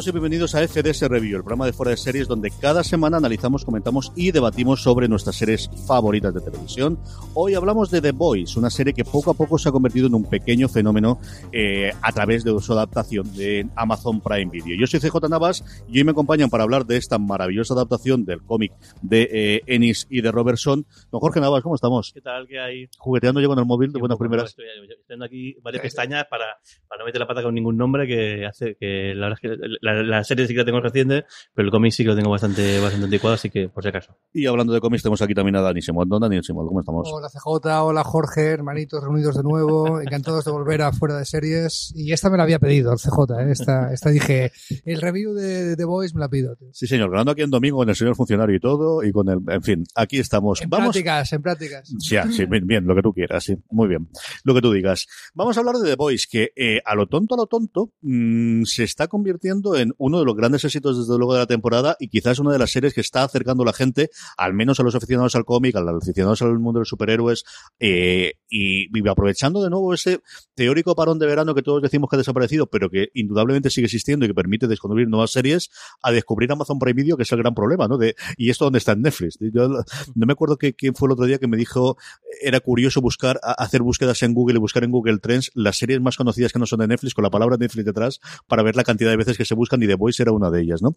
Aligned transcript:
todos 0.00 0.08
y 0.08 0.12
bienvenidos 0.12 0.54
a 0.54 0.66
FDS 0.66 1.08
Review, 1.10 1.36
el 1.36 1.42
programa 1.42 1.66
de 1.66 1.74
fuera 1.74 1.90
de 1.90 1.98
series 1.98 2.26
donde 2.26 2.50
cada 2.50 2.82
semana 2.82 3.18
analizamos, 3.18 3.66
comentamos 3.66 4.12
y 4.16 4.30
debatimos 4.30 4.82
sobre 4.82 5.08
nuestras 5.08 5.36
series 5.36 5.68
favoritas 5.86 6.32
de 6.32 6.40
televisión. 6.40 6.98
Hoy 7.34 7.52
hablamos 7.52 7.90
de 7.90 8.00
The 8.00 8.12
Boys, 8.12 8.56
una 8.56 8.70
serie 8.70 8.94
que 8.94 9.04
poco 9.04 9.32
a 9.32 9.34
poco 9.34 9.58
se 9.58 9.68
ha 9.68 9.72
convertido 9.72 10.06
en 10.06 10.14
un 10.14 10.24
pequeño 10.24 10.70
fenómeno 10.70 11.20
eh, 11.52 11.92
a 12.00 12.12
través 12.12 12.44
de 12.44 12.58
su 12.60 12.72
adaptación 12.72 13.30
de 13.36 13.68
Amazon 13.76 14.22
Prime 14.22 14.50
Video. 14.50 14.74
Yo 14.78 14.86
soy 14.86 15.00
CJ 15.00 15.28
Navas 15.28 15.84
y 15.86 15.98
hoy 15.98 16.04
me 16.04 16.12
acompañan 16.12 16.48
para 16.48 16.62
hablar 16.62 16.86
de 16.86 16.96
esta 16.96 17.18
maravillosa 17.18 17.74
adaptación 17.74 18.24
del 18.24 18.42
cómic 18.42 18.72
de 19.02 19.28
eh, 19.30 19.62
Ennis 19.66 20.06
y 20.08 20.22
de 20.22 20.32
Robertson. 20.32 20.86
Don 21.10 21.20
Jorge 21.20 21.40
Navas, 21.40 21.62
¿cómo 21.62 21.74
estamos? 21.74 22.12
¿Qué 22.14 22.22
tal? 22.22 22.46
¿Qué 22.48 22.58
hay? 22.58 22.88
Jugueteando 22.96 23.42
yo 23.42 23.48
con 23.48 23.58
el 23.58 23.66
móvil 23.66 23.92
de 23.92 24.00
buenas 24.00 24.16
primeras. 24.16 24.50
Estoy, 24.50 24.64
estoy 24.98 25.18
aquí 25.22 25.56
varias 25.60 25.82
pestañas 25.82 26.24
para, 26.30 26.46
para 26.88 27.00
no 27.00 27.04
meter 27.04 27.20
la 27.20 27.26
pata 27.26 27.42
con 27.42 27.54
ningún 27.54 27.76
nombre 27.76 28.06
que 28.06 28.46
hace 28.46 28.76
que 28.76 29.12
la 29.14 29.28
verdad 29.28 29.38
es 29.42 29.50
que 29.50 29.78
la, 29.80 29.89
la, 29.92 30.24
serie 30.24 30.46
sí 30.46 30.54
que 30.54 30.60
la 30.60 30.64
tengo 30.64 30.80
reciente, 30.80 31.24
pero 31.54 31.66
el 31.66 31.72
cómic 31.72 31.92
sí 31.92 32.02
que 32.02 32.10
lo 32.10 32.16
tengo 32.16 32.30
bastante, 32.30 32.80
bastante 32.80 33.04
anticuado, 33.04 33.34
así 33.34 33.50
que 33.50 33.68
por 33.68 33.82
si 33.82 33.88
acaso. 33.88 34.16
Y 34.32 34.46
hablando 34.46 34.72
de 34.72 34.80
cómics, 34.80 35.02
tenemos 35.02 35.22
aquí 35.22 35.34
también 35.34 35.56
a 35.56 35.60
Dani 35.60 35.82
Simón. 35.82 36.08
Don 36.08 36.20
Dani 36.20 36.42
Simón, 36.42 36.66
¿cómo 36.66 36.80
estamos? 36.80 37.08
Hola 37.12 37.28
CJ, 37.28 37.82
hola 37.82 38.04
Jorge, 38.04 38.50
hermanitos 38.50 39.02
reunidos 39.02 39.36
de 39.36 39.42
nuevo, 39.42 40.00
encantados 40.00 40.44
de 40.44 40.50
volver 40.50 40.82
a 40.82 40.92
Fuera 40.92 41.16
de 41.16 41.24
Series. 41.24 41.92
Y 41.94 42.12
esta 42.12 42.30
me 42.30 42.36
la 42.36 42.44
había 42.44 42.58
pedido 42.58 42.92
el 42.92 42.98
CJ, 42.98 43.40
¿eh? 43.40 43.50
esta, 43.50 43.92
esta 43.92 44.10
dije, 44.10 44.52
el 44.84 45.00
review 45.00 45.34
de 45.34 45.76
The 45.76 45.84
Voice 45.84 46.14
me 46.14 46.20
la 46.20 46.28
pido. 46.28 46.56
Tío. 46.56 46.68
Sí, 46.72 46.86
señor, 46.86 47.10
grabando 47.10 47.32
aquí 47.32 47.42
en 47.42 47.50
domingo 47.50 47.78
con 47.78 47.88
el 47.88 47.96
señor 47.96 48.16
funcionario 48.16 48.56
y 48.56 48.60
todo, 48.60 49.02
y 49.02 49.12
con 49.12 49.28
el, 49.28 49.38
en 49.48 49.62
fin, 49.62 49.84
aquí 49.94 50.18
estamos. 50.18 50.60
En 50.62 50.70
Vamos... 50.70 50.88
prácticas, 50.88 51.32
en 51.32 51.42
prácticas. 51.42 51.88
Sí, 51.98 52.16
sí 52.32 52.46
bien, 52.46 52.66
bien, 52.66 52.86
lo 52.86 52.94
que 52.94 53.02
tú 53.02 53.12
quieras, 53.12 53.44
sí, 53.44 53.56
muy 53.70 53.88
bien, 53.88 54.08
lo 54.44 54.54
que 54.54 54.60
tú 54.60 54.72
digas. 54.72 55.06
Vamos 55.34 55.56
a 55.56 55.60
hablar 55.60 55.76
de 55.76 55.88
The 55.88 55.96
Voice, 55.96 56.26
que 56.30 56.52
eh, 56.56 56.80
a 56.84 56.94
lo 56.94 57.06
tonto, 57.06 57.34
a 57.34 57.38
lo 57.38 57.46
tonto, 57.46 57.92
mmm, 58.02 58.64
se 58.64 58.84
está 58.84 59.08
convirtiendo 59.08 59.74
uno 59.98 60.18
de 60.18 60.24
los 60.24 60.36
grandes 60.36 60.64
éxitos 60.64 60.98
desde 60.98 61.18
luego 61.18 61.34
de 61.34 61.40
la 61.40 61.46
temporada 61.46 61.96
y 61.98 62.08
quizás 62.08 62.38
una 62.38 62.52
de 62.52 62.58
las 62.58 62.70
series 62.70 62.94
que 62.94 63.00
está 63.00 63.24
acercando 63.24 63.62
a 63.62 63.66
la 63.66 63.72
gente, 63.72 64.10
al 64.36 64.54
menos 64.54 64.80
a 64.80 64.82
los 64.82 64.94
aficionados 64.94 65.34
al 65.34 65.44
cómic, 65.44 65.76
a 65.76 65.80
los 65.80 66.02
aficionados 66.02 66.42
al 66.42 66.58
mundo 66.58 66.78
de 66.78 66.82
los 66.82 66.88
superhéroes, 66.88 67.44
eh, 67.78 68.34
y, 68.48 68.86
aprovechando 69.08 69.62
de 69.62 69.70
nuevo 69.70 69.94
ese 69.94 70.20
teórico 70.54 70.94
parón 70.94 71.18
de 71.18 71.26
verano 71.26 71.54
que 71.54 71.62
todos 71.62 71.82
decimos 71.82 72.08
que 72.10 72.16
ha 72.16 72.18
desaparecido, 72.18 72.66
pero 72.66 72.90
que 72.90 73.08
indudablemente 73.14 73.70
sigue 73.70 73.86
existiendo 73.86 74.24
y 74.24 74.28
que 74.28 74.34
permite 74.34 74.66
descubrir 74.66 75.08
nuevas 75.08 75.30
series, 75.30 75.70
a 76.02 76.12
descubrir 76.12 76.52
Amazon 76.52 76.78
Prime 76.78 76.94
Video, 76.94 77.16
que 77.16 77.22
es 77.22 77.32
el 77.32 77.38
gran 77.38 77.54
problema, 77.54 77.88
¿no? 77.88 77.98
De, 77.98 78.16
y 78.36 78.50
esto 78.50 78.64
dónde 78.64 78.78
está 78.78 78.92
en 78.92 79.02
Netflix. 79.02 79.38
Yo 79.40 79.68
no 79.68 80.26
me 80.26 80.32
acuerdo 80.32 80.56
que, 80.56 80.74
quién 80.74 80.94
fue 80.94 81.08
el 81.08 81.12
otro 81.12 81.26
día 81.26 81.38
que 81.38 81.46
me 81.46 81.56
dijo, 81.56 81.96
era 82.42 82.60
curioso 82.60 83.00
buscar, 83.00 83.40
hacer 83.42 83.82
búsquedas 83.82 84.22
en 84.22 84.34
Google 84.34 84.56
y 84.56 84.60
buscar 84.60 84.84
en 84.84 84.90
Google 84.90 85.18
Trends 85.18 85.50
las 85.54 85.78
series 85.78 86.00
más 86.00 86.16
conocidas 86.16 86.52
que 86.52 86.58
no 86.58 86.66
son 86.66 86.80
de 86.80 86.88
Netflix, 86.88 87.14
con 87.14 87.24
la 87.24 87.30
palabra 87.30 87.56
Netflix 87.56 87.84
detrás, 87.84 88.20
para 88.46 88.62
ver 88.62 88.76
la 88.76 88.84
cantidad 88.84 89.10
de 89.10 89.16
veces 89.16 89.36
que 89.36 89.44
se 89.44 89.54
buscan 89.70 89.82
y 89.82 89.86
The 89.86 89.94
Voice 89.94 90.22
era 90.22 90.32
una 90.32 90.50
de 90.50 90.62
ellas, 90.62 90.82
¿no? 90.82 90.94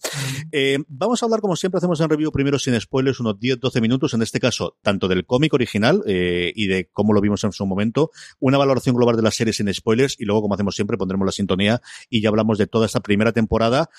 Eh, 0.52 0.80
vamos 0.88 1.22
a 1.22 1.26
hablar, 1.26 1.42
como 1.42 1.56
siempre 1.56 1.78
hacemos 1.78 2.00
en 2.02 2.10
review, 2.10 2.32
primero 2.32 2.58
sin 2.58 2.80
spoilers, 2.80 3.20
unos 3.20 3.36
10-12 3.36 3.82
minutos, 3.82 4.14
en 4.14 4.22
este 4.22 4.40
caso, 4.40 4.78
tanto 4.82 5.08
del 5.08 5.26
cómic 5.26 5.54
original 5.54 6.04
eh, 6.08 6.52
y 6.56 6.68
de 6.68 6.90
cómo 6.92 7.14
lo 7.14 7.22
vimos 7.22 7.44
en 7.44 7.52
su 7.52 7.66
momento, 7.66 8.12
una 8.40 8.58
valoración 8.58 8.96
global 8.96 9.16
de 9.16 9.22
la 9.22 9.32
serie 9.32 9.54
sin 9.54 9.72
spoilers 9.74 10.20
y 10.20 10.26
luego, 10.26 10.42
como 10.42 10.56
hacemos 10.56 10.76
siempre, 10.76 10.98
pondremos 10.98 11.26
la 11.26 11.32
sintonía 11.32 11.82
y 12.10 12.22
ya 12.22 12.30
hablamos 12.30 12.58
de 12.58 12.68
toda 12.68 12.86
esta 12.86 13.00
primera 13.00 13.32
temporada. 13.32 13.90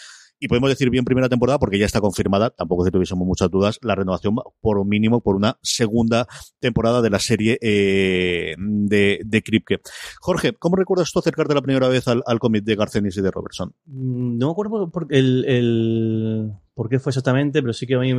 Y 0.45 0.49
podemos 0.49 0.69
decir 0.69 0.91
bien 0.91 1.07
primera 1.07 1.31
temporada 1.31 1.59
porque 1.59 1.79
ya 1.79 1.87
está 1.87 2.03
confirmada, 2.03 2.51
tampoco 2.51 2.85
que 2.85 2.91
tuviésemos 2.91 3.27
muchas 3.27 3.51
dudas, 3.51 3.79
la 3.81 3.95
renovación 3.95 4.37
por 4.61 4.85
mínimo 4.85 5.23
por 5.23 5.37
una 5.37 5.59
segunda 5.63 6.27
temporada 6.61 7.01
de 7.01 7.09
la 7.09 7.19
serie 7.19 7.59
eh, 7.63 8.55
de, 8.59 9.21
de 9.25 9.43
Kripke. 9.43 9.81
Jorge, 10.21 10.53
¿cómo 10.53 10.77
recuerdas 10.77 11.11
tú 11.13 11.21
acercarte 11.21 11.55
la 11.55 11.63
primera 11.63 11.89
vez 11.89 12.09
al, 12.09 12.23
al 12.27 12.41
cómic 12.41 12.63
de 12.63 12.77
Garcenis 12.77 13.17
y 13.17 13.23
de 13.23 13.31
Robertson? 13.31 13.75
No 13.87 14.49
me 14.49 14.53
acuerdo 14.53 14.91
porque 14.91 15.17
el, 15.17 15.47
el 15.47 16.53
por 16.75 16.89
qué 16.89 16.99
fue 16.99 17.11
exactamente, 17.11 17.63
pero 17.63 17.73
sí 17.73 17.87
que 17.87 17.95
a 17.95 18.01
mí 18.01 18.13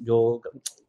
yo 0.00 0.40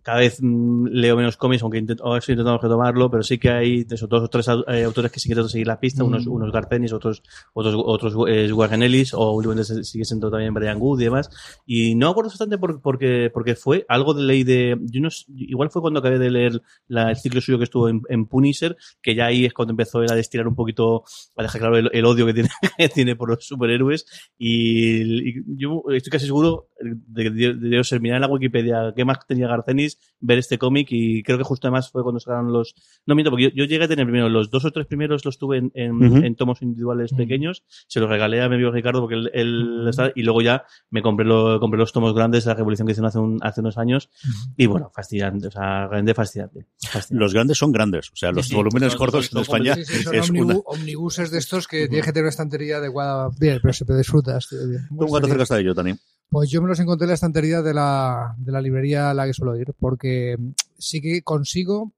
cada 0.02 0.20
vez 0.20 0.40
leo 0.42 1.18
menos 1.18 1.38
cómics, 1.38 1.62
aunque 1.62 1.78
intento, 1.78 2.06
ahora 2.06 2.20
estoy 2.20 2.34
intentando 2.34 2.58
retomarlo, 2.59 3.12
pero 3.12 3.22
sí 3.22 3.38
que 3.38 3.50
hay 3.50 3.84
de 3.84 3.96
esos 3.96 4.08
dos 4.08 4.24
o 4.24 4.28
tres 4.28 4.47
eh, 4.47 4.84
autores 4.84 5.12
que 5.12 5.19
sí 5.19 5.28
que 5.28 5.34
intentan 5.34 5.50
seguir 5.50 5.68
la 5.68 5.80
pista, 5.80 6.03
mm. 6.03 6.08
unos, 6.08 6.28
unos 6.28 6.52
Garcenis, 6.52 6.94
otros, 6.94 7.22
otros, 7.53 7.75
otros 7.78 8.16
eh, 8.28 8.52
Warren 8.52 8.81
Ellis, 8.81 9.14
o 9.14 9.31
últimamente 9.34 9.84
sigue 9.84 10.06
siendo 10.06 10.31
también 10.31 10.53
Brian 10.53 10.78
Wood 10.80 11.02
y 11.02 11.03
demás. 11.06 11.30
Y 11.66 11.96
no 11.96 12.09
acuerdo 12.09 12.30
exactamente 12.30 12.58
por, 12.58 12.81
por 12.81 12.98
qué, 12.98 13.30
porque 13.34 13.56
fue 13.56 13.86
algo 13.90 14.14
de 14.14 14.24
ley 14.24 14.44
de, 14.44 14.78
yo 14.81 15.02
no, 15.02 15.09
igual 15.36 15.69
fue 15.69 15.81
cuando 15.81 16.00
acabé 16.00 16.18
de 16.18 16.31
leer 16.31 16.62
la, 16.88 17.09
el 17.09 17.18
ciclo 17.18 17.42
suyo 17.42 17.58
que 17.58 17.66
estuvo 17.66 17.90
en, 17.90 18.02
en, 18.09 18.25
Punisher, 18.25 18.78
que 19.02 19.16
ya 19.16 19.25
ahí 19.25 19.46
es 19.46 19.53
cuando 19.53 19.74
empezó 19.74 20.02
él 20.02 20.12
a 20.12 20.16
destilar 20.16 20.48
un 20.48 20.56
poquito, 20.56 21.03
a 21.36 21.44
dejar 21.44 21.62
claro 21.62 21.78
el, 21.78 21.90
el 21.92 22.06
odio 22.06 22.25
que 22.25 22.34
tiene, 22.34 22.50
que 22.78 22.90
tiene 22.90 23.16
por 23.16 23.30
los 23.30 23.46
superhéroes. 23.46 24.06
Y, 24.38 25.30
y, 25.30 25.44
yo 25.58 25.84
estoy 25.90 26.09
casi 26.09 26.25
seguro 26.25 26.69
debió 27.08 27.84
ser 27.84 28.02
mirar 28.02 28.18
en 28.18 28.22
la 28.22 28.28
Wikipedia 28.28 28.94
qué 28.96 29.06
más 29.06 29.20
tenía 29.28 29.48
Garcenis, 29.48 29.98
ver 30.20 30.38
este 30.38 30.58
cómic 30.58 30.88
y 30.92 31.24
creo 31.24 31.38
que 31.38 31.44
justo 31.44 31.68
además 31.68 31.90
fue 31.92 32.04
cuando 32.04 32.20
sacaron 32.20 32.52
los... 32.52 32.76
No 33.06 33.16
miento, 33.16 33.32
porque 33.32 33.46
yo, 33.46 33.50
yo 33.54 33.66
llegué 33.66 33.86
a 33.86 33.88
tener 33.88 34.06
primero 34.06 34.30
los 34.30 34.50
dos 34.50 34.66
o 34.66 34.72
tres 34.72 34.88
primeros 34.88 35.26
los 35.26 35.38
tuve 35.38 35.58
en, 35.58 35.72
en, 35.74 35.92
uh 35.96 36.00
-huh. 36.00 36.26
en 36.26 36.36
tomos 36.36 36.62
individuales 36.62 37.12
uh 37.12 37.16
-huh. 37.16 37.18
pequeños, 37.18 37.64
se 37.88 38.00
los 38.00 38.10
regalé 38.10 38.42
a 38.42 38.50
mi 38.50 38.56
amigo 38.56 38.72
Ricardo 38.72 39.02
porque 39.02 39.16
él, 39.16 39.32
él 39.34 39.86
uh 39.86 39.90
-huh. 39.90 40.12
y 40.16 40.24
luego 40.24 40.42
ya 40.42 40.64
me 40.90 41.02
compré, 41.02 41.26
lo, 41.26 41.60
compré 41.60 41.80
los 41.80 41.92
tomos 41.92 42.14
grandes 42.14 42.46
de 42.46 42.50
la 42.52 42.56
revolución 42.56 42.88
que 42.88 42.92
hicieron 42.92 43.08
hace, 43.08 43.20
un, 43.20 43.40
hace 43.42 43.62
unos 43.62 43.78
años 43.78 44.10
y 44.58 44.66
bueno, 44.66 44.92
fascinante, 44.94 45.48
o 45.48 45.52
sea, 45.52 45.88
grande, 45.88 46.14
fascinante, 46.14 46.66
fascinante. 46.80 47.24
Los 47.24 47.34
grandes 47.34 47.58
son 47.58 47.72
grandes, 47.72 48.10
o 48.12 48.16
sea, 48.16 48.31
los 48.31 48.48
sí, 48.48 48.56
volúmenes 48.56 48.96
cortos 48.96 49.31
en 49.34 49.40
España 49.40 49.76
sí, 49.76 50.04
son 50.04 50.16
es 50.16 50.30
una... 50.30 50.56
omnibuses 50.66 51.31
de 51.31 51.38
estos 51.38 51.68
que 51.68 51.88
tienes 51.88 52.06
que 52.06 52.12
tener 52.12 52.24
una 52.24 52.30
estantería 52.30 52.78
adecuada 52.78 53.30
bien, 53.40 53.60
pero 53.62 53.74
se 53.74 53.86
te 53.86 53.95
disfrutas. 53.98 54.48
Tío, 54.50 54.60
¿Cómo 54.95 55.19
te 55.19 55.25
acercas 55.25 55.52
a 55.52 55.60
ello, 55.60 55.74
Tani? 55.74 55.94
Pues 56.30 56.50
yo 56.52 56.62
me 56.62 56.68
los 56.68 56.80
encontré 56.80 57.06
en 57.06 57.10
la 57.10 57.16
estantería 57.16 57.62
de 57.64 57.74
la, 57.74 58.36
de 58.38 58.52
la 58.52 58.62
librería 58.62 59.10
a 59.10 59.14
la 59.16 59.26
que 59.26 59.34
suelo 59.34 59.58
ir, 59.58 59.74
porque 59.80 60.38
sí 60.78 61.02
que 61.02 61.24
consigo 61.24 61.92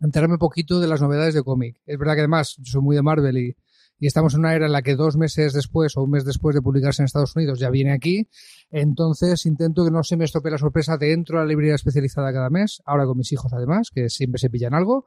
enterarme 0.00 0.34
un 0.34 0.40
poquito 0.40 0.80
de 0.80 0.88
las 0.88 1.00
novedades 1.00 1.34
de 1.34 1.44
cómic. 1.44 1.80
Es 1.86 1.96
verdad 1.96 2.14
que 2.14 2.20
además 2.20 2.56
yo 2.58 2.72
soy 2.72 2.82
muy 2.82 2.96
de 2.96 3.02
Marvel 3.02 3.38
y, 3.38 3.56
y 4.00 4.06
estamos 4.08 4.34
en 4.34 4.40
una 4.40 4.52
era 4.52 4.66
en 4.66 4.72
la 4.72 4.82
que 4.82 4.96
dos 4.96 5.16
meses 5.16 5.52
después 5.52 5.96
o 5.96 6.02
un 6.02 6.10
mes 6.10 6.24
después 6.24 6.56
de 6.56 6.60
publicarse 6.60 7.02
en 7.02 7.04
Estados 7.04 7.36
Unidos 7.36 7.60
ya 7.60 7.70
viene 7.70 7.92
aquí. 7.92 8.28
Entonces 8.72 9.46
intento 9.46 9.84
que 9.84 9.92
no 9.92 10.02
se 10.02 10.16
me 10.16 10.24
estropee 10.24 10.50
la 10.50 10.58
sorpresa 10.58 10.96
dentro 10.96 11.38
de 11.38 11.44
la 11.44 11.48
librería 11.48 11.76
especializada 11.76 12.32
cada 12.32 12.50
mes, 12.50 12.82
ahora 12.84 13.06
con 13.06 13.16
mis 13.16 13.30
hijos 13.30 13.52
además, 13.52 13.90
que 13.94 14.10
siempre 14.10 14.40
se 14.40 14.50
pillan 14.50 14.74
algo, 14.74 15.06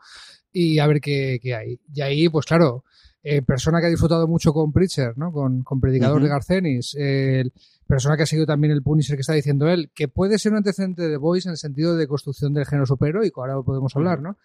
y 0.49 0.79
a 0.79 0.87
ver 0.87 1.01
qué, 1.01 1.39
qué 1.41 1.55
hay. 1.55 1.81
Y 1.93 1.99
ahí, 1.99 2.29
pues 2.29 2.45
claro, 2.45 2.85
eh, 3.27 3.41
persona 3.41 3.79
que 3.79 3.87
ha 3.87 3.89
disfrutado 3.89 4.27
mucho 4.27 4.53
con 4.53 4.71
Preacher, 4.71 5.17
¿no? 5.17 5.31
Con, 5.31 5.63
con 5.63 5.81
Predicador 5.81 6.21
de 6.21 6.29
Garcenis, 6.29 6.95
eh, 6.99 7.49
persona 7.87 8.15
que 8.15 8.21
ha 8.21 8.25
seguido 8.27 8.45
también 8.45 8.71
el 8.71 8.83
Punisher 8.83 9.15
que 9.15 9.21
está 9.21 9.33
diciendo 9.33 9.67
él, 9.67 9.89
que 9.95 10.07
puede 10.07 10.37
ser 10.37 10.51
un 10.51 10.59
antecedente 10.59 11.07
de 11.07 11.17
Voice 11.17 11.47
en 11.49 11.53
el 11.53 11.57
sentido 11.57 11.95
de 11.95 12.07
construcción 12.07 12.53
del 12.53 12.67
género 12.67 12.85
superheroico, 12.85 13.41
ahora 13.41 13.55
lo 13.55 13.63
podemos 13.63 13.95
hablar, 13.95 14.21
¿no? 14.21 14.37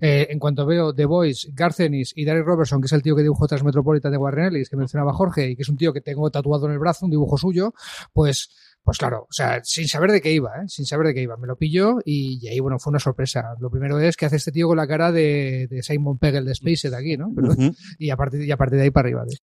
Eh, 0.00 0.28
en 0.30 0.38
cuanto 0.38 0.64
veo 0.66 0.94
The 0.94 1.04
Voice, 1.06 1.50
Garcenis 1.52 2.12
y 2.14 2.24
Derek 2.24 2.46
Robertson, 2.46 2.80
que 2.80 2.86
es 2.86 2.92
el 2.92 3.02
tío 3.02 3.16
que 3.16 3.22
dibujó 3.22 3.48
Transmetropolitan 3.48 4.12
de 4.12 4.18
Warren 4.18 4.54
Ellis, 4.54 4.70
que 4.70 4.76
mencionaba 4.76 5.12
Jorge, 5.12 5.50
y 5.50 5.56
que 5.56 5.62
es 5.62 5.68
un 5.68 5.76
tío 5.76 5.92
que 5.92 6.00
tengo 6.00 6.30
tatuado 6.30 6.66
en 6.66 6.74
el 6.74 6.78
brazo, 6.78 7.06
un 7.06 7.10
dibujo 7.10 7.36
suyo, 7.36 7.74
pues 8.12 8.50
pues 8.88 8.96
claro, 8.96 9.26
o 9.28 9.32
sea, 9.34 9.60
sin 9.64 9.86
saber 9.86 10.12
de 10.12 10.22
qué 10.22 10.32
iba, 10.32 10.48
¿eh? 10.62 10.64
sin 10.66 10.86
saber 10.86 11.08
de 11.08 11.12
qué 11.12 11.20
iba. 11.20 11.36
Me 11.36 11.46
lo 11.46 11.58
pilló 11.58 11.98
y, 12.06 12.38
y 12.40 12.48
ahí, 12.48 12.58
bueno, 12.58 12.78
fue 12.78 12.90
una 12.90 12.98
sorpresa. 12.98 13.54
Lo 13.60 13.68
primero 13.68 14.00
es 14.00 14.16
que 14.16 14.24
hace 14.24 14.36
este 14.36 14.50
tío 14.50 14.66
con 14.66 14.78
la 14.78 14.86
cara 14.86 15.12
de, 15.12 15.66
de 15.68 15.82
Simon 15.82 16.16
Pegg, 16.16 16.36
el 16.36 16.46
de 16.46 16.52
Space 16.52 16.88
de 16.88 16.96
aquí, 16.96 17.18
¿no? 17.18 17.30
Pero, 17.36 17.48
y, 17.98 18.08
a 18.08 18.16
partir, 18.16 18.40
y 18.40 18.50
a 18.50 18.56
partir 18.56 18.78
de 18.78 18.84
ahí 18.84 18.90
para 18.90 19.08
arriba. 19.08 19.24
¿eh? 19.30 19.36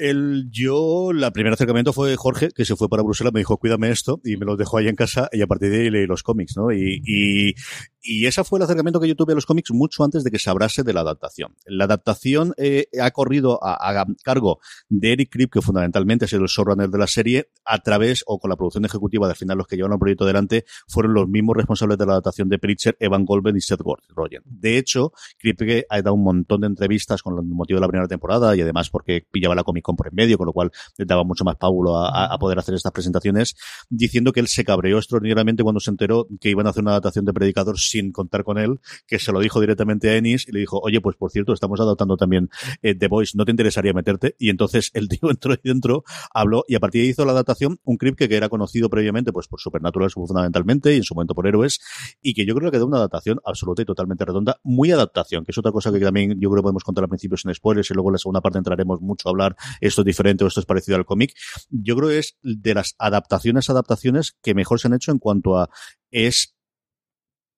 El, 0.00 0.48
yo, 0.50 1.12
la 1.12 1.30
primer 1.30 1.52
acercamiento 1.52 1.92
fue 1.92 2.16
Jorge, 2.16 2.48
que 2.54 2.64
se 2.64 2.74
fue 2.74 2.88
para 2.88 3.02
Bruselas, 3.02 3.34
me 3.34 3.40
dijo, 3.40 3.58
cuídame 3.58 3.90
esto, 3.90 4.18
y 4.24 4.38
me 4.38 4.46
lo 4.46 4.56
dejó 4.56 4.78
ahí 4.78 4.88
en 4.88 4.96
casa, 4.96 5.28
y 5.30 5.42
a 5.42 5.46
partir 5.46 5.70
de 5.70 5.82
ahí 5.82 5.90
leí 5.90 6.06
los 6.06 6.22
cómics, 6.22 6.56
¿no? 6.56 6.72
Y, 6.72 7.02
y, 7.04 7.54
y 8.02 8.26
ese 8.26 8.42
fue 8.44 8.58
el 8.58 8.62
acercamiento 8.62 8.98
que 8.98 9.08
yo 9.08 9.14
tuve 9.14 9.32
a 9.32 9.34
los 9.34 9.44
cómics 9.44 9.72
mucho 9.72 10.02
antes 10.02 10.24
de 10.24 10.30
que 10.30 10.38
se 10.38 10.48
hablase 10.48 10.82
de 10.82 10.94
la 10.94 11.00
adaptación. 11.00 11.54
La 11.66 11.84
adaptación 11.84 12.54
eh, 12.56 12.86
ha 12.98 13.10
corrido 13.10 13.58
a, 13.62 14.06
cargo 14.24 14.60
de 14.88 15.12
Eric 15.12 15.30
Krip, 15.30 15.52
que 15.52 15.60
fundamentalmente 15.60 16.24
ha 16.24 16.28
sido 16.28 16.42
el 16.42 16.48
showrunner 16.48 16.88
de 16.88 16.98
la 16.98 17.06
serie, 17.06 17.50
a 17.66 17.78
través, 17.78 18.24
o 18.26 18.38
con 18.38 18.48
la 18.48 18.56
producción 18.56 18.86
ejecutiva, 18.86 19.26
de 19.26 19.32
al 19.32 19.36
final 19.36 19.58
los 19.58 19.66
que 19.66 19.76
llevan 19.76 19.92
el 19.92 19.98
proyecto 19.98 20.24
delante, 20.24 20.64
fueron 20.88 21.12
los 21.12 21.28
mismos 21.28 21.56
responsables 21.56 21.98
de 21.98 22.06
la 22.06 22.12
adaptación 22.12 22.48
de 22.48 22.58
Preacher, 22.58 22.96
Evan 23.00 23.26
Goldberg 23.26 23.56
y 23.56 23.60
Seth 23.60 23.80
Rogen. 24.16 24.42
De 24.46 24.78
hecho, 24.78 25.12
Krip 25.38 25.60
ha 25.90 25.96
dado 26.00 26.14
un 26.14 26.24
montón 26.24 26.62
de 26.62 26.68
entrevistas 26.68 27.22
con 27.22 27.36
el 27.36 27.44
motivo 27.44 27.76
de 27.76 27.82
la 27.82 27.88
primera 27.88 28.08
temporada, 28.08 28.56
y 28.56 28.62
además 28.62 28.88
porque 28.88 29.26
pillaba 29.30 29.54
la 29.54 29.62
Comic 29.62 29.84
Con 29.90 29.96
por 29.96 30.06
en 30.06 30.14
medio, 30.14 30.38
con 30.38 30.46
lo 30.46 30.52
cual 30.52 30.70
daba 30.98 31.24
mucho 31.24 31.44
más 31.44 31.56
pábulo 31.56 31.96
a, 31.96 32.38
poder 32.38 32.58
hacer 32.58 32.74
estas 32.74 32.92
presentaciones, 32.92 33.56
diciendo 33.88 34.32
que 34.32 34.40
él 34.40 34.46
se 34.46 34.64
cabreó 34.64 34.98
extraordinariamente 34.98 35.62
cuando 35.62 35.80
se 35.80 35.90
enteró 35.90 36.28
que 36.40 36.48
iban 36.50 36.66
a 36.66 36.70
hacer 36.70 36.82
una 36.82 36.92
adaptación 36.92 37.24
de 37.24 37.32
Predicador 37.32 37.78
sin 37.78 38.12
contar 38.12 38.44
con 38.44 38.56
él, 38.56 38.78
que 39.06 39.18
se 39.18 39.32
lo 39.32 39.40
dijo 39.40 39.60
directamente 39.60 40.10
a 40.10 40.16
Ennis 40.16 40.46
y 40.48 40.52
le 40.52 40.60
dijo, 40.60 40.78
oye, 40.80 41.00
pues 41.00 41.16
por 41.16 41.30
cierto, 41.30 41.52
estamos 41.52 41.80
adaptando 41.80 42.16
también 42.16 42.50
eh, 42.82 42.94
The 42.94 43.08
Voice, 43.08 43.32
¿no 43.36 43.44
te 43.44 43.50
interesaría 43.50 43.92
meterte? 43.92 44.36
Y 44.38 44.50
entonces 44.50 44.90
el 44.94 45.08
tío 45.08 45.18
entró 45.30 45.52
ahí 45.52 45.58
dentro, 45.64 46.04
habló 46.32 46.64
y 46.68 46.76
a 46.76 46.80
partir 46.80 47.00
de 47.00 47.06
ahí 47.06 47.10
hizo 47.10 47.24
la 47.24 47.32
adaptación, 47.32 47.78
un 47.82 47.96
Kripke 47.96 48.28
que 48.28 48.36
era 48.36 48.48
conocido 48.48 48.88
previamente 48.88 49.32
pues 49.32 49.48
por 49.48 49.60
Supernatural 49.60 50.10
fundamentalmente 50.10 50.94
y 50.94 50.98
en 50.98 51.02
su 51.02 51.14
momento 51.14 51.34
por 51.34 51.46
Héroes, 51.46 51.80
y 52.22 52.34
que 52.34 52.46
yo 52.46 52.54
creo 52.54 52.70
que 52.70 52.76
quedó 52.76 52.86
una 52.86 52.98
adaptación 52.98 53.40
absoluta 53.44 53.82
y 53.82 53.84
totalmente 53.84 54.24
redonda, 54.24 54.60
muy 54.62 54.90
adaptación, 54.92 55.44
que 55.44 55.52
es 55.52 55.58
otra 55.58 55.72
cosa 55.72 55.92
que 55.92 56.00
también 56.00 56.38
yo 56.40 56.48
creo 56.50 56.56
que 56.56 56.62
podemos 56.62 56.84
contar 56.84 57.04
al 57.04 57.08
principio 57.08 57.36
sin 57.36 57.52
spoilers 57.52 57.90
y 57.90 57.94
luego 57.94 58.10
en 58.10 58.12
la 58.14 58.18
segunda 58.18 58.40
parte 58.40 58.58
entraremos 58.58 59.00
mucho 59.00 59.28
a 59.28 59.30
hablar 59.30 59.56
esto 59.80 60.02
es 60.02 60.04
diferente 60.04 60.44
o 60.44 60.48
esto 60.48 60.60
es 60.60 60.66
parecido 60.66 60.96
al 60.96 61.06
cómic. 61.06 61.34
Yo 61.68 61.96
creo 61.96 62.08
que 62.08 62.18
es 62.18 62.36
de 62.42 62.74
las 62.74 62.94
adaptaciones, 62.98 63.70
adaptaciones 63.70 64.36
que 64.42 64.54
mejor 64.54 64.80
se 64.80 64.88
han 64.88 64.94
hecho 64.94 65.12
en 65.12 65.18
cuanto 65.18 65.56
a 65.56 65.70
es 66.10 66.56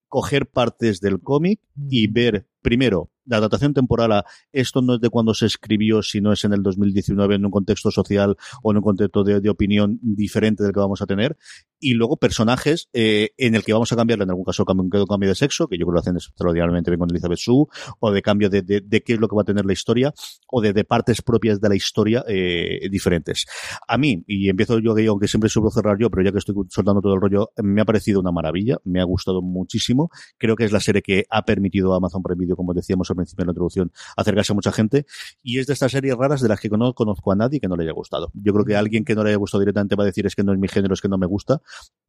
coger 0.08 0.50
partes 0.50 1.00
del 1.00 1.20
cómic 1.20 1.60
y 1.88 2.06
ver 2.06 2.46
primero 2.60 3.12
la 3.24 3.36
adaptación 3.36 3.74
temporal 3.74 4.12
a 4.12 4.24
esto 4.52 4.82
no 4.82 4.94
es 4.94 5.00
de 5.00 5.10
cuando 5.10 5.34
se 5.34 5.46
escribió, 5.46 6.02
sino 6.02 6.32
es 6.32 6.44
en 6.44 6.52
el 6.52 6.62
2019 6.62 7.36
en 7.36 7.44
un 7.44 7.50
contexto 7.50 7.90
social 7.90 8.36
o 8.62 8.70
en 8.70 8.78
un 8.78 8.82
contexto 8.82 9.24
de, 9.24 9.40
de 9.40 9.50
opinión 9.50 9.98
diferente 10.02 10.62
del 10.62 10.72
que 10.72 10.80
vamos 10.80 11.02
a 11.02 11.06
tener. 11.06 11.36
Y 11.84 11.94
luego 11.94 12.16
personajes 12.16 12.88
eh, 12.92 13.30
en 13.38 13.56
el 13.56 13.64
que 13.64 13.72
vamos 13.72 13.92
a 13.92 13.96
cambiarle, 13.96 14.22
en 14.22 14.30
algún 14.30 14.44
caso 14.44 14.64
cambio, 14.64 15.04
cambio 15.04 15.28
de 15.28 15.34
sexo, 15.34 15.66
que 15.66 15.76
yo 15.76 15.84
creo 15.84 15.92
que 15.92 15.94
lo 15.94 16.00
hacen 16.00 16.14
extraordinariamente 16.14 16.92
bien 16.92 17.00
con 17.00 17.10
Elizabeth 17.10 17.38
Sue, 17.38 17.66
o 17.98 18.12
de 18.12 18.22
cambio 18.22 18.48
de, 18.48 18.62
de, 18.62 18.80
de, 18.80 19.02
qué 19.02 19.14
es 19.14 19.20
lo 19.20 19.26
que 19.26 19.34
va 19.34 19.42
a 19.42 19.44
tener 19.44 19.66
la 19.66 19.72
historia, 19.72 20.14
o 20.46 20.60
de, 20.60 20.72
de 20.72 20.84
partes 20.84 21.22
propias 21.22 21.60
de 21.60 21.68
la 21.68 21.74
historia 21.74 22.24
eh, 22.28 22.88
diferentes. 22.88 23.46
A 23.88 23.98
mí, 23.98 24.22
y 24.28 24.48
empiezo 24.48 24.78
yo 24.78 24.94
aunque 25.08 25.26
siempre 25.26 25.50
suelo 25.50 25.70
cerrar 25.70 25.98
yo, 25.98 26.08
pero 26.08 26.22
ya 26.22 26.30
que 26.30 26.38
estoy 26.38 26.54
soltando 26.68 27.00
todo 27.00 27.14
el 27.14 27.20
rollo, 27.20 27.50
me 27.62 27.80
ha 27.80 27.84
parecido 27.84 28.20
una 28.20 28.30
maravilla, 28.30 28.78
me 28.84 29.00
ha 29.00 29.04
gustado 29.04 29.42
muchísimo. 29.42 30.10
Creo 30.38 30.54
que 30.54 30.64
es 30.64 30.70
la 30.70 30.78
serie 30.78 31.02
que 31.02 31.24
ha 31.30 31.44
permitido 31.44 31.94
a 31.94 31.96
Amazon 31.96 32.22
Prime 32.22 32.38
Video, 32.38 32.54
como 32.54 32.74
decíamos 32.74 33.10
al 33.10 33.16
principio 33.16 33.42
de 33.42 33.46
la 33.46 33.50
introducción, 33.52 33.92
acercarse 34.16 34.52
a 34.52 34.54
mucha 34.54 34.70
gente. 34.70 35.06
Y 35.42 35.58
es 35.58 35.66
de 35.66 35.72
estas 35.72 35.90
series 35.90 36.14
raras 36.16 36.40
de 36.40 36.48
las 36.48 36.60
que 36.60 36.68
no 36.68 36.94
conozco 36.94 37.32
a 37.32 37.34
nadie 37.34 37.58
que 37.58 37.68
no 37.68 37.76
le 37.76 37.84
haya 37.84 37.92
gustado. 37.92 38.30
Yo 38.34 38.52
creo 38.52 38.64
que 38.64 38.76
alguien 38.76 39.04
que 39.04 39.14
no 39.14 39.24
le 39.24 39.30
haya 39.30 39.38
gustado 39.38 39.60
directamente 39.60 39.96
va 39.96 40.04
a 40.04 40.06
decir 40.06 40.26
es 40.26 40.36
que 40.36 40.44
no 40.44 40.52
es 40.52 40.58
mi 40.58 40.68
género, 40.68 40.94
es 40.94 41.00
que 41.00 41.08
no 41.08 41.18
me 41.18 41.26
gusta, 41.26 41.60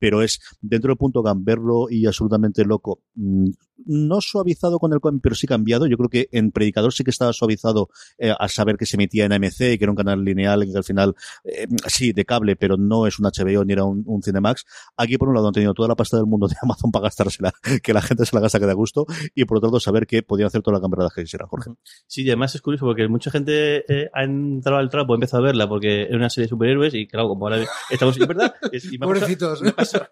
pero 0.04 0.21
es 0.21 0.42
dentro 0.60 0.89
del 0.89 0.98
punto 0.98 1.24
gamberlo 1.24 1.88
y 1.89 2.06
absolutamente 2.07 2.65
loco. 2.65 3.00
No 3.15 4.19
suavizado 4.19 4.77
con 4.77 4.92
el 4.92 5.00
cómic, 5.00 5.21
pero 5.24 5.33
sí 5.33 5.48
cambiado. 5.48 5.88
Yo 5.88 5.95
creo 5.95 6.10
que 6.10 6.27
en 6.33 6.51
Predicador 6.51 6.92
sí 6.92 7.06
que 7.06 7.10
estaba 7.10 7.31
suavizado 7.31 7.88
eh, 8.18 8.33
al 8.38 8.50
saber 8.50 8.75
que 8.75 8.86
se 8.86 8.98
emetía 8.98 9.24
en 9.24 9.31
AMC 9.31 9.62
y 9.62 9.77
que 9.77 9.86
era 9.86 9.92
un 9.92 9.95
canal 9.95 10.25
lineal 10.25 10.62
y 10.63 10.71
que 10.74 10.77
al 10.77 10.83
final, 10.83 11.15
eh, 11.45 11.68
sí, 11.88 12.12
de 12.12 12.25
cable, 12.25 12.57
pero 12.57 12.75
no 12.75 13.07
es 13.07 13.18
un 13.18 13.27
HBO 13.27 13.63
ni 13.63 13.71
era 13.71 13.86
un, 13.86 14.04
un, 14.06 14.21
Cinemax. 14.21 14.65
Aquí, 14.98 15.18
por 15.18 15.30
un 15.30 15.36
lado, 15.36 15.48
han 15.48 15.54
tenido 15.54 15.74
toda 15.74 15.88
la 15.88 15.95
pasta 15.95 16.18
del 16.18 16.25
mundo 16.25 16.50
de 16.50 16.56
Amazon 16.62 16.92
para 16.92 17.04
gastársela, 17.04 17.54
que 17.81 17.94
la 17.94 18.01
gente 18.01 18.25
se 18.25 18.36
la 18.36 18.42
gasta 18.42 18.60
que 18.60 18.65
da 18.65 18.74
gusto, 18.74 19.06
y 19.33 19.45
por 19.45 19.60
otro 19.60 19.69
lado, 19.69 19.80
saber 19.80 20.06
que 20.06 20.21
podían 20.21 20.48
hacer 20.48 20.62
toda 20.62 20.80
la 20.80 20.81
camperada 20.81 21.10
que 21.15 21.21
quisieran, 21.21 21.48
Jorge. 21.48 21.71
Sí, 22.07 22.24
y 22.24 22.30
además 22.30 22.54
es 22.56 22.62
curioso 22.62 22.86
porque 22.86 23.07
mucha 23.07 23.31
gente 23.31 23.86
eh, 23.88 24.10
ha 24.13 24.24
entrado 24.25 24.80
al 24.80 24.89
trapo, 24.89 25.13
ha 25.13 25.15
empezado 25.15 25.44
a 25.44 25.45
verla 25.45 25.69
porque 25.69 26.04
es 26.04 26.13
una 26.13 26.30
serie 26.30 26.48
de 26.48 26.50
superhéroes 26.50 26.94
y 26.94 27.07
claro, 27.07 27.30
como 27.30 27.45
ahora 27.45 27.63
estamos, 27.89 28.18
es 28.18 28.27
verdad, 28.27 28.54
es, 28.69 28.92
y 28.92 28.98
me 28.98 29.06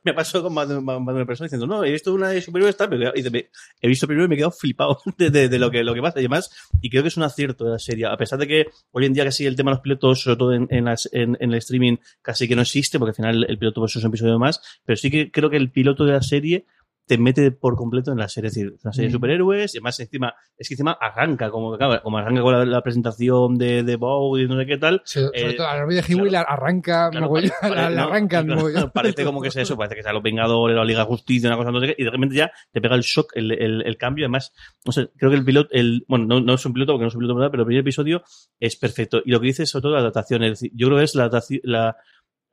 Me, 0.04 0.14
pasó, 0.14 0.44
con 0.44 0.54
más 0.54 0.68
de, 0.68 0.80
más 0.80 0.98
de, 0.98 1.14
una 1.14 1.26
persona 1.26 1.46
diciendo, 1.46 1.68
no, 1.68 1.84
he 1.84 1.92
visto 1.92 2.14
una 2.14 2.30
de 2.30 2.42
superhéroes 2.42 2.78
tal, 2.78 2.90
pero 2.90 3.14
he 3.16 3.88
visto 3.88 4.08
primero 4.08 4.26
y 4.26 4.30
me 4.30 4.36
he 4.36 4.38
quedado 4.38 4.52
flipado 4.52 5.00
de, 5.18 5.30
de, 5.30 5.50
de, 5.50 5.60
lo, 5.60 5.72
que, 5.72 5.84
lo 5.84 5.94
que 5.94 6.02
pasa 6.02 6.20
y 6.20 6.24
demás, 6.24 6.50
y 6.82 6.90
creo 6.90 7.04
que 7.04 7.10
es 7.10 7.18
un 7.18 7.24
acierto 7.24 7.66
de 7.66 7.72
la 7.72 7.80
serie, 7.80 8.06
a 8.06 8.18
pesar 8.18 8.40
de 8.40 8.48
que 8.48 8.68
hoy 8.92 9.06
en 9.06 9.14
día 9.14 9.24
casi 9.24 9.46
el 9.46 9.56
tema 9.56 9.72
de 9.72 9.76
los 9.76 9.82
pilotos, 9.82 10.22
sobre 10.22 10.38
todo 10.38 10.54
en, 10.54 10.68
en, 10.70 10.86
las, 10.86 11.10
en, 11.12 11.38
en 11.40 11.52
el 11.52 11.58
streaming, 11.58 11.98
casi 12.22 12.48
que 12.48 12.56
no 12.56 12.62
existe, 12.62 13.00
porque 13.00 13.12
al 13.12 13.16
final 13.16 13.46
el 13.48 13.58
piloto 13.58 13.82
pues, 13.82 13.96
es 13.96 14.04
un 14.04 14.10
episodio 14.10 14.40
más, 14.40 14.62
pero 14.86 14.98
sí 14.98 15.10
que 15.10 15.32
creo 15.32 15.50
que 15.50 15.58
el 15.58 15.72
piloto 15.72 16.06
de 16.06 16.14
la 16.14 16.22
serie 16.22 16.66
te 17.06 17.18
mete 17.18 17.52
por 17.52 17.76
completo 17.76 18.12
en 18.12 18.18
la 18.18 18.28
serie. 18.28 18.48
Es 18.48 18.56
decir, 18.56 18.76
una 18.84 18.94
serie 18.94 19.10
de 19.10 19.14
superhéroes, 19.14 19.74
y 19.74 19.78
además 19.78 20.00
encima, 20.00 20.34
es 20.58 20.68
que 20.68 20.76
encima 20.76 20.98
arranca, 21.00 21.50
como, 21.50 21.78
como 21.78 22.18
arranca 22.18 22.42
con 22.42 22.54
la, 22.54 22.66
la 22.66 22.82
presentación 22.82 23.58
de, 23.58 23.84
de 23.84 23.96
Bow 23.96 24.38
y 24.38 24.48
no 24.48 24.58
sé 24.58 24.66
qué 24.66 24.78
tal. 24.78 25.02
Sí, 25.06 25.20
sobre 25.20 25.52
eh, 25.52 25.54
todo 25.54 25.68
a 25.68 25.78
la 25.78 25.86
de 25.86 26.04
Hiwi 26.08 26.30
claro, 26.30 26.50
arranca, 26.50 27.10
claro, 27.10 27.26
mogollón, 27.26 27.52
pare, 27.60 27.96
la, 27.96 28.04
arrancan. 28.04 28.48
No, 28.48 28.58
parece 28.94 29.26
como 29.26 29.42
que 29.42 29.50
es 29.50 29.56
eso, 29.56 29.78
parece 29.78 29.96
que 29.96 30.04
sea 30.04 30.14
los 30.14 30.24
Vengadores, 30.24 30.76
la 30.76 30.86
Liga 30.86 31.02
de 31.02 31.06
Justicia, 31.06 31.50
una 31.50 31.58
cosa 31.58 31.72
no 31.72 31.80
sé 31.82 31.88
qué, 31.88 31.96
y 31.98 32.04
de 32.04 32.12
repente 32.12 32.36
ya 32.36 32.52
te 32.72 32.82
pega 32.82 32.96
el 32.96 33.02
shock, 33.02 33.32
el, 33.36 33.52
el, 33.52 33.82
el 33.86 33.98
cambio. 33.98 34.26
Además, 34.26 34.54
no 34.86 34.92
sé, 34.92 35.10
creo 35.18 35.32
que 35.32 35.38
el 35.38 35.46
piloto, 35.46 35.70
el, 35.72 36.06
bueno, 36.08 36.26
no, 36.26 36.40
no 36.40 36.54
es 36.54 36.66
un 36.66 36.74
piloto 36.74 36.94
porque 36.94 37.04
no 37.04 37.10
es 37.10 37.16
un 37.16 37.20
piloto, 37.20 37.36
¿verdad? 37.36 37.52
pero 37.52 37.64
el 37.64 37.68
primer 37.68 37.82
episodio 37.82 38.24
es 38.60 38.76
perfecto. 38.76 39.22
Y 39.26 39.32
lo 39.32 39.40
que 39.40 39.48
dice 39.48 39.66
sobre 39.66 39.84
todo 39.84 39.94
la 39.94 40.00
adaptación, 40.00 40.44
es 40.44 40.52
decir, 40.52 40.72
yo 40.76 40.88
creo 40.88 41.00
que 41.00 41.04
es 41.06 41.16
la, 41.16 41.30
la 41.64 41.98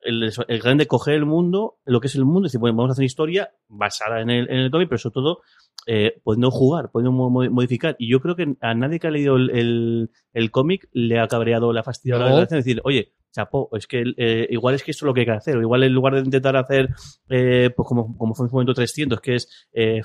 el, 0.03 0.33
el 0.49 0.61
grande 0.61 0.87
coger 0.87 1.15
el 1.15 1.27
mundo, 1.27 1.79
lo 1.85 2.01
que 2.01 2.07
es 2.07 2.15
el 2.15 2.25
mundo, 2.25 2.41
y 2.41 2.49
decir, 2.49 2.61
bueno, 2.61 2.77
vamos 2.77 2.91
a 2.91 2.93
hacer 2.93 3.03
una 3.03 3.07
historia 3.07 3.51
basada 3.69 4.21
en 4.21 4.31
el, 4.31 4.51
en 4.51 4.59
el 4.59 4.71
cómic, 4.71 4.89
pero 4.89 4.99
sobre 4.99 5.15
todo 5.15 5.41
eh, 5.87 6.21
pudiendo 6.23 6.51
jugar, 6.51 6.91
pudiendo 6.91 7.13
modificar. 7.13 7.97
Y 7.99 8.11
yo 8.11 8.21
creo 8.21 8.37
que 8.37 8.55
a 8.61 8.75
nadie 8.75 9.01
que 9.01 9.07
ha 9.07 9.11
leído 9.11 9.37
el, 9.37 9.51
el, 9.51 10.11
el 10.33 10.51
cómic 10.51 10.89
le 10.93 11.19
ha 11.19 11.29
cabreado 11.29 11.73
la 11.73 11.83
fastidiada 11.83 12.25
no. 12.25 12.29
la 12.29 12.35
relación, 12.37 12.61
decir, 12.61 12.81
oye, 12.85 13.13
chapó, 13.39 13.69
es 13.73 13.87
que 13.87 14.03
eh, 14.17 14.47
igual 14.51 14.75
es 14.75 14.83
que 14.83 14.91
esto 14.91 15.05
es 15.05 15.07
lo 15.07 15.15
que 15.15 15.21
hay 15.21 15.27
que 15.27 15.33
hacer, 15.33 15.57
o 15.57 15.61
igual 15.61 15.83
en 15.85 15.93
lugar 15.93 16.15
de 16.15 16.21
intentar 16.21 16.57
hacer, 16.57 16.91
eh, 17.29 17.71
pues 17.75 17.87
como, 17.87 18.17
como 18.17 18.35
fue 18.35 18.47
en 18.47 18.51
su 18.51 18.55
momento 18.55 18.75
300, 18.75 19.21
que 19.21 19.37
es 19.37 19.69
eh, 19.73 20.03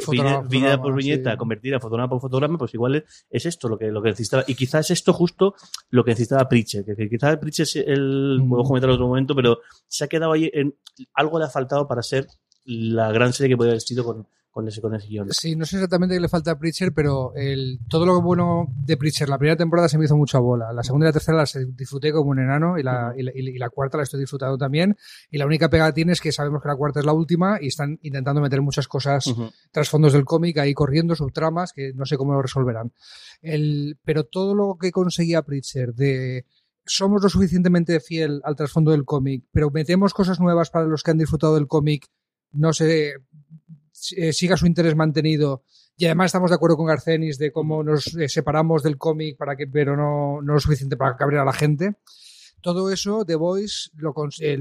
fotograma, 0.00 0.42
viñeta 0.48 0.80
por 0.80 0.94
viñeta, 0.94 1.32
sí. 1.32 1.36
convertir 1.36 1.74
a 1.74 1.80
fotograma 1.80 2.08
por 2.08 2.20
fotograma, 2.20 2.58
pues 2.58 2.74
igual 2.74 2.96
es, 2.96 3.26
es, 3.30 3.46
esto 3.46 3.68
lo 3.68 3.78
que, 3.78 3.86
lo 3.86 4.02
que 4.02 4.10
necesitaba. 4.10 4.44
Y 4.46 4.54
quizás 4.54 4.90
es 4.90 5.02
esto 5.02 5.12
justo 5.12 5.54
lo 5.90 6.04
que 6.04 6.12
necesitaba 6.12 6.48
Preacher, 6.48 6.84
que, 6.84 6.94
que 6.94 7.08
quizás 7.08 7.36
Preacher 7.38 7.64
es 7.64 7.76
el, 7.76 8.40
mm. 8.42 8.48
puedo 8.48 8.64
comentar 8.64 8.90
en 8.90 8.94
otro 8.94 9.08
momento, 9.08 9.34
pero 9.34 9.58
se 9.88 10.04
ha 10.04 10.08
quedado 10.08 10.32
ahí 10.32 10.50
en, 10.52 10.74
algo 11.14 11.38
le 11.38 11.46
ha 11.46 11.48
faltado 11.48 11.88
para 11.88 12.02
ser 12.02 12.26
la 12.64 13.10
gran 13.10 13.32
serie 13.32 13.50
que 13.50 13.56
podría 13.56 13.72
haber 13.72 13.80
sido 13.80 14.04
con, 14.04 14.28
con 14.52 14.68
ese, 14.68 14.80
con 14.82 14.94
ese 14.94 15.08
guion. 15.08 15.28
Sí, 15.30 15.56
no 15.56 15.64
sé 15.64 15.76
exactamente 15.76 16.14
qué 16.14 16.20
le 16.20 16.28
falta 16.28 16.52
a 16.52 16.58
Preacher, 16.58 16.92
pero 16.92 17.32
el, 17.34 17.80
todo 17.88 18.04
lo 18.04 18.20
bueno 18.20 18.66
de 18.76 18.98
Preacher, 18.98 19.28
la 19.28 19.38
primera 19.38 19.56
temporada 19.56 19.88
se 19.88 19.96
me 19.96 20.04
hizo 20.04 20.16
mucha 20.16 20.38
bola. 20.38 20.72
La 20.74 20.82
segunda 20.82 21.06
y 21.06 21.08
la 21.08 21.12
tercera 21.14 21.38
las 21.38 21.58
disfruté 21.74 22.12
como 22.12 22.30
un 22.30 22.38
enano 22.38 22.78
y 22.78 22.82
la, 22.82 23.08
uh 23.08 23.12
-huh. 23.12 23.18
y, 23.18 23.22
la, 23.22 23.32
y, 23.34 23.58
la, 23.58 23.70
cuarta 23.70 23.96
la 23.96 24.02
estoy 24.02 24.20
disfrutando 24.20 24.58
también. 24.58 24.94
Y 25.30 25.38
la 25.38 25.46
única 25.46 25.70
pega 25.70 25.86
que 25.86 25.94
tiene 25.94 26.12
es 26.12 26.20
que 26.20 26.32
sabemos 26.32 26.62
que 26.62 26.68
la 26.68 26.76
cuarta 26.76 27.00
es 27.00 27.06
la 27.06 27.14
última 27.14 27.58
y 27.60 27.68
están 27.68 27.98
intentando 28.02 28.42
meter 28.42 28.60
muchas 28.60 28.86
cosas, 28.86 29.26
uh 29.26 29.34
-huh. 29.34 29.52
trasfondos 29.72 30.12
del 30.12 30.24
cómic 30.24 30.58
ahí 30.58 30.74
corriendo, 30.74 31.16
subtramas, 31.16 31.72
que 31.72 31.92
no 31.94 32.04
sé 32.04 32.18
cómo 32.18 32.34
lo 32.34 32.42
resolverán. 32.42 32.92
El, 33.40 33.98
pero 34.04 34.24
todo 34.24 34.54
lo 34.54 34.76
que 34.78 34.92
conseguía 34.92 35.42
Preacher 35.42 35.94
de 35.94 36.44
somos 36.84 37.22
lo 37.22 37.28
suficientemente 37.28 38.00
fiel 38.00 38.40
al 38.44 38.56
trasfondo 38.56 38.90
del 38.90 39.04
cómic, 39.04 39.44
pero 39.50 39.70
metemos 39.70 40.12
cosas 40.12 40.40
nuevas 40.40 40.68
para 40.68 40.86
los 40.86 41.02
que 41.02 41.12
han 41.12 41.18
disfrutado 41.18 41.54
del 41.54 41.68
cómic, 41.68 42.08
no 42.52 42.72
sé, 42.72 43.14
eh, 44.16 44.32
siga 44.32 44.56
su 44.56 44.66
interés 44.66 44.96
mantenido. 44.96 45.64
Y 45.96 46.06
además 46.06 46.26
estamos 46.26 46.50
de 46.50 46.56
acuerdo 46.56 46.76
con 46.76 46.86
Garcenis 46.86 47.38
de 47.38 47.52
cómo 47.52 47.82
nos 47.82 48.14
eh, 48.16 48.28
separamos 48.28 48.82
del 48.82 48.98
cómic 48.98 49.36
para 49.36 49.56
que, 49.56 49.66
pero 49.66 49.96
no, 49.96 50.42
no 50.42 50.54
lo 50.54 50.60
suficiente 50.60 50.96
para 50.96 51.16
cabrear 51.16 51.42
a 51.42 51.46
la 51.46 51.52
gente. 51.52 51.94
Todo 52.60 52.90
eso, 52.90 53.24
The 53.24 53.34
Voice 53.34 53.90
lo, 53.96 54.14
eh, 54.40 54.58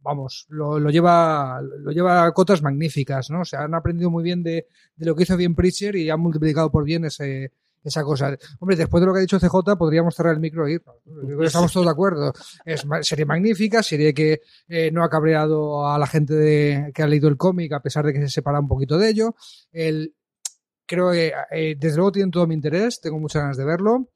vamos, 0.00 0.46
lo, 0.48 0.90
lleva, 0.90 1.60
lo 1.60 1.92
lleva 1.92 2.24
a 2.24 2.32
cotas 2.32 2.62
magníficas, 2.62 3.30
¿no? 3.30 3.42
O 3.42 3.56
han 3.56 3.74
aprendido 3.74 4.10
muy 4.10 4.24
bien 4.24 4.42
de, 4.42 4.66
de, 4.96 5.06
lo 5.06 5.14
que 5.14 5.24
hizo 5.24 5.36
bien 5.36 5.54
Preacher 5.54 5.94
y 5.96 6.10
han 6.10 6.20
multiplicado 6.20 6.70
por 6.70 6.84
bien 6.84 7.04
ese, 7.04 7.52
esa 7.88 8.02
cosa. 8.04 8.36
Hombre, 8.60 8.76
después 8.76 9.00
de 9.00 9.06
lo 9.06 9.12
que 9.12 9.18
ha 9.18 9.22
dicho 9.22 9.38
CJ, 9.38 9.76
podríamos 9.76 10.14
cerrar 10.14 10.34
el 10.34 10.40
micro 10.40 10.68
y 10.68 10.74
irnos. 10.74 10.96
Estamos 11.44 11.72
todos 11.72 11.86
de 11.86 11.92
acuerdo. 11.92 12.32
Es 12.64 12.84
serie 13.02 13.24
magnífica, 13.24 13.82
serie 13.82 14.14
que 14.14 14.40
eh, 14.68 14.90
no 14.92 15.02
ha 15.02 15.10
cabreado 15.10 15.88
a 15.88 15.98
la 15.98 16.06
gente 16.06 16.34
de- 16.34 16.92
que 16.94 17.02
ha 17.02 17.06
leído 17.06 17.28
el 17.28 17.36
cómic, 17.36 17.72
a 17.72 17.80
pesar 17.80 18.04
de 18.06 18.12
que 18.12 18.20
se 18.20 18.28
separa 18.28 18.60
un 18.60 18.68
poquito 18.68 18.96
de 18.98 19.10
ello. 19.10 19.34
El, 19.72 20.14
creo 20.86 21.10
que 21.12 21.32
eh, 21.50 21.76
desde 21.78 21.96
luego 21.96 22.12
tienen 22.12 22.30
todo 22.30 22.46
mi 22.46 22.54
interés, 22.54 23.00
tengo 23.00 23.18
muchas 23.18 23.42
ganas 23.42 23.56
de 23.56 23.64
verlo. 23.64 24.08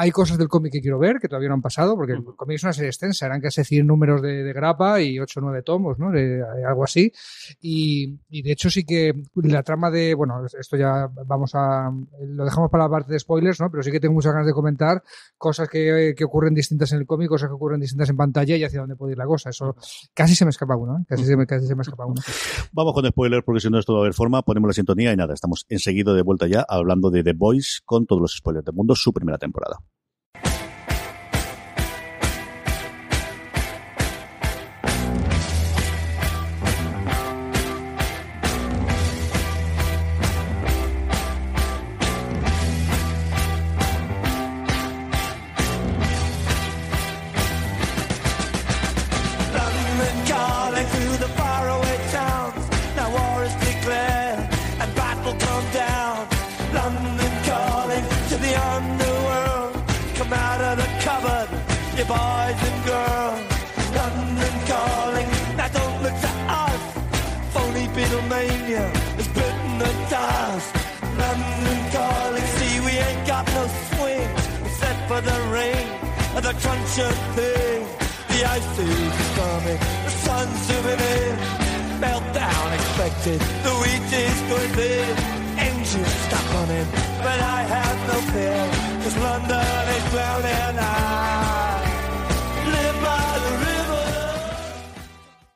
Hay 0.00 0.12
cosas 0.12 0.38
del 0.38 0.46
cómic 0.46 0.72
que 0.72 0.80
quiero 0.80 0.96
ver, 1.00 1.18
que 1.18 1.26
todavía 1.26 1.48
no 1.48 1.54
han 1.56 1.60
pasado, 1.62 1.96
porque 1.96 2.12
el 2.12 2.24
cómic 2.24 2.54
es 2.54 2.62
una 2.62 2.72
serie 2.72 2.88
extensa, 2.88 3.26
eran 3.26 3.40
casi 3.40 3.64
100 3.64 3.84
números 3.84 4.22
de, 4.22 4.44
de 4.44 4.52
grapa 4.52 5.00
y 5.00 5.18
8 5.18 5.40
o 5.40 5.42
9 5.42 5.62
tomos, 5.62 5.98
¿no? 5.98 6.12
De- 6.12 6.44
algo 6.64 6.84
así. 6.84 7.12
Y, 7.60 8.16
y 8.30 8.42
de 8.42 8.52
hecho 8.52 8.70
sí 8.70 8.84
que 8.84 9.12
la 9.34 9.62
trama 9.64 9.90
de, 9.90 10.14
bueno, 10.14 10.46
esto 10.58 10.76
ya 10.76 11.08
vamos 11.26 11.50
a, 11.54 11.90
lo 12.26 12.44
dejamos 12.44 12.70
para 12.70 12.84
la 12.84 12.90
parte 12.90 13.12
de 13.12 13.18
spoilers, 13.18 13.60
¿no? 13.60 13.70
Pero 13.72 13.82
sí 13.82 13.90
que 13.90 13.98
tengo 13.98 14.14
muchas 14.14 14.32
ganas 14.32 14.46
de 14.46 14.52
comentar 14.52 15.02
cosas 15.36 15.68
que, 15.68 16.14
que 16.16 16.24
ocurren 16.24 16.54
distintas 16.54 16.92
en 16.92 16.98
el 17.00 17.06
cómic, 17.06 17.28
cosas 17.28 17.48
que 17.48 17.54
ocurren 17.54 17.80
distintas 17.80 18.08
en 18.10 18.16
pantalla 18.16 18.54
y 18.56 18.62
hacia 18.62 18.80
dónde 18.80 18.94
puede 18.94 19.12
ir 19.12 19.18
la 19.18 19.26
cosa. 19.26 19.50
Eso 19.50 19.74
casi 20.14 20.34
se 20.36 20.44
me 20.44 20.50
escapa 20.50 20.76
uno, 20.76 20.98
¿eh? 20.98 21.04
Casi 21.08 21.24
se 21.24 21.36
me, 21.36 21.44
casi 21.46 21.66
se 21.66 21.74
me 21.74 21.82
escapa 21.82 22.06
uno. 22.06 22.20
Vamos 22.72 22.94
con 22.94 23.04
spoilers 23.04 23.42
porque 23.44 23.60
si 23.60 23.68
no 23.68 23.78
esto 23.80 23.94
va 23.94 23.98
a 23.98 24.02
haber 24.02 24.14
forma, 24.14 24.42
ponemos 24.42 24.68
la 24.68 24.74
sintonía 24.74 25.12
y 25.12 25.16
nada, 25.16 25.34
estamos 25.34 25.66
enseguida 25.68 26.14
de 26.14 26.22
vuelta 26.22 26.46
ya 26.46 26.64
hablando 26.68 27.10
de 27.10 27.24
The 27.24 27.32
Boys 27.32 27.82
con 27.84 28.06
todos 28.06 28.22
los 28.22 28.36
spoilers 28.36 28.64
del 28.64 28.74
mundo, 28.76 28.94
su 28.94 29.12
primera 29.12 29.38
temporada. 29.38 29.78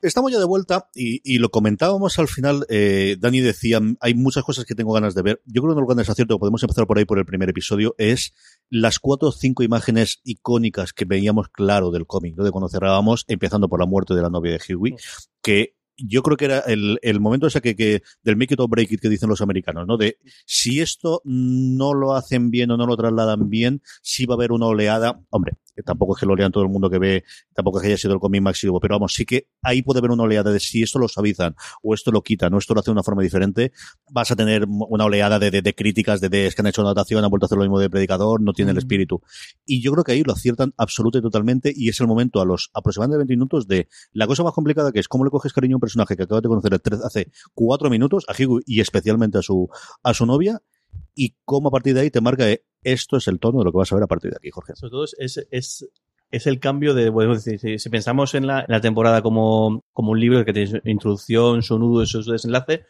Estamos 0.03 0.33
ya 0.33 0.41
de 0.41 0.45
vuelta 0.45 0.89
y, 0.95 1.21
y 1.25 1.39
lo 1.39 1.51
comentábamos 1.51 2.19
al 2.19 2.27
final. 2.27 2.67
Eh, 2.69 3.17
Dani 3.21 3.41
decía, 3.41 3.81
hay 4.01 4.15
muchas 4.15 4.43
cosas 4.43 4.65
que 4.65 4.75
tengo 4.75 4.93
ganas 4.93 5.15
de 5.15 5.23
ver. 5.23 5.43
Yo 5.47 5.63
creo 5.63 5.63
que 5.63 5.67
uno 5.67 5.75
de 5.77 5.81
los 5.83 5.89
grandes 5.89 6.11
aciertos, 6.11 6.39
podemos 6.39 6.63
empezar 6.63 6.87
por 6.89 6.99
ahí 6.99 7.05
por 7.05 7.19
el 7.19 7.25
primer 7.25 7.49
episodio, 7.49 7.95
es 7.99 8.35
las 8.69 8.99
cuatro 8.99 9.29
o 9.29 9.33
cinco 9.33 9.63
imágenes 9.63 10.21
icónicas 10.25 10.93
que 10.93 11.05
veíamos 11.05 11.49
claro 11.49 11.93
del 11.93 12.07
cómic, 12.07 12.37
¿no? 12.37 12.43
de 12.43 12.51
cuando 12.51 12.69
cerrábamos, 12.69 13.25
empezando 13.29 13.69
por 13.69 13.79
la 13.79 13.87
muerte 13.87 14.15
de 14.15 14.23
la 14.23 14.29
novia 14.29 14.59
de 14.59 14.75
Huey, 14.75 14.97
que 15.41 15.77
yo 15.97 16.23
creo 16.23 16.37
que 16.37 16.45
era 16.47 16.59
el, 16.61 16.99
el 17.03 17.21
momento 17.21 17.47
ese 17.47 17.61
que, 17.61 17.77
que 17.77 18.03
del 18.23 18.37
make 18.37 18.55
it 18.55 18.61
or 18.61 18.69
break 18.69 18.91
it 18.93 19.01
que 19.01 19.09
dicen 19.09 19.29
los 19.29 19.41
americanos, 19.41 19.87
¿no? 19.87 19.97
De 19.97 20.19
si 20.47 20.81
esto 20.81 21.21
no 21.25 21.95
lo 21.95 22.15
hacen 22.15 22.51
bien 22.51 22.71
o 22.71 22.77
no 22.77 22.87
lo 22.87 22.97
trasladan 22.97 23.49
bien, 23.49 23.83
sí 24.03 24.27
va 24.27 24.35
a 24.35 24.37
haber 24.37 24.53
una 24.53 24.67
oleada. 24.67 25.21
Hombre, 25.31 25.53
que 25.75 25.83
tampoco 25.83 26.15
es 26.15 26.21
que 26.21 26.27
lo 26.27 26.37
lean 26.37 26.53
todo 26.53 26.65
el 26.65 26.69
mundo 26.71 26.91
que 26.91 26.99
ve, 26.99 27.25
tampoco 27.55 27.79
es 27.79 27.83
que 27.83 27.89
haya 27.89 27.97
sido 27.97 28.15
el 28.15 28.21
cómic 28.21 28.43
máximo, 28.43 28.79
pero 28.81 28.95
vamos, 28.97 29.15
sí 29.15 29.25
que 29.25 29.49
ahí 29.63 29.83
puede 29.83 29.99
haber 30.01 30.11
una 30.11 30.25
oleada 30.25 30.53
de 30.53 30.61
si 30.61 30.83
esto 30.83 30.99
lo 30.99 31.09
suavizan 31.09 31.55
o 31.83 31.95
esto 31.95 32.11
lo 32.11 32.23
quitan 32.23 32.53
o 32.55 32.59
esto 32.59 32.75
lo 32.75 32.81
hace 32.81 32.91
de 32.91 32.93
una 32.93 33.03
forma 33.03 33.23
diferente, 33.23 33.73
vas 34.11 34.31
a 34.31 34.37
tener 34.37 34.67
una 34.69 35.05
oleada 35.05 35.39
de, 35.39 35.51
de, 35.51 35.63
de 35.63 35.75
críticas 35.75 36.21
de, 36.21 36.29
de 36.29 36.47
es 36.47 36.55
que 36.55 36.61
han 36.63 36.67
hecho 36.67 36.83
una 36.83 36.91
adaptación, 36.91 37.25
han 37.25 37.31
vuelto 37.31 37.45
a 37.45 37.49
hacer 37.49 37.57
lo 37.59 37.65
mismo 37.65 37.79
de 37.79 37.89
predicador, 37.89 38.41
no 38.43 38.53
tiene 38.53 38.71
el 38.73 38.77
Mm. 38.77 38.79
espíritu. 38.79 39.23
Y 39.65 39.83
yo 39.83 39.93
creo 39.93 40.05
que 40.05 40.13
ahí 40.13 40.23
lo 40.23 40.33
aciertan 40.33 40.75
absoluta 40.77 41.19
y 41.19 41.23
totalmente 41.23 41.73
y 41.75 41.89
es 41.89 42.01
el 42.01 42.07
momento 42.07 42.41
a 42.41 42.45
los 42.45 42.71
aproximadamente 42.75 43.19
20 43.19 43.33
minutos 43.33 43.67
de 43.67 43.89
la 44.13 44.27
cosa 44.27 44.43
más 44.43 44.53
complicada 44.53 44.93
que 44.93 45.01
es 45.01 45.09
cómo 45.09 45.25
le 45.25 45.31
coges 45.31 45.53
cariño 45.53 45.79
personaje 45.83 46.17
que 46.17 46.23
acabas 46.23 46.43
de 46.43 46.49
conocer 46.49 46.73
hace 47.05 47.31
cuatro 47.55 47.91
minutos, 47.91 48.25
a 48.29 48.33
Hugo 48.41 48.61
y 48.65 48.81
especialmente 48.81 49.37
a 49.39 49.43
su, 49.43 49.69
a 50.03 50.15
su 50.15 50.25
novia, 50.25 50.61
y 51.15 51.35
cómo 51.45 51.69
a 51.69 51.71
partir 51.71 51.95
de 51.95 52.01
ahí 52.01 52.11
te 52.11 52.21
marca 52.21 52.49
eh, 52.51 52.65
esto 52.83 53.17
es 53.17 53.29
el 53.29 53.39
tono 53.39 53.59
de 53.59 53.65
lo 53.67 53.73
que 53.73 53.79
vas 53.79 53.93
a 53.93 53.97
ver 53.97 54.05
a 54.05 54.07
partir 54.07 54.31
de 54.31 54.37
aquí, 54.39 54.51
Jorge. 54.51 54.75
Sobre 54.77 54.91
todo 54.91 55.05
es, 55.05 55.15
es, 55.51 55.87
es, 56.31 56.47
el 56.47 56.59
cambio 56.59 56.95
de, 56.95 57.11
bueno, 57.11 57.35
si, 57.37 57.59
si- 57.59 57.91
pensamos 57.91 58.35
en 58.35 58.47
la, 58.47 58.61
en 58.61 58.67
la 58.69 58.81
temporada 58.81 59.23
como, 59.23 59.85
como 59.93 60.13
un 60.13 60.21
libro 60.21 60.45
que 60.45 60.53
tiene 60.53 60.69
su 60.71 60.81
introducción, 60.89 61.63
su 61.63 61.79
nudo 61.79 62.03
y 62.03 62.07
su 62.07 62.23
desenlace, 62.23 62.85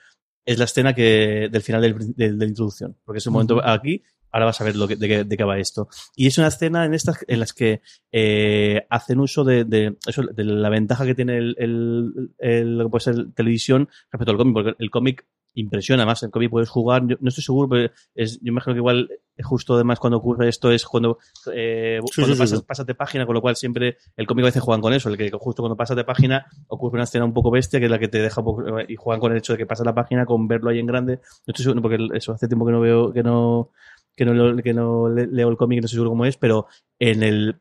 es 0.44 0.58
la 0.58 0.64
escena 0.64 0.94
que, 0.94 1.48
del 1.52 1.62
final 1.62 1.82
del, 1.82 1.94
del- 2.14 2.38
de 2.38 2.44
la 2.46 2.48
introducción. 2.48 2.96
Porque 3.04 3.18
es 3.18 3.26
el 3.26 3.32
momento 3.32 3.60
aquí, 3.64 4.02
ahora 4.32 4.46
vas 4.46 4.60
a 4.60 4.64
ver 4.64 4.74
lo 4.76 4.88
que, 4.88 4.96
de, 4.96 5.08
qué, 5.08 5.24
de 5.24 5.36
qué 5.36 5.44
va 5.44 5.58
esto. 5.58 5.88
Y 6.16 6.26
es 6.26 6.38
una 6.38 6.48
escena 6.48 6.84
en 6.84 6.94
estas 6.94 7.24
en 7.28 7.38
las 7.40 7.52
que 7.52 7.82
eh, 8.10 8.86
hacen 8.90 9.20
uso 9.20 9.44
de, 9.44 9.64
de, 9.64 9.96
eso, 10.06 10.22
de 10.22 10.44
la 10.44 10.68
ventaja 10.68 11.04
que 11.06 11.14
tiene 11.14 11.36
el, 11.38 11.54
el, 11.58 12.30
el- 12.38 12.78
lo 12.78 12.84
que 12.84 12.90
puede 12.90 13.04
ser 13.04 13.32
televisión 13.34 13.88
respecto 14.10 14.30
al 14.32 14.36
cómic, 14.38 14.54
porque 14.54 14.74
el 14.78 14.90
cómic 14.90 15.26
impresiona 15.54 16.06
más. 16.06 16.22
El 16.22 16.30
cómic 16.30 16.50
puedes 16.50 16.70
jugar, 16.70 17.06
yo 17.06 17.16
no 17.20 17.28
estoy 17.28 17.44
seguro, 17.44 17.68
pero 17.68 17.92
es, 18.14 18.40
yo 18.40 18.48
imagino 18.48 18.72
que 18.74 18.78
igual 18.78 19.10
justo 19.42 19.74
además 19.74 19.98
cuando 19.98 20.16
ocurre 20.18 20.48
esto 20.48 20.70
es 20.70 20.84
cuando, 20.86 21.18
eh, 21.52 22.00
Sí, 22.10 22.20
cuando 22.22 22.34
sí, 22.34 22.38
pasas, 22.40 22.58
sí. 22.60 22.64
pasas 22.66 22.86
de 22.86 22.94
página, 22.94 23.26
con 23.26 23.34
lo 23.34 23.40
cual 23.42 23.56
siempre 23.56 23.96
el 24.16 24.26
cómic 24.26 24.44
a 24.44 24.46
veces 24.48 24.62
juegan 24.62 24.80
con 24.80 24.92
eso, 24.94 25.08
el 25.10 25.16
que 25.18 25.30
justo 25.30 25.62
cuando 25.62 25.76
pasas 25.76 25.96
de 25.96 26.04
página 26.04 26.46
ocurre 26.68 26.94
una 26.94 27.04
escena 27.04 27.24
un 27.26 27.32
poco 27.34 27.50
bestia 27.50 27.78
que 27.80 27.86
es 27.86 27.90
la 27.90 27.98
que 27.98 28.08
te 28.08 28.18
deja 28.22 28.42
poco- 28.42 28.64
y 28.88 28.96
juegan 28.96 29.20
con 29.20 29.32
el 29.32 29.38
hecho 29.38 29.52
de 29.54 29.58
que 29.58 29.66
pasas 29.66 29.84
la 29.84 29.94
página 29.94 30.24
con 30.24 30.48
verlo 30.48 30.70
ahí 30.70 30.78
en 30.78 30.86
grande. 30.86 31.16
No 31.46 31.50
estoy 31.52 31.64
seguro 31.64 31.82
porque 31.82 31.98
eso 32.14 32.32
hace 32.32 32.46
tiempo 32.48 32.64
que 32.64 32.72
no 32.72 32.80
veo, 32.80 33.12
que 33.12 33.22
no, 33.22 33.70
que 34.16 34.24
no, 34.24 34.34
lo- 34.34 34.62
que 34.62 34.74
no 34.74 35.08
le- 35.08 35.26
leo 35.26 35.48
el 35.48 35.56
cómic, 35.56 35.80
no 35.80 35.86
estoy 35.86 35.96
seguro 35.96 36.10
cómo 36.10 36.24
es, 36.26 36.36
pero 36.36 36.66
en 36.98 37.22
el 37.22 37.56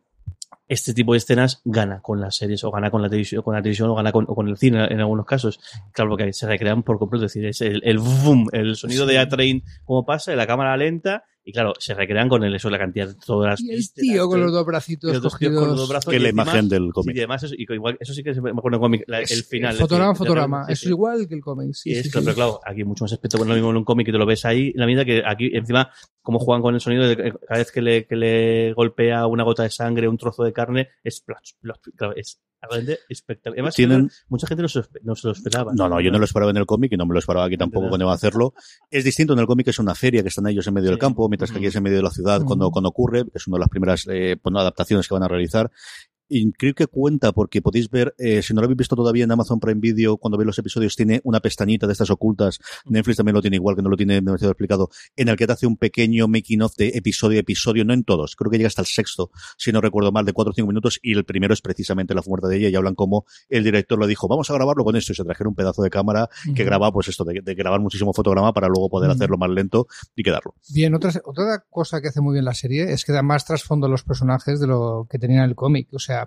este 0.68 0.94
tipo 0.94 1.12
de 1.12 1.18
escenas 1.18 1.62
gana 1.66 2.00
con 2.02 2.22
las 2.22 2.36
series 2.38 2.64
o 2.64 2.72
gana 2.72 2.90
con 2.90 3.02
la 3.02 3.10
televisión, 3.10 3.42
con 3.42 3.54
la 3.56 3.62
televisión 3.62 3.90
o 3.90 3.96
gana 3.96 4.14
con, 4.14 4.24
o 4.30 4.36
con 4.36 4.48
el 4.48 4.58
cine 4.58 4.86
en 4.86 5.02
algunos 5.02 5.26
casos. 5.26 5.60
Claro, 5.92 6.12
porque 6.12 6.32
se 6.32 6.48
recrean 6.48 6.84
por 6.84 6.98
completo, 6.98 7.26
es 7.26 7.34
decir, 7.34 7.46
es 7.46 7.60
el, 7.60 7.82
el 7.84 7.98
boom, 7.98 8.48
el 8.54 8.76
sonido 8.78 9.06
de 9.06 9.20
A-Train 9.20 9.64
como 9.84 10.06
pasa, 10.06 10.34
la 10.34 10.48
cámara 10.48 10.78
lenta 10.78 11.26
y 11.44 11.52
claro, 11.54 11.74
se 11.80 11.94
recrean 11.96 12.30
con 12.30 12.44
el, 12.44 12.54
eso, 12.54 12.70
la 12.70 12.78
cantidad 12.78 13.08
de 13.08 13.16
todas 13.16 13.50
las 13.52 13.62
Y 13.62 13.72
el 13.72 13.78
vísceras, 13.78 14.10
tío 14.12 14.28
con 14.28 14.42
los 14.42 14.52
dos 14.52 14.66
bracitos 14.66 15.20
cogidos. 15.20 15.60
con 15.60 15.70
los 15.70 15.78
dos 15.78 15.90
brazos 15.90 16.12
Que 16.12 16.18
y 16.18 16.20
la 16.20 16.30
imagen 16.30 16.70
del 16.70 16.92
cómic. 16.94 17.16
y 17.16 17.20
además, 17.20 17.44
eso, 17.44 17.56
y 17.58 17.66
igual, 17.68 17.98
eso 18.00 18.14
sí 18.14 18.24
que 18.24 18.34
se 18.36 18.42
me 18.42 18.52
acuerdo 18.52 18.78
el 18.78 18.82
cómic, 18.82 19.04
la- 19.08 19.20
el 19.22 19.44
final. 19.44 19.74
es 19.74 19.80
Fotograma, 19.80 20.12
decir, 20.12 20.18
fotograma. 20.20 20.66
sí, 20.68 20.72
Eso 20.74 20.80
sí. 20.82 20.86
es 20.86 20.90
igual 20.92 21.28
que 21.28 21.34
el 21.36 21.42
cómic. 21.42 21.74
Sí, 21.74 21.90
Y 21.90 21.94
es, 21.96 22.04
sí, 22.04 22.12
claro, 22.12 22.22
sí. 22.22 22.26
pero 22.26 22.36
claro, 22.36 22.60
aquí 22.66 22.84
mucho 22.84 23.04
más 23.06 23.14
aspecto, 23.14 23.38
bueno, 23.38 23.54
lo 23.54 23.56
mismo 23.56 23.72
en 23.72 23.78
un 23.78 23.84
cómic 23.86 24.06
que 24.06 24.12
te 24.12 24.18
lo 24.20 24.26
ves 24.26 24.46
ahí, 24.46 24.72
la 24.76 24.86
medida 24.86 25.04
que 25.04 25.24
aquí 25.26 25.50
encima, 25.54 25.90
como 26.22 26.38
juegan 26.40 26.62
con 26.62 26.76
el 26.76 26.82
sonido, 26.82 27.08
de 27.08 27.18
que 27.18 27.34
cada 27.48 27.58
vez 27.60 27.72
que 27.72 27.82
le, 27.82 28.06
que 28.06 28.16
le 28.16 28.74
golpea 28.74 29.26
una 29.26 29.44
gota 29.44 29.64
de 29.64 29.70
sangre, 29.72 30.08
un 30.08 30.18
trozo 30.18 30.44
de 30.44 30.54
carne, 30.54 30.90
es, 31.04 31.24
claro, 31.98 32.16
es 32.16 32.40
realmente 32.70 33.00
espectacular. 33.10 33.60
Además, 33.60 33.76
Tienen- 33.76 34.10
mucha 34.30 34.48
gente 34.48 34.62
no 34.62 34.70
se, 34.70 34.82
no 35.04 35.16
se 35.16 35.28
lo 35.28 35.34
esperaba. 35.34 35.72
No, 35.76 35.90
no, 35.90 36.00
yo 36.02 36.12
no 36.12 36.20
lo 36.20 36.26
esperaba 36.26 36.52
en 36.52 36.58
el 36.58 36.66
cómic 36.66 36.92
y 36.94 36.98
no 36.98 37.06
me 37.06 37.14
lo 37.14 37.20
esperaba 37.20 37.46
aquí 37.46 37.58
tampoco 37.58 37.90
cuando 37.90 38.06
iba 38.06 38.12
a 38.12 38.16
hacerlo. 38.16 38.54
Es 38.90 39.04
distinto 39.04 39.34
en 39.34 39.40
el 39.40 39.48
cómic, 39.48 39.68
es 39.68 39.80
una 39.80 39.96
feria 39.96 40.22
que 40.22 40.30
están 40.30 40.48
ellos 40.48 40.68
en 40.68 40.74
medio 40.74 40.90
del 40.90 41.00
campo, 41.00 41.28
mientras 41.30 41.52
que 41.52 41.58
aquí 41.58 41.68
es 41.68 41.76
en 41.76 41.84
medio 41.84 41.98
de 41.98 42.04
la 42.04 42.12
ciudad 42.12 42.42
cuando, 42.44 42.70
cuando 42.72 42.90
ocurre, 42.90 43.24
que 43.24 43.32
es 43.38 43.48
una 43.48 43.56
de 43.56 43.60
las 43.62 43.70
primeras 43.70 44.08
eh, 44.10 44.38
pues, 44.42 44.54
no, 44.54 44.60
adaptaciones 44.60 45.08
que 45.08 45.14
van 45.14 45.24
a 45.24 45.28
realizar. 45.28 45.72
Y 46.34 46.50
creo 46.54 46.74
que 46.74 46.88
cuenta 46.88 47.34
porque 47.34 47.62
podéis 47.62 47.90
ver, 47.90 48.16
eh, 48.18 48.42
si 48.42 48.54
no 48.54 48.62
lo 48.62 48.66
habéis 48.66 48.78
visto 48.78 48.96
todavía 48.96 49.26
en 49.26 49.32
Amazon 49.32 49.60
Prime 49.60 49.82
Video, 49.82 50.16
cuando 50.16 50.38
veis 50.38 50.46
los 50.46 50.58
episodios, 50.58 50.96
tiene 50.96 51.20
una 51.26 51.42
pestañita 51.42 51.88
de 51.88 51.92
estas 51.92 52.10
ocultas. 52.10 52.60
Netflix 52.86 53.18
también 53.18 53.36
lo 53.36 53.42
tiene 53.42 53.58
igual, 53.58 53.76
que 53.76 53.82
no 53.82 53.90
lo 53.90 53.98
tiene 53.98 54.14
demasiado 54.16 54.54
explicado, 54.54 54.90
en 55.18 55.28
el 55.28 55.36
que 55.36 55.46
te 55.46 55.52
hace 55.52 55.68
un 55.68 55.76
pequeño 55.76 56.30
making 56.30 56.62
of 56.62 56.74
de 56.78 56.94
episodio 56.96 57.38
a 57.38 57.42
episodio, 57.42 57.84
no 57.84 57.94
en 57.94 58.06
todos, 58.06 58.38
creo 58.38 58.50
que 58.50 58.58
llega 58.58 58.68
hasta 58.68 58.82
el 58.82 58.88
sexto, 58.88 59.30
si 59.58 59.74
no 59.74 59.82
recuerdo 59.82 60.14
mal, 60.14 60.24
de 60.24 60.32
cuatro 60.32 60.52
o 60.52 60.54
cinco 60.54 60.70
minutos, 60.70 61.00
y 61.04 61.18
el 61.18 61.26
primero 61.26 61.54
es 61.54 61.60
precisamente 61.60 62.16
la 62.16 62.22
muerte 62.26 62.48
de 62.48 62.60
ella, 62.60 62.70
y 62.70 62.76
hablan 62.76 62.96
como 62.96 63.26
el 63.50 63.66
director 63.66 64.00
lo 64.00 64.08
dijo, 64.08 64.30
vamos 64.30 64.50
a 64.50 64.54
grabarlo 64.54 64.86
con 64.86 64.96
esto, 64.96 65.12
y 65.12 65.16
se 65.16 65.26
trajeron 65.26 65.50
un 65.50 65.56
pedazo 65.56 65.82
de 65.82 65.90
cámara 65.90 66.30
que 66.56 66.64
graba, 66.64 66.94
pues 66.94 67.10
esto, 67.10 67.26
de, 67.26 67.42
de 67.44 67.56
grabar 67.56 67.82
muchísimo 67.82 68.14
fotograma 68.14 68.54
para 68.54 68.70
luego 68.70 68.88
poder 68.88 69.12
hacerlo 69.12 69.38
más 69.38 69.50
lento 69.50 69.88
y 70.16 70.24
quedarlo. 70.24 70.56
Bien, 70.74 70.96
otra, 70.96 71.12
otra 71.26 71.66
cosa 71.70 72.00
que 72.00 72.08
hace 72.08 72.22
muy 72.22 72.32
bien 72.32 72.46
la 72.46 72.54
serie 72.54 72.94
es 72.94 73.04
que 73.04 73.12
da 73.12 73.22
más 73.22 73.44
trasfondo 73.44 73.88
a 73.88 73.90
los 73.90 74.04
personajes 74.04 74.62
de 74.62 74.68
lo 74.68 75.08
que 75.10 75.20
tenían 75.20 75.44
en 75.44 75.50
el 75.50 75.56
cómic. 75.56 75.90
O 75.92 76.00
sea, 76.00 76.21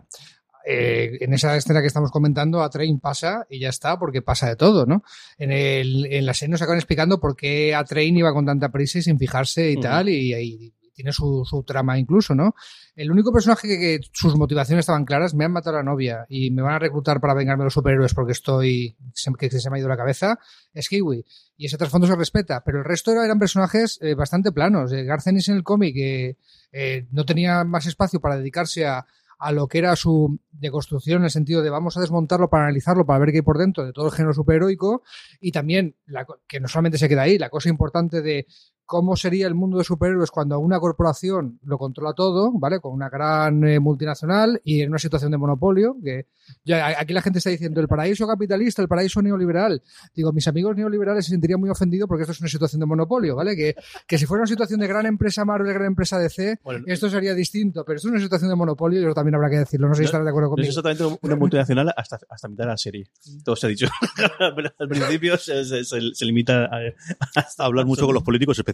eh, 0.66 1.18
en 1.20 1.34
esa 1.34 1.54
escena 1.56 1.80
que 1.82 1.86
estamos 1.88 2.10
comentando, 2.10 2.62
a 2.62 2.70
Train 2.70 2.98
pasa 2.98 3.46
y 3.50 3.60
ya 3.60 3.68
está, 3.68 3.98
porque 3.98 4.22
pasa 4.22 4.48
de 4.48 4.56
todo, 4.56 4.86
¿no? 4.86 5.02
En, 5.36 5.52
el, 5.52 6.06
en 6.06 6.24
la 6.24 6.32
serie 6.32 6.52
nos 6.52 6.62
acaban 6.62 6.78
explicando 6.78 7.20
por 7.20 7.36
qué 7.36 7.74
a 7.74 7.84
Train 7.84 8.16
iba 8.16 8.32
con 8.32 8.46
tanta 8.46 8.70
prisa 8.70 8.98
y 8.98 9.02
sin 9.02 9.18
fijarse 9.18 9.70
y 9.70 9.76
tal, 9.76 10.08
y, 10.08 10.32
y 10.34 10.72
tiene 10.94 11.12
su, 11.12 11.44
su 11.44 11.64
trama 11.64 11.98
incluso, 11.98 12.34
¿no? 12.36 12.54
El 12.94 13.10
único 13.10 13.32
personaje 13.32 13.66
que, 13.66 13.78
que 13.78 14.00
sus 14.12 14.36
motivaciones 14.36 14.84
estaban 14.84 15.04
claras, 15.04 15.34
me 15.34 15.44
han 15.44 15.50
matado 15.52 15.76
a 15.76 15.80
la 15.80 15.84
novia 15.84 16.24
y 16.28 16.50
me 16.52 16.62
van 16.62 16.74
a 16.74 16.78
reclutar 16.78 17.20
para 17.20 17.34
vengarme 17.34 17.62
de 17.62 17.66
los 17.66 17.74
superhéroes 17.74 18.14
porque 18.14 18.30
estoy, 18.32 18.96
se- 19.12 19.32
que 19.38 19.50
se 19.50 19.68
me 19.70 19.76
ha 19.76 19.80
ido 19.80 19.88
la 19.88 19.96
cabeza, 19.96 20.38
es 20.72 20.88
Kiwi. 20.88 21.24
Y 21.56 21.66
ese 21.66 21.76
trasfondo 21.76 22.06
se 22.06 22.14
respeta, 22.14 22.62
pero 22.64 22.78
el 22.78 22.84
resto 22.84 23.10
eran 23.10 23.38
personajes 23.40 23.98
eh, 24.00 24.14
bastante 24.14 24.52
planos. 24.52 24.92
Eh, 24.92 25.02
Garth 25.02 25.26
Ennis 25.26 25.48
en 25.48 25.56
el 25.56 25.64
cómic 25.64 25.94
eh, 25.96 27.06
no 27.10 27.24
tenía 27.26 27.64
más 27.64 27.86
espacio 27.86 28.20
para 28.20 28.36
dedicarse 28.36 28.86
a, 28.86 29.04
a 29.38 29.52
lo 29.52 29.68
que 29.68 29.78
era 29.78 29.96
su 29.96 30.38
deconstrucción 30.52 31.18
en 31.18 31.24
el 31.24 31.30
sentido 31.30 31.62
de 31.62 31.70
vamos 31.70 31.96
a 31.96 32.00
desmontarlo 32.00 32.48
para 32.48 32.64
analizarlo, 32.64 33.06
para 33.06 33.18
ver 33.18 33.30
qué 33.30 33.38
hay 33.38 33.42
por 33.42 33.58
dentro 33.58 33.84
de 33.84 33.92
todo 33.92 34.06
el 34.06 34.12
género 34.12 34.34
superheroico 34.34 35.02
y 35.40 35.52
también 35.52 35.96
que 36.46 36.60
no 36.60 36.68
solamente 36.68 36.98
se 36.98 37.08
queda 37.08 37.22
ahí, 37.22 37.38
la 37.38 37.50
cosa 37.50 37.68
importante 37.68 38.22
de 38.22 38.46
cómo 38.86 39.16
sería 39.16 39.46
el 39.46 39.54
mundo 39.54 39.78
de 39.78 39.84
superhéroes 39.84 40.30
cuando 40.30 40.58
una 40.58 40.78
corporación 40.78 41.58
lo 41.64 41.78
controla 41.78 42.12
todo, 42.12 42.52
¿vale? 42.52 42.80
Con 42.80 42.92
una 42.92 43.08
gran 43.08 43.64
eh, 43.66 43.80
multinacional 43.80 44.60
y 44.62 44.82
en 44.82 44.90
una 44.90 44.98
situación 44.98 45.30
de 45.30 45.38
monopolio, 45.38 45.96
que 46.04 46.26
ya, 46.64 46.88
aquí 47.00 47.14
la 47.14 47.22
gente 47.22 47.38
está 47.38 47.48
diciendo 47.50 47.80
el 47.80 47.88
paraíso 47.88 48.26
capitalista, 48.26 48.82
el 48.82 48.88
paraíso 48.88 49.22
neoliberal. 49.22 49.82
Digo, 50.14 50.32
mis 50.32 50.46
amigos 50.48 50.76
neoliberales 50.76 51.24
se 51.24 51.30
sentirían 51.30 51.60
muy 51.60 51.70
ofendidos 51.70 52.06
porque 52.06 52.22
esto 52.24 52.32
es 52.32 52.40
una 52.40 52.48
situación 52.50 52.80
de 52.80 52.86
monopolio, 52.86 53.34
¿vale? 53.36 53.56
Que, 53.56 53.74
que 54.06 54.18
si 54.18 54.26
fuera 54.26 54.42
una 54.42 54.48
situación 54.48 54.80
de 54.80 54.86
gran 54.86 55.06
empresa 55.06 55.44
Marvel, 55.46 55.72
gran 55.72 55.86
empresa 55.86 56.18
DC, 56.18 56.58
Bueno, 56.62 56.84
esto 56.86 57.08
sería 57.08 57.32
distinto, 57.34 57.84
pero 57.86 57.96
esto 57.96 58.08
es 58.08 58.12
una 58.12 58.20
situación 58.20 58.50
de 58.50 58.56
monopolio 58.56 59.00
y 59.00 59.04
eso 59.04 59.14
también 59.14 59.34
habrá 59.36 59.48
que 59.48 59.58
decirlo. 59.60 59.88
No 59.88 59.94
sé 59.94 60.00
si 60.02 60.04
estarás 60.04 60.26
de 60.26 60.30
acuerdo 60.30 60.50
No 60.50 60.54
es 60.62 60.68
conmigo. 60.68 60.90
exactamente 60.90 61.18
una 61.26 61.36
multinacional 61.36 61.94
hasta, 61.96 62.18
hasta 62.28 62.48
mitad 62.48 62.64
de 62.64 62.70
la 62.70 62.76
serie. 62.76 63.06
Todo 63.42 63.56
se 63.56 63.66
ha 63.66 63.70
dicho. 63.70 63.86
Al 64.78 64.88
principio 64.88 65.38
se, 65.38 65.64
se- 65.64 65.84
se- 65.84 66.00
se 66.14 66.24
limita 66.26 66.64
a, 66.66 66.78
A 67.58 67.64
hablar 67.64 67.86
mucho 67.86 68.04
con 68.04 68.14
los 68.14 68.22
políticos, 68.22 68.58
especialmente 68.58 68.73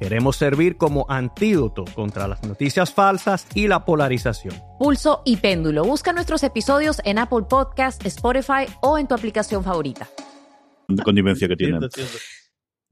Queremos 0.00 0.36
servir 0.36 0.78
como 0.78 1.04
antídoto 1.10 1.84
contra 1.94 2.26
las 2.26 2.42
noticias 2.42 2.90
falsas 2.90 3.46
y 3.54 3.68
la 3.68 3.84
polarización. 3.84 4.54
Pulso 4.78 5.20
y 5.26 5.36
péndulo. 5.36 5.84
Busca 5.84 6.14
nuestros 6.14 6.42
episodios 6.42 7.02
en 7.04 7.18
Apple 7.18 7.44
Podcast, 7.50 8.06
Spotify 8.06 8.64
o 8.80 8.96
en 8.96 9.06
tu 9.06 9.14
aplicación 9.14 9.62
favorita. 9.62 10.08
connivencia 11.04 11.46
que 11.46 11.54
tienen. 11.54 11.80
Cierto, 11.80 11.96
cierto. 11.96 12.16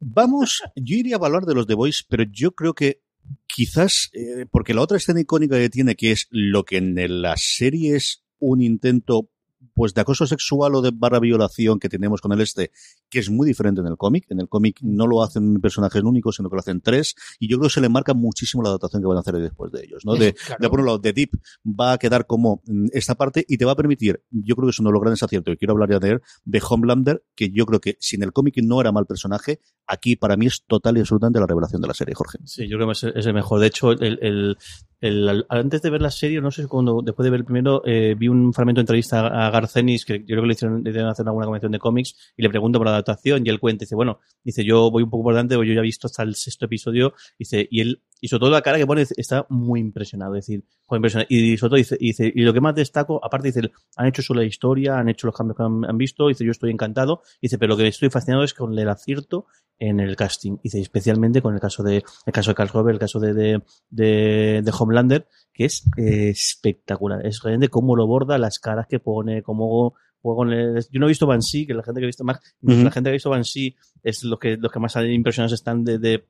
Vamos, 0.00 0.62
yo 0.76 0.96
iría 0.96 1.16
a 1.16 1.24
hablar 1.24 1.46
de 1.46 1.54
los 1.54 1.66
The 1.66 1.72
Boys, 1.72 2.04
pero 2.06 2.24
yo 2.30 2.52
creo 2.52 2.74
que 2.74 3.00
quizás, 3.46 4.10
eh, 4.12 4.44
porque 4.50 4.74
la 4.74 4.82
otra 4.82 4.98
escena 4.98 5.22
icónica 5.22 5.56
que 5.56 5.70
tiene, 5.70 5.96
que 5.96 6.12
es 6.12 6.28
lo 6.30 6.66
que 6.66 6.76
en 6.76 7.22
la 7.22 7.38
serie 7.38 7.96
es 7.96 8.22
un 8.38 8.60
intento 8.60 9.30
pues 9.78 9.94
de 9.94 10.00
acoso 10.00 10.26
sexual 10.26 10.74
o 10.74 10.82
de 10.82 10.90
barra 10.92 11.20
violación 11.20 11.78
que 11.78 11.88
tenemos 11.88 12.20
con 12.20 12.32
el 12.32 12.40
este, 12.40 12.72
que 13.08 13.20
es 13.20 13.30
muy 13.30 13.46
diferente 13.46 13.80
en 13.80 13.86
el 13.86 13.96
cómic. 13.96 14.26
En 14.28 14.40
el 14.40 14.48
cómic 14.48 14.80
no 14.82 15.06
lo 15.06 15.22
hacen 15.22 15.60
personajes 15.60 16.02
únicos, 16.02 16.36
sino 16.36 16.50
que 16.50 16.56
lo 16.56 16.60
hacen 16.60 16.80
tres, 16.80 17.14
y 17.38 17.48
yo 17.48 17.58
creo 17.58 17.68
que 17.68 17.74
se 17.74 17.80
le 17.80 17.88
marca 17.88 18.12
muchísimo 18.12 18.62
la 18.62 18.70
adaptación 18.70 19.00
que 19.00 19.06
van 19.08 19.16
a 19.16 19.20
hacer 19.20 19.36
después 19.36 19.70
de 19.70 19.84
ellos, 19.84 20.04
¿no? 20.04 20.16
De, 20.16 20.28
Eso, 20.30 20.46
claro. 20.46 20.58
de 20.62 20.68
por 20.68 20.80
un 20.80 20.86
lado, 20.86 21.00
The 21.00 21.12
Deep 21.12 21.30
va 21.64 21.92
a 21.92 21.98
quedar 21.98 22.26
como 22.26 22.60
mm, 22.66 22.88
esta 22.92 23.14
parte 23.14 23.44
y 23.48 23.56
te 23.56 23.64
va 23.64 23.72
a 23.72 23.76
permitir, 23.76 24.20
yo 24.30 24.56
creo 24.56 24.66
que 24.66 24.70
es 24.70 24.78
uno 24.80 24.88
de 24.90 24.94
los 24.94 25.00
grandes 25.00 25.22
aciertos, 25.22 25.54
y 25.54 25.56
quiero 25.56 25.72
hablar 25.74 25.90
ya 25.90 26.00
de 26.00 26.10
él, 26.10 26.20
de 26.44 26.60
Homelander, 26.68 27.22
que 27.36 27.50
yo 27.50 27.64
creo 27.66 27.80
que 27.80 27.96
si 28.00 28.16
en 28.16 28.24
el 28.24 28.32
cómic 28.32 28.56
no 28.62 28.80
era 28.80 28.90
mal 28.90 29.06
personaje, 29.06 29.60
aquí 29.86 30.16
para 30.16 30.36
mí 30.36 30.46
es 30.46 30.64
total 30.66 30.96
y 30.96 31.00
absolutamente 31.00 31.38
la 31.38 31.46
revelación 31.46 31.80
de 31.80 31.88
la 31.88 31.94
serie, 31.94 32.14
Jorge. 32.14 32.38
Sí, 32.44 32.66
yo 32.68 32.76
creo 32.76 32.88
que 32.88 32.92
es 32.92 33.04
es 33.04 33.26
el 33.26 33.34
mejor. 33.34 33.60
De 33.60 33.66
hecho, 33.68 33.92
el, 33.92 34.18
el- 34.22 34.56
el- 35.00 35.46
antes 35.48 35.82
de 35.82 35.90
ver 35.90 36.02
la 36.02 36.10
serie, 36.10 36.40
no 36.40 36.50
sé 36.50 36.62
si 36.62 36.68
cuando, 36.68 37.02
después 37.02 37.24
de 37.24 37.30
ver 37.30 37.40
el 37.40 37.44
primero, 37.44 37.82
eh, 37.84 38.14
vi 38.18 38.28
un 38.28 38.52
fragmento 38.52 38.80
de 38.80 38.82
entrevista 38.82 39.26
a 39.26 39.50
Garcenis, 39.50 40.04
que 40.04 40.20
yo 40.20 40.26
creo 40.26 40.42
que 40.42 40.46
le 40.48 40.52
hicieron, 40.54 40.82
le 40.82 40.90
hicieron 40.90 41.10
hacer 41.10 41.26
alguna 41.26 41.46
convención 41.46 41.72
de 41.72 41.78
cómics, 41.78 42.32
y 42.36 42.42
le 42.42 42.50
pregunto 42.50 42.78
por 42.78 42.86
la 42.86 42.92
adaptación, 42.92 43.46
y 43.46 43.50
él 43.50 43.60
cuenta, 43.60 43.84
dice, 43.84 43.94
bueno, 43.94 44.18
dice, 44.42 44.64
yo 44.64 44.90
voy 44.90 45.04
un 45.04 45.10
poco 45.10 45.24
por 45.24 45.34
delante, 45.34 45.54
yo 45.54 45.62
ya 45.62 45.80
he 45.80 45.82
visto 45.82 46.06
hasta 46.08 46.22
el 46.22 46.34
sexto 46.34 46.64
episodio, 46.66 47.14
dice, 47.38 47.66
y 47.70 47.80
él, 47.80 48.02
y 48.20 48.28
sobre 48.28 48.40
todo 48.40 48.50
la 48.50 48.62
cara 48.62 48.78
que 48.78 48.86
pone, 48.86 49.06
está 49.16 49.46
muy 49.48 49.80
impresionado, 49.80 50.34
es 50.34 50.46
decir, 50.46 50.64
muy 50.88 50.96
impresionado. 50.96 51.26
Y 51.30 51.56
sobre 51.56 51.70
todo 51.70 51.76
dice, 51.76 51.96
y 52.00 52.06
dice, 52.08 52.32
y 52.34 52.42
lo 52.42 52.52
que 52.52 52.60
más 52.60 52.74
destaco, 52.74 53.20
aparte 53.24 53.48
dice, 53.48 53.70
han 53.96 54.06
hecho 54.06 54.22
solo 54.22 54.40
la 54.40 54.46
historia, 54.46 54.98
han 54.98 55.08
hecho 55.08 55.28
los 55.28 55.36
cambios 55.36 55.56
que 55.56 55.62
han, 55.62 55.84
han 55.84 55.96
visto, 55.96 56.26
dice, 56.26 56.44
yo 56.44 56.50
estoy 56.50 56.70
encantado, 56.72 57.22
dice, 57.40 57.58
pero 57.58 57.70
lo 57.70 57.76
que 57.76 57.86
estoy 57.86 58.10
fascinado 58.10 58.42
es 58.42 58.54
con 58.54 58.76
el 58.76 58.88
acierto 58.88 59.46
en 59.78 60.00
el 60.00 60.16
casting. 60.16 60.56
Dice, 60.62 60.80
especialmente 60.80 61.40
con 61.42 61.54
el 61.54 61.60
caso 61.60 61.82
de, 61.82 62.02
el 62.26 62.32
caso 62.32 62.50
de 62.50 62.54
Carl 62.54 62.68
Robert, 62.70 62.94
el 62.94 63.00
caso 63.00 63.20
de, 63.20 63.32
de, 63.34 63.62
de, 63.90 64.62
de 64.64 64.72
Homelander, 64.78 65.28
que 65.52 65.64
es 65.66 65.84
eh, 65.96 66.30
espectacular. 66.30 67.24
Es 67.26 67.40
realmente 67.42 67.68
cómo 67.68 67.96
lo 67.96 68.06
borda, 68.06 68.38
las 68.38 68.58
caras 68.58 68.86
que 68.88 68.98
pone, 69.00 69.42
cómo 69.42 69.94
juega 70.20 70.36
con 70.36 70.52
el- 70.52 70.84
Yo 70.90 71.00
no 71.00 71.06
he 71.06 71.08
visto 71.08 71.26
Banshee, 71.26 71.66
que 71.66 71.74
la 71.74 71.82
gente 71.82 72.00
que 72.00 72.06
ha 72.06 72.08
visto 72.08 72.24
más, 72.24 72.40
la 72.84 72.90
gente 72.90 73.08
que 73.08 73.10
ha 73.10 73.12
visto 73.12 73.30
Banshee 73.30 73.76
es 74.02 74.24
los 74.24 74.38
que, 74.38 74.56
los 74.56 74.72
que 74.72 74.80
más 74.80 74.96
impresionados 74.96 75.52
están 75.52 75.84
de, 75.84 75.98
de, 75.98 76.26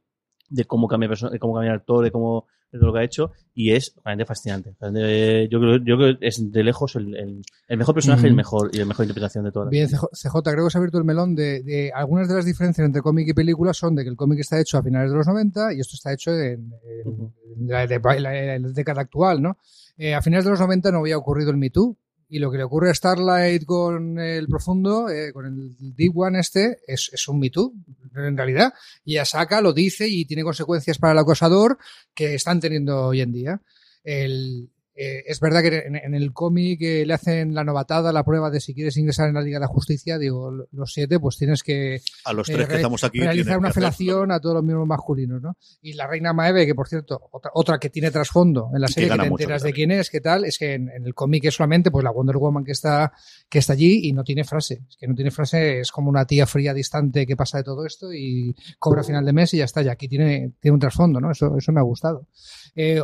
de 0.48 0.64
cómo 0.64 0.88
cambia 0.88 1.08
de 1.08 1.38
cómo 1.38 1.54
cambia 1.54 1.70
el 1.72 1.76
actor, 1.78 2.04
de 2.04 2.10
cómo 2.10 2.46
de 2.70 2.78
lo 2.78 2.92
que 2.92 2.98
ha 2.98 3.02
hecho, 3.04 3.32
y 3.54 3.70
es 3.72 3.94
realmente 4.04 4.26
fascinante. 4.26 4.74
Realmente, 4.78 5.48
yo 5.48 5.58
creo, 5.58 5.76
yo 5.78 5.96
creo 5.96 6.18
que 6.18 6.26
es 6.28 6.52
de 6.52 6.62
lejos 6.62 6.96
el, 6.96 7.16
el, 7.16 7.42
el 7.66 7.78
mejor 7.78 7.94
personaje 7.94 8.26
y 8.26 8.28
el 8.28 8.36
mejor, 8.36 8.68
y 8.74 8.76
la 8.76 8.84
mejor 8.84 9.04
interpretación 9.06 9.44
de 9.44 9.52
todas 9.52 9.70
Bien, 9.70 9.88
CJ, 9.88 10.42
creo 10.42 10.64
que 10.66 10.70
se 10.70 10.76
ha 10.76 10.80
abierto 10.80 10.98
el 10.98 11.04
melón 11.04 11.34
de, 11.34 11.62
de 11.62 11.90
algunas 11.94 12.28
de 12.28 12.34
las 12.34 12.44
diferencias 12.44 12.84
entre 12.84 13.00
cómic 13.00 13.26
y 13.26 13.32
película 13.32 13.72
son 13.72 13.94
de 13.94 14.02
que 14.04 14.10
el 14.10 14.16
cómic 14.16 14.40
está 14.40 14.60
hecho 14.60 14.76
a 14.76 14.82
finales 14.82 15.10
de 15.10 15.16
los 15.16 15.26
90 15.26 15.72
y 15.72 15.80
esto 15.80 15.94
está 15.94 16.12
hecho 16.12 16.30
en, 16.32 16.70
en- 16.84 17.08
Ujú. 17.08 17.32
en 17.56 17.68
la, 17.68 17.86
de- 17.86 18.00
la- 18.20 18.58
la 18.58 18.68
década 18.68 19.00
actual, 19.00 19.40
¿no? 19.40 19.56
Eh, 19.96 20.14
a 20.14 20.20
finales 20.20 20.44
de 20.44 20.50
los 20.50 20.60
90 20.60 20.92
no 20.92 20.98
había 20.98 21.16
ocurrido 21.16 21.50
el 21.50 21.56
Me 21.56 21.70
Too 21.70 21.96
y 22.28 22.38
lo 22.38 22.50
que 22.50 22.58
le 22.58 22.64
ocurre 22.64 22.90
a 22.90 22.94
Starlight 22.94 23.64
con 23.64 24.18
el 24.18 24.46
Profundo, 24.46 25.08
eh, 25.08 25.32
con 25.32 25.46
el 25.46 25.94
Deep 25.96 26.16
One 26.16 26.38
este, 26.38 26.78
es, 26.86 27.10
es 27.12 27.26
un 27.28 27.40
Me 27.40 27.50
Too, 27.50 27.72
en 28.14 28.36
realidad. 28.36 28.72
Y 29.04 29.14
ella 29.14 29.24
saca, 29.24 29.60
lo 29.60 29.72
dice 29.72 30.06
y 30.08 30.24
tiene 30.24 30.42
consecuencias 30.42 30.98
para 30.98 31.12
el 31.12 31.18
acosador 31.18 31.78
que 32.14 32.34
están 32.34 32.60
teniendo 32.60 33.06
hoy 33.06 33.22
en 33.22 33.32
día. 33.32 33.62
El, 34.04 34.70
eh, 35.00 35.22
es 35.26 35.38
verdad 35.38 35.62
que 35.62 35.84
en, 35.86 35.94
en 35.94 36.14
el 36.14 36.32
cómic 36.32 36.80
eh, 36.82 37.06
le 37.06 37.14
hacen 37.14 37.54
la 37.54 37.62
novatada, 37.62 38.12
la 38.12 38.24
prueba 38.24 38.50
de 38.50 38.60
si 38.60 38.74
quieres 38.74 38.96
ingresar 38.96 39.28
en 39.28 39.34
la 39.34 39.42
Liga 39.42 39.56
de 39.58 39.60
la 39.60 39.68
Justicia, 39.68 40.18
digo, 40.18 40.50
lo- 40.50 40.66
los 40.72 40.92
siete, 40.92 41.20
pues 41.20 41.36
tienes 41.36 41.62
que 41.62 42.00
A 42.24 42.32
los 42.32 42.48
eh, 42.48 42.54
tres 42.54 42.68
que 42.68 42.74
estamos 42.76 43.04
aquí. 43.04 43.20
realizar 43.20 43.58
una 43.58 43.72
felación 43.72 44.32
a 44.32 44.40
todos 44.40 44.56
los 44.56 44.64
miembros 44.64 44.88
masculinos, 44.88 45.40
¿no? 45.40 45.56
Y 45.80 45.92
la 45.92 46.06
reina 46.08 46.32
Maeve, 46.32 46.66
que 46.66 46.74
por 46.74 46.88
cierto, 46.88 47.28
otra, 47.30 47.50
otra 47.54 47.78
que 47.78 47.90
tiene 47.90 48.10
trasfondo 48.10 48.70
en 48.74 48.80
la 48.80 48.86
que 48.88 48.92
serie, 48.94 49.10
que, 49.10 49.16
te 49.18 49.30
mucho 49.30 49.42
enteras 49.44 49.62
de 49.62 49.72
quién 49.72 49.90
es, 49.92 50.10
qué 50.10 50.20
tal, 50.20 50.44
es 50.44 50.58
que 50.58 50.74
en, 50.74 50.88
en 50.90 51.06
el 51.06 51.14
cómic 51.14 51.44
es 51.44 51.54
solamente 51.54 51.90
pues 51.90 52.02
la 52.02 52.10
Wonder 52.10 52.36
Woman 52.38 52.64
que 52.64 52.72
está, 52.72 53.12
que 53.48 53.60
está 53.60 53.74
allí 53.74 54.00
y 54.08 54.12
no 54.12 54.24
tiene 54.24 54.42
frase. 54.44 54.82
Es 54.88 54.96
que 54.96 55.06
no 55.06 55.14
tiene 55.14 55.30
frase, 55.30 55.80
es 55.80 55.92
como 55.92 56.08
una 56.10 56.26
tía 56.26 56.46
fría, 56.46 56.74
distante 56.74 57.26
que 57.26 57.36
pasa 57.36 57.58
de 57.58 57.64
todo 57.64 57.86
esto 57.86 58.12
y 58.12 58.56
cobra 58.78 59.02
a 59.02 59.04
final 59.04 59.24
de 59.24 59.32
mes 59.32 59.54
y 59.54 59.58
ya 59.58 59.64
está. 59.64 59.82
Y 59.82 59.88
aquí 59.88 60.08
tiene, 60.08 60.52
tiene 60.60 60.74
un 60.74 60.80
trasfondo, 60.80 61.20
¿no? 61.20 61.30
Eso, 61.30 61.56
eso 61.56 61.70
me 61.72 61.78
ha 61.80 61.84
gustado. 61.84 62.26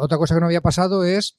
Otra 0.00 0.18
cosa 0.18 0.34
que 0.34 0.40
no 0.40 0.46
había 0.46 0.60
pasado 0.60 1.04
es 1.04 1.38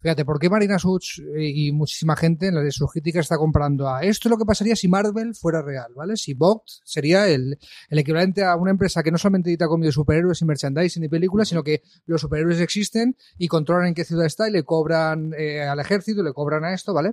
Fíjate, 0.00 0.24
¿por 0.24 0.38
qué 0.38 0.48
Marina 0.48 0.78
Such 0.78 1.18
eh, 1.36 1.50
y 1.54 1.72
muchísima 1.72 2.16
gente 2.16 2.46
en 2.46 2.54
la 2.54 2.62
de 2.62 2.72
sus 2.72 2.90
críticas 2.90 3.26
está 3.26 3.36
comprando 3.36 3.86
a 3.86 4.00
esto 4.02 4.28
es 4.28 4.30
lo 4.30 4.38
que 4.38 4.46
pasaría 4.46 4.74
si 4.74 4.88
Marvel 4.88 5.34
fuera 5.34 5.60
real, 5.60 5.92
¿vale? 5.94 6.16
Si 6.16 6.32
Vogt 6.32 6.66
sería 6.84 7.28
el, 7.28 7.58
el 7.90 7.98
equivalente 7.98 8.42
a 8.42 8.56
una 8.56 8.70
empresa 8.70 9.02
que 9.02 9.10
no 9.10 9.18
solamente 9.18 9.50
edita 9.50 9.68
cómics 9.68 9.88
de 9.88 9.92
superhéroes 9.92 10.40
y 10.40 10.46
merchandising 10.46 11.04
y 11.04 11.08
películas, 11.08 11.48
sino 11.48 11.62
que 11.62 11.82
los 12.06 12.22
superhéroes 12.22 12.60
existen 12.60 13.14
y 13.36 13.48
controlan 13.48 13.88
en 13.88 13.94
qué 13.94 14.04
ciudad 14.04 14.24
está 14.24 14.48
y 14.48 14.52
le 14.52 14.62
cobran 14.62 15.34
eh, 15.36 15.62
al 15.62 15.78
ejército, 15.80 16.22
le 16.22 16.32
cobran 16.32 16.64
a 16.64 16.72
esto, 16.72 16.94
¿vale? 16.94 17.12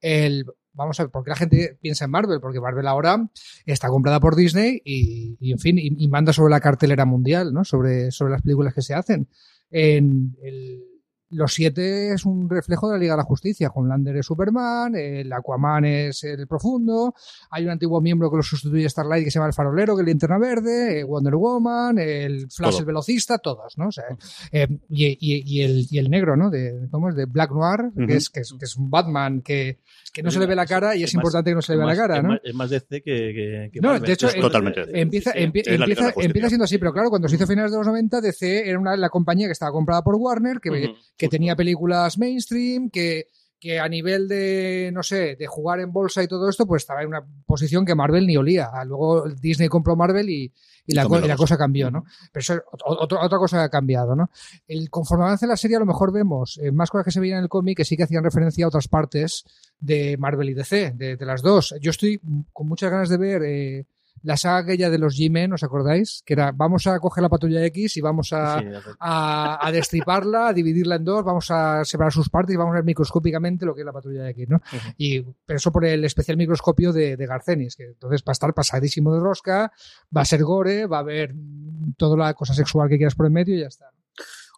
El, 0.00 0.46
vamos 0.72 0.98
a 0.98 1.02
ver, 1.02 1.10
¿por 1.10 1.24
qué 1.24 1.30
la 1.30 1.36
gente 1.36 1.78
piensa 1.82 2.06
en 2.06 2.12
Marvel? 2.12 2.40
Porque 2.40 2.60
Marvel 2.60 2.86
ahora 2.86 3.28
está 3.66 3.88
comprada 3.88 4.20
por 4.20 4.36
Disney 4.36 4.80
y, 4.86 5.36
y, 5.38 5.52
en 5.52 5.58
fin, 5.58 5.78
y, 5.78 6.02
y 6.02 6.08
manda 6.08 6.32
sobre 6.32 6.50
la 6.50 6.60
cartelera 6.60 7.04
mundial, 7.04 7.52
¿no? 7.52 7.62
Sobre, 7.62 8.10
sobre 8.10 8.32
las 8.32 8.40
películas 8.40 8.72
que 8.72 8.80
se 8.80 8.94
hacen. 8.94 9.28
En 9.70 10.36
el, 10.42 10.91
los 11.32 11.52
siete 11.54 12.12
es 12.12 12.24
un 12.24 12.48
reflejo 12.48 12.88
de 12.88 12.94
la 12.94 13.00
Liga 13.00 13.12
de 13.14 13.18
la 13.18 13.24
Justicia. 13.24 13.70
Homelander 13.74 14.16
es 14.16 14.26
Superman, 14.26 14.94
el 14.96 15.32
Aquaman 15.32 15.84
es 15.84 16.24
el 16.24 16.46
Profundo, 16.46 17.14
hay 17.50 17.64
un 17.64 17.70
antiguo 17.70 18.00
miembro 18.00 18.30
que 18.30 18.36
lo 18.36 18.42
sustituye 18.42 18.88
Starlight 18.88 19.24
que 19.24 19.30
se 19.30 19.38
llama 19.38 19.48
el 19.48 19.54
Farolero, 19.54 19.96
que 19.96 20.02
es 20.02 20.06
Linterna 20.06 20.38
Verde, 20.38 21.00
eh, 21.00 21.04
Wonder 21.04 21.34
Woman, 21.34 21.98
el 21.98 22.48
Flash 22.50 22.70
Todo. 22.70 22.78
el 22.80 22.84
Velocista, 22.86 23.38
todos, 23.38 23.76
¿no? 23.78 23.88
O 23.88 23.92
sea, 23.92 24.04
eh, 24.52 24.68
y, 24.88 25.06
y- 25.06 25.42
y 25.44 25.62
el, 25.62 25.86
y 25.90 25.98
el 25.98 26.10
negro, 26.10 26.36
¿no? 26.36 26.50
De, 26.50 26.88
¿Cómo 26.90 27.08
es? 27.08 27.16
De 27.16 27.24
Black 27.26 27.50
Noir, 27.50 27.90
que, 28.06 28.14
es, 28.16 28.30
que, 28.30 28.40
es, 28.40 28.52
que 28.58 28.64
es 28.64 28.76
un 28.76 28.90
Batman 28.90 29.40
que, 29.42 29.80
que 30.12 30.22
no 30.22 30.30
se 30.30 30.38
le 30.38 30.46
ve 30.46 30.54
la 30.54 30.66
cara 30.66 30.94
y 30.96 31.02
es, 31.04 31.14
importante 31.14 31.50
que 31.50 31.54
no 31.54 31.62
se 31.62 31.72
le 31.72 31.78
vea 31.78 31.86
la 31.86 31.96
cara, 31.96 32.22
¿no? 32.22 32.28
más- 32.30 32.40
Es 32.44 32.54
más 32.54 32.70
DC 32.70 33.02
que, 33.02 33.70
No, 33.80 33.98
de 33.98 34.12
hecho, 34.12 34.28
Es 34.28 34.36
eh, 34.36 34.40
totalmente. 34.40 34.82
Empieza, 35.00 35.32
la 35.34 35.40
empieza, 35.40 35.72
Justicia. 36.04 36.12
empieza 36.26 36.48
siendo 36.48 36.64
así, 36.64 36.78
pero 36.78 36.92
claro, 36.92 37.08
cuando 37.10 37.28
se 37.28 37.36
hizo 37.36 37.46
finales 37.46 37.70
de 37.72 37.78
los 37.78 37.86
90, 37.86 38.20
DC 38.20 38.68
era 38.68 38.78
una, 38.78 38.96
la 38.96 39.08
compañía 39.08 39.46
que 39.46 39.52
estaba 39.52 39.72
comprada 39.72 40.02
por 40.02 40.16
Warner, 40.16 40.58
que, 40.60 41.21
que 41.22 41.28
tenía 41.28 41.56
películas 41.56 42.18
mainstream, 42.18 42.90
que, 42.90 43.26
que 43.60 43.78
a 43.80 43.88
nivel 43.88 44.28
de, 44.28 44.90
no 44.92 45.02
sé, 45.02 45.36
de 45.36 45.46
jugar 45.46 45.80
en 45.80 45.92
bolsa 45.92 46.22
y 46.22 46.28
todo 46.28 46.48
esto, 46.48 46.66
pues 46.66 46.82
estaba 46.82 47.02
en 47.02 47.08
una 47.08 47.24
posición 47.46 47.84
que 47.86 47.94
Marvel 47.94 48.26
ni 48.26 48.36
olía. 48.36 48.70
Ah, 48.72 48.84
Luego 48.84 49.28
Disney 49.28 49.68
compró 49.68 49.94
Marvel 49.96 50.28
y, 50.30 50.52
y 50.86 50.94
la, 50.94 51.02
cambió 51.02 51.16
co- 51.16 51.20
la 51.20 51.26
y 51.26 51.28
la 51.28 51.36
cosa. 51.36 51.56
cambió, 51.56 51.90
¿no? 51.90 52.04
Pero 52.32 52.40
eso 52.40 52.54
es 52.54 52.60
otro- 52.72 53.20
otra 53.20 53.38
cosa 53.38 53.58
que 53.58 53.62
ha 53.64 53.68
cambiado, 53.68 54.16
¿no? 54.16 54.30
El, 54.66 54.90
conforme 54.90 55.24
avance 55.24 55.46
la 55.46 55.56
serie, 55.56 55.76
a 55.76 55.80
lo 55.80 55.86
mejor 55.86 56.12
vemos 56.12 56.58
eh, 56.60 56.72
más 56.72 56.90
cosas 56.90 57.04
que 57.04 57.10
se 57.12 57.20
veían 57.20 57.38
en 57.38 57.44
el 57.44 57.48
cómic 57.48 57.76
que 57.76 57.84
sí 57.84 57.96
que 57.96 58.02
hacían 58.02 58.24
referencia 58.24 58.64
a 58.64 58.68
otras 58.68 58.88
partes 58.88 59.44
de 59.78 60.16
Marvel 60.18 60.50
y 60.50 60.54
DC, 60.54 60.92
de, 60.96 61.16
de 61.16 61.24
las 61.26 61.40
dos. 61.42 61.74
Yo 61.80 61.90
estoy 61.92 62.20
con 62.52 62.66
muchas 62.66 62.90
ganas 62.90 63.08
de 63.08 63.16
ver 63.16 63.42
eh, 63.44 63.86
la 64.22 64.36
saga 64.36 64.58
aquella 64.58 64.90
de 64.90 64.98
los 64.98 65.18
G-Men, 65.18 65.52
¿os 65.52 65.62
acordáis? 65.62 66.22
Que 66.24 66.34
era, 66.34 66.52
vamos 66.52 66.86
a 66.86 66.98
coger 67.00 67.22
la 67.22 67.28
patrulla 67.28 67.64
X 67.66 67.96
y 67.96 68.00
vamos 68.00 68.32
a, 68.32 68.60
Sí, 68.60 68.66
a, 69.00 69.66
a 69.66 69.72
destriparla, 69.72 70.48
a 70.48 70.52
dividirla 70.52 70.96
en 70.96 71.04
dos, 71.04 71.24
vamos 71.24 71.50
a 71.50 71.84
separar 71.84 72.12
sus 72.12 72.28
partes 72.28 72.54
y 72.54 72.56
vamos 72.56 72.72
a 72.72 72.76
ver 72.76 72.84
microscópicamente 72.84 73.66
lo 73.66 73.74
que 73.74 73.80
es 73.80 73.86
la 73.86 73.92
patrulla 73.92 74.28
X, 74.30 74.48
¿no? 74.48 74.60
Y 74.96 75.24
eso 75.48 75.72
por 75.72 75.84
el 75.84 76.04
especial 76.04 76.36
microscopio 76.36 76.92
de, 76.92 77.16
de 77.16 77.26
Garcenis, 77.26 77.76
que 77.76 77.84
entonces 77.84 78.22
va 78.26 78.30
a 78.30 78.32
estar 78.32 78.54
pasadísimo 78.54 79.12
de 79.12 79.20
rosca, 79.20 79.72
va 80.16 80.20
a 80.22 80.26
ser 80.26 80.42
gore, 80.42 80.86
va 80.86 80.98
a 80.98 81.00
haber 81.00 81.34
mm, 81.34 81.94
toda 81.96 82.16
la 82.16 82.34
cosa 82.34 82.54
sexual 82.54 82.88
que 82.88 82.96
quieras 82.96 83.14
por 83.14 83.26
en 83.26 83.32
medio 83.32 83.56
y 83.56 83.60
ya 83.60 83.66
está. 83.66 83.90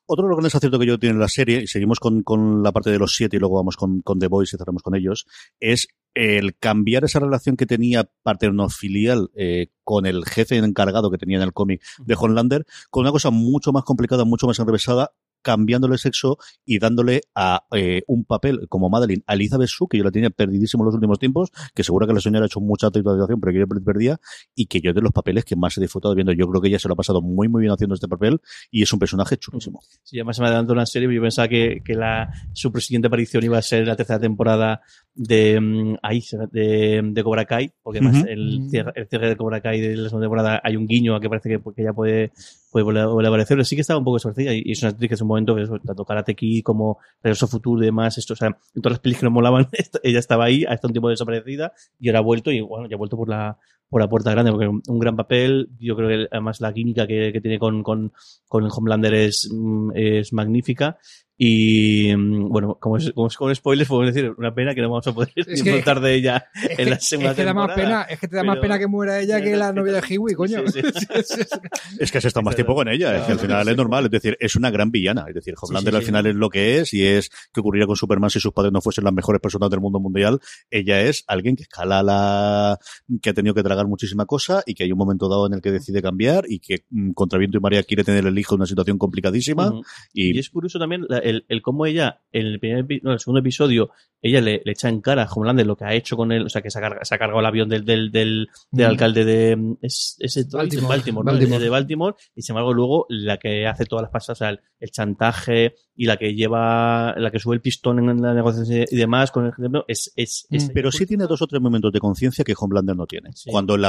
Otro 0.06 0.24
de 0.24 0.28
los 0.28 0.36
grandes 0.36 0.54
aciertos 0.54 0.80
que 0.80 0.86
yo 0.86 0.98
tiene 0.98 1.14
en 1.14 1.20
la 1.20 1.28
serie, 1.28 1.62
y 1.62 1.66
seguimos 1.66 2.00
con, 2.00 2.22
con 2.22 2.62
la 2.62 2.72
parte 2.72 2.90
de 2.90 2.98
los 2.98 3.14
siete 3.14 3.36
y 3.36 3.40
luego 3.40 3.56
vamos 3.56 3.76
con, 3.76 4.02
con 4.02 4.18
The 4.18 4.28
Boys 4.28 4.52
y 4.52 4.58
cerramos 4.58 4.82
con 4.82 4.94
ellos, 4.94 5.26
es 5.60 5.88
el 6.14 6.56
cambiar 6.56 7.04
esa 7.04 7.20
relación 7.20 7.56
que 7.56 7.66
tenía 7.66 8.08
paterno-filial 8.22 9.30
eh, 9.34 9.68
con 9.82 10.06
el 10.06 10.24
jefe 10.24 10.56
encargado 10.56 11.10
que 11.10 11.18
tenía 11.18 11.38
en 11.38 11.42
el 11.42 11.52
cómic 11.52 11.82
de 11.98 12.16
Homelander, 12.18 12.64
con 12.90 13.02
una 13.02 13.10
cosa 13.10 13.30
mucho 13.30 13.72
más 13.72 13.84
complicada, 13.84 14.24
mucho 14.24 14.46
más 14.46 14.58
enrevesada, 14.58 15.12
cambiándole 15.44 15.98
sexo 15.98 16.38
y 16.64 16.78
dándole 16.78 17.20
a 17.34 17.66
eh, 17.76 18.02
un 18.08 18.24
papel 18.24 18.66
como 18.68 18.88
Madeline 18.88 19.22
a 19.26 19.34
Elizabeth 19.34 19.68
Shue, 19.68 19.86
que 19.88 19.98
yo 19.98 20.04
la 20.04 20.10
tenía 20.10 20.30
perdidísimo 20.30 20.82
en 20.82 20.86
los 20.86 20.94
últimos 20.94 21.18
tiempos, 21.18 21.50
que 21.74 21.84
seguro 21.84 22.06
que 22.06 22.14
la 22.14 22.20
señora 22.20 22.44
ha 22.44 22.46
hecho 22.46 22.60
mucha 22.60 22.90
titulación, 22.90 23.40
pero 23.40 23.52
que 23.52 23.58
yo 23.60 23.66
perdía, 23.84 24.18
y 24.54 24.66
que 24.66 24.80
yo 24.80 24.92
de 24.92 25.02
los 25.02 25.12
papeles 25.12 25.44
que 25.44 25.54
más 25.54 25.76
he 25.76 25.80
disfrutado 25.80 26.14
viendo. 26.14 26.32
Yo 26.32 26.48
creo 26.48 26.60
que 26.62 26.68
ella 26.68 26.78
se 26.78 26.88
lo 26.88 26.94
ha 26.94 26.96
pasado 26.96 27.20
muy, 27.20 27.48
muy 27.48 27.60
bien 27.60 27.72
haciendo 27.72 27.94
este 27.94 28.08
papel 28.08 28.40
y 28.70 28.82
es 28.82 28.92
un 28.92 28.98
personaje 28.98 29.36
chulísimo. 29.36 29.80
Sí, 30.02 30.18
además 30.18 30.36
se 30.36 30.42
me 30.42 30.48
adelantó 30.48 30.72
una 30.72 30.86
serie, 30.86 31.06
pero 31.06 31.16
yo 31.16 31.22
pensaba 31.22 31.46
que, 31.46 31.82
que 31.84 31.94
la, 31.94 32.32
su 32.54 32.72
siguiente 32.80 33.08
aparición 33.08 33.44
iba 33.44 33.58
a 33.58 33.62
ser 33.62 33.86
la 33.86 33.96
tercera 33.96 34.18
temporada 34.18 34.80
de, 35.14 35.60
mm, 35.60 35.96
ahí, 36.02 36.22
de, 36.50 37.00
de 37.04 37.24
Cobra 37.24 37.44
Kai, 37.44 37.72
porque 37.82 37.98
además 38.00 38.22
Ujú. 38.22 38.26
el, 38.28 38.66
cierre, 38.68 38.92
el 38.96 39.06
cierre 39.06 39.28
de 39.28 39.36
Cobra 39.36 39.60
Kai 39.60 39.80
de 39.80 39.96
la 39.96 40.08
segunda 40.08 40.24
temporada 40.24 40.60
hay 40.62 40.76
un 40.76 40.86
guiño 40.86 41.14
a 41.14 41.20
que 41.20 41.28
parece 41.28 41.48
que, 41.48 41.60
que 41.74 41.82
ya 41.82 41.92
puede, 41.92 42.32
puede 42.72 42.84
volver, 42.84 43.06
volver 43.06 43.26
a 43.26 43.28
aparecer, 43.28 43.56
pero 43.56 43.64
sí 43.64 43.76
que 43.76 43.82
estaba 43.82 43.98
un 43.98 44.04
poco 44.04 44.16
desaparecida 44.16 44.52
y, 44.54 44.62
y 44.64 44.72
es 44.72 44.82
una 44.82 44.90
actriz 44.90 45.08
que 45.08 45.14
es 45.14 45.20
un 45.20 45.28
momento 45.28 45.54
que 45.54 45.62
eso, 45.62 45.78
tanto 45.78 46.04
Karate 46.04 46.34
Kid 46.34 46.62
como 46.62 46.98
Regreso 47.22 47.46
Futuro 47.46 47.82
y 47.82 47.86
demás, 47.86 48.18
esto, 48.18 48.32
o 48.32 48.36
sea, 48.36 48.48
en 48.48 48.82
todas 48.82 48.94
las 48.94 49.00
películas 49.00 49.20
que 49.20 49.26
nos 49.26 49.34
molaban, 49.34 49.68
ella 50.02 50.18
estaba 50.18 50.44
ahí, 50.44 50.64
ha 50.64 50.74
estado 50.74 50.90
un 50.90 50.94
tiempo 50.94 51.08
desaparecida 51.08 51.72
y 52.00 52.08
ahora 52.08 52.18
ha 52.18 52.22
vuelto 52.22 52.50
y 52.50 52.60
bueno, 52.60 52.88
ya 52.88 52.96
ha 52.96 52.98
vuelto 52.98 53.16
por 53.16 53.28
la, 53.28 53.56
por 53.88 54.00
la 54.00 54.08
puerta 54.08 54.32
grande, 54.32 54.50
porque 54.50 54.66
un, 54.66 54.82
un 54.88 54.98
gran 54.98 55.14
papel, 55.14 55.68
yo 55.78 55.94
creo 55.94 56.08
que 56.08 56.28
además 56.30 56.60
la 56.60 56.72
química 56.72 57.06
que, 57.06 57.32
que 57.32 57.40
tiene 57.40 57.60
con, 57.60 57.84
con, 57.84 58.12
con 58.48 58.64
el 58.64 58.70
Homelander 58.74 59.14
es, 59.14 59.48
mm, 59.52 59.92
es 59.94 60.32
magnífica. 60.32 60.98
Y 61.36 62.14
mm, 62.16 62.48
bueno, 62.48 62.76
como 62.80 62.96
es, 62.96 63.10
como 63.12 63.26
es 63.26 63.36
con 63.36 63.52
spoilers, 63.54 63.88
podemos 63.88 64.14
decir 64.14 64.32
una 64.38 64.54
pena 64.54 64.72
que 64.74 64.80
no 64.82 64.88
vamos 64.88 65.06
a 65.08 65.12
poder 65.12 65.32
Es 65.34 65.46
que- 65.46 65.52
disfrutar 65.52 66.00
de 66.00 66.14
ella 66.14 66.46
Es 66.70 66.78
en 66.78 66.90
la 66.90 67.00
segunda 67.00 67.30
es 67.32 67.36
que 67.36 67.44
da 67.44 67.54
más 67.54 67.66
temporada. 67.74 68.04
pena, 68.06 68.14
es 68.14 68.20
que 68.20 68.28
te 68.28 68.36
da 68.36 68.44
más 68.44 68.58
pena 68.58 68.78
que 68.78 68.86
muera 68.86 69.20
ella 69.20 69.40
que 69.42 69.56
la 69.56 69.72
novia 69.72 69.94
de 69.94 70.02
Hiwi, 70.08 70.34
coño. 70.34 70.60
Sí, 70.68 70.80
sí. 70.82 71.40
Es 71.98 72.10
que 72.12 72.18
has 72.18 72.24
estado 72.24 72.42
más 72.44 72.54
tiempo 72.54 72.74
con 72.74 72.88
ella, 72.88 73.16
es 73.18 73.22
que 73.24 73.32
al 73.32 73.38
final 73.38 73.68
es 73.68 73.76
normal, 73.76 74.04
es 74.06 74.10
decir, 74.10 74.36
es 74.40 74.54
una 74.56 74.70
gran 74.70 74.90
villana, 74.90 75.24
es 75.28 75.34
decir, 75.34 75.54
Homelander 75.60 75.96
al 75.96 76.02
final 76.02 76.26
es 76.26 76.34
lo 76.34 76.48
que 76.50 76.78
es 76.78 76.92
y 76.94 77.04
es 77.04 77.30
que 77.52 77.60
ocurriría 77.60 77.86
con 77.86 77.96
Superman 77.96 78.30
si 78.30 78.40
sus 78.40 78.52
padres 78.52 78.72
no 78.72 78.80
fuesen 78.80 79.04
las 79.04 79.12
mejores 79.12 79.40
personas 79.40 79.70
del 79.70 79.80
mundo 79.80 80.00
mundial, 80.00 80.40
ella 80.70 81.00
es 81.02 81.24
alguien 81.26 81.56
que 81.56 81.62
escala 81.64 82.02
la, 82.02 82.78
que 83.22 83.30
ha 83.30 83.34
tenido 83.34 83.54
que 83.54 83.62
tragar 83.62 83.86
muchísima 83.86 84.26
cosa 84.26 84.62
y 84.66 84.74
que 84.74 84.84
hay 84.84 84.92
un 84.92 84.98
momento 84.98 85.28
dado 85.28 85.46
en 85.46 85.54
el 85.54 85.60
que 85.60 85.70
decide 85.72 86.02
cambiar 86.02 86.44
y 86.48 86.58
que 86.60 86.84
mm, 86.90 87.12
contra 87.12 87.38
viento 87.38 87.58
y 87.58 87.60
María 87.60 87.82
quiere 87.82 88.04
tener 88.04 88.26
el 88.26 88.38
hijo 88.38 88.54
en 88.54 88.60
una 88.60 88.66
situación 88.66 88.98
complicadísima. 88.98 89.72
Y 90.12 90.34
y 90.34 90.38
es 90.38 90.50
curioso 90.50 90.78
también 90.78 91.04
la- 91.08 91.18
el, 91.24 91.44
el 91.48 91.62
cómo 91.62 91.86
ella, 91.86 92.20
en 92.32 92.46
el, 92.46 92.60
primer, 92.60 92.86
no, 93.02 93.12
el 93.12 93.18
segundo 93.18 93.40
episodio, 93.40 93.90
ella 94.22 94.40
le, 94.40 94.62
le 94.64 94.72
echa 94.72 94.88
en 94.88 95.00
cara 95.02 95.24
a 95.24 95.28
Homelander 95.30 95.66
lo 95.66 95.76
que 95.76 95.84
ha 95.84 95.92
hecho 95.94 96.16
con 96.16 96.32
él, 96.32 96.46
o 96.46 96.48
sea, 96.48 96.62
que 96.62 96.70
se 96.70 96.78
ha, 96.78 96.82
carga- 96.82 97.04
se 97.04 97.14
ha 97.14 97.18
cargado 97.18 97.40
el 97.40 97.46
avión 97.46 97.68
del, 97.68 97.84
del, 97.84 98.10
del, 98.10 98.48
del 98.70 98.86
Mm. 98.86 98.90
alcalde 98.90 99.24
de 99.26 99.56
mm, 99.56 99.76
es, 99.82 100.16
Baltimore. 100.50 100.88
Baltimore, 100.88 101.24
¿no? 101.26 101.32
Baltimore. 101.32 101.62
De, 101.62 101.68
Baltimore, 101.68 102.14
y 102.34 102.42
sin 102.42 102.52
embargo 102.54 102.72
luego 102.72 103.06
la 103.10 103.36
que 103.38 103.66
hace 103.66 103.84
todas 103.84 104.02
las 104.04 104.10
pasas, 104.10 104.30
o 104.30 104.38
sea, 104.38 104.48
el, 104.50 104.60
el 104.80 104.90
chantaje 104.90 105.74
y 105.94 106.06
la 106.06 106.16
que 106.16 106.34
lleva, 106.34 107.14
la 107.18 107.30
que 107.30 107.38
sube 107.38 107.54
el 107.54 107.60
pistón 107.60 107.98
en 108.08 108.20
la 108.22 108.32
negociación 108.34 108.86
y 108.90 108.96
demás 108.96 109.30
con 109.30 109.44
el 109.44 109.50
ejemplo, 109.50 109.84
es, 109.88 110.10
es, 110.16 110.46
es- 110.50 110.70
pero 110.72 110.90
sí 110.90 111.04
tiene 111.06 111.26
dos 111.26 111.42
o 111.42 111.46
tres 111.46 111.60
momentos 111.60 111.92
de 111.92 112.00
conciencia 112.00 112.44
que 112.44 112.54
Homelander 112.58 112.96
no 112.96 113.06
tiene. 113.06 113.30
Sí. 113.34 113.50
Cuando 113.50 113.74
el, 113.74 113.84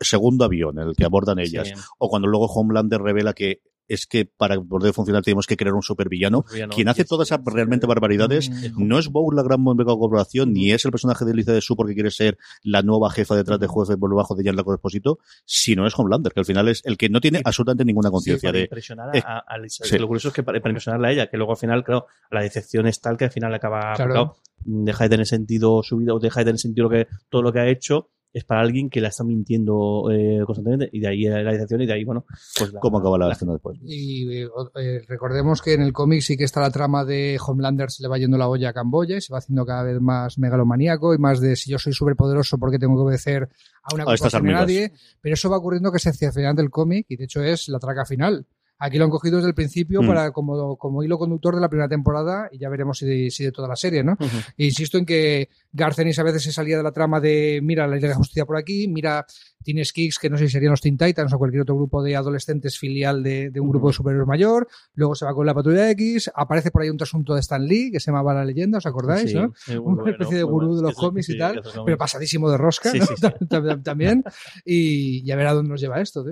segundo 0.00 0.44
avión, 0.44 0.78
el 0.80 0.94
que 0.96 1.04
abordan 1.04 1.38
ellas, 1.38 1.68
Sí. 1.68 1.74
o 1.98 2.08
cuando 2.08 2.26
luego 2.28 2.46
Homelander 2.46 3.00
revela 3.00 3.32
que 3.34 3.60
es 3.90 4.06
que 4.06 4.24
para 4.24 4.58
poder 4.60 4.92
funcionar 4.94 5.22
tenemos 5.22 5.46
que 5.46 5.56
crear 5.56 5.74
un 5.74 5.82
supervillano, 5.82 6.38
Supervillano. 6.38 6.72
quien 6.74 6.88
hace 6.88 7.04
todas 7.04 7.28
esas 7.28 7.40
realmente 7.44 7.86
barbaridades 7.86 8.48
Mm. 8.50 8.86
no 8.88 8.98
es 8.98 9.08
Bow 9.08 9.30
la 9.32 9.42
gran 9.42 9.62
mega 9.62 9.94
corporación, 9.96 10.52
ni 10.52 10.72
es 10.72 10.84
el 10.84 10.90
personaje 10.90 11.24
de 11.24 11.34
Lisa 11.34 11.52
de 11.52 11.60
Su 11.60 11.76
porque 11.76 11.94
quiere 11.94 12.10
ser 12.10 12.38
la 12.62 12.82
nueva 12.82 13.10
jefa 13.10 13.34
detrás 13.36 13.58
de 13.60 13.66
jueces 13.66 13.96
por 13.96 14.08
debajo 14.10 14.34
de 14.34 14.42
Giancarlo 14.42 14.74
Esposito, 14.74 15.18
sino 15.44 15.86
es 15.86 15.98
Homelander, 15.98 16.32
que 16.32 16.40
al 16.40 16.46
final 16.46 16.68
es 16.68 16.82
el 16.84 16.96
que 16.96 17.08
no 17.08 17.20
tiene 17.20 17.40
absolutamente 17.44 17.84
ninguna 17.84 18.10
conciencia 18.10 18.48
para 18.48 18.58
de... 18.58 18.64
impresionar 18.64 19.16
eh, 19.16 19.22
a, 19.26 19.38
a 19.38 19.58
Lisa. 19.58 19.84
sí. 19.84 19.98
Lo 19.98 20.06
curioso 20.06 20.28
es 20.28 20.34
que 20.34 20.42
para, 20.42 20.58
para 20.60 20.70
impresionarla 20.70 21.08
a 21.08 21.12
ella, 21.12 21.26
que 21.28 21.36
luego 21.36 21.52
al 21.52 21.58
final, 21.58 21.84
claro, 21.84 22.06
la 22.30 22.42
decepción 22.42 22.86
es 22.86 23.00
tal 23.00 23.16
que 23.16 23.24
al 23.24 23.30
final 23.32 23.52
acaba. 23.54 23.94
Claro. 23.94 24.10
claro, 24.12 24.36
deja 24.64 25.04
de 25.04 25.10
tener 25.10 25.26
sentido 25.26 25.82
su 25.82 25.96
vida 25.96 26.14
o 26.14 26.18
deja 26.20 26.40
de 26.40 26.44
tener 26.46 26.58
sentido 26.58 26.88
lo 26.88 26.90
que, 26.90 27.06
todo 27.28 27.42
lo 27.42 27.52
que 27.52 27.60
ha 27.60 27.68
hecho. 27.68 28.10
Es 28.32 28.44
para 28.44 28.60
alguien 28.60 28.90
que 28.90 29.00
la 29.00 29.08
está 29.08 29.24
mintiendo 29.24 30.08
eh, 30.12 30.42
constantemente 30.46 30.88
y 30.92 31.00
de 31.00 31.08
ahí 31.08 31.24
la 31.24 31.50
decepción 31.52 31.80
y 31.80 31.86
de 31.86 31.92
ahí, 31.94 32.04
bueno, 32.04 32.24
pues 32.58 32.72
la- 32.72 32.78
¿Cómo 32.80 32.98
acaba 32.98 33.18
la 33.18 33.26
la- 33.26 33.32
escena 33.32 33.52
después? 33.52 33.78
Y 33.82 34.42
eh, 34.42 34.48
eh, 34.76 35.00
recordemos 35.08 35.60
que 35.62 35.74
en 35.74 35.82
el 35.82 35.92
cómic 35.92 36.20
sí 36.22 36.36
que 36.36 36.44
está 36.44 36.60
la 36.60 36.70
trama 36.70 37.04
de 37.04 37.38
Homelander 37.44 37.90
se 37.90 38.02
le 38.04 38.08
va 38.08 38.18
yendo 38.18 38.38
la 38.38 38.48
olla 38.48 38.68
a 38.68 38.72
Camboya 38.72 39.16
y 39.16 39.20
se 39.20 39.32
va 39.32 39.38
haciendo 39.40 39.66
cada 39.66 39.82
vez 39.82 40.00
más 40.00 40.38
megalomaníaco 40.38 41.12
y 41.12 41.18
más 41.18 41.40
de 41.40 41.56
si 41.56 41.70
yo 41.72 41.78
soy 41.78 41.92
superpoderoso 41.92 42.56
porque 42.58 42.78
tengo 42.78 42.94
que 42.96 43.02
obedecer 43.02 43.48
a 43.82 43.94
una 43.94 44.04
A 44.04 44.14
estas 44.14 44.32
corporación 44.32 44.46
de 44.46 44.52
nadie. 44.52 44.92
Pero 45.20 45.34
eso 45.34 45.50
va 45.50 45.56
ocurriendo 45.56 45.90
que 45.90 45.98
se 45.98 46.10
hacia 46.10 46.28
el 46.28 46.34
final 46.34 46.54
del 46.54 46.70
cómic 46.70 47.06
y 47.08 47.16
de 47.16 47.24
hecho 47.24 47.42
es 47.42 47.68
la 47.68 47.78
traca 47.80 48.04
final. 48.04 48.46
Aquí 48.80 48.98
lo 48.98 49.04
han 49.04 49.10
cogido 49.10 49.36
desde 49.36 49.48
el 49.50 49.54
principio 49.54 50.02
Mm. 50.02 50.06
para 50.06 50.32
como, 50.32 50.76
como 50.76 51.02
hilo 51.02 51.18
conductor 51.18 51.54
de 51.54 51.60
la 51.60 51.68
primera 51.68 51.88
temporada 51.88 52.48
y 52.50 52.58
ya 52.58 52.68
veremos 52.68 52.98
si 52.98 53.06
de, 53.06 53.30
si 53.30 53.44
de 53.44 53.52
toda 53.52 53.68
la 53.68 53.76
serie, 53.76 54.02
¿no? 54.02 54.16
E 54.56 54.64
insisto 54.64 54.98
en 54.98 55.06
que 55.06 55.48
Garcenis 55.72 56.18
a 56.18 56.22
veces 56.22 56.42
se 56.42 56.52
salía 56.52 56.76
de 56.76 56.82
la 56.82 56.90
trama 56.90 57.20
de 57.20 57.60
mira 57.62 57.86
la 57.86 57.94
Liga 57.96 58.08
de 58.08 58.14
la 58.14 58.18
Justicia 58.18 58.44
por 58.46 58.56
aquí, 58.56 58.88
mira 58.88 59.26
tienes 59.62 59.92
Kicks 59.92 60.18
que 60.18 60.30
no 60.30 60.38
sé 60.38 60.46
si 60.46 60.52
serían 60.52 60.70
los 60.70 60.80
Teen 60.80 60.96
Titans 60.96 61.32
o 61.32 61.38
cualquier 61.38 61.62
otro 61.62 61.76
grupo 61.76 62.02
de 62.02 62.16
adolescentes 62.16 62.78
filial 62.78 63.22
de, 63.22 63.50
de 63.50 63.60
un 63.60 63.68
grupo 63.68 63.88
de 63.88 63.92
superhéroes 63.92 64.26
mayor, 64.26 64.66
luego 64.94 65.14
se 65.14 65.26
va 65.26 65.34
con 65.34 65.44
la 65.46 65.52
Patrulla 65.54 65.90
X, 65.90 66.30
aparece 66.34 66.70
por 66.70 66.82
ahí 66.82 66.88
un 66.88 66.96
trasunto 66.96 67.34
de 67.34 67.40
Stan 67.40 67.62
Lee 67.64 67.90
que 67.92 68.00
se 68.00 68.10
llamaba 68.10 68.32
La 68.32 68.44
Leyenda, 68.44 68.78
¿os 68.78 68.86
acordáis? 68.86 69.34
Una 69.34 69.50
bueno, 69.80 70.06
especie 70.06 70.38
de 70.38 70.42
gurú 70.42 70.68
bueno. 70.68 70.76
de 70.76 70.82
los 70.88 70.94
cómics 70.94 71.26
sí, 71.26 71.34
y 71.34 71.38
tal, 71.38 71.62
pero 71.84 71.98
pasadísimo 71.98 72.50
de 72.50 72.56
rosca 72.56 72.90
también 73.84 74.24
y 74.64 75.22
ya 75.24 75.36
verá 75.36 75.52
dónde 75.52 75.70
nos 75.70 75.80
lleva 75.80 76.00
esto. 76.00 76.24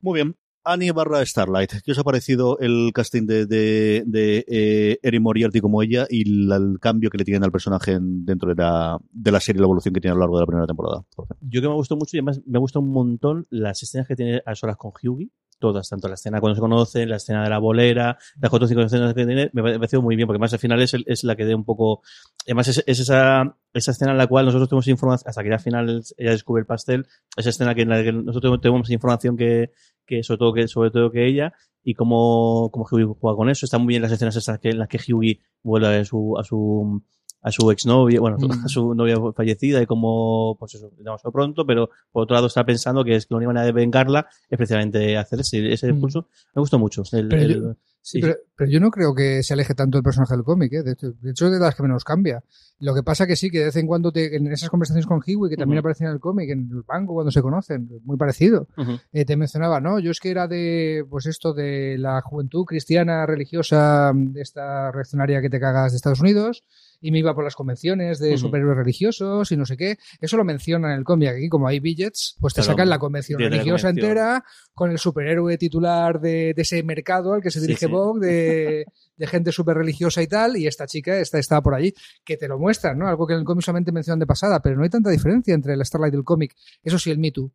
Muy 0.00 0.14
bien. 0.14 0.36
Annie 0.64 0.92
barra 0.92 1.24
Starlight. 1.24 1.72
¿Qué 1.84 1.92
os 1.92 1.98
ha 1.98 2.04
parecido 2.04 2.58
el 2.58 2.90
casting 2.94 3.26
de, 3.26 3.46
de, 3.46 4.44
eh, 4.46 4.98
Erin 5.02 5.22
Moriarty 5.22 5.60
como 5.60 5.82
ella 5.82 6.06
y 6.10 6.24
la- 6.46 6.56
el 6.56 6.78
cambio 6.80 7.08
que 7.10 7.16
le 7.18 7.24
tienen 7.24 7.44
al 7.44 7.50
personaje 7.52 7.92
en- 7.92 8.24
dentro 8.26 8.50
de 8.54 8.62
la, 8.62 8.98
de 9.10 9.32
la 9.32 9.40
serie 9.40 9.60
la 9.60 9.64
evolución 9.66 9.94
que 9.94 10.00
tiene 10.00 10.12
a 10.12 10.14
lo 10.16 10.20
largo 10.20 10.36
de 10.36 10.42
la 10.42 10.46
primera 10.46 10.66
temporada? 10.66 11.02
Yo 11.40 11.62
que 11.62 11.68
me 11.68 11.74
gustó 11.74 11.96
mucho 11.96 12.16
y 12.16 12.18
además 12.18 12.40
me 12.46 12.58
gusta 12.58 12.78
un 12.78 12.90
montón 12.90 13.46
las 13.50 13.82
escenas 13.82 14.06
que 14.06 14.16
tiene 14.16 14.42
a 14.44 14.54
solas 14.54 14.76
con 14.76 14.92
Hughie. 15.02 15.30
Todas, 15.60 15.88
tanto 15.90 16.08
la 16.08 16.14
escena 16.14 16.40
cuando 16.40 16.54
se 16.54 16.60
conocen, 16.60 17.08
la 17.10 17.16
escena 17.16 17.44
de 17.44 17.50
la 17.50 17.58
bolera, 17.58 18.16
las 18.40 18.50
cuatro 18.50 18.64
o 18.64 18.68
cinco 18.68 18.80
escenas 18.80 19.12
que 19.14 19.26
tiene, 19.26 19.50
me 19.52 19.62
pareció 19.62 20.00
muy 20.00 20.16
bien, 20.16 20.26
porque 20.26 20.38
más 20.38 20.52
al 20.54 20.58
final 20.58 20.80
es, 20.80 20.94
es 21.06 21.22
la 21.22 21.36
que 21.36 21.44
dé 21.44 21.54
un 21.54 21.64
poco. 21.64 22.00
Además, 22.46 22.68
es, 22.68 22.82
es 22.86 22.98
esa, 22.98 23.56
esa 23.74 23.90
escena 23.90 24.12
en 24.12 24.18
la 24.18 24.26
cual 24.26 24.46
nosotros 24.46 24.70
tenemos 24.70 24.88
información, 24.88 25.28
hasta 25.28 25.42
que 25.42 25.52
al 25.52 25.60
final 25.60 26.02
ella 26.16 26.30
descubre 26.30 26.60
el 26.60 26.66
pastel, 26.66 27.06
esa 27.36 27.50
escena 27.50 27.74
que 27.74 27.82
en 27.82 27.90
la 27.90 28.02
que 28.02 28.10
nosotros 28.10 28.60
tenemos 28.60 28.90
información 28.90 29.36
que, 29.36 29.70
que 30.06 30.22
sobre 30.22 30.38
todo 30.38 30.52
que 30.54 30.66
sobre 30.66 30.90
todo 30.90 31.10
que 31.10 31.26
ella 31.26 31.52
y 31.82 31.94
cómo, 31.94 32.70
cómo 32.72 32.86
Hughie 32.90 33.06
juega 33.20 33.36
con 33.36 33.50
eso. 33.50 33.66
Están 33.66 33.82
muy 33.82 33.92
bien 33.92 34.02
las 34.02 34.12
escenas 34.12 34.36
estas 34.36 34.58
que, 34.58 34.70
en 34.70 34.78
las 34.78 34.88
que 34.88 34.98
Hughie 34.98 35.40
vuelve 35.62 35.98
a 35.98 36.04
su, 36.04 36.36
a 36.38 36.44
su, 36.44 37.02
a 37.42 37.50
su 37.50 37.70
exnovia, 37.70 38.20
bueno, 38.20 38.36
Mm. 38.62 38.64
a 38.64 38.68
su 38.68 38.94
novia 38.94 39.16
fallecida 39.34 39.80
y 39.82 39.86
cómo, 39.86 40.56
pues 40.58 40.74
eso, 40.74 40.90
demasiado 40.98 41.32
pronto, 41.32 41.66
pero 41.66 41.88
por 42.12 42.24
otro 42.24 42.34
lado 42.34 42.46
está 42.48 42.64
pensando 42.64 43.04
que 43.04 43.16
es 43.16 43.26
que 43.26 43.34
la 43.34 43.38
única 43.38 43.48
manera 43.48 43.66
de 43.66 43.72
vengarla 43.72 44.26
es 44.48 44.56
precisamente 44.56 45.16
hacer 45.16 45.40
ese, 45.40 45.72
ese 45.72 45.86
Mm. 45.86 45.94
impulso. 45.96 46.28
Me 46.54 46.60
gustó 46.60 46.78
mucho. 46.78 47.02
El, 47.12 47.28
Pero 47.28 47.42
el- 47.42 47.54
yo- 47.62 47.74
Sí, 48.02 48.16
Sí. 48.16 48.20
pero, 48.22 48.36
pero 48.56 48.70
yo 48.70 48.80
no 48.80 48.90
creo 48.90 49.14
que 49.14 49.42
se 49.42 49.52
aleje 49.52 49.74
tanto 49.74 49.98
el 49.98 50.02
personaje 50.02 50.32
del 50.34 50.42
cómic, 50.42 50.72
¿eh? 50.72 50.82
de, 50.82 50.92
hecho, 50.92 51.12
de 51.12 51.30
hecho 51.32 51.44
es 51.48 51.52
de 51.52 51.58
las 51.58 51.74
que 51.74 51.82
menos 51.82 52.02
cambia. 52.02 52.42
Lo 52.78 52.94
que 52.94 53.02
pasa 53.02 53.26
que 53.26 53.36
sí, 53.36 53.50
que 53.50 53.58
de 53.58 53.64
vez 53.66 53.76
en 53.76 53.86
cuando 53.86 54.10
te- 54.10 54.34
en 54.34 54.46
esas 54.46 54.70
conversaciones 54.70 55.04
con 55.06 55.20
Hiwi, 55.22 55.50
que 55.50 55.56
también 55.58 55.76
Ujú. 55.76 55.80
aparecen 55.80 56.06
en 56.06 56.14
el 56.14 56.18
cómic, 56.18 56.48
en 56.48 56.70
el 56.72 56.82
banco 56.88 57.12
cuando 57.12 57.30
se 57.30 57.42
conocen, 57.42 57.90
muy 58.04 58.16
parecido, 58.16 58.68
eh, 59.12 59.26
te 59.26 59.36
mencionaba, 59.36 59.82
no, 59.82 59.98
yo 59.98 60.12
es 60.12 60.18
que 60.18 60.30
era 60.30 60.48
de, 60.48 61.04
pues 61.10 61.26
esto, 61.26 61.52
de 61.52 61.98
la 61.98 62.22
juventud 62.22 62.64
cristiana 62.64 63.26
religiosa, 63.26 64.12
de 64.14 64.40
esta 64.40 64.90
reaccionaria 64.92 65.42
que 65.42 65.50
te 65.50 65.60
cagas 65.60 65.92
de 65.92 65.96
Estados 65.96 66.20
Unidos, 66.22 66.64
y 67.00 67.10
me 67.10 67.18
iba 67.18 67.34
por 67.34 67.44
las 67.44 67.54
convenciones 67.54 68.18
de 68.18 68.36
superhéroes 68.36 68.76
religiosos 68.76 69.50
y 69.52 69.56
no 69.56 69.64
sé 69.64 69.76
qué. 69.76 69.96
Eso 70.20 70.36
lo 70.36 70.44
mencionan 70.44 70.92
en 70.92 70.98
el 70.98 71.04
cómic. 71.04 71.30
Aquí, 71.30 71.48
como 71.48 71.66
hay 71.66 71.80
billets, 71.80 72.36
pues 72.40 72.52
te 72.54 72.60
Claro, 72.60 72.72
sacan 72.72 72.88
la 72.90 72.98
convención 72.98 73.40
la 73.40 73.48
religiosa 73.48 73.88
convención. 73.88 74.10
entera 74.10 74.44
con 74.74 74.90
el 74.90 74.98
superhéroe 74.98 75.56
titular 75.58 76.20
de, 76.20 76.52
de 76.54 76.62
ese 76.62 76.82
mercado 76.82 77.32
al 77.34 77.42
que 77.42 77.50
se 77.50 77.60
dirige 77.60 77.86
sí. 77.86 77.92
Vogue, 77.92 78.26
de, 78.26 78.84
de 79.16 79.26
gente 79.26 79.50
súper 79.52 79.76
religiosa 79.76 80.22
y 80.22 80.26
tal, 80.26 80.56
y 80.56 80.66
esta 80.66 80.86
chica 80.86 81.18
esta, 81.18 81.38
estaba 81.38 81.62
por 81.62 81.74
allí, 81.74 81.94
que 82.24 82.36
te 82.36 82.48
lo 82.48 82.58
muestran, 82.58 82.98
¿no? 82.98 83.08
Algo 83.08 83.26
que 83.26 83.32
en 83.34 83.40
el 83.40 83.44
cómic 83.44 83.64
solamente 83.64 83.92
mencionan 83.92 84.18
de 84.20 84.26
pasada, 84.26 84.60
pero 84.60 84.76
no 84.76 84.82
hay 84.82 84.90
tanta 84.90 85.10
diferencia 85.10 85.54
entre 85.54 85.74
el 85.74 85.84
Starlight 85.84 86.14
y 86.14 86.16
el 86.18 86.24
cómic. 86.24 86.54
Eso 86.82 86.98
sí, 86.98 87.10
el 87.10 87.18
Me 87.18 87.30
Too. 87.32 87.50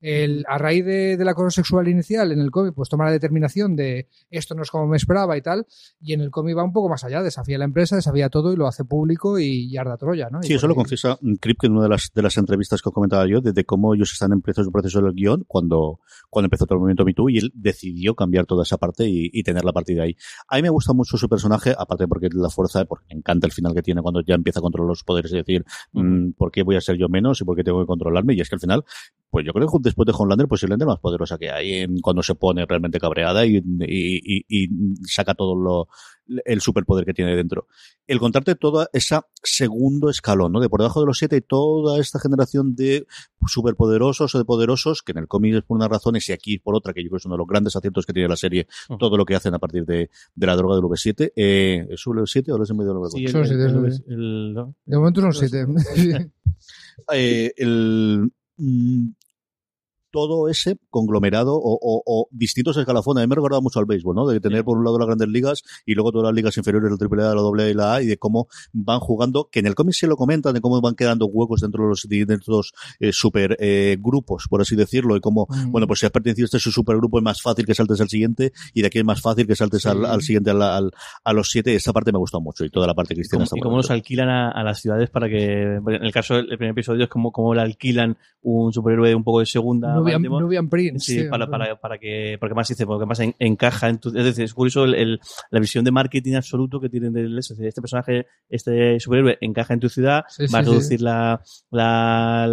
El, 0.00 0.44
a 0.48 0.58
raíz 0.58 0.84
de, 0.84 1.16
del 1.16 1.28
acoso 1.28 1.50
sexual 1.50 1.88
inicial 1.88 2.32
en 2.32 2.40
el 2.40 2.50
cómic, 2.50 2.74
pues 2.74 2.88
toma 2.88 3.04
la 3.04 3.12
determinación 3.12 3.76
de 3.76 4.08
esto 4.30 4.54
no 4.54 4.62
es 4.62 4.70
como 4.70 4.86
me 4.86 4.96
esperaba 4.96 5.36
y 5.36 5.42
tal, 5.42 5.66
y 6.00 6.12
en 6.12 6.20
el 6.20 6.30
cómic 6.30 6.56
va 6.56 6.64
un 6.64 6.72
poco 6.72 6.88
más 6.88 7.04
allá, 7.04 7.22
desafía 7.22 7.56
a 7.56 7.58
la 7.60 7.64
empresa, 7.64 7.96
desafía 7.96 8.28
todo 8.28 8.52
y 8.52 8.56
lo 8.56 8.66
hace 8.66 8.84
público 8.84 9.38
y, 9.38 9.70
y 9.70 9.76
arda 9.76 9.96
Troya, 9.96 10.28
¿no? 10.30 10.40
Y 10.42 10.48
Sí, 10.48 10.54
eso 10.54 10.68
lo 10.68 10.74
confiesa 10.74 11.18
Kripke 11.40 11.66
en 11.66 11.72
una 11.72 11.82
de 11.84 11.88
las, 11.88 12.10
de 12.14 12.22
las 12.22 12.36
entrevistas 12.36 12.82
que 12.82 12.88
os 12.88 12.94
comentaba 12.94 13.26
yo, 13.26 13.40
de, 13.40 13.52
de 13.52 13.64
cómo 13.64 13.94
ellos 13.94 14.12
están 14.12 14.32
en 14.32 14.40
proceso, 14.40 14.70
proceso 14.70 15.00
del 15.00 15.14
guion 15.14 15.44
cuando, 15.46 16.00
cuando 16.30 16.46
empezó 16.46 16.66
todo 16.66 16.76
el 16.76 16.80
movimiento 16.80 17.04
Me 17.04 17.14
Too 17.14 17.30
y 17.30 17.38
él 17.38 17.52
decidió 17.54 18.14
cambiar 18.14 18.46
toda 18.46 18.62
esa 18.62 18.78
parte 18.78 19.08
y, 19.08 19.30
y 19.32 19.42
tener 19.42 19.64
la 19.64 19.72
partida 19.72 20.04
ahí. 20.04 20.16
A 20.48 20.56
mí 20.56 20.62
me 20.62 20.70
gusta 20.70 20.92
mucho 20.92 21.16
su 21.16 21.28
personaje, 21.28 21.74
aparte 21.76 22.06
porque 22.06 22.28
la 22.32 22.50
fuerza, 22.50 22.84
porque 22.84 23.06
me 23.10 23.18
encanta 23.18 23.46
el 23.46 23.52
final 23.52 23.74
que 23.74 23.82
tiene 23.82 24.02
cuando 24.02 24.20
ya 24.22 24.34
empieza 24.34 24.60
a 24.60 24.62
controlar 24.62 24.88
los 24.88 25.04
poderes 25.04 25.32
y 25.32 25.36
decir, 25.36 25.64
mm, 25.92 26.32
¿por 26.32 26.50
qué 26.50 26.62
voy 26.62 26.76
a 26.76 26.80
ser 26.80 26.96
yo 26.96 27.08
menos 27.08 27.40
y 27.40 27.44
por 27.44 27.56
qué 27.56 27.64
tengo 27.64 27.80
que 27.80 27.86
controlarme? 27.86 28.34
Y 28.34 28.40
es 28.40 28.48
que 28.48 28.56
al 28.56 28.60
final, 28.60 28.84
pues 29.30 29.44
yo 29.46 29.52
creo 29.52 29.66
que 29.68 29.78
después 29.80 30.06
de 30.06 30.12
Homelander, 30.16 30.48
posiblemente 30.48 30.84
la 30.84 30.92
más 30.92 31.00
poderosa 31.00 31.36
que 31.38 31.50
hay 31.50 31.72
en 31.74 31.98
cuando 32.00 32.22
se 32.22 32.34
pone 32.34 32.64
realmente 32.66 32.98
cabreada 32.98 33.44
y, 33.46 33.56
y, 33.56 33.62
y- 33.86 34.44
y 34.48 34.68
saca 35.06 35.34
todo 35.34 35.54
lo, 35.54 35.88
el 36.44 36.60
superpoder 36.60 37.04
que 37.04 37.12
tiene 37.14 37.36
dentro. 37.36 37.66
El 38.06 38.18
contarte 38.18 38.54
toda 38.54 38.88
esa 38.92 39.26
segundo 39.42 40.08
escalón, 40.10 40.52
¿no? 40.52 40.60
De 40.60 40.68
por 40.70 40.80
debajo 40.80 41.00
de 41.00 41.06
los 41.06 41.18
siete 41.18 41.36
y 41.36 41.40
toda 41.42 42.00
esta 42.00 42.18
generación 42.18 42.74
de 42.74 43.06
superpoderosos 43.46 44.34
o 44.34 44.38
de 44.38 44.44
poderosos, 44.44 45.02
que 45.02 45.12
en 45.12 45.18
el 45.18 45.28
cómic 45.28 45.54
es 45.56 45.62
por 45.62 45.76
unas 45.76 45.88
razones 45.88 46.28
y 46.28 46.32
aquí 46.32 46.58
por 46.58 46.74
otra, 46.74 46.92
que 46.94 47.02
yo 47.02 47.08
creo 47.08 47.16
que 47.18 47.22
es 47.22 47.26
uno 47.26 47.34
de 47.34 47.38
los 47.38 47.46
grandes 47.46 47.76
aciertos 47.76 48.06
que 48.06 48.12
tiene 48.12 48.28
la 48.28 48.36
serie, 48.36 48.66
todo 48.98 49.16
lo 49.16 49.24
que 49.24 49.34
hacen 49.34 49.54
a 49.54 49.58
partir 49.58 49.84
de, 49.84 50.10
de 50.34 50.46
la 50.46 50.56
droga 50.56 50.76
del 50.76 50.84
V7. 50.84 51.32
Eh, 51.36 51.86
¿Es 51.90 52.06
un 52.06 52.16
V7 52.16 52.50
o 52.52 52.58
lo 52.58 52.64
he 52.64 52.74
medio 52.74 52.94
del 52.94 53.02
V4? 53.02 53.10
Sí, 53.10 53.24
el- 53.24 53.30
Son 53.30 53.40
el- 53.42 53.92
siete, 53.92 54.12
el-. 54.14 54.54
De 54.86 54.96
momento 54.98 55.20
son 55.20 55.28
Los- 55.28 55.38
siete. 55.38 56.30
eh, 57.12 57.52
el 57.56 58.32
mm, 58.58 59.12
todo 60.26 60.48
ese 60.48 60.76
conglomerado 60.90 61.54
o, 61.54 61.78
o- 61.80 62.02
o 62.04 62.28
distintos 62.30 62.76
escalafones. 62.76 63.22
A 63.22 63.26
mí 63.26 63.30
me 63.30 63.36
recordaba 63.36 63.60
mucho 63.60 63.78
al 63.78 63.86
béisbol, 63.86 64.14
¿no? 64.16 64.26
De 64.26 64.40
tener 64.40 64.64
por 64.64 64.76
un 64.78 64.84
lado 64.84 64.98
las 64.98 65.06
grandes 65.06 65.28
ligas 65.28 65.62
y 65.86 65.94
luego 65.94 66.10
todas 66.12 66.26
las 66.26 66.34
ligas 66.34 66.56
inferiores, 66.56 66.90
el 66.90 66.98
triple 66.98 67.22
A, 67.22 67.34
la 67.34 67.40
doble 67.40 67.64
A 67.64 67.70
y 67.70 67.74
la 67.74 67.94
A, 67.94 68.02
y 68.02 68.06
de 68.06 68.16
cómo 68.18 68.48
van 68.72 69.00
jugando, 69.00 69.48
que 69.50 69.60
en 69.60 69.66
el 69.66 69.74
cómic 69.74 69.94
se 69.94 70.06
lo 70.06 70.16
comentan, 70.16 70.54
de 70.54 70.60
cómo 70.60 70.80
van 70.80 70.94
quedando 70.94 71.26
huecos 71.26 71.60
dentro 71.60 71.84
de 71.84 71.88
los, 71.90 72.06
dentro 72.08 72.36
de 72.54 72.56
los 72.58 72.72
eh, 73.00 73.12
super 73.12 73.56
eh, 73.60 73.96
grupos, 74.00 74.46
por 74.50 74.60
así 74.60 74.74
decirlo, 74.76 75.16
y 75.16 75.20
cómo, 75.20 75.46
Mm. 75.50 75.70
bueno, 75.72 75.86
pues 75.86 76.00
si 76.00 76.06
has 76.06 76.12
pertenecido 76.12 76.44
a 76.44 76.46
este 76.46 76.58
su 76.58 76.70
supergrupo 76.72 77.18
es 77.18 77.24
más 77.24 77.40
fácil 77.42 77.64
que 77.66 77.74
saltes 77.74 78.00
al 78.00 78.08
siguiente, 78.08 78.52
y 78.74 78.80
de 78.82 78.88
aquí 78.88 78.98
es 78.98 79.04
más 79.04 79.20
fácil 79.20 79.46
que 79.46 79.54
saltes 79.56 79.82
Sí. 79.82 79.88
al, 79.88 80.04
al 80.04 80.22
siguiente, 80.22 80.50
al, 80.50 80.62
al- 80.62 80.90
a 81.24 81.32
los 81.32 81.50
siete. 81.50 81.74
Esa 81.74 81.92
parte 81.92 82.12
me 82.12 82.18
gustó 82.18 82.40
mucho, 82.40 82.64
y 82.64 82.70
toda 82.70 82.86
la 82.86 82.94
parte 82.94 83.14
Y 83.14 83.16
cristiana 83.16 83.40
cómo, 83.40 83.44
está 83.44 83.56
y 83.56 83.60
cómo 83.60 83.76
los 83.76 83.90
alquilan 83.90 84.28
a, 84.28 84.50
a 84.50 84.62
las 84.64 84.80
ciudades 84.80 85.10
para 85.10 85.28
que. 85.28 85.74
En 85.76 86.04
el 86.04 86.12
caso 86.12 86.34
del 86.34 86.50
el 86.50 86.58
primer 86.58 86.72
episodio 86.72 87.04
es 87.04 87.10
como, 87.10 87.30
como 87.32 87.54
le 87.54 87.60
alquilan 87.60 88.16
un 88.42 88.72
superhéroe 88.72 89.14
un 89.14 89.24
poco 89.24 89.40
de 89.40 89.46
segunda. 89.46 89.94
Nubian, 90.08 90.22
Baltimore. 90.22 90.44
Nubian 90.44 90.68
Prince. 90.68 91.04
Sí, 91.12 91.20
sí, 91.22 91.28
para, 91.28 91.46
para, 91.48 91.80
para 91.80 91.98
que, 91.98 92.36
porque 92.40 92.54
más 92.54 92.68
dice, 92.68 92.86
porque 92.86 93.06
más 93.06 93.20
en- 93.20 93.34
encaja 93.38 93.88
en 93.88 93.98
tu, 93.98 94.08
es 94.08 94.24
decir, 94.24 94.44
es 94.44 94.54
curioso 94.54 94.84
el, 94.84 94.94
el- 94.94 95.20
la 95.50 95.60
visión 95.60 95.84
de 95.84 95.90
marketing 95.90 96.34
absoluto 96.34 96.80
que 96.80 96.88
tienen 96.88 97.12
de 97.12 97.24
eso. 97.38 97.52
Es 97.54 97.58
decir, 97.58 97.66
este 97.68 97.80
personaje, 97.80 98.26
este 98.48 98.98
superhéroe 99.00 99.38
encaja 99.40 99.74
en 99.74 99.80
tu 99.80 99.88
ciudad, 99.88 100.24
Sí, 100.28 100.44
va 100.52 100.58
a 100.60 100.64
sí, 100.64 100.70
reducir 100.70 101.00
la, 101.00 101.40
la, 101.70 102.46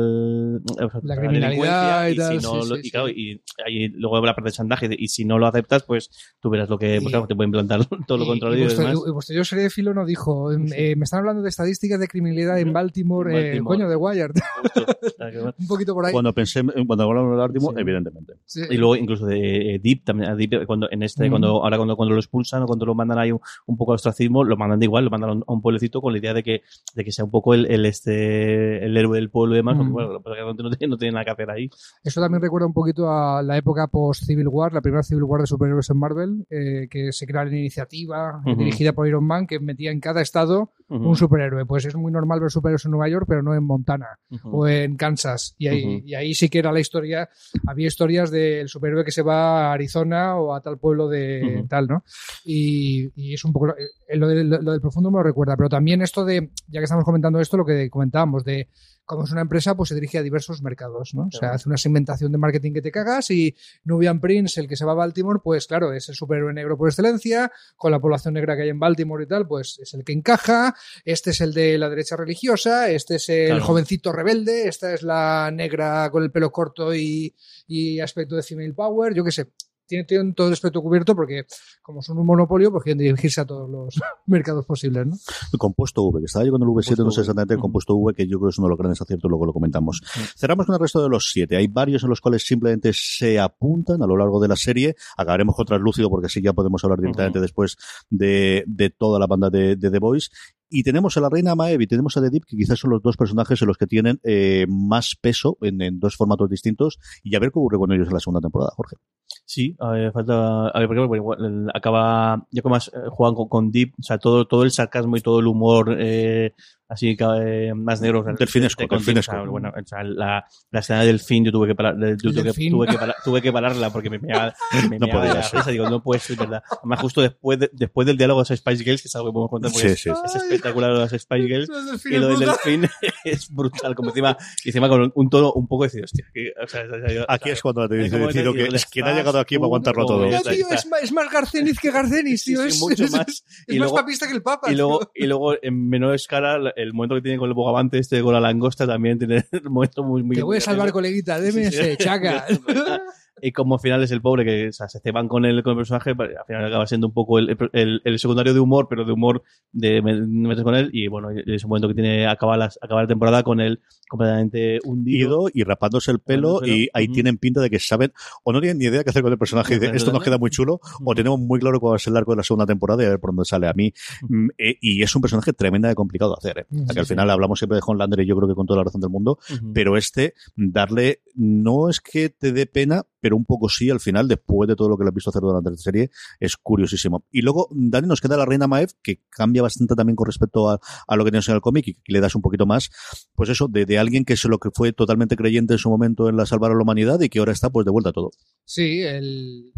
La 1.04 1.16
criminalidad 1.18 2.04
delincuencia, 2.04 2.10
y 2.10 2.16
tal, 2.16 2.40
si 2.40 2.46
no 2.48 2.62
sí, 2.64 2.70
lo- 2.70 2.76
sí, 2.76 2.82
y 2.84 2.92
claro, 2.92 3.08
sí. 3.08 3.14
y, 3.16 3.42
ahí 3.66 3.88
luego 3.90 4.26
la 4.26 4.36
parte 4.36 4.50
de 4.50 4.54
chantaje, 4.54 4.90
y 4.98 5.08
si 5.08 5.26
no 5.26 5.38
lo 5.40 5.48
aceptas, 5.48 5.84
pues 5.84 6.10
tú 6.40 6.50
verás 6.50 6.70
lo 6.70 6.78
que, 6.78 6.96
Y- 6.98 7.00
pues 7.00 7.12
claro, 7.12 7.28
te 7.28 7.36
pueden 7.36 7.52
plantar 7.52 7.80
todo 8.08 8.18
lo 8.20 8.26
Y- 8.26 8.28
contrario 8.28 8.58
y 8.58 8.60
y, 8.62 8.64
vuestro, 8.64 8.86
demás. 8.88 9.04
y 9.08 9.12
vuestro 9.12 9.36
yo 9.36 9.44
seré 9.44 9.70
filo 9.70 9.94
no 9.94 10.06
dijo, 10.06 10.52
em, 10.52 10.68
Sí. 10.68 10.76
eh, 10.78 10.96
me 10.96 11.04
están 11.04 11.20
hablando 11.20 11.42
de 11.42 11.50
estadísticas 11.50 12.00
de 12.00 12.08
criminalidad 12.08 12.60
en. 12.60 12.74
Baltimore, 12.76 13.32
En 13.32 13.38
eh, 13.38 13.44
Baltimore. 13.50 13.78
coño, 13.78 13.90
de 13.90 13.96
Wired. 13.96 14.32
Un 15.58 15.68
poquito 15.68 15.94
por 15.94 16.06
ahí. 16.06 16.12
Cuando 16.12 16.34
pensé, 16.34 16.62
cuando 16.86 17.04
hablamos 17.06 17.35
del 17.44 17.52
último, 17.52 17.72
Sí. 17.72 17.76
evidentemente. 17.80 18.34
Sí. 18.46 18.62
Y 18.70 18.78
luego 18.78 18.96
incluso 18.96 19.26
de 19.26 19.76
eh, 19.76 19.80
Deep 19.80 20.04
también 20.04 20.30
a 20.32 20.36
Deep, 20.36 20.54
eh, 20.54 20.66
cuando 20.66 20.90
en 20.92 21.04
este 21.04 21.28
Mm. 21.28 21.30
cuando 21.32 21.48
ahora 21.64 21.78
cuando, 21.78 21.96
cuando 21.96 22.14
lo 22.14 22.20
expulsan 22.20 22.64
o 22.64 22.66
cuando 22.68 22.86
lo 22.86 22.96
mandan 22.96 23.18
ahí 23.20 23.32
un, 23.32 23.40
un 23.66 23.78
poco 23.78 23.92
al 23.92 23.96
ostracismo 23.96 24.44
lo 24.44 24.58
mandan 24.58 24.80
de 24.80 24.86
igual 24.86 25.06
lo 25.06 25.10
mandan 25.12 25.30
a 25.30 25.34
un, 25.34 25.44
a 25.48 25.62
pueblecito 25.62 26.02
con 26.02 26.14
la 26.14 26.20
idea 26.20 26.34
de 26.34 26.44
que 26.44 26.62
de 26.96 27.04
que 27.04 27.12
sea 27.12 27.26
un 27.26 27.32
poco 27.32 27.54
el, 27.54 27.66
el 27.66 27.86
este 27.86 28.86
el 28.86 28.96
héroe 28.98 29.18
del 29.18 29.30
pueblo 29.30 29.56
y 29.56 29.58
demás 29.58 29.76
porque 29.76 29.90
Mm. 29.90 29.94
bueno 29.94 30.22
porque 30.22 30.40
no, 30.42 30.54
no 30.54 30.70
tiene, 30.76 30.92
no 30.92 30.98
tiene 30.98 31.12
nada 31.14 31.26
que 31.26 31.32
hacer 31.32 31.50
ahí 31.50 31.70
Eso 32.04 32.22
también 32.22 32.42
recuerda 32.42 32.68
un 32.68 32.74
poquito 32.74 33.10
a 33.10 33.42
la 33.44 33.58
época 33.58 33.88
post-Civil 33.88 34.48
War, 34.48 34.74
la 34.74 34.82
primera 34.82 35.04
Civil 35.04 35.24
War 35.24 35.42
de 35.42 35.48
superhéroes 35.48 35.90
en 35.90 35.98
Marvel, 35.98 36.46
eh, 36.50 36.88
que 36.90 37.12
se 37.12 37.26
crea 37.26 37.44
la 37.46 37.52
iniciativa 37.52 38.42
eh, 38.46 38.52
Ujú. 38.52 38.60
dirigida 38.60 38.94
por 38.94 39.08
Iron 39.08 39.24
Man, 39.26 39.48
que 39.48 39.60
metía 39.60 39.92
en 39.92 40.00
cada 40.00 40.22
estado 40.22 40.72
Un 41.08 41.16
superhéroe. 41.16 41.66
Pues 41.66 41.86
es 41.86 41.96
muy 41.96 42.12
normal 42.12 42.40
ver 42.40 42.52
superhéroes 42.52 42.86
en 42.86 42.92
Nueva 42.92 43.10
York, 43.10 43.26
pero 43.28 43.42
no 43.42 43.56
en 43.56 43.64
Montana 43.64 44.08
o 44.44 44.68
en 44.68 44.96
Kansas. 44.98 45.56
Y 45.58 45.68
ahí, 45.68 46.04
y 46.06 46.14
ahí 46.16 46.34
sí 46.36 46.48
que 46.50 46.60
era 46.60 46.72
la 46.72 46.80
historia, 46.80 47.28
había 47.66 47.88
historias 47.88 48.30
del 48.30 48.70
superhéroe 48.70 49.04
que 49.04 49.12
se 49.12 49.24
va 49.24 49.70
a 49.70 49.74
Arizona 49.74 50.36
o 50.36 50.54
a 50.54 50.62
tal 50.62 50.78
pueblo 50.78 51.08
de 51.08 51.42
tal, 51.68 51.88
¿no? 51.88 52.04
Y, 52.44 53.10
y 53.16 53.34
es 53.34 53.44
un 53.46 53.52
poco, 53.54 53.70
eh, 53.70 54.16
lo, 54.18 54.28
del- 54.28 54.50
lo 54.50 54.72
del 54.72 54.82
profundo 54.82 55.10
me 55.10 55.18
lo 55.18 55.24
recuerda, 55.24 55.58
pero 55.58 55.70
también 55.70 56.02
esto 56.02 56.24
de, 56.24 56.50
ya 56.68 56.80
que 56.80 56.84
estamos 56.84 57.04
comentando 57.06 57.40
esto, 57.40 57.58
lo 57.58 57.66
que 57.66 57.90
comentábamos 57.90 58.44
de 58.44 58.68
como 59.06 59.24
es 59.24 59.32
una 59.32 59.42
empresa, 59.42 59.76
pues 59.76 59.90
se 59.90 59.96
dirige 59.96 60.18
a 60.18 60.24
diversos 60.24 60.62
mercados, 60.62 61.14
¿no? 61.14 61.28
O 61.28 61.32
sea, 61.32 61.52
hace 61.52 61.70
una 61.70 61.78
segmentación 61.78 62.32
de 62.32 62.38
marketing 62.38 62.74
que 62.74 62.82
te 62.82 62.92
cagas 62.92 63.30
y 63.32 63.56
Nubian 63.84 64.20
Prince, 64.20 64.60
el 64.60 64.68
que 64.68 64.76
se 64.76 64.84
va 64.86 64.94
a 64.94 64.96
Baltimore, 64.96 65.40
pues 65.44 65.68
claro, 65.68 65.94
es 65.94 66.10
el 66.10 66.16
superhéroe 66.16 66.54
negro 66.54 66.78
por 66.78 66.90
excelencia, 66.90 67.52
con 67.76 67.92
la 67.92 68.00
población 68.00 68.34
negra 68.34 68.56
que 68.56 68.64
hay 68.64 68.70
en 68.70 68.80
Baltimore 68.80 69.24
y 69.24 69.28
tal, 69.28 69.48
pues 69.48 69.80
es 69.80 69.94
el 69.94 70.04
que 70.04 70.14
encaja, 70.14 70.76
este 71.06 71.30
es 71.30 71.42
el 71.42 71.54
de 71.54 71.78
la 71.78 71.90
derecha 71.90 72.16
religiosa, 72.16 72.90
este 72.90 73.16
es 73.16 73.30
el 73.30 73.48
Claro. 73.50 73.64
jovencito 73.66 74.12
rebelde, 74.12 74.68
esta 74.68 74.94
es 74.94 75.04
la 75.04 75.52
negra 75.54 76.10
con 76.10 76.24
el 76.24 76.32
pelo 76.32 76.52
corto 76.52 76.94
y, 76.96 77.34
y 77.68 78.00
aspecto 78.00 78.36
de 78.36 78.44
female 78.44 78.74
power, 78.74 79.14
yo 79.14 79.24
qué 79.24 79.32
sé. 79.32 79.48
Tiene, 79.88 80.04
tienen 80.06 80.34
todo 80.34 80.48
el 80.48 80.54
espectro 80.54 80.82
cubierto 80.82 81.16
porque, 81.16 81.46
como 81.82 82.02
son 82.02 82.18
un 82.18 82.26
monopolio, 82.26 82.72
pues 82.72 82.84
quieren 82.84 83.00
dirigirse 83.00 83.42
a 83.42 83.46
todos 83.46 83.70
los 83.70 83.96
mercados 84.26 84.66
posibles, 84.66 85.08
¿no? 85.08 85.16
El 85.52 85.60
compuesto 85.60 86.04
V, 86.04 86.20
que 86.20 86.26
estaba 86.26 86.46
yo 86.46 86.52
con 86.52 86.62
el 86.62 86.68
V7, 86.68 86.98
no 87.04 87.12
sé 87.12 87.22
exactamente 87.22 87.54
el 87.54 87.60
compuesto 87.60 87.96
V, 87.96 88.14
que 88.14 88.28
yo 88.28 88.40
creo 88.40 88.50
que 88.50 88.54
es 88.54 88.58
uno 88.58 88.68
de 88.68 88.72
los 88.72 88.80
grandes 88.80 89.02
aciertos, 89.02 89.30
luego 89.30 89.46
lo 89.46 89.54
comentamos. 89.54 90.02
Cerramos 90.36 90.66
con 90.66 90.76
el 90.76 90.82
resto 90.82 91.04
de 91.04 91.10
los 91.10 91.32
siete. 91.32 91.58
Hay 91.58 91.68
varios 91.68 92.04
en 92.04 92.10
los 92.10 92.22
cuales 92.22 92.46
simplemente 92.46 92.92
se 92.94 93.40
apuntan 93.40 94.02
a 94.02 94.08
lo 94.08 94.18
largo 94.18 94.40
de 94.40 94.48
la 94.48 94.56
serie. 94.56 94.96
Acabaremos 95.18 95.56
con 95.56 95.66
Translúcido 95.66 96.10
porque 96.10 96.28
así 96.28 96.42
ya 96.42 96.54
podemos 96.54 96.84
hablar 96.84 97.00
directamente 97.00 97.40
después 97.40 97.78
de, 98.10 98.64
de 98.68 98.90
toda 98.90 99.20
la 99.20 99.28
banda 99.28 99.50
de, 99.50 99.76
de 99.76 99.92
The 99.92 100.00
Voice. 100.00 100.30
Y 100.76 100.84
tenemos 100.84 101.16
a 101.16 101.22
la 101.22 101.30
reina 101.30 101.56
Maeve 101.56 101.86
y 101.86 101.88
tenemos 101.88 102.18
a 102.18 102.22
The 102.22 102.30
Deep, 102.30 102.44
que 102.46 102.58
quizás 102.58 102.78
son 102.78 102.92
los 102.92 103.02
dos 103.02 103.16
personajes 103.16 103.62
en 103.62 103.68
los 103.70 103.78
que 103.78 103.88
tienen 103.88 104.20
eh, 104.26 104.66
más 104.68 105.16
peso 105.16 105.58
en, 105.62 105.82
en 105.82 106.02
dos 106.02 106.18
formatos 106.18 106.50
distintos. 106.50 107.00
Y 107.24 107.34
a 107.34 107.40
ver 107.40 107.54
qué 107.54 107.60
ocurre 107.60 107.78
con 107.78 107.94
ellos 107.94 108.10
en 108.10 108.14
la 108.14 108.20
segunda 108.20 108.42
temporada, 108.42 108.74
Jorge. 108.76 108.98
Sí, 109.46 109.78
falta. 110.12 110.68
A 110.68 110.80
ver, 110.80 110.88
porque 110.90 111.20
bueno, 111.20 111.72
acaba. 111.74 112.46
Ya 112.52 112.62
como 112.62 112.76
más 112.76 112.90
eh, 112.90 113.08
juegan 113.10 113.36
con, 113.36 113.48
con 113.48 113.72
Deep, 113.72 113.94
o 113.98 114.04
sea, 114.04 114.18
todo, 114.18 114.48
todo 114.48 114.64
el 114.64 114.72
sarcasmo 114.72 115.16
y 115.16 115.22
todo 115.22 115.40
el 115.40 115.48
humor 115.48 115.96
eh, 115.98 116.54
así 116.96 117.16
eh, 117.20 117.74
más 117.76 118.02
negro. 118.02 118.22
o 118.22 118.24
sea, 118.24 118.34
Delfinesco, 118.34 118.82
de- 118.82 118.88
de- 118.88 118.96
delfinesco. 118.96 119.46
bueno, 119.48 119.72
o 119.76 119.88
sea, 119.88 120.04
la, 120.04 120.46
la 120.72 120.80
escena 120.80 121.04
del 121.04 121.20
fin 121.20 121.46
yo 121.46 121.52
tuve 121.52 121.68
que 121.68 121.76
parar, 121.76 121.96
yo 122.00 122.16
tuve, 122.32 122.44
que, 122.44 122.70
tuve, 122.70 122.88
que 122.88 122.98
parar- 122.98 123.16
tuve 123.24 123.42
que 123.42 123.52
pararla 123.52 123.90
porque 123.92 124.10
me 124.10 124.20
meaba, 124.20 124.54
me 124.90 124.98
No 125.00 125.08
de 125.22 125.28
la. 125.30 125.64
Digo, 125.72 125.90
no 125.90 126.02
puede 126.02 126.20
ser 126.20 126.38
verdad. 126.38 126.64
Además, 126.80 127.00
justo 127.02 127.22
después, 127.22 127.60
de- 127.60 127.70
después 127.74 128.08
del 128.08 128.18
diálogo 128.18 128.44
de 128.44 128.50
las 128.50 128.60
Spice 128.60 128.84
Girls, 128.84 129.02
que 129.02 129.08
es 129.08 129.16
algo 129.16 129.30
que 129.30 129.34
podemos 129.34 129.50
contar 129.50 129.72
porque 129.72 129.88
Sí, 129.96 130.10
es, 130.10 130.18
sí, 130.20 130.26
es 130.26 130.36
espectacular 130.36 130.90
lo 130.92 130.96
de 131.00 131.02
las 131.12 131.22
Spice 131.22 131.48
Girls. 131.48 131.70
Y 132.06 132.18
lo 132.18 132.28
del 132.30 132.40
delfín 132.40 132.88
es 133.24 133.50
brutal, 133.54 133.96
como 133.96 134.10
encima, 134.10 134.38
encima 134.64 134.90
con 134.90 135.12
un 135.14 135.30
tono 135.30 135.52
un 135.54 135.68
poco 135.68 135.84
decir, 135.84 136.04
hostia, 136.04 136.26
que, 136.34 136.54
o 136.64 136.68
sea, 136.68 136.84
Aquí 137.28 137.50
es 137.50 137.62
cuando 137.62 137.88
te 137.88 137.96
dice 137.96 138.18
decido 138.18 138.54
que 138.54 138.68
quien 138.92 139.06
ha 139.06 139.14
llegado 139.16 139.40
aquí 139.40 139.56
para 139.56 139.62
tú 139.62 139.66
aguantarlo 139.66 140.06
todo. 140.06 140.26
Es, 140.26 141.12
más, 141.12 141.32
Garcenis 141.32 141.80
que 141.80 141.92
Garcenis, 141.92 142.44
Sí, 142.44 142.54
tío. 142.54 142.64
es, 142.64 142.80
mucho 142.80 143.04
más. 143.10 143.28
es 143.28 143.44
más 143.68 143.78
luego- 143.78 143.96
papista 143.96 144.28
que 144.28 144.34
el 144.34 144.42
Papa. 144.42 144.72
Y 144.72 144.76
luego, 144.76 145.12
y 145.14 145.26
luego, 145.28 145.54
en 145.62 145.90
menor 145.90 146.16
escala, 146.16 146.72
el 146.86 146.94
momento 146.94 147.16
que 147.16 147.22
tiene 147.22 147.38
con 147.38 147.50
el 147.50 147.54
bogavante 147.54 148.00
este 148.00 148.22
con 148.22 148.34
la 148.34 148.40
langosta 148.40 148.86
también 148.86 149.18
tiene 149.18 149.46
un 149.66 149.74
momento 149.74 150.04
muy, 150.04 150.24
muy 150.24 150.36
Te 150.36 150.44
voy 150.44 150.58
a 150.58 150.62
salvar, 150.62 150.92
coleguita, 150.92 151.40
deme 151.40 151.64
ese, 151.64 151.98
chaca. 151.98 152.46
y 153.42 153.52
como 153.52 153.76
al 153.76 153.82
final 153.82 154.04
es 154.04 154.12
el 154.12 154.22
pobre 154.22 154.46
que 154.46 154.70
o 154.70 154.72
sea, 154.74 154.88
se 154.88 155.00
ceban 155.00 155.28
con 155.28 155.46
el, 155.46 155.62
con 155.64 155.72
el 155.72 155.78
personaje, 155.78 156.12
al 156.12 156.46
final 156.48 156.66
acaba 156.66 156.88
siendo 156.88 157.08
un 157.08 157.14
poco 157.14 157.40
el, 157.40 157.58
el, 157.74 158.02
el 158.04 158.20
secundario 158.20 158.54
de 158.54 158.60
humor, 158.60 158.88
pero 158.90 159.04
de 159.06 159.12
humor 159.12 159.44
de 159.72 160.02
me- 160.02 160.22
metes 160.26 160.64
con 160.64 160.76
él. 160.76 160.90
Y 160.94 161.08
bueno, 161.08 161.30
es 161.32 161.64
un 161.64 161.70
momento 161.70 161.88
que 161.88 161.94
tiene 161.96 162.28
acaba, 162.28 162.56
las, 162.58 162.80
acaba 162.82 163.02
la 163.02 163.08
temporada 163.08 163.44
con 163.44 163.60
él 163.60 163.80
completamente 164.10 164.80
hundido. 164.86 165.28
Ido 165.28 165.50
y 165.54 165.64
rapándose 165.64 166.12
el 166.12 166.20
pelo 166.20 166.56
Rapándose 166.60 166.74
el 166.74 166.80
y 166.84 166.90
ahí 166.94 167.08
tienen 167.10 167.38
pinta 167.38 167.62
de 167.62 167.70
que 167.70 167.80
saben 167.80 168.14
o 168.44 168.54
no 168.54 168.62
tienen 168.62 168.78
ni 168.78 168.86
idea 168.86 169.04
qué 169.04 169.10
hacer 169.10 169.22
con 169.24 169.32
el 169.32 169.38
personaje 169.38 169.76
y 169.76 169.80
dicen, 169.80 169.96
esto 169.96 170.12
nos 170.12 170.24
queda 170.24 170.38
muy 170.38 170.50
chulo 170.52 170.80
o 171.04 171.16
tenemos 171.16 171.40
muy 171.40 171.60
claro 171.60 171.80
cuál 171.80 171.94
va 171.94 171.96
a 171.96 172.00
ser 172.00 172.12
el 172.12 172.18
arco 172.18 172.32
de 172.32 172.38
la 172.38 172.44
segunda 172.44 172.66
temporada 172.66 173.04
y 173.04 173.06
a 173.08 173.10
ver 173.10 173.20
por 173.20 173.32
dónde 173.32 173.46
sale 173.46 173.68
a 173.68 173.74
mí 173.74 173.94
mm, 174.30 174.48
eh, 174.58 174.78
y 174.82 175.02
es 175.04 175.16
un 175.16 175.22
personaje 175.22 175.54
tremendamente 175.54 175.96
complicado 175.96 176.38
de 176.42 176.50
hacer 176.50 176.60
¿eh? 176.64 176.66
Que 176.94 177.00
al 177.00 177.06
Sí, 177.06 177.14
final 177.14 177.30
hablamos 177.30 177.60
siempre 177.60 177.78
de 177.78 177.82
Homelander 177.86 178.20
y 178.22 178.26
yo 178.28 178.36
creo 178.36 178.48
que 178.48 178.56
con 178.56 178.66
toda 178.66 178.78
la 178.80 178.84
razón 178.86 179.02
del 179.02 179.10
mundo 179.10 179.40
pero 179.74 179.98
este 179.98 180.34
darle 180.56 181.22
no 181.36 181.90
es 181.90 182.00
que 182.00 182.30
te 182.30 182.52
dé 182.52 182.66
pena 182.66 183.04
pero 183.26 183.38
un 183.38 183.46
poco 183.46 183.70
sí 183.70 183.90
al 183.90 184.00
final 184.00 184.28
después 184.28 184.68
de 184.68 184.76
todo 184.76 184.88
lo 184.88 184.98
que 184.98 185.04
le 185.04 185.08
has 185.08 185.16
visto 185.16 185.32
hacer 185.32 185.42
durante 185.42 185.72
la 185.72 185.78
serie 185.78 186.12
es 186.40 186.56
curiosísimo. 186.58 187.26
Y 187.32 187.42
luego 187.42 187.70
Dani 187.72 188.08
nos 188.08 188.22
queda 188.22 188.38
la 188.38 188.46
reina 188.46 188.68
Maeve 188.68 188.92
que 189.02 189.24
cambia 189.32 189.64
bastante 189.64 189.96
también 189.96 190.16
con 190.16 190.28
respecto 190.28 190.70
a, 190.70 190.80
a 191.08 191.16
lo 191.16 191.26
que 191.26 191.32
tienes 191.32 191.50
en 191.50 191.56
el 191.56 191.62
cómic 191.62 191.88
y 191.88 191.94
que 191.96 192.14
le 192.14 192.20
das 192.20 192.36
un 192.36 192.44
poquito 192.44 192.68
más 192.68 192.92
pues 193.34 193.50
eso 193.50 193.68
de, 193.68 193.88
de 193.88 193.98
alguien 193.98 194.26
que 194.26 194.38
se 194.38 194.48
lo 194.48 194.60
que 194.60 194.70
fue 194.72 194.94
totalmente 194.94 195.36
creyente 195.36 195.74
en 195.74 195.80
su 195.80 195.90
momento 195.90 196.30
en 196.30 196.38
la 196.38 196.46
salvar 196.46 196.72
a 196.72 196.76
la 196.76 196.84
humanidad 196.84 197.20
y 197.20 197.30
que 197.30 197.40
ahora 197.40 197.52
está 197.52 197.72
pues 197.72 197.84
de 197.84 197.92
vuelta 197.92 198.12
a 198.12 198.14
todo. 198.14 198.30
Sí, 198.64 199.02
el, 199.02 199.74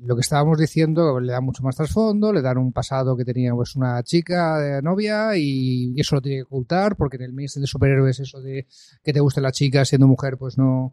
lo 0.00 0.14
que 0.14 0.20
estábamos 0.20 0.58
diciendo 0.58 1.18
le 1.18 1.32
da 1.32 1.40
mucho 1.40 1.64
más 1.64 1.74
trasfondo, 1.74 2.32
le 2.32 2.40
dan 2.40 2.58
un 2.58 2.72
pasado 2.72 3.16
que 3.16 3.24
tenía 3.24 3.52
pues 3.52 3.74
una 3.74 4.00
chica 4.04 4.60
de 4.60 4.80
novia 4.80 5.36
y 5.36 5.92
eso 5.98 6.14
lo 6.14 6.20
tiene 6.20 6.38
que 6.38 6.44
ocultar 6.44 6.94
porque 6.94 7.16
en 7.16 7.22
el 7.22 7.32
mainstream 7.32 7.62
de 7.62 7.66
superhéroes 7.66 8.20
eso 8.20 8.40
de 8.40 8.68
que 9.02 9.12
te 9.12 9.18
guste 9.18 9.40
la 9.40 9.50
chica 9.50 9.84
siendo 9.84 10.06
mujer 10.06 10.38
pues 10.38 10.56
no, 10.56 10.92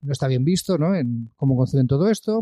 no 0.00 0.12
está 0.12 0.28
bien 0.28 0.44
visto, 0.44 0.78
¿no? 0.78 0.94
En 0.94 1.32
cómo 1.36 1.56
conciben 1.56 1.86
todo 1.86 2.08
esto. 2.08 2.40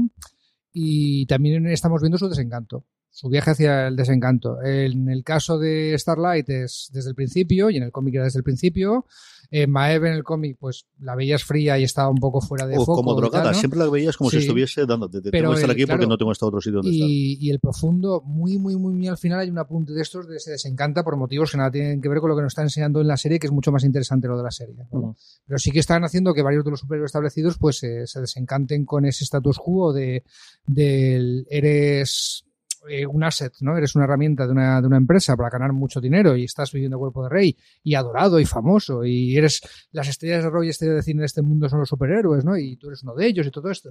Y 0.73 1.27
también 1.27 1.67
estamos 1.69 2.03
viendo 2.03 2.19
su 2.19 2.29
desencanto, 2.29 2.85
su 3.15 3.29
viaje 3.29 3.53
hacia 3.53 3.87
el 3.87 3.95
desencanto. 3.95 4.61
En 4.61 5.09
el 5.09 5.23
caso 5.23 5.57
de 5.57 5.95
Starlight 5.97 6.51
es 6.51 6.91
desde 6.93 7.11
el 7.11 7.15
principio 7.15 7.71
y 7.71 7.77
en 7.77 7.85
el 7.85 7.93
cómic 7.93 8.17
era 8.17 8.25
desde 8.25 8.41
el 8.41 8.43
principio. 8.43 9.07
Eh, 9.53 9.69
Maeve 9.69 10.09
en 10.09 10.15
el 10.15 10.25
cómic 10.25 10.57
pues 10.59 10.87
la 10.99 11.15
veías 11.15 11.45
fría 11.45 11.79
y 11.79 11.85
estaba 11.85 12.09
un 12.09 12.17
poco 12.17 12.41
fuera 12.41 12.67
de 12.67 12.77
o 12.77 12.85
foco. 12.85 12.97
como 12.97 13.13
y 13.13 13.15
tal, 13.15 13.21
drogada 13.21 13.53
¿no? 13.53 13.59
siempre 13.59 13.79
la 13.79 13.89
veías 13.89 14.17
como 14.17 14.31
si 14.31 14.39
estuviese 14.39 14.85
dando 14.85 15.09
te, 15.09 15.21
tengo 15.21 15.51
que 15.51 15.55
estar 15.55 15.71
aquí 15.71 15.87
porque 15.87 16.09
no 16.09 16.19
tengo 16.19 16.33
este 16.33 16.45
otro 16.45 16.61
sitio 16.61 16.79
donde 16.83 16.91
estar 16.91 17.09
Y, 17.09 17.39
y 17.41 17.51
el 17.51 17.61
profundo, 17.61 18.21
muy, 18.25 18.59
muy, 18.59 18.75
muy, 18.75 18.93
muy 18.95 19.07
al 19.07 19.17
final 19.17 19.39
hay 19.39 19.51
un 19.51 19.59
apunte 19.59 19.93
de 19.93 20.03
estos 20.03 20.27
de 20.27 20.41
se 20.41 20.51
desencanta 20.51 21.05
por 21.05 21.17
motivos 21.17 21.53
que 21.53 21.57
nada 21.57 21.71
tienen 21.71 22.01
que 22.01 22.09
ver 22.09 22.19
con 22.19 22.31
lo 22.31 22.37
que 22.37 22.43
nos 22.43 22.51
está 22.51 22.63
enseñando 22.63 23.01
en 23.01 23.07
la 23.07 23.17
serie, 23.17 23.39
que 23.39 23.47
es 23.47 23.53
mucho 23.53 23.71
más 23.71 23.85
interesante 23.85 24.27
lo 24.27 24.37
de 24.37 24.43
la 24.43 24.51
serie. 24.51 24.75
¿no? 24.91 24.99
Ujú. 24.99 25.17
Pero 25.47 25.59
sí 25.59 25.71
que 25.71 25.79
están 25.79 26.03
haciendo 26.03 26.35
que 26.35 26.43
varios 26.43 26.65
de 26.65 26.73
los 26.73 26.81
superhéroes 26.81 27.11
establecidos 27.11 27.57
pues 27.59 27.81
eh, 27.85 28.09
se 28.09 28.21
desencanten 28.21 28.85
con 28.85 29.05
ese 29.05 29.23
status 29.23 29.59
quo 29.59 29.93
de 29.93 30.25
del 30.67 31.47
eres 31.49 32.45
eh, 32.89 33.07
un 33.07 33.25
asset, 33.25 33.53
¿no? 33.61 33.77
Eres 33.77 33.95
una 33.95 34.05
herramienta 34.05 34.47
de 34.47 34.53
una, 34.53 34.81
de 34.81 34.87
una 34.87 34.97
empresa 34.97 35.37
para 35.37 35.51
ganar 35.51 35.73
mucho 35.73 36.01
dinero 36.01 36.37
y 36.37 36.45
estás 36.45 36.73
viviendo 36.73 36.99
cuerpo 36.99 37.23
de 37.25 37.29
rey 37.29 37.57
y 37.83 37.95
adorado 37.95 38.41
y 38.41 38.45
famoso 38.45 39.05
y 39.05 39.37
eres 39.37 39.61
las 39.93 40.09
estrellas 40.09 40.45
de 40.45 40.51
y 40.65 41.13
de 41.15 41.25
este 41.25 41.43
mundo 41.43 41.69
son 41.69 41.81
los 41.81 41.89
superhéroes, 41.89 42.45
¿no? 42.45 42.57
Y 42.57 42.77
tú 42.77 42.89
eres 42.89 43.03
uno 43.03 43.15
de 43.15 43.27
ellos 43.27 43.47
y 43.47 43.51
todo 43.51 43.71
esto. 43.71 43.91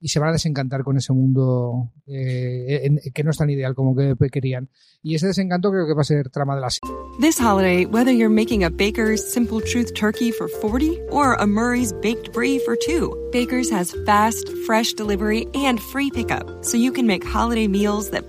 Y 0.00 0.08
se 0.08 0.18
van 0.18 0.30
a 0.30 0.32
desencantar 0.32 0.82
con 0.82 0.96
ese 0.96 1.12
mundo 1.12 1.92
eh, 2.06 2.90
que 3.12 3.24
no 3.24 3.30
es 3.30 3.36
tan 3.36 3.50
ideal 3.50 3.74
como 3.74 3.94
que 3.94 4.14
querían. 4.30 4.68
Y 5.02 5.14
ese 5.14 5.26
desencanto 5.26 5.70
creo 5.70 5.86
que 5.86 5.92
va 5.92 6.00
a 6.00 6.04
ser 6.04 6.30
trama 6.30 6.54
de 6.54 6.62
la. 6.62 6.68
This 7.20 7.38
holiday, 7.38 7.84
whether 7.84 8.10
you're 8.10 8.34
making 8.34 8.64
a 8.64 8.70
Baker's 8.70 9.22
Simple 9.22 9.60
Truth 9.60 9.94
turkey 9.94 10.32
for 10.32 10.48
40 10.48 10.98
or 11.10 11.34
a 11.34 11.46
Murray's 11.46 11.92
Baked 11.92 12.32
Brie 12.32 12.58
for 12.58 12.74
2, 12.74 13.28
Baker's 13.30 13.70
has 13.70 13.94
fast, 14.06 14.48
fresh 14.66 14.94
delivery 14.94 15.46
and 15.54 15.78
free 15.78 16.10
pickup, 16.10 16.64
so 16.64 16.78
you 16.78 16.90
can 16.90 17.06
make 17.06 17.22
holiday 17.22 17.68
meals 17.68 18.10
that 18.10 18.28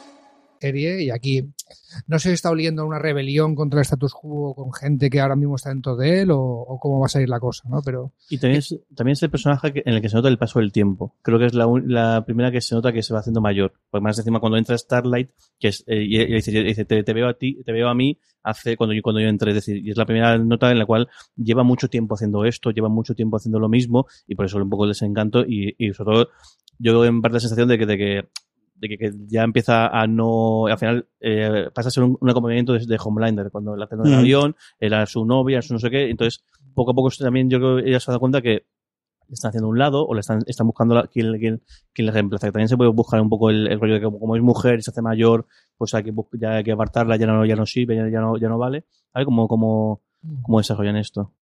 Serie 0.61 1.03
y 1.03 1.09
aquí 1.09 1.43
no 2.07 2.19
sé 2.19 2.29
si 2.29 2.33
está 2.35 2.51
oliendo 2.51 2.83
a 2.83 2.85
una 2.85 2.99
rebelión 2.99 3.55
contra 3.55 3.79
el 3.79 3.85
status 3.85 4.13
quo 4.13 4.53
con 4.53 4.71
gente 4.73 5.09
que 5.09 5.19
ahora 5.19 5.35
mismo 5.35 5.55
está 5.55 5.69
dentro 5.69 5.95
de 5.95 6.21
él 6.21 6.31
o, 6.31 6.39
o 6.39 6.79
cómo 6.79 6.99
va 6.99 7.07
a 7.07 7.09
salir 7.09 7.29
la 7.29 7.39
cosa, 7.39 7.67
¿no? 7.69 7.81
Pero 7.83 8.13
Y 8.29 8.37
también 8.37 8.59
es, 8.59 8.75
también 8.95 9.13
es 9.13 9.23
el 9.23 9.31
personaje 9.31 9.73
en 9.73 9.93
el 9.93 10.01
que 10.01 10.09
se 10.09 10.15
nota 10.15 10.29
el 10.29 10.37
paso 10.37 10.59
del 10.59 10.71
tiempo. 10.71 11.15
Creo 11.21 11.39
que 11.39 11.45
es 11.45 11.53
la, 11.53 11.67
la 11.85 12.23
primera 12.25 12.51
que 12.51 12.61
se 12.61 12.75
nota 12.75 12.93
que 12.93 13.03
se 13.03 13.13
va 13.13 13.19
haciendo 13.19 13.41
mayor. 13.41 13.73
Porque 13.89 14.03
más 14.03 14.17
encima 14.17 14.39
cuando 14.39 14.57
entra 14.57 14.77
Starlight, 14.77 15.29
que 15.59 15.69
es, 15.69 15.83
eh, 15.87 16.03
y, 16.03 16.21
y 16.21 16.33
dice, 16.33 16.51
dice, 16.51 16.85
te, 16.85 17.03
te 17.03 17.13
veo 17.13 17.27
a 17.27 17.33
ti, 17.33 17.61
te 17.63 17.71
veo 17.71 17.89
a 17.89 17.95
mí, 17.95 18.19
hace 18.43 18.77
cuando 18.77 18.93
yo, 18.93 19.01
cuando 19.01 19.21
yo 19.21 19.27
entré. 19.27 19.51
Es 19.51 19.55
decir, 19.55 19.77
y 19.77 19.91
es 19.91 19.97
la 19.97 20.05
primera 20.05 20.37
nota 20.37 20.71
en 20.71 20.79
la 20.79 20.85
cual 20.85 21.09
lleva 21.35 21.63
mucho 21.63 21.87
tiempo 21.87 22.15
haciendo 22.15 22.45
esto, 22.45 22.71
lleva 22.71 22.89
mucho 22.89 23.15
tiempo 23.15 23.37
haciendo 23.37 23.59
lo 23.59 23.69
mismo, 23.69 24.05
y 24.27 24.35
por 24.35 24.45
eso 24.45 24.57
un 24.57 24.69
poco 24.69 24.85
el 24.85 24.91
desencanto, 24.91 25.43
y, 25.45 25.75
y 25.77 25.93
sobre 25.93 26.13
todo, 26.13 26.29
yo 26.79 27.05
en 27.05 27.21
parte 27.21 27.35
la 27.35 27.39
sensación 27.39 27.67
de 27.67 27.77
que, 27.77 27.85
de 27.85 27.97
que 27.97 28.29
de 28.81 28.89
que, 28.89 28.97
que 28.97 29.11
ya 29.27 29.43
empieza 29.43 29.87
a 29.87 30.07
no. 30.07 30.65
Al 30.67 30.77
final 30.77 31.07
eh, 31.19 31.69
pasa 31.73 31.87
a 31.89 31.91
ser 31.91 32.03
un, 32.03 32.17
un 32.19 32.29
acompañamiento 32.29 32.73
de, 32.73 32.85
de 32.85 32.97
Homelander, 33.01 33.51
cuando 33.51 33.75
la 33.77 33.87
tengo 33.87 34.03
en 34.05 34.09
el 34.11 34.17
Mm. 34.17 34.19
avión, 34.19 34.55
era 34.79 35.05
su 35.05 35.23
novia, 35.23 35.61
su 35.61 35.73
no 35.73 35.79
sé 35.79 35.89
qué. 35.89 36.09
Entonces, 36.09 36.43
poco 36.73 36.91
a 36.91 36.93
poco 36.93 37.09
también 37.19 37.49
yo 37.49 37.59
creo 37.59 37.77
que 37.77 37.87
ella 37.89 37.99
se 37.99 38.09
ha 38.09 38.13
dado 38.13 38.19
cuenta 38.19 38.41
que 38.41 38.65
le 39.27 39.33
están 39.35 39.49
haciendo 39.49 39.69
un 39.69 39.77
lado 39.79 40.05
o 40.05 40.13
le 40.13 40.19
están, 40.19 40.39
están 40.47 40.67
buscando 40.67 40.95
la, 40.95 41.07
quién, 41.07 41.37
quién, 41.39 41.61
quién 41.93 42.05
le 42.07 42.11
reemplaza. 42.11 42.47
Que 42.47 42.51
también 42.51 42.67
se 42.67 42.75
puede 42.75 42.89
buscar 42.91 43.21
un 43.21 43.29
poco 43.29 43.49
el, 43.49 43.67
el 43.67 43.79
rollo 43.79 43.93
de 43.93 43.99
que 43.99 44.05
como, 44.05 44.19
como 44.19 44.35
es 44.35 44.41
mujer 44.41 44.79
y 44.79 44.81
se 44.81 44.91
hace 44.91 45.01
mayor, 45.01 45.45
pues 45.77 45.93
hay 45.93 46.03
que, 46.03 46.13
ya 46.33 46.55
hay 46.55 46.63
que 46.63 46.71
apartarla, 46.73 47.15
ya 47.15 47.27
no, 47.27 47.45
ya 47.45 47.55
no 47.55 47.65
sirve, 47.65 47.95
ya, 47.95 48.09
ya 48.09 48.19
no, 48.19 48.35
ya 48.37 48.49
no 48.49 48.57
vale. 48.57 48.85
A 49.13 49.19
ver 49.19 49.25
cómo, 49.25 49.47
cómo, 49.47 50.01
cómo 50.41 50.57
desarrollan 50.57 50.97
esto. 50.97 51.33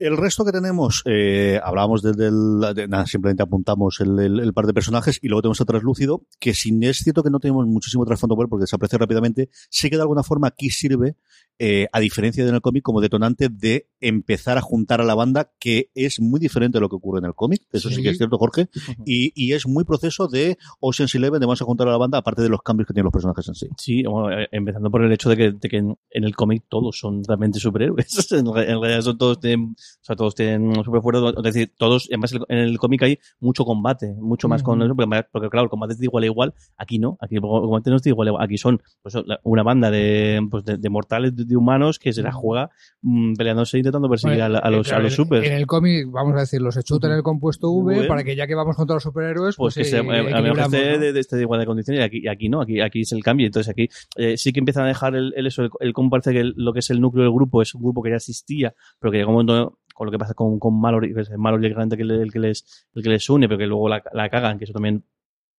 El 0.00 0.16
resto 0.16 0.44
que 0.44 0.50
tenemos, 0.50 1.02
eh, 1.06 1.60
hablábamos 1.62 2.02
desde 2.02 2.26
el, 2.26 2.74
de- 2.74 2.88
nada, 2.88 3.06
simplemente 3.06 3.44
apuntamos 3.44 4.00
el, 4.00 4.18
el- 4.18 4.40
el 4.40 4.52
par 4.52 4.66
de 4.66 4.74
personajes 4.74 5.20
y 5.22 5.28
luego 5.28 5.42
tenemos 5.42 5.60
a 5.60 5.64
Traslúcido, 5.64 6.26
que 6.40 6.52
sin 6.52 6.82
es 6.82 6.98
cierto 6.98 7.22
que 7.22 7.30
no 7.30 7.38
tenemos 7.38 7.64
muchísimo 7.66 8.04
trasfondo 8.04 8.34
porque 8.36 8.62
desaparece 8.64 8.98
rápidamente, 8.98 9.50
sí 9.70 9.90
que 9.90 9.96
de 9.96 10.02
alguna 10.02 10.24
forma 10.24 10.48
aquí 10.48 10.68
sirve 10.70 11.16
eh, 11.58 11.86
a 11.92 12.00
diferencia 12.00 12.42
de 12.44 12.50
en 12.50 12.56
el 12.56 12.60
cómic, 12.60 12.82
como 12.82 13.00
detonante 13.00 13.48
de 13.48 13.86
empezar 14.00 14.58
a 14.58 14.60
juntar 14.60 15.00
a 15.00 15.04
la 15.04 15.14
banda, 15.14 15.52
que 15.58 15.90
es 15.94 16.20
muy 16.20 16.38
diferente 16.40 16.76
de 16.76 16.80
lo 16.80 16.88
que 16.88 16.96
ocurre 16.96 17.20
en 17.20 17.24
el 17.26 17.34
cómic, 17.34 17.62
eso 17.72 17.88
sí, 17.88 17.96
Sí. 17.96 18.02
que 18.02 18.10
es 18.10 18.18
cierto, 18.18 18.36
Jorge, 18.38 18.68
y, 19.06 19.32
y 19.34 19.52
es 19.52 19.66
muy 19.66 19.84
proceso 19.84 20.28
de 20.28 20.58
Ocean's 20.80 21.14
Eleven, 21.14 21.40
de 21.40 21.46
vamos 21.46 21.62
a 21.62 21.64
juntar 21.64 21.88
a 21.88 21.90
la 21.92 21.96
banda, 21.96 22.18
aparte 22.18 22.42
de 22.42 22.48
los 22.48 22.60
cambios 22.62 22.86
que 22.86 22.92
tienen 22.94 23.04
los 23.04 23.12
personajes 23.12 23.48
en 23.48 23.54
sí. 23.54 23.68
Sí, 23.78 24.02
bueno, 24.02 24.36
eh, 24.38 24.48
empezando 24.52 24.90
por 24.90 25.02
el 25.04 25.12
hecho 25.12 25.28
de 25.30 25.36
que, 25.36 25.52
de 25.52 25.68
que 25.68 25.76
en, 25.78 25.96
en 26.10 26.24
el 26.24 26.34
cómic 26.36 26.64
todos 26.68 26.98
son 26.98 27.22
realmente 27.24 27.58
superhéroes. 27.60 28.06
en, 28.32 28.52
re- 28.52 28.70
en 28.70 28.80
realidad 28.80 29.00
son 29.02 29.16
todos 29.18 29.40
tienen, 29.40 29.70
o 29.70 30.04
sea, 30.04 30.16
todos 30.16 30.34
tienen 30.34 30.74
superfuerza, 30.84 31.30
es 31.36 31.42
decir, 31.42 31.72
todos, 31.78 32.06
además 32.10 32.32
en 32.48 32.58
el 32.58 32.78
cómic 32.78 33.02
hay 33.04 33.18
mucho 33.40 33.64
combate, 33.64 34.12
mucho 34.18 34.48
más 34.48 34.62
con 34.62 34.82
eso, 34.82 34.94
porque, 34.94 35.24
porque, 35.32 35.48
claro, 35.48 35.64
el 35.64 35.70
combate 35.70 35.92
es 35.94 35.98
de 35.98 36.06
igual 36.06 36.24
a 36.24 36.26
igual, 36.26 36.54
aquí 36.76 36.98
no, 36.98 37.16
aquí 37.20 37.36
el 37.36 37.40
combate 37.40 37.90
no 37.90 37.96
es 37.96 38.02
de 38.02 38.10
igual 38.10 38.28
a 38.28 38.30
igual, 38.32 38.44
aquí 38.44 38.58
son 38.58 38.82
pues, 39.02 39.14
la- 39.24 39.40
una 39.44 39.62
banda 39.62 39.90
de, 39.90 40.46
pues, 40.50 40.64
de, 40.64 40.76
de 40.78 40.90
mortales, 40.90 41.34
de, 41.46 41.56
humanos 41.56 41.98
que 41.98 42.12
se 42.12 42.22
la 42.22 42.32
juega 42.32 42.70
mm, 43.02 43.34
peleándose 43.34 43.76
e 43.76 43.80
intentando 43.80 44.08
perseguir 44.08 44.38
Bueno, 44.38 44.58
a, 44.62 44.70
los, 44.70 44.86
claro, 44.88 45.00
a 45.00 45.02
los 45.04 45.12
en- 45.12 45.16
supers. 45.16 45.46
En 45.46 45.52
el 45.52 45.66
cómic, 45.66 46.06
vamos 46.10 46.34
a 46.36 46.40
decirlo, 46.40 46.70
se 46.72 46.82
chuta 46.82 47.06
en 47.08 47.14
el 47.14 47.22
compuesto 47.22 47.70
V 47.70 48.00
V. 48.00 48.06
para 48.08 48.24
que 48.24 48.36
ya 48.36 48.46
que 48.46 48.54
vamos 48.54 48.76
contra 48.76 48.94
los 48.94 49.02
superhéroes, 49.02 49.56
pues 49.56 49.74
pues, 49.74 49.86
que 49.86 49.90
se, 49.90 49.96
eh, 49.96 50.00
a 50.00 50.02
mejor 50.02 50.30
equilibramos, 50.30 50.74
esté 50.74 50.92
¿no? 50.92 50.98
de, 50.98 51.12
de, 51.12 51.26
de 51.30 51.40
igual 51.42 51.60
de 51.60 51.66
condiciones 51.66 52.10
y 52.12 52.28
aquí, 52.28 52.48
no, 52.48 52.60
aquí, 52.60 52.80
aquí 52.80 53.00
es 53.00 53.12
el 53.12 53.22
cambio. 53.22 53.46
Entonces 53.46 53.70
aquí 53.70 53.88
eh, 54.16 54.36
sí 54.36 54.52
que 54.52 54.58
empiezan 54.60 54.84
a 54.84 54.88
dejar 54.88 55.14
el, 55.14 55.32
el 55.36 55.46
eso, 55.46 55.62
el, 55.64 55.70
el 55.80 55.92
cómo 55.92 56.10
parece 56.10 56.32
que 56.32 56.40
el- 56.40 56.54
lo 56.56 56.72
que 56.72 56.78
es 56.80 56.90
el 56.90 57.00
núcleo 57.00 57.24
del 57.24 57.32
grupo 57.32 57.62
es 57.62 57.74
un 57.74 57.82
grupo 57.82 58.02
que 58.02 58.10
ya 58.10 58.16
existía, 58.16 58.74
pero 58.98 59.10
que 59.10 59.18
llega 59.18 59.28
un 59.28 59.34
momento 59.34 59.78
con 59.94 60.06
lo 60.06 60.10
que 60.10 60.18
pasa 60.18 60.34
con, 60.34 60.58
con 60.58 60.80
Mallory, 60.80 61.14
que 61.14 61.36
Mallory 61.36 61.66
el 61.66 61.74
que, 61.96 62.02
el 62.02 62.32
que 62.32 62.38
les, 62.40 62.86
el 62.94 63.02
que 63.02 63.08
les 63.10 63.30
une, 63.30 63.46
pero 63.46 63.58
que 63.58 63.66
luego 63.66 63.88
la, 63.88 64.02
la 64.12 64.28
cagan, 64.28 64.58
que 64.58 64.64
eso 64.64 64.72
también 64.72 65.04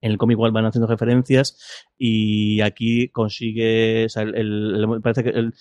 en 0.02 0.12
el 0.12 0.18
cómic 0.18 0.36
igual 0.36 0.52
van 0.52 0.66
haciendo 0.66 0.88
referencias 0.88 1.58
y 1.98 2.62
aquí 2.62 3.10
consigue, 3.10 4.06
o 4.06 4.10
sea, 4.10 4.24
el, 4.24 4.36
el- 4.36 5.02
parece 5.02 5.24
que 5.24 5.30
el, 5.30 5.54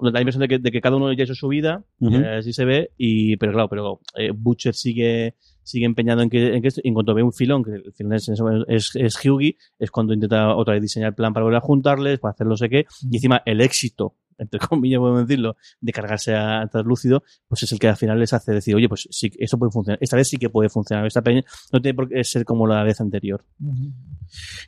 la 0.00 0.20
impresión 0.20 0.40
de 0.40 0.48
que, 0.48 0.58
de 0.58 0.72
que 0.72 0.80
cada 0.80 0.96
uno 0.96 1.12
ya 1.12 1.24
hizo 1.24 1.34
su 1.34 1.46
vida, 1.48 1.84
Ujú. 2.00 2.16
y 2.16 2.24
así 2.24 2.52
se 2.52 2.64
ve, 2.64 2.90
y, 2.98 3.36
pero 3.36 3.52
claro, 3.52 3.68
pero 3.68 4.00
eh, 4.16 4.32
Butcher 4.34 4.74
sigue 4.74 5.34
sigue 5.62 5.86
empeñado 5.86 6.20
en 6.20 6.28
que, 6.28 6.54
en 6.56 6.60
que 6.60 6.68
esto, 6.68 6.82
y 6.84 6.88
en 6.88 6.94
cuanto 6.94 7.14
ve 7.14 7.22
un 7.22 7.32
filón, 7.32 7.64
que 7.64 7.70
el 7.70 7.92
filón 7.94 8.12
es, 8.12 8.28
es, 8.68 8.96
es 8.96 9.24
Hughie, 9.24 9.56
es 9.78 9.90
cuando 9.90 10.12
intenta 10.12 10.54
otra 10.56 10.74
vez 10.74 10.82
diseñar 10.82 11.08
el 11.10 11.14
plan 11.14 11.32
para 11.32 11.44
volver 11.44 11.56
a 11.56 11.60
juntarles, 11.62 12.18
para 12.20 12.32
hacer 12.32 12.46
no 12.46 12.56
sé 12.58 12.68
qué, 12.68 12.84
y 13.10 13.16
encima 13.16 13.40
el 13.46 13.62
éxito, 13.62 14.14
entre 14.38 14.58
comillas 14.68 14.98
podemos 14.98 15.26
decirlo, 15.26 15.56
de 15.80 15.92
cargarse 15.92 16.34
a 16.34 16.66
Translúcido, 16.70 17.22
pues 17.48 17.62
es 17.62 17.72
el 17.72 17.78
que 17.78 17.88
al 17.88 17.96
final 17.96 18.18
les 18.18 18.32
hace 18.32 18.52
decir, 18.52 18.74
oye, 18.74 18.88
pues 18.88 19.08
sí, 19.10 19.30
esto 19.38 19.58
puede 19.58 19.72
funcionar, 19.72 19.98
esta 20.00 20.16
vez 20.16 20.28
sí 20.28 20.36
que 20.36 20.50
puede 20.50 20.68
funcionar, 20.68 21.06
esta 21.06 21.22
peña 21.22 21.42
no 21.72 21.80
tiene 21.80 21.94
por 21.94 22.08
qué 22.08 22.22
ser 22.24 22.44
como 22.44 22.66
la 22.66 22.82
vez 22.82 23.00
anterior. 23.00 23.44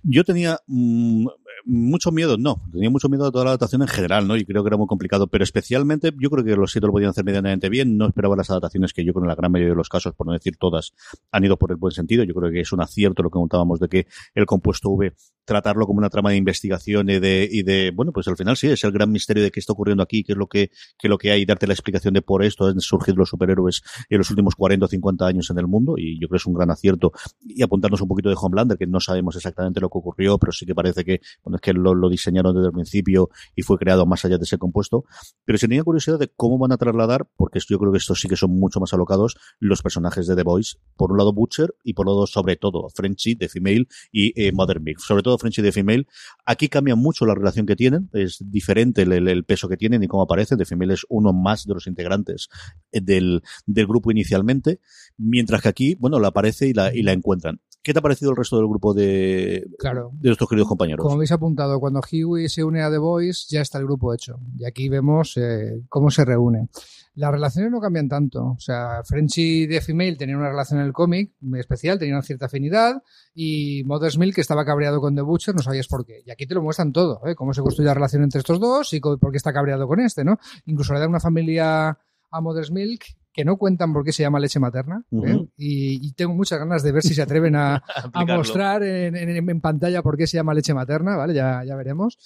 Yo 0.03 0.25
tenía 0.25 0.59
mm, 0.67 1.27
mucho 1.67 2.13
miedo, 2.13 2.39
no, 2.39 2.63
tenía 2.73 2.89
mucho 2.91 3.09
miedo 3.09 3.25
de 3.25 3.33
toda 3.33 3.45
la 3.45 3.51
adaptación 3.51 3.83
en 3.83 3.89
general, 3.89 4.29
¿no? 4.29 4.37
Y 4.37 4.45
creo 4.45 4.63
que 4.63 4.69
era 4.69 4.77
muy 4.77 4.87
complicado, 4.87 5.27
pero 5.27 5.43
especialmente 5.43 6.13
yo 6.17 6.31
creo 6.31 6.45
que 6.45 6.55
los 6.55 6.71
siete 6.71 6.87
lo 6.87 6.93
podían 6.93 7.11
hacer 7.11 7.25
medianamente 7.25 7.69
bien, 7.69 7.97
no 7.97 8.07
esperaba 8.07 8.37
las 8.37 8.49
adaptaciones 8.51 8.93
que 8.93 9.05
yo 9.05 9.13
creo 9.13 9.25
en 9.25 9.29
la 9.29 9.35
gran 9.35 9.51
mayoría 9.51 9.73
de 9.73 9.77
los 9.77 9.89
casos, 9.89 10.15
por 10.15 10.29
no 10.29 10.33
decir 10.33 10.57
todas, 10.57 10.93
han 11.33 11.45
ido 11.45 11.59
por 11.59 11.73
el 11.73 11.77
buen 11.77 11.93
sentido, 11.93 12.23
yo 12.23 12.35
creo 12.35 12.53
que 12.53 12.61
es 12.61 12.73
un 12.73 12.81
acierto 12.81 13.23
lo 13.23 13.31
que 13.31 13.39
contábamos 13.39 13.81
de 13.81 13.89
que 13.89 14.07
el 14.35 14.47
compuesto 14.47 14.91
V 14.91 15.13
tratarlo 15.47 15.87
como 15.87 15.99
una 15.99 16.11
trama 16.11 16.31
de 16.31 16.37
investigación 16.37 17.09
y 17.09 17.19
de, 17.19 17.49
y 17.51 17.63
de, 17.63 17.93
bueno, 17.95 18.13
pues 18.13 18.29
al 18.29 18.37
final 18.37 18.57
sí, 18.57 18.67
es 18.67 18.83
el 18.85 18.93
gran 18.93 19.11
misterio 19.11 19.43
de 19.43 19.51
qué 19.51 19.61
está 19.61 19.73
ocurriendo 19.73 20.03
aquí, 20.03 20.25
qué 20.25 20.33
es 20.33 20.39
lo 20.39 20.49
que, 20.49 20.71
qué 20.99 21.09
lo 21.09 21.17
que 21.17 21.31
hay, 21.31 21.47
darte 21.47 21.67
la 21.67 21.73
explicación 21.73 22.13
de 22.15 22.21
por 22.21 22.45
esto 22.45 22.67
han 22.67 22.81
surgido 22.81 23.17
los 23.17 23.31
superhéroes 23.31 23.83
en 24.11 24.19
los 24.19 24.29
últimos 24.29 24.55
40 24.57 24.85
o 24.85 24.89
50 24.89 25.27
años 25.27 25.49
en 25.51 25.59
el 25.59 25.69
mundo, 25.69 25.95
y 25.97 26.21
yo 26.21 26.29
creo 26.29 26.37
que 26.37 26.43
es 26.43 26.47
un 26.47 26.55
gran 26.55 26.71
acierto, 26.71 27.13
y 27.41 27.63
apuntarnos 27.63 28.01
un 28.01 28.09
poquito 28.09 28.29
de 28.29 28.37
Homelander, 28.39 28.77
que 28.77 28.87
no 28.87 29.01
sabemos 29.01 29.37
exactamente 29.37 29.81
lo 29.81 29.89
que 29.89 29.99
ocurrió, 29.99 30.37
pero 30.37 30.53
sí 30.53 30.67
que 30.67 30.75
parece 30.75 31.05
que, 31.05 31.21
bueno, 31.45 31.56
que 31.61 31.73
lo, 31.73 31.95
diseñaron 32.09 32.55
desde 32.55 32.69
el 32.69 32.73
principio 32.73 33.31
y 33.55 33.63
fue 33.63 33.79
creado 33.79 34.07
más 34.07 34.25
allá 34.25 34.39
de 34.39 34.45
ese 34.45 34.59
compuesto, 34.59 35.05
pero 35.45 35.59
si 35.59 35.67
tenía 35.67 35.83
curiosidad 35.85 36.19
de 36.19 36.29
cómo 36.29 36.59
van 36.59 36.73
a 36.73 36.77
trasladar, 36.77 37.29
porque 37.37 37.59
yo 37.69 37.79
creo 37.79 37.93
que 37.93 37.99
estos 37.99 38.21
sí 38.21 38.29
que 38.29 38.37
son 38.37 38.51
mucho 38.59 38.81
más 38.81 38.93
alocados, 38.93 39.37
los 39.59 39.83
personajes 39.83 40.27
de 40.27 40.37
The 40.37 40.43
Voice, 40.43 40.79
por 40.97 41.13
un 41.13 41.19
lado 41.19 41.33
Butcher, 41.33 41.75
y 41.83 41.95
por 41.95 42.09
otro 42.09 42.27
sobre 42.27 42.57
todo, 42.57 42.89
Frenchy, 42.95 43.37
The 43.37 43.49
Female, 43.49 43.87
y 44.13 44.33
eh, 44.41 44.53
Mother 44.53 44.81
Milk, 44.81 44.99
sobre 45.01 45.23
todo 45.23 45.39
Frenchy 45.39 45.63
de 45.63 45.73
Female, 45.73 46.07
Aquí 46.45 46.69
cambia 46.69 46.95
mucho 46.95 47.27
la 47.27 47.35
relación 47.35 47.67
que 47.67 47.75
tienen, 47.77 48.09
es 48.13 48.39
diferente 48.41 49.03
el, 49.03 49.13
el- 49.29 49.45
peso 49.45 49.69
que 49.69 49.77
tienen 49.77 50.03
y 50.03 50.07
cómo 50.09 50.23
aparecen. 50.23 50.59
The 50.59 50.65
Female 50.65 50.95
es 50.95 51.05
uno 51.09 51.33
más 51.33 51.65
de 51.67 51.75
los 51.75 51.87
integrantes 51.87 52.49
eh, 52.93 53.01
del, 53.01 53.43
del 53.67 53.87
grupo 53.87 54.11
inicialmente, 54.11 54.81
mientras 55.17 55.63
que 55.63 55.69
aquí, 55.69 55.95
bueno, 55.97 56.19
la 56.21 56.29
aparece 56.29 56.69
y 56.69 56.73
la, 56.73 56.95
y 56.95 57.03
la 57.03 57.13
encuentran. 57.13 57.61
¿Qué 57.87 57.93
te 57.93 58.01
ha 58.01 58.03
parecido 58.03 58.33
el 58.33 58.37
resto 58.37 58.57
del 58.57 58.67
grupo 58.67 58.93
de, 58.95 59.65
Claro. 59.79 60.11
de 60.15 60.31
nuestros 60.31 60.51
queridos 60.51 60.67
compañeros? 60.69 61.05
Como 61.05 61.15
habéis 61.15 61.31
apuntado, 61.31 61.79
cuando 61.79 62.01
Huey 62.01 62.49
se 62.49 62.65
une 62.65 62.83
a 62.83 62.91
The 62.91 62.99
Voice, 62.99 63.47
ya 63.49 63.61
está 63.61 63.79
el 63.79 63.85
grupo 63.85 64.13
hecho. 64.13 64.41
Y 64.59 64.65
aquí 64.65 64.89
vemos 64.89 65.37
eh, 65.37 65.83
cómo 65.89 66.11
se 66.11 66.25
reúne. 66.25 66.69
Las 67.15 67.31
relaciones 67.31 67.71
no 67.71 67.81
cambian 67.81 68.09
tanto. 68.09 68.45
O 68.45 68.59
sea, 68.59 69.05
Frenchy 69.05 69.69
de 69.69 69.81
Female 69.81 70.17
tenían 70.17 70.41
una 70.41 70.49
relación 70.49 70.81
en 70.81 70.87
el 70.87 70.93
cómic 70.93 71.35
muy 71.43 71.61
especial, 71.61 71.97
tenían 71.97 72.17
una 72.17 72.25
cierta 72.25 72.47
afinidad. 72.47 73.05
Y 73.33 73.85
Mother's 73.85 74.19
Milk, 74.19 74.35
que 74.35 74.41
estaba 74.41 74.65
cabreado 74.65 75.01
con 75.01 75.15
The 75.15 75.23
Butcher, 75.23 75.55
no 75.55 75.63
sabías 75.63 75.87
por 75.87 76.05
qué. 76.05 76.25
Y 76.27 76.33
aquí 76.33 76.45
te 76.45 76.57
lo 76.57 76.63
muestran 76.63 76.93
todo, 76.93 77.21
¿eh? 77.25 77.37
Cómo 77.37 77.55
se 77.55 77.61
construye 77.63 77.87
la 77.87 77.95
relación 77.95 78.25
entre 78.25 78.41
estos 78.41 78.59
dos 78.59 78.93
y 78.95 78.99
por 78.99 79.31
qué 79.31 79.37
está 79.37 79.53
cabreado 79.53 79.87
con 79.87 80.01
este, 80.01 80.25
¿no? 80.25 80.41
Incluso 80.65 80.93
le 80.93 80.99
dan 80.99 81.11
una 81.11 81.21
familia 81.21 81.97
a 82.33 82.41
Mother's 82.41 82.73
Milk 82.73 83.05
que 83.37 83.45
no 83.45 83.59
cuentan 83.59 83.93
por 83.93 84.03
qué 84.03 84.13
se 84.13 84.23
llama 84.23 84.41
leche 84.41 84.59
materna. 84.59 85.05
¿eh? 85.13 85.47
Y, 85.59 86.09
y 86.09 86.13
tengo 86.15 86.35
muchas 86.35 86.59
ganas 86.59 86.83
de 86.83 86.91
ver 86.91 87.03
si 87.03 87.15
se 87.15 87.21
atreven 87.23 87.55
a, 87.55 87.77
a 88.15 88.25
mostrar 88.39 88.83
en, 88.83 89.15
en- 89.15 89.49
en 89.49 89.61
pantalla 89.61 90.03
por 90.03 90.17
qué 90.17 90.27
se 90.27 90.39
llama 90.39 90.55
leche 90.55 90.73
materna, 90.75 91.17
¿vale? 91.17 91.35
Ya, 91.35 91.63
ya 91.65 91.77
veremos. 91.77 92.19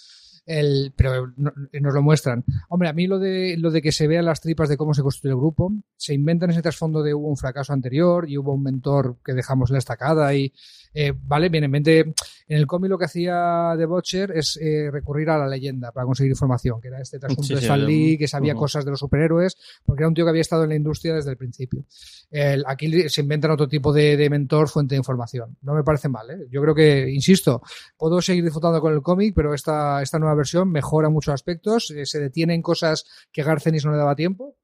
El, 0.47 0.93
pero 0.97 1.33
no- 1.37 1.53
nos 1.81 1.95
lo 1.95 2.03
muestran. 2.03 2.45
Hombre, 2.69 2.89
a 2.89 2.93
mí 2.93 3.07
lo 3.07 3.19
de, 3.19 3.57
lo 3.59 3.71
de 3.71 3.83
que 3.83 3.93
se 3.93 4.07
vean 4.07 4.25
las 4.25 4.41
tripas 4.41 4.69
de 4.69 4.77
cómo 4.77 4.95
se 4.95 5.03
construye 5.03 5.33
el 5.33 5.37
grupo, 5.39 5.73
se 5.97 6.15
inventan 6.15 6.51
ese 6.51 6.63
trasfondo 6.63 7.03
de 7.03 7.13
hubo 7.13 7.29
un 7.29 7.37
fracaso 7.37 7.73
anterior 7.73 8.29
y 8.29 8.39
hubo 8.39 8.55
un 8.55 8.63
mentor 8.63 9.19
que 9.25 9.35
dejamos 9.35 9.71
la 9.71 9.79
estacada 9.79 10.35
y, 10.35 10.53
eh, 10.95 11.13
vale, 11.25 11.51
bien, 11.51 11.65
en 11.65 11.71
mente, 11.71 12.15
en 12.51 12.59
el 12.59 12.67
cómic 12.67 12.91
lo 12.91 12.99
que 12.99 13.05
hacía 13.05 13.75
The 13.79 13.87
Butcher 13.87 14.33
es 14.37 14.59
eh, 14.61 14.91
recurrir 14.91 15.31
a 15.31 15.39
la 15.39 15.47
leyenda 15.47 15.93
para 15.93 16.05
conseguir 16.05 16.33
información, 16.33 16.81
que 16.81 16.89
era 16.89 17.01
este 17.01 17.19
trasunto 17.21 17.45
Sí, 17.45 17.55
de 17.55 17.61
Stan 17.61 17.79
Lee, 17.87 18.19
que 18.19 18.27
sabía 18.29 18.53
cosas 18.59 18.85
de 18.85 18.91
los 18.91 18.99
superhéroes, 19.01 19.57
porque 19.85 20.03
era 20.03 20.09
un 20.09 20.15
tío 20.15 20.25
que 20.25 20.31
había 20.31 20.41
estado 20.43 20.65
en 20.65 20.71
la 20.71 20.75
industria 20.75 21.15
desde 21.15 21.31
el 21.31 21.37
principio. 21.37 21.85
El- 22.31 22.65
aquí 22.67 23.09
se 23.09 23.21
inventan 23.21 23.53
otro 23.53 23.69
tipo 23.69 23.93
de, 23.93 24.17
de 24.17 24.29
mentor, 24.29 24.69
fuente 24.69 24.95
de 24.95 24.99
información. 24.99 25.57
No 25.63 25.75
me 25.75 25.85
parece 25.85 26.09
mal, 26.09 26.29
¿eh? 26.31 26.47
Yo 26.51 26.61
creo 26.61 26.75
que, 26.75 27.09
insisto, 27.11 27.63
puedo 27.97 28.21
seguir 28.21 28.43
disfrutando 28.45 28.81
con 28.81 28.93
el 28.93 29.01
cómic, 29.03 29.33
pero 29.35 29.55
esta, 29.55 30.03
esta 30.03 30.19
nueva 30.19 30.35
versión 30.35 30.71
mejora 30.73 31.09
muchos 31.09 31.33
aspectos, 31.33 31.91
eh, 31.93 32.05
se 32.05 32.19
detienen 32.19 32.63
cosas 32.63 33.05
que 33.33 33.43
Garcenis 33.45 33.85
no 33.85 33.93
le 33.93 33.99
daba 33.99 34.17
tiempo. 34.17 34.57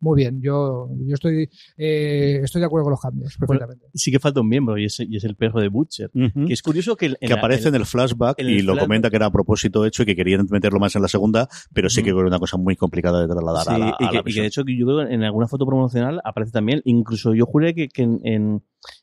Muy 0.00 0.16
bien, 0.16 0.40
yo, 0.40 0.88
yo 1.06 1.14
estoy, 1.14 1.48
eh, 1.76 2.40
estoy 2.42 2.60
de 2.60 2.66
acuerdo 2.66 2.84
con 2.84 2.90
los 2.92 3.00
cambios, 3.00 3.36
perfectamente. 3.36 3.86
Sí 3.94 4.10
que 4.10 4.18
falta 4.18 4.40
un 4.40 4.48
miembro 4.48 4.78
y 4.78 4.86
es, 4.86 4.98
y 5.00 5.16
es 5.16 5.24
el 5.24 5.36
perro 5.36 5.60
de 5.60 5.68
Butcher. 5.68 6.10
Que 6.10 6.52
es 6.54 6.62
curioso 6.62 6.96
que, 6.96 7.06
el- 7.06 7.18
en 7.20 7.28
que 7.28 7.34
la- 7.34 7.40
aparece 7.40 7.68
en 7.68 7.74
en- 7.74 7.80
el 7.82 7.86
flashback 7.86 8.38
en 8.40 8.48
y 8.48 8.58
el 8.60 8.64
lo 8.66 8.76
comenta 8.78 9.10
que 9.10 9.16
era 9.16 9.26
a 9.26 9.30
propósito 9.32 9.84
hecho 9.84 10.02
y 10.02 10.06
que 10.06 10.16
querían 10.16 10.46
meterlo 10.50 10.80
más 10.80 10.96
en 10.96 11.02
la 11.02 11.08
segunda, 11.08 11.48
pero 11.74 11.90
sí 11.90 12.02
que 12.02 12.10
era 12.10 12.18
una 12.20 12.38
cosa 12.38 12.56
muy 12.56 12.76
complicada 12.76 13.20
de 13.20 13.28
trasladar 13.28 13.64
Sí, 13.66 13.74
a 13.74 13.78
la, 13.78 13.86
y, 14.00 14.04
a 14.04 14.10
que, 14.10 14.16
la 14.16 14.22
y 14.26 14.32
que 14.32 14.40
de 14.40 14.46
hecho 14.46 14.64
que 14.64 14.76
yo 14.76 14.86
creo 14.86 15.06
que 15.06 15.14
en 15.14 15.22
alguna 15.22 15.48
foto 15.48 15.66
promocional 15.66 16.20
aparece 16.24 16.52
también, 16.52 16.80
incluso 16.84 17.34
yo 17.34 17.44
juré 17.44 17.74
que, 17.74 17.88
que 17.88 18.02
en, 18.02 18.20
en, 18.24 18.62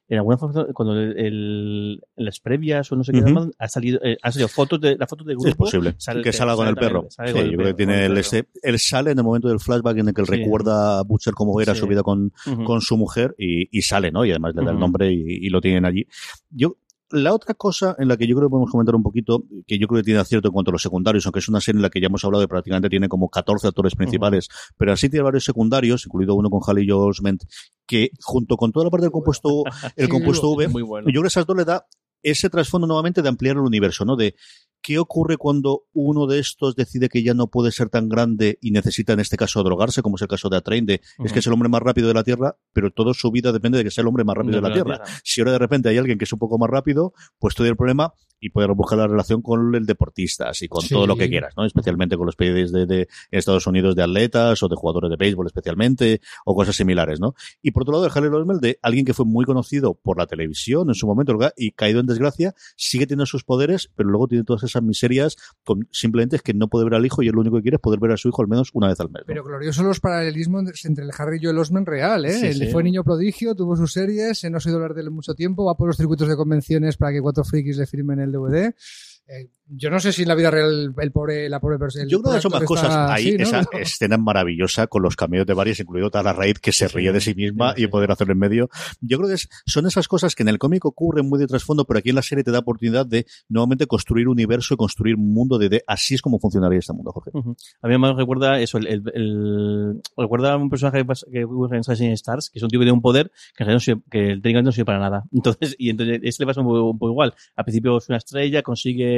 en 0.10 0.18
alguna 0.18 0.38
foto, 0.38 0.68
cuando 0.74 0.94
el, 1.00 1.18
el- 1.18 2.02
las 2.16 2.40
previas 2.40 2.90
o 2.92 2.96
no 2.96 3.04
sé 3.04 3.12
qué, 3.12 3.20
llaman, 3.22 3.52
ha 3.60 3.68
salido, 3.68 4.00
eh, 4.04 4.18
ha 4.22 4.32
salido 4.32 4.48
fotos 4.48 4.80
de, 4.80 4.96
la 4.98 5.06
foto 5.08 5.24
del 5.26 5.36
Sí, 5.38 5.44
grupo. 5.44 5.66
es 5.66 5.72
posible. 5.72 5.96
sale 5.98 6.22
que 6.24 6.32
salga 6.34 6.56
con 6.56 6.68
el 6.68 6.76
perro. 6.76 7.08
Sí, 7.10 7.18
con 7.34 7.42
el 7.42 7.52
yo 7.52 7.58
creo 7.58 7.68
que 7.70 7.74
tiene 7.74 8.06
el 8.06 8.18
ese- 8.18 8.48
él 8.64 8.80
sale 8.80 9.12
en 9.12 9.18
el 9.18 9.24
momento 9.24 9.50
del 9.50 9.60
flashback 9.60 9.98
en 9.98 10.08
el 10.08 10.14
que 10.14 10.22
él 10.22 10.28
Sí. 10.28 10.36
recuerda 10.38 11.00
a 11.00 11.04
Butcher 11.04 11.34
cómo 11.34 11.60
era 11.60 11.74
Sí. 11.74 11.82
su 11.82 11.88
vida 11.88 12.04
con, 12.04 12.32
con 12.66 12.82
su 12.82 12.96
mujer 12.98 13.36
y, 13.38 13.68
y 13.78 13.82
sale, 13.82 14.12
¿no? 14.12 14.24
Y 14.26 14.32
además 14.32 14.54
le 14.56 14.64
da 14.64 14.72
el 14.72 14.80
nombre 14.80 15.12
y, 15.12 15.24
y 15.46 15.50
lo 15.50 15.60
tienen 15.62 15.84
allí. 15.86 16.06
Yo, 16.50 16.78
la 17.12 17.34
otra 17.34 17.54
cosa 17.54 17.96
en 18.00 18.10
la 18.10 18.18
que 18.18 18.28
yo 18.28 18.36
creo 18.36 18.50
que 18.50 18.52
podemos 18.52 18.70
comentar 18.72 18.94
un 18.94 19.02
poquito, 19.04 19.44
que 19.66 19.78
yo 19.80 19.88
creo 19.88 20.02
que 20.02 20.06
tiene 20.06 20.20
acierto 20.20 20.50
en 20.50 20.54
cuanto 20.54 20.72
a 20.72 20.74
los 20.74 20.82
secundarios, 20.82 21.26
aunque 21.26 21.40
es 21.40 21.48
una 21.48 21.62
serie 21.62 21.78
en 21.80 21.84
la 21.84 21.90
que 21.90 22.02
ya 22.02 22.08
hemos 22.08 22.24
hablado 22.26 22.42
de 22.42 22.50
prácticamente 22.50 22.90
tiene 22.90 23.08
como 23.08 23.30
14 23.30 23.68
actores 23.68 23.96
principales, 23.96 24.50
pero 24.78 24.92
así 24.92 25.10
tiene 25.10 25.24
varios 25.24 25.46
secundarios, 25.46 26.06
incluido 26.06 26.36
uno 26.36 26.50
con 26.50 26.60
Haley 26.68 26.86
Joel 26.90 27.10
Osment, 27.12 27.44
que 27.88 28.12
junto 28.22 28.58
con 28.58 28.72
toda 28.72 28.86
la 28.86 28.90
parte 28.92 29.06
del 29.06 29.12
compuesto, 29.12 29.64
el 29.96 30.06
Sí, 30.06 30.12
compuesto 30.12 30.50
V, 30.52 30.68
Muy 30.68 30.82
bueno. 30.84 31.08
yo 31.08 31.14
creo 31.14 31.24
que 31.24 31.28
esas 31.30 31.46
dos 31.46 31.58
le 31.58 31.66
da 31.66 31.88
ese 32.22 32.50
trasfondo 32.50 32.86
nuevamente 32.88 33.22
de 33.22 33.30
ampliar 33.30 33.56
el 33.56 33.62
universo, 33.64 34.04
¿no? 34.06 34.16
De 34.16 34.36
qué 34.88 35.00
ocurre 35.00 35.36
cuando 35.36 35.84
uno 35.92 36.28
de 36.28 36.40
estos 36.40 36.78
decide 36.78 37.10
que 37.10 37.22
ya 37.22 37.34
no 37.34 37.48
puede 37.48 37.74
ser 37.74 37.90
tan 37.90 38.08
grande 38.08 38.58
y 38.62 38.72
necesita 38.72 39.12
en 39.12 39.20
este 39.20 39.36
caso 39.36 39.62
drogarse, 39.62 40.02
como 40.02 40.16
es 40.16 40.22
el 40.22 40.30
caso 40.30 40.48
de 40.48 40.56
Atrain, 40.56 40.86
de 40.86 41.02
es 41.26 41.34
que 41.34 41.40
es 41.40 41.48
el 41.48 41.52
hombre 41.52 41.68
más 41.68 41.82
rápido 41.82 42.08
de 42.08 42.14
la 42.14 42.24
Tierra, 42.24 42.56
pero 42.72 42.90
toda 42.90 43.14
su 43.14 43.30
vida 43.30 43.52
depende 43.52 43.78
de 43.80 43.84
que 43.84 43.92
sea 43.92 44.04
el 44.04 44.08
hombre 44.08 44.24
más 44.24 44.38
rápido 44.38 44.62
de 44.62 44.62
la 44.62 44.74
Tierra. 44.74 45.02
Si 45.26 45.42
ahora 45.42 45.52
de 45.52 45.60
repente 45.60 45.90
hay 45.90 45.98
alguien 45.98 46.18
que 46.18 46.24
es 46.24 46.32
un 46.32 46.40
poco 46.40 46.58
más 46.58 46.70
rápido, 46.70 47.12
pues 47.38 47.54
todo 47.54 47.68
el 47.68 47.76
problema 47.76 48.14
y 48.40 48.52
poder 48.52 48.72
buscar 48.74 49.00
la 49.00 49.08
relación 49.08 49.42
con 49.42 49.74
el 49.76 49.86
deportistas 49.86 50.62
y 50.62 50.68
con 50.68 50.84
Sí. 50.84 50.94
todo 50.94 51.08
lo 51.08 51.18
que 51.18 51.28
quieras, 51.28 51.54
¿no? 51.58 51.66
Especialmente 51.66 52.16
con 52.16 52.28
los 52.28 52.36
países 52.36 52.72
de, 52.72 52.86
de 52.86 53.08
Estados 53.32 53.66
Unidos 53.68 53.96
de 53.96 54.04
atletas 54.04 54.62
o 54.64 54.70
de 54.70 54.76
jugadores 54.76 55.10
de 55.10 55.16
béisbol 55.18 55.48
especialmente 55.48 56.22
o 56.46 56.56
cosas 56.56 56.76
similares, 56.76 57.20
¿no? 57.20 57.34
Y 57.62 57.72
por 57.72 57.82
otro 57.82 57.94
lado, 57.94 58.06
el 58.06 58.12
Harry 58.14 58.28
Osmond 58.28 58.62
de 58.62 58.80
alguien 58.84 59.06
que 59.06 59.14
fue 59.14 59.26
muy 59.26 59.44
conocido 59.44 59.96
por 59.96 60.18
la 60.18 60.28
televisión 60.28 60.88
en 60.90 60.96
su 60.96 61.08
momento 61.08 61.38
y 61.58 61.72
caído 61.72 62.00
en 62.00 62.06
desgracia, 62.06 62.54
sigue 62.76 63.06
teniendo 63.08 63.26
sus 63.26 63.44
poderes, 63.44 63.92
pero 63.96 64.08
luego 64.10 64.28
tiene 64.28 64.44
todas 64.44 64.64
esas 64.64 64.77
esas 64.78 64.84
miserias, 64.84 65.36
con, 65.64 65.88
simplemente 65.92 66.38
es 66.38 66.42
que 66.42 66.54
no 66.54 66.68
puede 66.68 66.86
ver 66.86 66.96
al 66.96 67.06
hijo 67.06 67.22
y 67.22 67.28
él 67.28 67.34
lo 67.36 67.42
único 67.42 67.58
que 67.58 67.64
quiere 67.64 67.76
es 67.76 67.82
poder 67.82 68.00
ver 68.00 68.12
a 68.12 68.18
su 68.18 68.30
hijo 68.30 68.42
al 68.42 68.48
menos 68.48 68.70
una 68.74 68.88
vez 68.88 69.00
al 69.00 69.10
mes. 69.10 69.22
¿no? 69.22 69.28
Pero 69.28 69.44
gloriosos 69.44 69.86
los 69.86 70.00
paralelismos 70.00 70.86
entre 70.86 71.04
el 71.04 71.12
Harry 71.18 71.38
y 71.38 71.46
Joel 71.46 71.58
Osment 71.60 71.88
real, 71.88 72.26
¿eh? 72.26 72.34
Sí, 72.34 72.46
Él 72.48 72.56
sí. 72.56 72.68
fue 72.72 72.84
niño 72.84 73.04
prodigio, 73.04 73.56
tuvo 73.56 73.76
sus 73.76 73.94
series, 73.94 74.44
eh, 74.44 74.50
no 74.50 74.58
ha 74.58 74.62
oído 74.66 74.78
hablar 74.78 74.94
de 74.94 75.02
él 75.02 75.12
mucho 75.12 75.34
tiempo, 75.34 75.66
va 75.66 75.76
por 75.76 75.88
los 75.88 75.98
circuitos 75.98 76.28
de 76.28 76.36
convenciones 76.36 76.98
para 76.98 77.12
que 77.12 77.22
cuatro 77.22 77.44
frikis 77.44 77.78
le 77.78 77.86
firmen 77.86 78.20
el 78.20 78.32
DVD. 78.32 78.74
Eh, 79.28 79.50
yo 79.70 79.90
no 79.90 80.00
sé 80.00 80.14
si 80.14 80.22
en 80.22 80.30
la 80.30 80.36
vida 80.36 80.50
real 80.50 80.94
el 80.98 81.12
pobre, 81.12 81.50
la 81.50 81.60
pobre 81.60 81.78
persona. 81.78 82.06
Yo 82.08 82.22
creo 82.22 82.36
que 82.36 82.42
son 82.42 82.54
más 82.54 82.64
cosas. 82.64 82.90
Ahí, 83.12 83.36
esa 83.38 83.64
escena 83.74 84.16
es 84.16 84.22
maravillosa 84.22 84.88
con 84.88 85.02
los 85.04 85.18
cameos 85.18 85.46
de 85.46 85.54
varios, 85.54 85.78
incluido 85.82 86.10
Tara 86.10 86.32
Raid, 86.32 86.56
que 86.62 86.72
se 86.72 86.88
ríe 86.88 87.12
de 87.12 87.20
sí 87.20 87.36
misma 87.36 87.74
sí, 87.76 87.82
y 87.82 87.84
sí. 87.84 87.88
poder 87.90 88.10
hacerlo 88.12 88.32
en 88.32 88.40
medio. 88.40 88.70
Yo 89.02 89.18
creo 89.18 89.28
que 89.28 89.36
es- 89.36 89.50
son 89.66 89.86
esas 89.86 90.08
cosas 90.08 90.36
que 90.36 90.44
en 90.44 90.48
el 90.50 90.58
cómic 90.58 90.86
ocurren 90.86 91.28
muy 91.28 91.38
de 91.38 91.48
trasfondo, 91.48 91.84
pero 91.84 92.00
aquí 92.00 92.10
en 92.10 92.16
la 92.16 92.22
serie 92.22 92.46
te 92.46 92.52
da 92.52 92.60
oportunidad 92.60 93.06
de 93.06 93.26
nuevamente 93.50 93.88
construir 93.88 94.30
universo 94.30 94.74
y 94.74 94.78
construir 94.78 95.16
un 95.16 95.34
mundo 95.34 95.58
de, 95.58 95.68
de- 95.68 95.84
así 95.86 96.16
es 96.16 96.22
como 96.22 96.40
funcionaría 96.40 96.80
este 96.80 96.94
mundo, 96.94 97.12
Jorge. 97.12 97.32
Ujú. 97.34 97.54
A 97.82 97.88
mí 97.90 97.98
me 97.98 98.14
recuerda 98.14 98.62
eso, 98.62 98.78
el, 98.78 98.88
el, 98.88 99.04
el- 99.16 100.02
recuerda 100.16 100.54
a 100.54 100.58
un 100.58 100.70
personaje 100.70 101.06
que 101.30 101.44
ocurre 101.44 101.76
en 101.76 101.80
Assassin's 101.82 102.14
Stars, 102.14 102.50
que 102.50 102.60
es 102.60 102.64
un 102.64 102.70
tipo 102.70 102.80
que 102.80 102.86
tiene 102.86 102.94
un 102.94 103.02
poder 103.02 103.32
que, 103.54 103.64
en 103.64 103.68
realidad 103.68 103.74
no 103.76 103.80
sirve- 103.96 104.04
que 104.10 104.20
técnicamente 104.42 104.64
no 104.64 104.72
sirve 104.72 104.86
para 104.86 105.00
nada. 105.00 105.24
Entonces, 105.34 105.76
y 105.78 105.90
entonces 105.90 106.22
ese 106.24 106.44
le 106.44 106.48
pasa 106.48 106.62
un 106.62 106.68
poco, 106.68 106.90
un 106.92 106.98
poco 107.00 107.12
igual. 107.12 107.34
Al 107.58 107.66
principio 107.66 107.98
es 107.98 108.08
una 108.08 108.18
estrella, 108.20 108.62
consigue, 108.64 109.17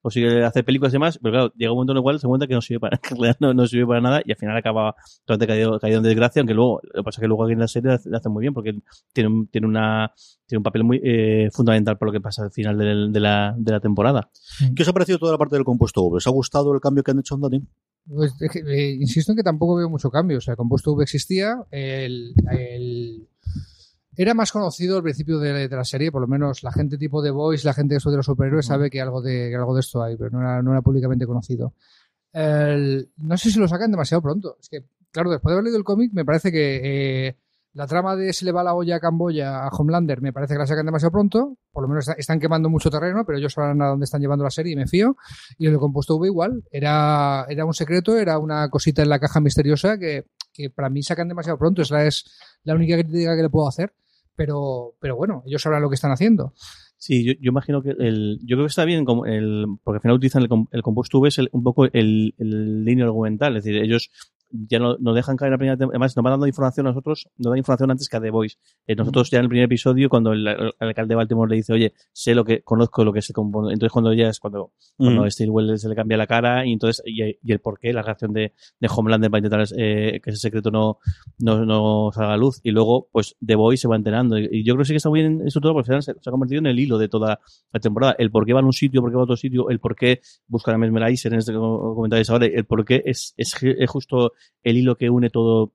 consigue 0.00 0.44
hacer 0.44 0.64
películas 0.64 0.92
y 0.92 0.96
demás, 0.96 1.18
pero 1.22 1.32
claro, 1.32 1.52
llega 1.56 1.72
un 1.72 1.76
momento 1.78 1.92
en 1.92 1.96
el 1.98 2.02
cual 2.02 2.20
se 2.20 2.26
cuenta 2.26 2.46
que 2.46 2.54
no 2.54 2.60
sirve 2.60 2.80
para, 2.80 2.98
que 3.02 3.14
en 3.14 3.16
realidad 3.20 3.36
no, 3.40 3.54
no 3.54 3.66
sirve 3.66 3.86
para 3.86 4.00
nada 4.00 4.22
y 4.24 4.32
al 4.32 4.36
final 4.38 4.56
acaba 4.56 4.94
totalmente 5.24 5.46
caído, 5.46 5.78
caído 5.78 5.98
en 5.98 6.04
desgracia, 6.04 6.40
aunque 6.40 6.54
luego, 6.54 6.80
lo 6.82 7.00
que 7.00 7.04
pasa 7.04 7.18
es 7.18 7.20
que 7.22 7.28
luego 7.28 7.44
aquí 7.44 7.52
en 7.54 7.58
la 7.60 7.68
serie 7.68 7.98
lo 8.04 8.16
hace 8.16 8.28
muy 8.28 8.42
bien 8.42 8.54
porque 8.54 8.74
tiene 9.12 9.28
un, 9.28 9.46
tiene 9.48 9.66
una, 9.66 10.12
tiene 10.46 10.58
un 10.58 10.64
papel 10.64 10.84
muy 10.84 11.00
eh, 11.02 11.48
fundamental 11.52 11.96
por 11.98 12.08
lo 12.08 12.12
que 12.12 12.20
pasa 12.20 12.42
al 12.44 12.52
final 12.52 12.76
de, 12.78 13.20
la, 13.20 13.54
de 13.56 13.72
la 13.72 13.80
temporada. 13.80 14.30
¿Qué 14.74 14.82
os 14.82 14.88
ha 14.88 14.92
parecido 14.92 15.18
toda 15.18 15.32
la 15.32 15.38
parte 15.38 15.56
del 15.56 15.64
compuesto 15.64 16.02
V? 16.02 16.16
¿Os 16.18 16.26
ha 16.26 16.30
gustado 16.30 16.72
el 16.74 16.80
cambio 16.80 17.02
que 17.02 17.10
han 17.10 17.18
hecho 17.20 17.34
en 17.34 17.40
Dani? 17.40 17.62
Pues, 18.06 18.32
eh, 18.40 18.96
insisto 18.98 19.32
en 19.32 19.36
que 19.36 19.42
tampoco 19.42 19.76
veo 19.76 19.88
mucho 19.88 20.10
cambio. 20.10 20.38
O 20.38 20.40
sea, 20.40 20.52
el 20.52 20.56
compuesto 20.56 20.92
V 20.92 21.02
existía. 21.04 21.56
El, 21.70 22.32
el- 22.50 23.28
era 24.16 24.34
más 24.34 24.52
conocido 24.52 24.96
al 24.96 25.02
principio 25.02 25.38
de, 25.38 25.68
de 25.68 25.76
la 25.76 25.84
serie, 25.84 26.10
por 26.12 26.20
lo 26.20 26.26
menos 26.28 26.62
la 26.62 26.72
gente 26.72 26.98
tipo 26.98 27.22
de 27.22 27.30
Voice, 27.30 27.66
la 27.66 27.74
gente 27.74 27.94
de 27.94 27.98
esto 27.98 28.10
de 28.10 28.16
los 28.18 28.26
superhéroes 28.26 28.66
sabe 28.66 28.90
que 28.90 29.00
algo 29.00 29.22
de, 29.22 29.48
que 29.50 29.56
algo 29.56 29.74
de 29.74 29.80
esto 29.80 30.02
hay, 30.02 30.16
pero 30.16 30.30
no 30.30 30.40
era, 30.40 30.62
no 30.62 30.72
era 30.72 30.82
públicamente 30.82 31.26
conocido. 31.26 31.74
El- 32.32 33.10
no 33.18 33.36
sé 33.36 33.50
si 33.50 33.58
lo 33.58 33.68
sacan 33.68 33.90
demasiado 33.90 34.22
pronto. 34.22 34.56
Es 34.60 34.68
que, 34.68 34.84
claro, 35.10 35.30
después 35.30 35.50
de 35.50 35.54
haber 35.54 35.64
leído 35.64 35.78
el 35.78 35.84
cómic, 35.84 36.12
me 36.12 36.24
parece 36.24 36.52
que 36.52 37.28
eh, 37.28 37.36
la 37.72 37.86
trama 37.86 38.16
de 38.16 38.32
se 38.32 38.44
le 38.44 38.52
va 38.52 38.62
la 38.64 38.74
olla 38.74 38.96
a 38.96 39.00
Camboya 39.00 39.64
a 39.64 39.68
Homelander, 39.68 40.20
me 40.20 40.32
parece 40.32 40.54
que 40.54 40.58
la 40.58 40.66
sacan 40.66 40.86
demasiado 40.86 41.12
pronto. 41.12 41.56
Por 41.72 41.82
lo 41.82 41.88
menos 41.88 42.08
está- 42.08 42.18
están 42.20 42.40
quemando 42.40 42.68
mucho 42.68 42.90
terreno, 42.90 43.24
pero 43.24 43.38
ellos 43.38 43.52
sabrán 43.52 43.80
a 43.82 43.86
dónde 43.88 44.04
están 44.04 44.20
llevando 44.20 44.44
la 44.44 44.50
serie 44.50 44.72
y 44.72 44.76
me 44.76 44.86
fío. 44.86 45.16
Y 45.58 45.66
el 45.66 45.78
compuesto 45.78 46.16
V 46.16 46.26
igual. 46.28 46.64
Era, 46.70 47.46
era 47.48 47.64
un 47.64 47.74
secreto, 47.74 48.16
era 48.16 48.38
una 48.38 48.68
cosita 48.70 49.02
en 49.02 49.08
la 49.08 49.18
caja 49.18 49.40
misteriosa 49.40 49.98
que, 49.98 50.26
que 50.52 50.70
para 50.70 50.90
mí 50.90 51.02
sacan 51.02 51.28
demasiado 51.28 51.58
pronto. 51.58 51.82
Esa 51.82 52.04
es 52.06 52.24
la 52.64 52.74
única 52.74 52.96
crítica 52.96 53.36
que 53.36 53.42
le 53.42 53.50
puedo 53.50 53.68
hacer. 53.68 53.92
Pero, 54.40 54.94
pero 55.00 55.16
bueno, 55.16 55.42
ellos 55.44 55.60
sabrán 55.60 55.82
lo 55.82 55.90
que 55.90 55.96
están 55.96 56.12
haciendo. 56.12 56.54
Sí, 56.96 57.26
yo, 57.26 57.32
imagino 57.42 57.82
que 57.82 57.90
el, 57.90 58.38
yo 58.42 58.56
creo 58.56 58.64
que 58.64 58.70
está 58.70 58.86
bien 58.86 59.04
como 59.04 59.26
el, 59.26 59.66
porque 59.84 59.98
al 59.98 60.00
final 60.00 60.16
utilizan 60.16 60.42
el, 60.42 60.48
el 60.70 60.82
compuesto 60.82 61.18
V 61.18 61.28
es 61.28 61.38
el- 61.38 61.50
un 61.52 61.62
poco 61.62 61.84
el, 61.84 62.34
el 62.38 62.82
línea 62.82 63.04
argumental, 63.04 63.54
es 63.58 63.64
decir, 63.64 63.82
ellos 63.82 64.10
ya 64.50 64.78
no, 64.78 64.96
no 64.98 65.14
dejan 65.14 65.36
caer 65.36 65.48
en 65.48 65.52
la 65.52 65.58
primera 65.58 65.76
tem- 65.78 65.88
además 65.90 66.16
nos 66.16 66.22
van 66.24 66.32
dando 66.32 66.46
información 66.46 66.86
a 66.86 66.90
nosotros, 66.90 67.28
nos 67.38 67.50
dan 67.50 67.58
información 67.58 67.90
antes 67.90 68.08
que 68.08 68.16
a 68.16 68.20
The 68.20 68.30
Voice. 68.30 68.56
Eh, 68.86 68.96
nosotros 68.96 69.30
ya 69.30 69.38
en 69.38 69.44
el 69.44 69.48
primer 69.48 69.64
episodio, 69.66 70.08
cuando 70.08 70.32
el, 70.32 70.46
el 70.46 70.72
alcalde 70.78 71.12
de 71.12 71.16
Baltimore 71.16 71.48
le 71.50 71.56
dice, 71.56 71.72
oye, 71.72 71.94
sé 72.12 72.34
lo 72.34 72.44
que, 72.44 72.62
conozco 72.62 73.04
lo 73.04 73.12
que 73.12 73.22
se 73.22 73.32
compone, 73.32 73.72
entonces 73.72 73.92
cuando 73.92 74.12
ya 74.12 74.28
es 74.28 74.38
cuando, 74.40 74.72
cuando 74.96 75.22
Mm. 75.22 75.50
Wells 75.50 75.80
se 75.80 75.88
le 75.88 75.94
cambia 75.94 76.16
la 76.16 76.26
cara 76.26 76.66
y 76.66 76.72
entonces, 76.72 77.02
y, 77.06 77.22
y 77.22 77.52
el 77.52 77.60
porqué, 77.60 77.92
la 77.92 78.02
reacción 78.02 78.32
de, 78.32 78.52
de 78.80 78.88
Homelander 78.94 79.30
para 79.30 79.38
intentar 79.38 79.64
eh, 79.78 80.20
que 80.22 80.30
ese 80.30 80.38
secreto 80.38 80.70
no, 80.70 80.98
no, 81.38 81.64
no 81.64 82.10
salga 82.12 82.34
a 82.34 82.36
luz 82.36 82.60
y 82.62 82.70
luego, 82.70 83.08
pues, 83.12 83.36
The 83.44 83.54
Voice 83.54 83.82
se 83.82 83.88
va 83.88 83.96
enterando 83.96 84.38
y, 84.38 84.48
y 84.50 84.64
yo 84.64 84.74
creo 84.74 84.82
que 84.82 84.86
sí 84.86 84.92
que 84.92 84.96
está 84.98 85.08
muy 85.08 85.20
bien 85.20 85.42
eso 85.46 85.60
todo 85.60 85.72
porque 85.74 85.92
al 85.92 86.02
final 86.02 86.02
se, 86.02 86.14
se 86.20 86.28
ha 86.28 86.32
convertido 86.32 86.58
en 86.58 86.66
el 86.66 86.78
hilo 86.78 86.98
de 86.98 87.08
toda 87.08 87.40
la 87.72 87.80
temporada. 87.80 88.14
El 88.18 88.30
por 88.30 88.44
qué 88.46 88.52
van 88.52 88.64
a 88.64 88.66
un 88.66 88.72
sitio, 88.72 89.00
por 89.00 89.10
qué 89.10 89.16
va 89.16 89.22
a 89.22 89.24
otro 89.24 89.36
sitio, 89.36 89.70
el 89.70 89.78
por 89.80 89.94
qué 89.96 90.20
buscan 90.48 90.74
a 90.74 90.78
Mesmerizer 90.78 91.32
en 91.32 91.38
este 91.38 91.52
co- 91.52 91.94
comentario 91.94 92.24
ahora, 92.28 92.46
el 92.46 92.64
por 92.64 92.84
qué 92.84 93.02
es, 93.04 93.34
es, 93.36 93.54
es 93.62 93.90
justo 93.90 94.32
el 94.62 94.76
hilo 94.76 94.96
que 94.96 95.10
une 95.10 95.30
todo 95.30 95.72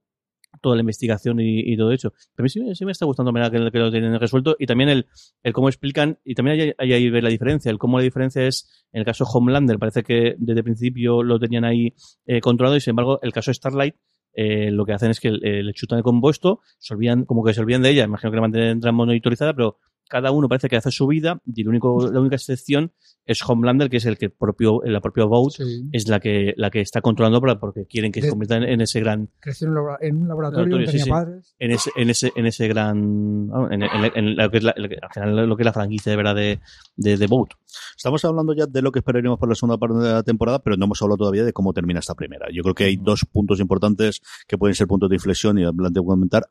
toda 0.62 0.76
la 0.76 0.82
investigación 0.82 1.40
y, 1.40 1.76
todo 1.78 1.92
eso. 1.92 2.14
Pero 2.36 2.50
sí, 2.50 2.62
sí 2.76 2.86
me 2.86 2.92
está 2.92 3.06
gustando 3.06 3.32
mira, 3.32 3.50
que, 3.50 3.72
que 3.72 3.80
lo 3.80 3.92
tienen 3.92 4.20
resuelto 4.20 4.56
y 4.60 4.66
también 4.66 4.90
el, 4.90 5.08
el 5.44 5.54
cómo 5.54 5.70
explican, 5.70 6.20
y 6.24 6.36
también 6.36 6.74
hay, 6.78 6.94
ahí 6.94 7.10
ver 7.10 7.24
la 7.24 7.30
diferencia, 7.30 7.70
el 7.70 7.78
cómo 7.78 7.98
la 7.98 8.04
diferencia 8.04 8.46
es, 8.46 8.86
en 8.92 9.00
el 9.00 9.06
caso 9.06 9.26
de 9.26 9.32
Homelander, 9.34 9.80
parece 9.80 10.04
que 10.04 10.36
desde 10.38 10.60
el 10.60 10.64
principio 10.64 11.24
lo 11.24 11.40
tenían 11.40 11.66
ahí 11.66 11.94
eh, 12.26 12.42
controlado 12.42 12.78
y 12.78 12.82
sin 12.82 12.92
embargo 12.92 13.20
el 13.22 13.34
caso 13.34 13.54
Starlight 13.54 13.96
eh, 14.34 14.70
lo 14.72 14.86
que 14.86 14.94
hacen 14.94 15.12
es 15.12 15.20
que 15.20 15.32
le 15.32 15.74
chutan 15.74 15.98
el 15.98 16.04
compuesto, 16.04 16.60
se 16.78 16.94
olvidan, 16.94 17.24
como 17.24 17.44
que 17.44 17.54
se 17.54 17.62
olvidan 17.62 17.82
de 17.82 17.92
ella, 17.92 18.04
imagino 18.04 18.32
que 18.32 18.36
la 18.36 18.42
mantendrán 18.42 18.96
monitorizada, 18.96 19.54
pero 19.54 19.78
cada 20.10 20.32
uno 20.32 20.48
parece 20.48 20.70
que 20.70 20.76
hace 20.78 20.92
su 20.92 21.08
vida 21.08 21.42
y 21.46 21.62
el 21.62 21.68
único, 21.70 22.10
la 22.12 22.20
única 22.20 22.36
excepción 22.36 22.92
es 23.26 23.40
Homelander, 23.48 23.90
que 23.90 23.98
es 23.98 24.06
el 24.06 24.18
que 24.20 24.30
propio, 24.30 24.82
la 24.86 25.02
propia 25.02 25.26
Sí. 25.50 25.90
es 25.92 26.08
la 26.08 26.20
que, 26.20 26.54
la 26.58 26.70
que 26.70 26.82
está 26.82 27.02
controlando 27.02 27.42
para, 27.42 27.60
porque 27.60 27.86
quieren 27.88 28.12
que 28.12 28.22
se 28.22 28.28
De- 28.28 28.32
convierta 28.32 28.58
en, 28.58 28.64
en 28.64 28.82
ese 28.82 29.00
gran, 29.00 29.30
Creció 29.40 29.68
en 29.68 29.74
un 30.18 30.28
laboratorio, 30.28 30.78
Laboratorio, 30.78 30.86
sí, 30.88 30.92
tenía 30.92 31.04
sí. 31.06 31.10
padres. 31.10 31.56
en 31.58 31.72
ese, 31.72 31.90
en 31.96 32.10
ese, 32.12 32.32
en 32.36 32.46
ese 32.46 32.68
gran, 32.68 33.50
en, 33.72 33.82
en- 33.84 34.12
en 34.16 34.36
lo 34.36 34.52
que 34.52 34.58
es 34.58 34.64
la, 34.64 34.74
lo 34.78 34.88
que- 34.88 34.98
al 35.02 35.10
final 35.12 35.50
lo 35.50 35.56
que 35.58 35.64
es 35.64 35.66
la 35.66 35.74
franquicia 35.74 36.12
de 36.12 36.16
verdad 36.18 36.36
de, 36.36 36.60
de, 36.98 37.18
de 37.18 37.28
Boat. 37.28 37.50
Estamos 37.98 38.24
hablando 38.26 38.54
ya 38.54 38.68
de 38.68 38.82
lo 38.84 38.92
que 38.92 39.00
esperaríamos 39.00 39.40
para 39.40 39.50
la 39.50 39.56
segunda 39.56 39.78
parte 39.78 39.98
de 39.98 40.12
la 40.14 40.24
temporada, 40.24 40.60
pero 40.60 40.78
no 40.78 40.86
hemos 40.86 41.02
hablado 41.02 41.18
todavía 41.18 41.44
de 41.44 41.52
cómo 41.54 41.74
termina 41.74 42.00
esta 42.00 42.14
primera. 42.14 42.46
Yo 42.54 42.62
creo 42.62 42.76
que 42.76 42.84
hay 42.86 42.98
dos 42.98 43.26
puntos 43.26 43.60
importantes 43.60 44.22
que 44.48 44.58
pueden 44.58 44.76
ser 44.76 44.86
puntos 44.88 45.10
de 45.10 45.16
inflexión 45.16 45.58
y 45.58 45.64
adelante 45.64 46.00
voy 46.00 46.12
a 46.14 46.16
comentar. 46.16 46.44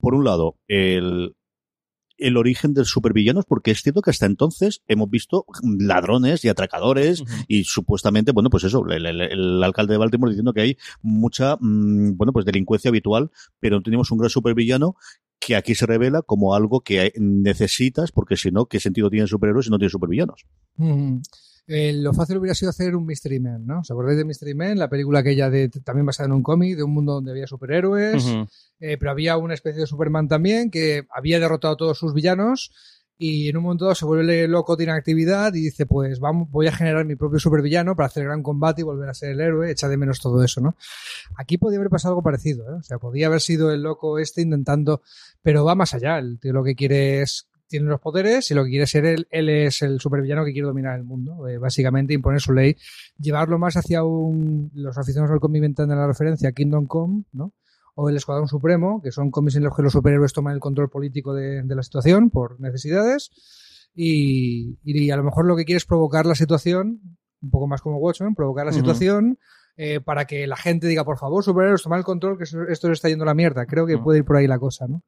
Por 0.00 0.14
un 0.14 0.24
lado, 0.24 0.56
el, 0.66 1.36
el 2.18 2.36
origen 2.36 2.74
de 2.74 2.84
supervillanos, 2.84 3.44
porque 3.46 3.70
es 3.70 3.80
cierto 3.82 4.02
que 4.02 4.10
hasta 4.10 4.26
entonces 4.26 4.82
hemos 4.88 5.08
visto 5.08 5.44
ladrones 5.78 6.44
y 6.44 6.48
atracadores 6.48 7.22
y 7.46 7.64
supuestamente, 7.64 8.32
bueno, 8.32 8.50
pues 8.50 8.64
eso, 8.64 8.84
el, 8.88 9.06
el- 9.06 9.20
el 9.20 9.62
alcalde 9.64 9.94
de 9.94 9.98
Baltimore 9.98 10.30
diciendo 10.32 10.52
que 10.52 10.60
hay 10.60 10.76
mucha, 11.02 11.56
mm, 11.60 12.16
bueno, 12.16 12.32
pues 12.32 12.44
delincuencia 12.44 12.88
habitual, 12.90 13.30
pero 13.60 13.76
no 13.76 13.82
tenemos 13.82 14.10
un 14.10 14.18
gran 14.18 14.30
supervillano 14.30 14.96
que 15.40 15.54
aquí 15.56 15.74
se 15.76 15.86
revela 15.86 16.22
como 16.22 16.54
algo 16.54 16.80
que 16.80 17.12
necesitas, 17.18 18.10
porque 18.12 18.36
si 18.36 18.50
no, 18.50 18.66
¿qué 18.66 18.80
sentido 18.80 19.08
tienen 19.08 19.28
superhéroes 19.28 19.66
si 19.66 19.70
no 19.70 19.78
tienen 19.78 19.90
supervillanos? 19.90 20.44
Eh, 21.70 21.92
lo 21.92 22.14
fácil 22.14 22.38
hubiera 22.38 22.54
sido 22.54 22.70
hacer 22.70 22.96
un 22.96 23.04
Mystery 23.04 23.40
Man, 23.40 23.66
¿no? 23.66 23.80
¿Os 23.80 23.90
acordáis 23.90 24.16
de 24.16 24.24
Mystery 24.24 24.54
Man? 24.54 24.78
La 24.78 24.88
película 24.88 25.18
aquella 25.18 25.50
de, 25.50 25.68
también 25.68 26.06
basada 26.06 26.26
en 26.26 26.32
un 26.32 26.42
cómic, 26.42 26.76
de 26.76 26.82
un 26.82 26.92
mundo 26.92 27.12
donde 27.12 27.30
había 27.30 27.46
superhéroes, 27.46 28.24
eh, 28.80 28.96
pero 28.96 29.10
había 29.10 29.36
una 29.36 29.52
especie 29.52 29.82
de 29.82 29.86
Superman 29.86 30.28
también 30.28 30.70
que 30.70 31.06
había 31.14 31.38
derrotado 31.38 31.74
a 31.74 31.76
todos 31.76 31.98
sus 31.98 32.14
villanos 32.14 32.72
y 33.18 33.48
en 33.48 33.56
un 33.56 33.64
momento 33.64 33.84
dado 33.84 33.96
se 33.96 34.04
vuelve 34.04 34.46
loco, 34.46 34.76
tiene 34.76 34.92
actividad 34.92 35.52
y 35.52 35.60
dice, 35.60 35.86
pues 35.86 36.20
vamos, 36.20 36.48
voy 36.50 36.68
a 36.68 36.72
generar 36.72 37.04
mi 37.04 37.16
propio 37.16 37.40
supervillano 37.40 37.96
para 37.96 38.06
hacer 38.06 38.22
el 38.22 38.28
gran 38.28 38.44
combate 38.44 38.82
y 38.82 38.84
volver 38.84 39.10
a 39.10 39.14
ser 39.14 39.32
el 39.32 39.40
héroe, 39.40 39.70
echa 39.72 39.88
de 39.88 39.96
menos 39.96 40.20
todo 40.20 40.42
eso, 40.42 40.60
¿no? 40.60 40.76
Aquí 41.36 41.58
podía 41.58 41.78
haber 41.78 41.90
pasado 41.90 42.12
algo 42.12 42.22
parecido, 42.22 42.64
¿eh? 42.70 42.74
O 42.78 42.82
sea, 42.82 42.98
podía 42.98 43.26
haber 43.26 43.40
sido 43.40 43.72
el 43.72 43.82
loco 43.82 44.20
este 44.20 44.40
intentando, 44.40 45.02
pero 45.42 45.64
va 45.64 45.74
más 45.74 45.94
allá, 45.94 46.18
el 46.18 46.38
tío 46.38 46.52
lo 46.52 46.62
que 46.62 46.76
quiere 46.76 47.22
es 47.22 47.47
tiene 47.68 47.86
los 47.86 48.00
poderes 48.00 48.50
y 48.50 48.54
lo 48.54 48.64
que 48.64 48.70
quiere 48.70 48.86
ser 48.86 49.04
él, 49.04 49.28
él 49.30 49.48
es 49.48 49.82
el 49.82 50.00
supervillano 50.00 50.44
que 50.44 50.52
quiere 50.52 50.66
dominar 50.66 50.98
el 50.98 51.04
mundo, 51.04 51.46
eh, 51.46 51.58
básicamente 51.58 52.14
imponer 52.14 52.40
su 52.40 52.52
ley, 52.52 52.76
llevarlo 53.18 53.58
más 53.58 53.76
hacia 53.76 54.02
un, 54.02 54.70
los 54.74 54.96
aficionados 54.98 55.32
al 55.32 55.40
cómic 55.40 55.58
inventan 55.58 55.88
la 55.90 56.06
referencia 56.06 56.52
Kingdom 56.52 56.86
Come, 56.86 57.24
¿no? 57.32 57.52
o 57.94 58.08
el 58.08 58.16
Escuadrón 58.16 58.46
Supremo, 58.48 59.02
que 59.02 59.10
son 59.10 59.30
cómics 59.30 59.56
en 59.56 59.64
los 59.64 59.74
que 59.74 59.82
los 59.82 59.92
superhéroes 59.92 60.32
toman 60.32 60.54
el 60.54 60.60
control 60.60 60.88
político 60.88 61.34
de, 61.34 61.62
de 61.64 61.74
la 61.74 61.82
situación 61.82 62.30
por 62.30 62.60
necesidades. 62.60 63.30
Y, 63.94 64.78
y 64.84 65.10
a 65.10 65.16
lo 65.16 65.24
mejor 65.24 65.46
lo 65.46 65.56
que 65.56 65.64
quiere 65.64 65.78
es 65.78 65.84
provocar 65.84 66.24
la 66.24 66.36
situación, 66.36 67.00
un 67.42 67.50
poco 67.50 67.66
más 67.66 67.82
como 67.82 67.98
Watchmen, 67.98 68.36
provocar 68.36 68.66
la 68.66 68.70
Ujú. 68.70 68.78
situación 68.78 69.38
eh, 69.76 70.00
para 70.00 70.26
que 70.26 70.46
la 70.46 70.56
gente 70.56 70.86
diga, 70.86 71.04
por 71.04 71.18
favor, 71.18 71.42
superhéroes, 71.42 71.82
toma 71.82 71.96
el 71.96 72.04
control, 72.04 72.38
que 72.38 72.44
esto 72.44 72.86
se 72.86 72.92
está 72.92 73.08
yendo 73.08 73.24
a 73.24 73.26
la 73.26 73.34
mierda. 73.34 73.66
Creo 73.66 73.84
que 73.86 73.98
puede 73.98 74.18
ir 74.20 74.24
por 74.24 74.36
ahí 74.36 74.46
la 74.46 74.60
cosa, 74.60 74.86
¿no? 74.86 75.02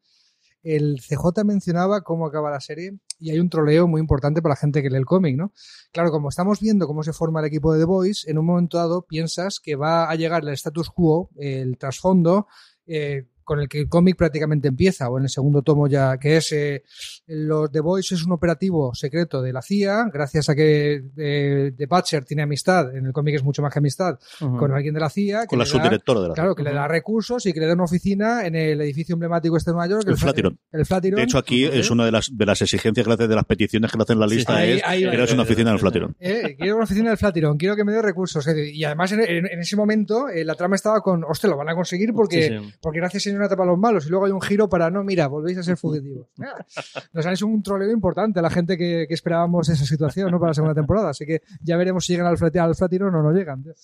El 0.63 1.01
CJ 1.01 1.45
mencionaba 1.45 2.03
cómo 2.03 2.27
acaba 2.27 2.51
la 2.51 2.61
serie 2.61 2.99
y 3.19 3.31
hay 3.31 3.39
un 3.39 3.49
troleo 3.49 3.87
muy 3.87 4.01
importante 4.01 4.43
para 4.43 4.53
la 4.53 4.61
gente 4.61 4.83
que 4.83 4.91
lee 4.91 4.97
el 4.97 5.07
cómic, 5.07 5.37
¿no? 5.37 5.53
Claro, 5.93 6.11
como 6.11 6.29
estamos 6.29 6.61
viendo 6.61 6.87
cómo 6.87 7.03
se 7.03 7.13
forma 7.13 7.41
el 7.41 7.47
equipo 7.47 7.73
de 7.73 7.81
The 7.81 7.85
Boys, 7.85 8.27
en 8.27 8.39
un 8.39 8.47
momento 8.47 8.79
dado 8.79 9.07
piensas 9.07 9.61
que 9.61 9.77
va 9.77 10.11
a 10.11 10.15
llegar 10.17 10.43
el 10.43 10.51
status 10.51 10.91
quo, 10.91 11.31
el 11.37 11.79
trasfondo, 11.79 12.47
eh, 12.87 13.29
con 13.51 13.59
el 13.59 13.69
que 13.69 13.81
el 13.81 13.89
cómic 13.89 14.15
prácticamente 14.17 14.69
empieza, 14.69 15.09
o 15.09 15.19
en 15.19 15.25
el 15.25 15.29
segundo 15.29 15.63
tomo 15.63 15.89
ya, 15.89 16.17
que 16.19 16.37
es 16.37 16.53
eh, 16.53 16.85
los 17.27 17.69
The 17.73 17.81
Boys 17.81 18.13
es 18.13 18.25
un 18.25 18.31
operativo 18.31 18.95
secreto 18.95 19.43
de 19.43 19.53
la 19.53 19.61
CIA, 19.61 20.05
gracias 20.13 20.49
a 20.49 20.55
que 20.55 21.03
eh, 21.17 21.73
The 21.77 21.87
Butcher 21.87 22.25
tiene 22.25 22.45
amistad, 22.45 22.95
en 22.97 23.07
el 23.07 23.13
cómic 23.13 23.35
es 23.35 23.43
mucho 23.43 23.61
más 23.61 23.73
que 23.73 23.81
amistad, 23.81 24.21
con 24.39 24.71
alguien 24.73 24.95
de 24.95 25.01
la 25.01 25.11
CIA. 25.11 25.41
que 25.43 25.47
Con 25.49 25.59
la 25.59 25.65
da- 25.65 25.71
subdirectora 25.73 26.21
de 26.21 26.29
la 26.29 26.35
Claro, 26.35 26.55
que 26.55 26.63
le 26.63 26.73
da 26.73 26.87
recursos 26.87 27.45
y 27.47 27.53
que 27.53 27.59
le 27.59 27.67
da 27.67 27.75
una 27.75 27.83
oficina 27.85 28.47
en 28.47 28.55
el 28.55 28.81
edificio 28.83 29.15
emblemático 29.15 29.57
este 29.57 29.73
de 29.73 29.75
Nueva 29.75 29.89
York. 29.91 30.05
El 30.07 30.17
Flatiron. 30.17 30.57
El 30.71 30.87
Flatiron. 30.87 31.17
De 31.19 31.25
hecho, 31.25 31.39
aquí 31.39 31.65
¿Eh? 31.65 31.81
es 31.81 31.91
una 31.91 32.05
de 32.05 32.13
las, 32.13 32.31
de 32.33 32.47
las 32.47 32.63
exigencias 32.63 33.05
que 33.05 33.09
le 33.11 33.15
hacen, 33.15 33.29
de 33.29 33.35
las 33.35 33.47
peticiones 33.47 33.91
que 33.91 33.99
le 33.99 34.03
hacen 34.05 34.15
en 34.15 34.21
la 34.21 34.27
lista 34.29 34.57
ahí- 34.57 34.71
es 34.75 34.83
ahí 34.85 35.03
creas 35.09 35.33
una 35.33 35.43
oficina 35.43 35.71
en 35.71 35.75
el 35.75 35.81
Flatiron. 35.81 36.15
Eh, 36.21 36.55
quiero 36.57 36.77
una 36.77 36.85
oficina 36.85 37.09
del 37.09 37.19
Flatiron, 37.19 37.57
quiero 37.59 37.75
que 37.75 37.83
me 37.85 37.93
dé 37.93 38.01
recursos. 38.01 38.47
Y 38.73 38.85
además, 38.85 39.11
en, 39.11 39.23
en- 39.23 39.47
en 39.47 39.59
ese 39.59 39.75
momento, 39.77 40.29
eh, 40.29 40.45
la 40.45 40.55
trama 40.55 40.77
estaba 40.77 41.01
con, 41.01 41.25
hostia, 41.25 41.51
lo 41.51 41.57
van 41.57 41.69
a 41.69 41.75
conseguir 41.75 42.13
porque, 42.13 42.43
Sí, 42.43 42.49
sí. 42.59 42.75
porque 42.81 43.01
gracias 43.01 43.27
señor 43.41 43.51
tapa 43.51 43.63
a 43.65 43.67
los 43.67 43.79
malos. 43.79 44.07
Y 44.07 44.11
luego 44.11 44.27
hay 44.27 44.33
un 44.33 44.41
giro 44.41 44.69
para, 44.69 44.91
no, 44.91 45.03
mira, 45.05 45.27
volvéis 45.27 45.59
a 45.59 45.63
ser 45.63 45.77
fugitivos. 45.77 46.29
Nos 47.13 47.27
han 47.27 47.33
hecho 47.33 47.47
un 47.47 47.63
troleo 47.63 47.91
importante 47.91 48.39
a 48.39 48.43
la 48.43 48.51
gente 48.51 48.77
que, 48.77 49.07
que 49.09 49.15
esperábamos 49.15 49.69
esa 49.69 49.85
situación 49.85 50.31
¿no? 50.31 50.39
para 50.39 50.51
la 50.51 50.55
segunda 50.55 50.75
temporada. 50.75 51.11
Así 51.11 51.27
que 51.27 51.43
ya 51.63 51.77
veremos 51.77 52.05
si 52.05 52.13
llegan 52.13 52.27
al, 52.27 52.37
al 52.37 53.03
o 53.03 53.23
no 53.23 53.33
llegan. 53.33 53.63
tío. 53.63 53.75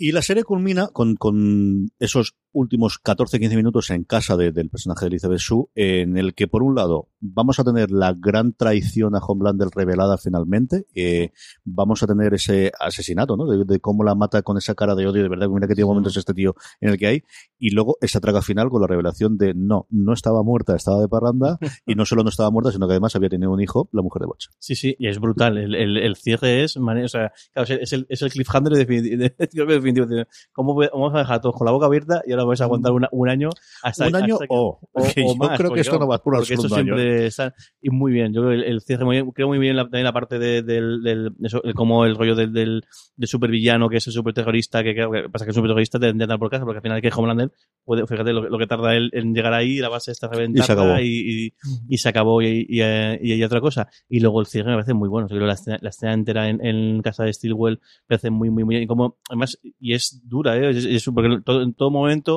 Y 0.00 0.12
la 0.12 0.22
serie 0.22 0.44
culmina 0.44 0.88
con, 0.92 1.16
con 1.16 1.90
esos 1.98 2.36
últimos 2.52 2.98
14-15 3.02 3.56
minutos 3.56 3.90
en 3.90 4.04
casa 4.04 4.36
de- 4.36 4.52
del 4.52 4.70
personaje 4.70 5.04
de 5.04 5.08
Elizabeth 5.08 5.38
Shue, 5.38 5.66
en 5.74 6.16
el 6.16 6.34
que, 6.34 6.48
por 6.48 6.62
un 6.62 6.74
lado, 6.74 7.08
vamos 7.20 7.58
a 7.60 7.64
tener 7.64 7.90
la 7.90 8.14
gran 8.18 8.52
traición 8.52 9.14
a 9.14 9.18
Homelander 9.18 9.68
revelada 9.74 10.16
finalmente. 10.18 10.86
eh, 10.94 11.30
vamos 11.64 12.02
a 12.02 12.06
tener 12.06 12.34
ese 12.34 12.72
asesinato, 12.80 13.36
¿no? 13.36 13.46
De, 13.46 13.64
de 13.64 13.80
cómo 13.80 14.02
la 14.04 14.14
mata 14.14 14.42
con 14.42 14.56
esa 14.56 14.74
cara 14.74 14.94
de 14.94 15.06
odio, 15.06 15.22
de 15.22 15.28
verdad, 15.28 15.48
mira 15.48 15.66
que 15.68 15.74
tiene 15.74 15.86
momentos 15.88 16.16
este 16.16 16.34
tío 16.34 16.54
en 16.80 16.90
el 16.90 16.98
que 16.98 17.06
hay. 17.06 17.22
Y 17.58 17.70
luego 17.70 17.96
esa 18.00 18.20
traga 18.20 18.42
final 18.42 18.68
con 18.70 18.80
la 18.80 18.86
revelación 18.86 19.36
de 19.36 19.54
no, 19.54 19.86
no 19.90 20.12
estaba 20.12 20.42
muerta, 20.42 20.74
estaba 20.76 21.00
de 21.00 21.08
parranda, 21.08 21.58
y 21.86 21.94
no 21.94 22.04
solo 22.04 22.22
no 22.22 22.28
estaba 22.30 22.50
muerta, 22.50 22.72
sino 22.72 22.86
que 22.86 22.92
además 22.94 23.14
había 23.16 23.28
tenido 23.28 23.50
un 23.52 23.60
hijo, 23.60 23.88
la 23.92 24.02
mujer 24.02 24.20
de 24.20 24.26
Bocha. 24.26 24.50
Sí, 24.58 24.74
sí, 24.74 24.96
y 24.98 25.08
es 25.08 25.18
brutal. 25.20 25.58
El, 25.58 25.74
el, 25.74 25.96
el 25.96 26.16
cierre 26.16 26.64
es, 26.64 26.76
o 26.76 27.08
sea, 27.08 27.32
claro, 27.52 27.74
es 27.80 27.92
el, 27.92 28.06
es 28.08 28.22
el 28.22 28.30
cliffhanger 28.30 28.72
definitivo. 28.72 29.28
definitivo. 29.66 30.06
¿Cómo 30.52 30.74
voy- 30.74 30.88
vamos 30.92 31.14
a 31.14 31.18
dejar 31.18 31.40
todos 31.40 31.54
con 31.56 31.64
la 31.66 31.72
boca 31.72 31.86
abierta 31.86 32.22
y 32.26 32.32
ahora 32.32 32.44
vais 32.48 32.60
a 32.60 32.64
aguantar 32.64 32.92
una- 32.92 33.08
un 33.12 33.28
año 33.28 33.50
hasta 33.82 34.08
un 34.08 34.16
año 34.16 34.34
hasta 34.34 34.46
que- 34.46 34.54
o, 34.54 34.80
que 35.14 35.22
yo 35.22 35.34
más, 35.36 35.56
creo 35.58 35.72
que 35.72 35.80
esto 35.80 35.98
no 35.98 36.06
va 36.08 36.16
a 36.16 36.22
durar 36.24 36.40
porque 36.40 36.54
esto 36.54 36.68
siempre 36.68 37.26
está 37.26 37.54
y 37.80 37.90
muy 37.90 38.12
bien 38.12 38.32
yo 38.32 38.40
creo 38.42 38.52
el, 38.52 38.64
el 38.64 38.80
cierre 38.80 39.04
muy 39.04 39.16
bien 39.16 39.30
creo 39.32 39.48
muy 39.48 39.58
bien 39.58 39.76
la, 39.76 39.82
también 39.84 40.04
la 40.04 40.12
parte 40.12 40.38
de, 40.38 40.62
del, 40.62 41.02
del 41.02 41.32
eso, 41.42 41.62
el- 41.62 41.74
como 41.74 42.04
el 42.04 42.16
rollo 42.16 42.34
del, 42.34 42.52
del, 42.52 42.84
del 43.16 43.28
supervillano 43.28 43.88
que 43.88 43.98
es 43.98 44.06
el 44.06 44.12
superterrorista 44.12 44.82
que, 44.82 44.94
que 44.94 45.06
pasa 45.30 45.44
que 45.44 45.50
el 45.50 45.54
superterrorista 45.54 45.98
te 46.00 46.06
andar 46.08 46.38
por 46.38 46.50
casa 46.50 46.64
porque 46.64 46.78
al 46.78 46.82
final 46.82 47.00
que 47.02 47.10
Homelander 47.14 47.50
puede 47.84 48.06
fíjate 48.06 48.32
lo, 48.32 48.48
lo 48.48 48.58
que 48.58 48.66
tarda 48.66 48.94
él 48.96 49.10
en 49.12 49.34
llegar 49.34 49.54
ahí 49.54 49.78
la 49.78 49.88
base 49.88 50.12
está 50.12 50.26
Y 50.26 50.30
se 50.30 50.72
acabó. 50.72 50.88
reventada 50.88 51.02
y, 51.02 51.46
y, 51.46 51.52
y 51.88 51.98
se 51.98 52.08
acabó 52.08 52.42
y, 52.42 52.66
y, 52.68 52.80
eh, 52.82 53.18
y 53.22 53.32
hay 53.32 53.42
otra 53.42 53.60
cosa 53.60 53.88
y 54.08 54.20
luego 54.20 54.40
el 54.40 54.46
cierre 54.46 54.70
me 54.70 54.76
parece 54.76 54.94
muy 54.94 55.08
bueno 55.08 55.28
Yo 55.28 55.36
creo 55.36 55.46
la 55.46 55.54
escena, 55.54 55.78
la 55.80 55.88
escena 55.90 56.12
entera 56.12 56.48
en, 56.48 56.64
en 56.64 57.02
casa 57.02 57.24
de 57.24 57.32
Stilwell 57.32 57.78
me 58.08 58.16
parece 58.16 58.30
muy 58.30 58.50
muy 58.50 58.64
muy 58.64 58.74
bien 58.74 58.82
y 58.84 58.86
como 58.86 59.18
además 59.28 59.58
y 59.80 59.92
es 59.94 60.20
dura 60.24 60.56
¿eh? 60.56 60.70
es, 60.70 60.84
es- 60.84 61.04
porque 61.12 61.40
todo- 61.44 61.62
en 61.62 61.74
todo 61.74 61.90
momento 61.90 62.27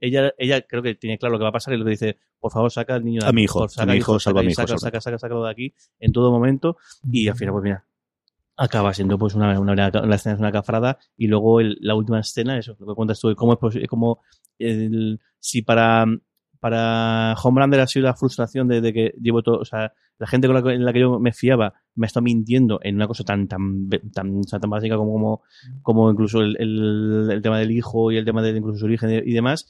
ella, 0.00 0.32
ella 0.38 0.62
creo 0.62 0.82
que 0.82 0.94
tiene 0.94 1.18
claro 1.18 1.32
lo 1.32 1.38
que 1.38 1.42
va 1.44 1.48
a 1.50 1.52
pasar 1.52 1.74
y 1.74 1.76
lo 1.78 1.84
que 1.84 1.90
dice, 1.92 2.18
por 2.38 2.50
favor, 2.52 2.70
saca 2.70 2.94
al 2.94 3.04
niño 3.04 3.20
de 3.22 3.28
A 3.28 3.32
mi 3.32 3.40
aquí, 3.40 3.44
hijo, 3.44 3.54
favor, 3.54 3.68
a 3.68 3.72
saca 3.72 3.86
mi 3.86 3.92
al 3.92 3.98
hijo, 3.98 4.18
salva 4.20 4.40
a 4.40 4.42
mi 4.44 4.54
saca, 4.54 4.72
hijo, 4.72 4.78
Saca, 4.78 5.00
saca, 5.00 5.18
sácalo 5.18 5.44
de 5.44 5.50
aquí 5.50 5.74
en 5.98 6.12
todo 6.12 6.30
momento 6.30 6.76
y 7.10 7.28
al 7.28 7.36
final, 7.36 7.52
pues 7.54 7.64
mira, 7.64 7.84
acaba 8.56 8.92
siendo 8.94 9.18
pues 9.18 9.34
una, 9.34 9.58
una, 9.58 9.74
la 9.74 10.14
escena 10.16 10.34
es 10.34 10.40
una 10.40 10.52
cafrada 10.52 10.98
y 11.16 11.26
luego 11.28 11.60
el- 11.60 11.78
la 11.80 11.94
última 11.94 12.20
escena, 12.20 12.58
eso, 12.58 12.76
lo 12.78 12.86
que 12.86 12.94
cuentas 12.94 13.18
tú, 13.20 13.34
cómo 13.34 13.52
es 13.54 13.58
posible, 13.58 13.86
cómo 13.88 14.20
el, 14.58 15.20
si 15.38 15.62
para 15.62 16.04
para 16.60 17.34
Homelander 17.42 17.80
ha 17.80 17.86
sido 17.86 18.04
la 18.06 18.14
frustración 18.14 18.68
de, 18.68 18.92
que 18.92 19.12
llevo 19.20 19.42
todo, 19.42 19.58
o 19.58 19.64
sea, 19.64 19.92
la 20.18 20.26
gente 20.26 20.46
con 20.46 20.54
la, 20.54 20.62
que- 20.62 20.74
en 20.74 20.84
la 20.84 20.92
que 20.92 21.00
yo 21.00 21.18
me 21.18 21.32
fiaba 21.32 21.74
me 21.94 22.04
ha 22.04 22.08
estado 22.08 22.22
mintiendo 22.24 22.78
en 22.82 22.96
una 22.96 23.06
cosa 23.08 23.24
tan 23.24 23.48
tan 23.48 23.88
tan, 24.12 24.42
tan 24.42 24.70
básica 24.70 24.96
como, 24.96 25.12
como, 25.14 25.42
como 25.82 26.10
incluso 26.10 26.40
el, 26.42 26.56
el, 26.60 27.28
el 27.30 27.42
tema 27.42 27.58
del 27.58 27.70
hijo 27.70 28.12
y 28.12 28.18
el 28.18 28.24
tema 28.24 28.42
de 28.42 28.50
incluso 28.56 28.78
su 28.78 28.84
origen 28.84 29.10
y 29.26 29.32
demás. 29.32 29.68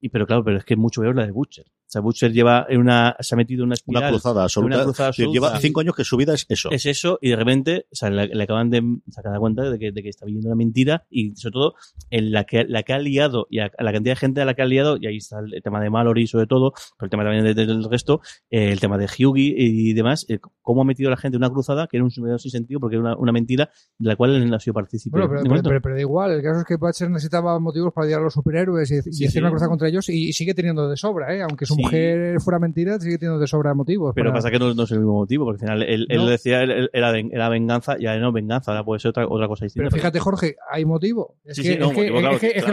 Y 0.00 0.08
pero 0.08 0.26
claro, 0.26 0.42
pero 0.44 0.58
es 0.58 0.64
que 0.64 0.74
es 0.74 0.78
mucho 0.80 1.00
peor 1.02 1.14
la 1.16 1.26
de 1.26 1.32
Butcher. 1.32 1.66
O 1.66 1.92
sea, 1.92 2.00
Butcher 2.02 2.32
lleva 2.32 2.66
en 2.68 2.78
una, 2.80 3.16
se 3.18 3.34
ha 3.34 3.36
metido 3.36 3.62
en 3.64 3.66
una 3.66 3.74
espiral. 3.74 4.04
Una 4.04 4.10
cruzada 4.10 4.44
absoluta. 4.44 4.76
Una 4.76 4.84
cruzada 4.84 5.08
absoluta. 5.08 5.32
Lleva 5.32 5.58
cinco 5.58 5.80
años 5.80 5.96
que 5.96 6.04
su 6.04 6.16
vida 6.16 6.34
es 6.34 6.46
eso. 6.48 6.70
Es 6.70 6.86
eso, 6.86 7.18
y 7.20 7.30
de 7.30 7.36
repente, 7.36 7.86
o 7.90 7.96
sea, 7.96 8.10
le, 8.10 8.28
le 8.28 8.42
acaban 8.44 8.70
de 8.70 8.80
sacar 9.10 9.36
cuenta 9.40 9.68
de 9.68 9.76
que, 9.76 9.90
de 9.90 10.00
que 10.02 10.08
está 10.08 10.24
viviendo 10.24 10.48
una 10.48 10.56
mentira, 10.56 11.04
y 11.10 11.34
sobre 11.34 11.52
todo, 11.52 11.74
en 12.10 12.30
la 12.30 12.44
que, 12.44 12.64
la 12.64 12.84
que 12.84 12.92
ha 12.92 12.98
liado, 13.00 13.48
y 13.50 13.58
a, 13.58 13.72
a 13.76 13.82
la 13.82 13.92
cantidad 13.92 14.12
de 14.14 14.20
gente 14.20 14.40
a 14.40 14.44
la 14.44 14.54
que 14.54 14.62
ha 14.62 14.66
liado, 14.66 14.98
y 15.00 15.08
ahí 15.08 15.16
está 15.16 15.40
el, 15.40 15.60
tema 15.64 15.80
de 15.80 15.90
Mallory 15.90 16.28
sobre 16.28 16.46
todo, 16.46 16.72
pero 16.96 17.06
el 17.06 17.10
tema 17.10 17.24
también 17.24 17.42
de- 17.44 17.54
de- 17.54 17.66
del 17.66 17.82
resto, 17.90 18.20
eh, 18.50 18.70
el 18.70 18.78
tema 18.78 18.96
de 18.96 19.06
Hughie 19.06 19.52
y 19.58 19.92
demás, 19.92 20.26
eh, 20.28 20.38
cómo 20.62 20.82
ha 20.82 20.84
metido 20.84 21.08
a 21.08 21.10
la 21.10 21.16
gente 21.16 21.36
en 21.38 21.42
una 21.42 21.50
cruzada 21.50 21.88
que 21.88 21.96
era 21.96 22.04
un 22.04 22.10
sin 22.12 22.38
sentido, 22.52 22.78
porque 22.78 22.94
era 22.96 23.02
una, 23.02 23.16
una 23.16 23.32
mentira 23.32 23.68
de 23.98 24.08
la 24.08 24.14
cual 24.14 24.36
él 24.36 24.48
no 24.48 24.54
ha 24.54 24.60
sido 24.60 24.74
partícipe. 24.74 25.10
Bueno, 25.10 25.26
pero, 25.28 25.40
de 25.40 25.42
pero, 25.42 25.50
momento. 25.50 25.68
pero- 25.70 25.82
pero 25.82 25.94
da 25.96 26.00
igual. 26.00 26.30
El 26.30 26.42
caso 26.42 26.60
es 26.60 26.64
que 26.66 26.76
Butcher 26.76 27.10
necesitaba 27.10 27.58
motivos 27.58 27.92
para 27.92 28.06
odiar 28.06 28.20
a 28.20 28.22
los 28.22 28.32
superhéroes 28.34 28.88
y, 28.92 28.98
y 28.98 29.02
Sí, 29.02 29.24
hacer 29.24 29.30
sí. 29.32 29.38
una 29.40 29.50
cruzada 29.50 29.68
contra 29.70 29.89
ellos 29.90 30.08
y, 30.08 30.28
y 30.28 30.32
sigue 30.32 30.54
teniendo 30.54 30.88
de 30.88 30.96
sobra, 30.96 31.34
¿eh? 31.34 31.42
Aunque 31.42 31.66
su 31.66 31.74
Sí. 31.74 31.82
mujer 31.82 32.40
fuera 32.40 32.58
mentira, 32.58 32.98
sigue 32.98 33.18
teniendo 33.18 33.38
de 33.40 33.46
sobra 33.46 33.74
motivos. 33.74 34.12
Pero 34.14 34.30
para- 34.30 34.38
pasa 34.38 34.50
que 34.50 34.58
no, 34.58 34.72
no 34.74 34.82
es 34.84 34.90
el 34.90 34.98
mismo 34.98 35.14
motivo, 35.14 35.44
porque 35.44 35.56
al 35.64 35.68
final 35.68 35.82
él, 35.82 36.06
él 36.08 36.18
No. 36.18 36.26
decía 36.26 36.62
él- 36.62 36.70
él 36.70 36.90
era, 36.92 37.16
era 37.18 37.48
venganza, 37.48 37.96
y 37.98 38.06
ahora 38.06 38.20
no 38.20 38.32
venganza, 38.32 38.70
ahora 38.72 38.84
puede 38.84 39.00
ser 39.00 39.10
otra, 39.10 39.26
otra 39.28 39.46
cosa 39.48 39.64
distinta. 39.66 39.88
Pero 39.88 39.94
fíjate, 39.96 40.18
Jorge, 40.20 40.56
hay 40.70 40.84
motivo. 40.84 41.36
Es 41.44 41.60
que, 41.60 41.78
no, 41.78 41.90
en, 41.90 42.22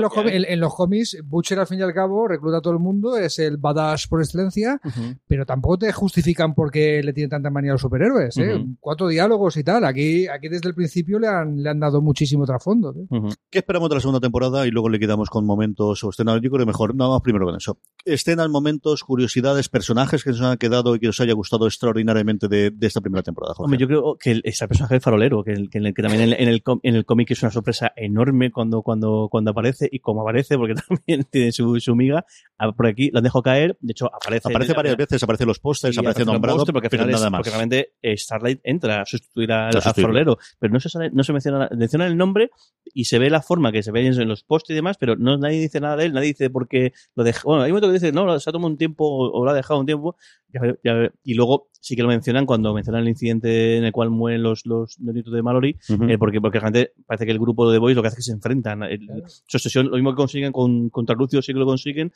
los 0.01 0.11
cómics- 0.13 0.31
hay. 0.31 0.43
en- 0.43 0.51
en 0.53 0.59
los 0.59 0.73
cómics, 0.75 1.17
Butcher 1.25 1.59
al 1.59 1.67
fin 1.67 1.79
y 1.79 1.81
al 1.81 1.93
cabo 1.93 2.27
recluta 2.27 2.57
a 2.57 2.61
todo 2.61 2.73
el 2.73 2.79
mundo, 2.79 3.17
es 3.17 3.39
el 3.39 3.57
badass 3.57 4.07
por 4.07 4.21
excelencia, 4.21 4.79
pero 5.27 5.45
tampoco 5.45 5.77
te 5.79 5.91
justifican 5.91 6.53
por 6.53 6.71
qué 6.71 7.01
le 7.03 7.13
tiene 7.13 7.29
tanta 7.29 7.49
manía 7.49 7.71
a 7.71 7.73
los 7.73 7.81
superhéroes. 7.81 8.37
¿eh? 8.37 8.63
Cuatro 8.79 9.07
diálogos 9.07 9.57
y 9.57 9.63
tal. 9.63 9.83
Aquí, 9.85 10.27
aquí 10.27 10.47
desde 10.49 10.67
el 10.69 10.75
principio 10.75 11.19
le 11.19 11.27
han, 11.27 11.61
le 11.61 11.69
han 11.69 11.79
dado 11.79 12.01
muchísimo 12.01 12.45
trasfondo. 12.45 12.93
¿eh? 12.95 13.19
¿Qué 13.49 13.59
esperamos 13.59 13.89
de 13.89 13.95
la 13.95 14.01
segunda 14.01 14.19
temporada? 14.19 14.65
Y 14.67 14.71
luego 14.71 14.89
le 14.89 14.99
quedamos 14.99 15.29
con 15.29 15.45
momentos 15.45 16.03
o 16.03 16.09
escenas. 16.09 16.35
Yo 16.41 16.49
creo 16.49 16.59
que 16.59 16.65
mejor, 16.65 16.95
nada 16.95 17.06
más 17.13 17.21
primero 17.21 17.45
con 17.45 17.55
eso. 17.55 17.79
Escenas, 18.05 18.47
momentos, 18.49 19.03
curiosidades, 19.03 19.67
personajes 19.67 20.23
que 20.23 20.29
nos 20.29 20.41
han 20.41 20.57
quedado 20.57 20.95
y 20.95 20.99
que 20.99 21.09
os 21.09 21.19
haya 21.19 21.33
gustado 21.33 21.67
extraordinariamente 21.67 22.47
de, 22.47 22.71
de 22.71 22.87
esta 22.87 23.01
primera 23.01 23.21
temporada. 23.23 23.53
Jorge. 23.53 23.65
Hombre, 23.67 23.79
yo 23.79 23.87
creo 23.87 24.17
que 24.17 24.31
el, 24.31 24.41
ese 24.45 24.67
personaje 24.67 24.93
del 24.95 25.01
farolero, 25.01 25.43
que, 25.43 25.51
el- 25.51 25.69
que, 25.69 25.79
el- 25.79 25.93
que 25.93 26.01
también 26.01 26.21
en 26.23 26.29
el, 26.33 26.41
en 26.41 26.47
el, 26.49 26.63
en 26.83 26.95
el 26.95 27.05
cómic 27.05 27.31
es 27.31 27.41
una 27.43 27.51
sorpresa 27.51 27.91
enorme 27.95 28.51
cuando, 28.51 28.81
cuando, 28.81 29.27
cuando 29.29 29.51
aparece 29.51 29.89
y 29.91 29.99
como 29.99 30.21
aparece, 30.21 30.57
porque 30.57 30.75
también 30.87 31.25
tiene 31.29 31.51
su, 31.51 31.79
su 31.79 31.95
miga, 31.95 32.25
ah, 32.57 32.71
por 32.71 32.87
aquí 32.87 33.09
lo 33.11 33.21
dejo 33.21 33.41
caer, 33.41 33.77
de 33.81 33.91
hecho 33.91 34.05
aparece. 34.13 34.47
aparece 34.49 34.73
varias 34.73 34.95
veces, 34.97 35.21
aparece 35.23 35.45
los 35.45 35.59
pósters, 35.59 35.97
aparece 35.97 36.21
el 36.21 36.27
nombrado, 36.27 36.57
póster, 36.59 36.73
porque 36.73 36.87
al 36.87 36.91
pero 36.91 37.03
final 37.03 37.15
es- 37.15 37.19
nada 37.21 37.29
más. 37.29 37.39
porque 37.39 37.49
realmente 37.49 37.93
eh, 38.01 38.15
Starlight 38.15 38.61
entra 38.63 39.01
a 39.01 39.05
sustituir 39.05 39.51
al, 39.51 39.75
A 39.75 39.81
farolero, 39.81 40.37
pero 40.59 40.71
no 40.73 40.79
se, 40.79 40.87
sale- 40.89 41.09
no 41.11 41.23
se 41.23 41.33
menciona, 41.33 41.69
menciona 41.75 42.07
el 42.07 42.15
nombre 42.15 42.51
y 42.93 43.05
se 43.05 43.19
ve 43.19 43.29
la 43.29 43.41
forma 43.41 43.71
que 43.73 43.83
se 43.83 43.91
ve 43.91 44.07
en 44.07 44.27
los 44.29 44.43
posts 44.43 44.69
y 44.69 44.73
demás, 44.73 44.95
pero 44.97 45.15
no 45.17 45.37
nadie 45.37 45.59
dice 45.59 45.79
nada 45.81 45.97
de 45.97 46.05
él, 46.05 46.13
nadie 46.13 46.29
dice 46.29 46.49
por 46.49 46.67
qué 46.69 46.93
lo 47.15 47.23
deja. 47.23 47.41
Bueno, 47.45 47.63
hay 47.63 47.71
un 47.71 47.75
momento 47.75 47.87
que 47.87 47.93
dice, 47.93 48.11
no, 48.11 48.39
se 48.39 48.49
ha 48.49 48.53
tomado 48.53 48.71
un 48.71 48.77
tiempo 48.77 49.05
o, 49.05 49.31
o 49.31 49.45
lo 49.45 49.51
ha 49.51 49.53
dejado 49.53 49.79
un 49.79 49.85
tiempo, 49.85 50.15
ya 50.53 50.61
ya 50.83 51.11
y 51.23 51.33
luego 51.33 51.67
sí 51.79 51.95
que 51.95 52.01
lo 52.01 52.07
mencionan 52.09 52.45
cuando 52.45 52.73
mencionan 52.73 53.03
el 53.03 53.09
incidente 53.09 53.77
en 53.77 53.83
el 53.85 53.91
cual 53.91 54.09
mueren 54.09 54.43
los, 54.43 54.65
los 54.65 54.99
nietos 54.99 55.31
de 55.31 55.41
Mallory, 55.41 55.77
Ujú. 55.89 56.03
eh, 56.05 56.17
porque, 56.17 56.41
porque 56.41 56.59
realmente 56.59 56.93
parece 57.05 57.25
que 57.25 57.31
el 57.31 57.39
grupo 57.39 57.69
de 57.71 57.77
Boys 57.79 57.95
lo 57.95 58.01
que 58.01 58.09
hace 58.09 58.15
es 58.15 58.25
que 58.25 58.29
se 58.29 58.33
enfrentan. 58.33 58.83
El- 58.83 59.07
Su 59.45 59.57
obsesión, 59.57 59.87
lo 59.87 59.93
mismo 59.95 60.11
que 60.11 60.17
consiguen 60.17 60.51
con, 60.51 60.89
contra 60.89 61.15
Lucio, 61.15 61.41
sí 61.41 61.53
que 61.53 61.59
lo 61.59 61.65
consiguen. 61.65 62.11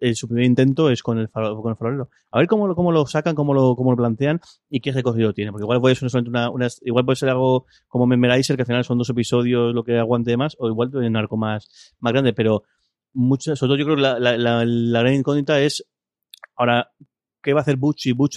eh, 0.00 0.14
su 0.14 0.28
primer 0.28 0.44
intento 0.44 0.90
es 0.90 1.02
con 1.02 1.18
el, 1.18 1.28
faro- 1.28 1.60
con 1.60 1.70
el 1.70 1.76
farolero. 1.76 2.08
A 2.30 2.38
ver 2.38 2.46
cómo, 2.46 2.66
lo- 2.68 2.74
cómo 2.76 2.92
lo 2.92 3.06
sacan, 3.06 3.34
cómo 3.34 3.54
lo, 3.54 3.74
cómo 3.76 3.90
lo 3.92 3.96
plantean 3.96 4.40
y 4.70 4.80
qué 4.80 4.92
recogido 4.92 5.32
tiene. 5.32 5.50
Porque 5.52 5.64
igual 5.64 5.80
puede 5.80 5.94
ser 5.96 6.08
solamente 6.10 6.30
una, 6.30 6.50
una- 6.50 6.68
igual 6.82 7.04
puede 7.04 7.16
ser 7.16 7.30
algo 7.30 7.66
como 7.88 8.06
Memorizer, 8.06 8.56
que 8.56 8.62
al 8.62 8.66
final 8.66 8.84
son 8.84 8.98
dos 8.98 9.10
episodios 9.10 9.74
lo 9.74 9.82
que 9.84 9.98
aguante 9.98 10.36
más, 10.36 10.54
o 10.58 10.68
igual 10.68 10.90
tiene 10.90 11.08
un 11.08 11.16
arco 11.16 11.36
más, 11.36 11.94
más 12.00 12.12
grande, 12.12 12.32
pero 12.32 12.62
sobre 13.56 13.56
todo 13.56 13.76
yo 13.76 13.84
creo 13.84 13.96
que 13.96 14.02
la, 14.02 14.18
la, 14.18 14.36
la, 14.36 14.64
la 14.64 15.00
gran 15.00 15.14
incógnita 15.14 15.60
es 15.60 15.84
ahora, 16.56 16.92
¿qué 17.42 17.52
va 17.52 17.60
a 17.60 17.62
hacer 17.62 17.78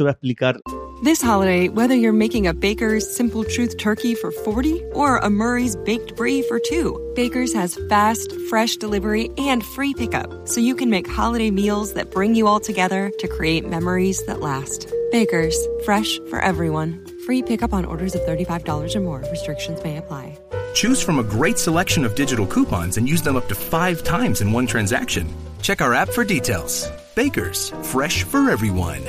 va 0.04 0.10
a 0.10 0.14
explicar 0.14 0.62
This 1.02 1.22
holiday, 1.22 1.70
whether 1.70 1.96
you're 1.96 2.12
making 2.12 2.46
a 2.46 2.54
Baker's 2.54 3.10
Simple 3.10 3.46
Truth 3.46 3.78
turkey 3.78 4.16
for 4.16 4.34
40 4.34 4.84
or 4.92 5.16
a 5.20 5.30
Murray's 5.30 5.78
Baked 5.78 6.18
Brie 6.18 6.42
for 6.42 6.60
2, 6.60 7.14
Baker's 7.16 7.54
has 7.54 7.80
fast, 7.88 8.34
fresh 8.50 8.76
delivery 8.76 9.30
and 9.38 9.64
free 9.64 9.94
pickup, 9.94 10.46
so 10.46 10.60
you 10.60 10.76
can 10.76 10.90
make 10.90 11.08
holiday 11.08 11.52
meals 11.52 11.94
that 11.94 12.12
bring 12.12 12.36
you 12.36 12.48
all 12.48 12.60
together 12.60 13.14
to 13.20 13.30
create 13.30 13.66
memories 13.66 14.26
that 14.26 14.42
last. 14.42 14.92
Baker's, 15.10 15.58
fresh 15.86 16.20
for 16.30 16.42
everyone. 16.42 17.06
Free 17.26 17.44
pickup 17.44 17.72
on 17.72 17.86
orders 17.86 18.14
of 18.14 18.22
$35 18.24 18.94
or 18.94 19.00
more. 19.00 19.24
Restrictions 19.32 19.82
may 19.86 19.96
apply. 19.96 20.38
Choose 20.74 21.02
from 21.04 21.20
a 21.20 21.24
great 21.24 21.58
selection 21.58 22.06
of 22.06 22.16
digital 22.16 22.46
coupons 22.46 22.98
and 22.98 23.08
use 23.08 23.22
them 23.22 23.36
up 23.36 23.48
to 23.48 23.56
five 23.56 24.04
times 24.04 24.42
in 24.42 24.52
one 24.54 24.66
transaction. 24.68 25.28
Check 25.62 25.82
our 25.82 25.94
app 25.94 26.10
for 26.10 26.24
details. 26.26 26.90
Bakers, 27.16 27.72
fresh 27.84 28.24
for 28.24 28.50
everyone. 28.50 29.02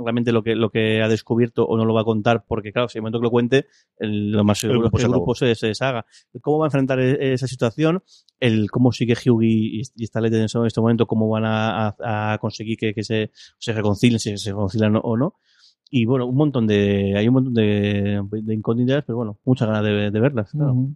realmente 0.00 0.32
lo 0.32 0.42
que, 0.42 0.54
lo 0.54 0.70
que 0.70 1.02
ha 1.02 1.08
descubierto 1.08 1.66
o 1.66 1.76
no 1.76 1.84
lo 1.84 1.92
va 1.92 2.00
a 2.00 2.04
contar, 2.04 2.42
porque 2.48 2.72
claro, 2.72 2.88
si 2.88 2.96
el 2.96 3.02
momento 3.02 3.18
que 3.18 3.24
lo 3.24 3.30
cuente, 3.30 3.66
el- 3.98 4.30
lo 4.30 4.42
más 4.42 4.58
seguro 4.58 4.86
es 4.86 4.90
que 4.92 5.02
el 5.02 5.08
grupo 5.10 5.34
se, 5.34 5.54
se 5.54 5.66
deshaga. 5.66 6.06
¿Cómo 6.40 6.60
va 6.60 6.64
a 6.66 6.68
enfrentar 6.68 6.98
e- 6.98 7.34
esa 7.34 7.46
situación? 7.46 8.02
El 8.40 8.70
cómo 8.70 8.90
sigue 8.92 9.12
Hugh 9.14 9.42
y, 9.42 9.82
y 9.96 10.06
Starlet 10.06 10.32
en 10.32 10.44
este 10.44 10.80
momento, 10.80 11.06
cómo 11.06 11.28
van 11.28 11.44
a, 11.44 11.88
a- 11.88 12.32
a 12.32 12.38
conseguir 12.38 12.78
que, 12.78 12.94
que 12.94 13.02
se, 13.04 13.32
se 13.58 13.72
reconcilien, 13.74 14.18
si 14.18 14.38
se 14.38 14.50
reconcilian 14.50 14.98
o 15.02 15.16
no. 15.18 15.34
Y 15.90 16.04
bueno, 16.04 16.26
un 16.26 16.36
montón 16.36 16.66
de, 16.66 17.14
hay 17.16 17.28
un 17.28 17.34
montón 17.34 17.54
de, 17.54 18.20
de 18.30 18.54
incógnitas, 18.54 19.04
pero 19.06 19.16
bueno, 19.16 19.38
muchas 19.44 19.68
ganas 19.68 19.84
de, 19.84 20.10
de 20.10 20.20
verlas. 20.20 20.50
claro. 20.50 20.88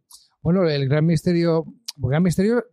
Bueno, 0.42 0.68
el 0.68 0.88
gran 0.88 1.06
misterio, 1.06 1.64
el 2.02 2.08
gran 2.10 2.22
misterio 2.22 2.64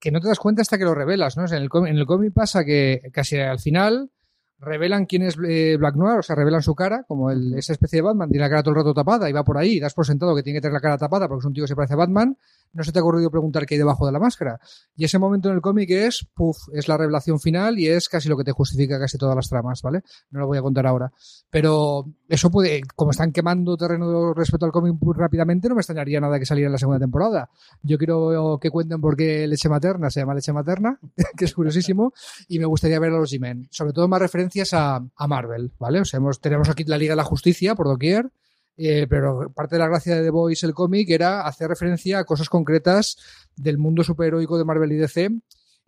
que 0.00 0.10
no 0.10 0.20
te 0.20 0.28
das 0.28 0.38
cuenta 0.38 0.62
hasta 0.62 0.78
que 0.78 0.84
lo 0.84 0.94
revelas, 0.94 1.36
¿no? 1.36 1.44
O 1.44 1.46
sea, 1.46 1.58
en 1.58 1.62
el 1.62 1.68
cómic, 1.68 1.92
en 1.92 1.98
el 1.98 2.06
cómic 2.06 2.32
pasa 2.32 2.64
que 2.64 3.02
casi 3.12 3.38
al 3.38 3.60
final 3.60 4.10
revelan 4.58 5.06
quién 5.06 5.22
es 5.22 5.36
eh, 5.46 5.76
Black 5.76 5.96
Noir, 5.96 6.18
o 6.18 6.22
sea, 6.22 6.36
revelan 6.36 6.62
su 6.62 6.74
cara, 6.74 7.04
como 7.06 7.30
el, 7.30 7.54
esa 7.54 7.72
especie 7.72 7.98
de 7.98 8.02
Batman, 8.02 8.30
tiene 8.30 8.44
la 8.44 8.50
cara 8.50 8.62
todo 8.62 8.70
el 8.70 8.76
rato 8.76 8.94
tapada 8.94 9.28
y 9.28 9.32
va 9.32 9.44
por 9.44 9.58
ahí, 9.58 9.74
y 9.74 9.80
das 9.80 9.94
por 9.94 10.06
sentado 10.06 10.34
que 10.34 10.42
tiene 10.42 10.56
que 10.56 10.62
tener 10.62 10.72
la 10.72 10.80
cara 10.80 10.98
tapada 10.98 11.28
porque 11.28 11.40
es 11.40 11.46
un 11.46 11.52
tío 11.52 11.64
que 11.64 11.68
se 11.68 11.76
parece 11.76 11.94
a 11.94 11.98
Batman, 11.98 12.36
no 12.72 12.82
se 12.84 12.92
te 12.92 12.98
ha 12.98 13.02
ocurrido 13.02 13.30
preguntar 13.30 13.66
qué 13.66 13.74
hay 13.74 13.78
debajo 13.78 14.06
de 14.06 14.12
la 14.12 14.18
máscara. 14.18 14.58
Y 14.96 15.04
ese 15.04 15.18
momento 15.18 15.48
en 15.48 15.56
el 15.56 15.60
cómic 15.60 15.90
es, 15.90 16.26
puff, 16.34 16.56
es 16.72 16.88
la 16.88 16.96
revelación 16.96 17.40
final 17.40 17.78
y 17.78 17.88
es 17.88 18.08
casi 18.08 18.28
lo 18.28 18.36
que 18.36 18.44
te 18.44 18.52
justifica 18.52 18.98
casi 18.98 19.18
todas 19.18 19.36
las 19.36 19.48
tramas, 19.48 19.82
¿vale? 19.82 20.02
No 20.30 20.40
lo 20.40 20.46
voy 20.46 20.58
a 20.58 20.62
contar 20.62 20.86
ahora. 20.86 21.12
Pero 21.50 22.06
eso 22.28 22.50
puede, 22.50 22.82
como 22.94 23.10
están 23.10 23.32
quemando 23.32 23.76
terreno 23.76 24.32
respecto 24.34 24.66
al 24.66 24.72
cómic 24.72 24.94
rápidamente, 25.16 25.68
no 25.68 25.74
me 25.74 25.80
extrañaría 25.80 26.20
nada 26.20 26.38
que 26.38 26.46
saliera 26.46 26.68
en 26.68 26.72
la 26.72 26.78
segunda 26.78 27.00
temporada. 27.00 27.50
Yo 27.82 27.98
quiero 27.98 28.58
que 28.60 28.70
cuenten 28.70 29.00
por 29.00 29.16
qué 29.16 29.46
leche 29.46 29.68
materna 29.68 30.10
se 30.10 30.20
llama 30.20 30.34
leche 30.34 30.52
materna, 30.52 30.98
que 31.36 31.44
es 31.44 31.54
curiosísimo, 31.54 32.12
y 32.48 32.58
me 32.58 32.66
gustaría 32.66 32.98
ver 32.98 33.12
a 33.12 33.18
los 33.18 33.32
G-Men. 33.32 33.68
Sobre 33.70 33.92
todo 33.92 34.08
más 34.08 34.20
referencias 34.20 34.72
a, 34.74 34.96
a 34.96 35.26
Marvel, 35.26 35.72
¿vale? 35.78 36.00
O 36.00 36.04
sea, 36.04 36.20
tenemos 36.40 36.68
aquí 36.68 36.84
la 36.84 36.98
Liga 36.98 37.12
de 37.12 37.16
la 37.16 37.24
Justicia 37.24 37.74
por 37.74 37.86
doquier, 37.86 38.30
eh, 38.76 39.06
pero 39.08 39.52
parte 39.52 39.76
de 39.76 39.80
la 39.80 39.88
gracia 39.88 40.16
de 40.16 40.22
The 40.22 40.30
Voice, 40.30 40.66
el 40.66 40.74
cómic, 40.74 41.10
era 41.10 41.42
hacer 41.42 41.68
referencia 41.68 42.18
a 42.18 42.24
cosas 42.24 42.48
concretas 42.48 43.16
del 43.56 43.78
mundo 43.78 44.02
superheroico 44.02 44.58
de 44.58 44.64
Marvel 44.64 44.92
y 44.92 44.96
DC, 44.96 45.30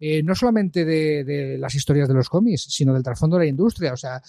eh, 0.00 0.22
no 0.22 0.34
solamente 0.34 0.84
de, 0.84 1.24
de 1.24 1.58
las 1.58 1.74
historias 1.74 2.08
de 2.08 2.14
los 2.14 2.28
cómics, 2.28 2.66
sino 2.68 2.92
del 2.92 3.02
trasfondo 3.02 3.36
de 3.36 3.44
la 3.44 3.50
industria. 3.50 3.92
O 3.92 3.96
sea, 3.96 4.20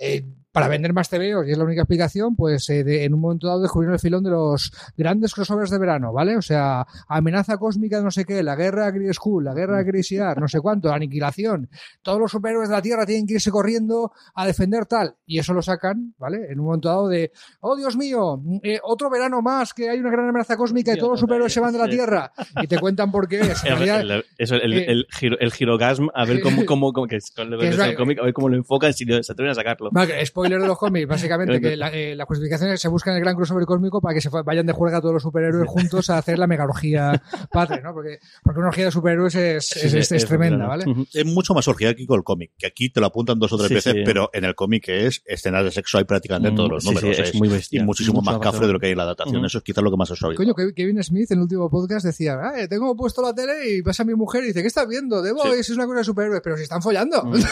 eh, 0.00 0.24
para 0.52 0.68
vender 0.68 0.92
más 0.92 1.08
TVOs, 1.08 1.48
y 1.48 1.52
es 1.52 1.56
la 1.56 1.64
única 1.64 1.80
explicación, 1.80 2.36
pues 2.36 2.68
eh, 2.68 2.84
de- 2.84 3.04
en 3.04 3.14
un 3.14 3.20
momento 3.20 3.46
dado 3.46 3.62
descubrieron 3.62 3.94
el 3.94 4.00
filón 4.00 4.22
de 4.22 4.28
los 4.28 4.70
grandes 4.98 5.32
crossovers 5.32 5.70
de 5.70 5.78
verano, 5.78 6.12
¿vale? 6.12 6.36
O 6.36 6.42
sea, 6.42 6.86
amenaza 7.08 7.56
cósmica 7.56 7.96
de 7.96 8.04
no 8.04 8.10
sé 8.10 8.26
qué, 8.26 8.42
la 8.42 8.54
guerra 8.54 8.90
Green 8.90 9.14
School, 9.14 9.44
la 9.44 9.54
guerra 9.54 9.82
Yard, 9.82 10.38
no 10.40 10.48
sé 10.48 10.60
cuánto, 10.60 10.92
aniquilación. 10.92 11.70
Todos 12.02 12.18
los 12.20 12.30
superhéroes 12.30 12.68
de 12.68 12.74
la 12.74 12.82
Tierra 12.82 13.06
tienen 13.06 13.26
que 13.26 13.32
irse 13.34 13.50
corriendo 13.50 14.12
a 14.34 14.46
defender 14.46 14.84
tal. 14.84 15.16
Y 15.24 15.38
eso 15.38 15.54
lo 15.54 15.62
sacan, 15.62 16.14
¿vale? 16.18 16.46
En 16.50 16.60
un 16.60 16.66
momento 16.66 16.88
dado 16.90 17.08
de, 17.08 17.32
oh 17.60 17.74
Dios 17.74 17.96
mío, 17.96 18.42
eh, 18.62 18.78
otro 18.82 19.08
verano 19.08 19.40
más, 19.40 19.72
que 19.72 19.88
hay 19.88 20.00
una 20.00 20.10
gran 20.10 20.28
amenaza 20.28 20.58
cósmica 20.58 20.92
y 20.92 20.98
todos 20.98 21.12
los 21.12 21.20
superhéroes 21.20 21.50
se 21.54 21.60
van 21.60 21.72
de 21.72 21.78
la 21.78 21.88
Tierra. 21.88 22.30
Y 22.60 22.66
te 22.66 22.78
cuentan 22.78 23.10
por 23.10 23.26
qué 23.26 23.40
es. 23.40 23.64
El, 24.02 24.10
el- 24.10 24.24
eso, 24.36 24.56
el, 24.56 24.74
el, 24.74 25.06
giro, 25.10 25.38
el 25.40 25.50
girogasm, 25.50 26.08
a 26.14 26.26
ver 26.26 26.42
cómo, 26.42 26.66
cómo, 26.66 26.92
cómo 26.92 27.06
que 27.06 27.16
es 27.16 27.30
con 27.34 27.50
es 27.62 27.78
la- 27.78 27.84
a 28.20 28.24
ver 28.26 28.34
cómo 28.34 28.50
lo 28.50 28.56
enfocan 28.56 28.92
si 28.92 29.06
se 29.06 29.32
atreven 29.32 29.52
a 29.52 29.54
sacarlo. 29.54 29.81
Vale, 29.90 30.14
que 30.14 30.26
spoiler 30.26 30.60
de 30.60 30.66
los 30.66 30.78
cómics, 30.78 31.08
básicamente, 31.08 31.60
que 31.60 31.76
la, 31.76 31.88
eh, 31.92 32.14
la 32.14 32.24
justificación 32.26 32.70
es 32.70 32.74
que 32.74 32.78
se 32.82 32.88
busca 32.88 33.10
en 33.10 33.16
el 33.16 33.22
gran 33.22 33.34
crossover 33.36 33.64
cósmico 33.64 34.00
para 34.00 34.14
que 34.14 34.20
se 34.20 34.28
vayan 34.28 34.66
de 34.66 34.72
juerga 34.72 35.00
todos 35.00 35.14
los 35.14 35.22
superhéroes 35.22 35.68
juntos 35.68 36.10
a 36.10 36.18
hacer 36.18 36.38
la 36.38 36.46
megalogía 36.46 37.22
padre, 37.50 37.80
¿no? 37.82 37.92
Porque, 37.92 38.18
porque 38.42 38.58
una 38.60 38.68
orgía 38.68 38.84
de 38.86 38.90
superhéroes 38.90 39.34
es, 39.34 39.66
Sí, 39.68 39.80
es, 39.86 39.90
sí, 39.92 39.98
es- 39.98 40.12
es 40.12 40.22
es 40.22 40.26
tremenda. 40.26 40.66
¿vale? 40.66 40.84
Es 41.12 41.24
mucho 41.26 41.54
más 41.54 41.66
orgiáquico 41.68 42.14
el 42.14 42.22
cómic, 42.22 42.52
que 42.58 42.66
aquí 42.66 42.90
te 42.90 43.00
lo 43.00 43.06
apuntan 43.06 43.38
dos 43.38 43.52
o 43.52 43.56
tres 43.56 43.68
Sí, 43.68 43.74
veces, 43.74 43.92
sí. 43.94 44.02
pero 44.04 44.30
en 44.32 44.44
el 44.44 44.54
cómic 44.54 44.88
es 44.88 45.22
escenas 45.24 45.64
de 45.64 45.70
sexo 45.70 45.98
hay 45.98 46.04
prácticamente 46.04 46.48
en 46.48 46.54
Mm, 46.54 46.56
todos 46.56 46.70
los 46.70 46.82
sí, 46.82 46.88
sí, 46.90 46.94
números. 46.94 47.18
es 47.18 47.28
es- 47.30 47.34
muy 47.34 47.48
bestia. 47.48 47.80
y 47.80 47.84
muchísimo 47.84 48.20
más 48.22 48.38
cafre 48.38 48.66
de 48.66 48.72
lo 48.72 48.78
que 48.80 48.86
hay 48.86 48.92
en 48.92 48.98
la 48.98 49.04
adaptación. 49.04 49.36
Ujú. 49.38 49.46
Eso 49.46 49.58
es 49.58 49.64
quizás 49.64 49.82
lo 49.82 49.90
que 49.90 49.96
más 49.96 50.10
os 50.10 50.22
oído. 50.22 50.36
Coño, 50.36 50.54
Kev- 50.54 50.74
Kevin 50.74 51.02
Smith 51.02 51.30
en 51.30 51.38
el 51.38 51.42
último 51.42 51.70
podcast 51.70 52.04
decía, 52.06 52.38
ah, 52.42 52.60
eh, 52.60 52.68
tengo 52.68 52.94
puesto 52.96 53.22
la 53.22 53.34
tele 53.34 53.76
y 53.76 53.82
pasa 53.82 54.04
mi 54.04 54.14
mujer 54.14 54.44
y 54.44 54.48
dice, 54.48 54.60
¿qué 54.62 54.68
estás 54.68 54.86
viendo? 54.88 55.22
The 55.22 55.32
Boys 55.32 55.60
es 55.60 55.70
una 55.70 55.86
cosa 55.86 55.98
de 55.98 56.04
superhéroes, 56.04 56.40
pero 56.42 56.56
si 56.56 56.62
están 56.64 56.82
follando. 56.82 57.22
Mm. 57.24 57.32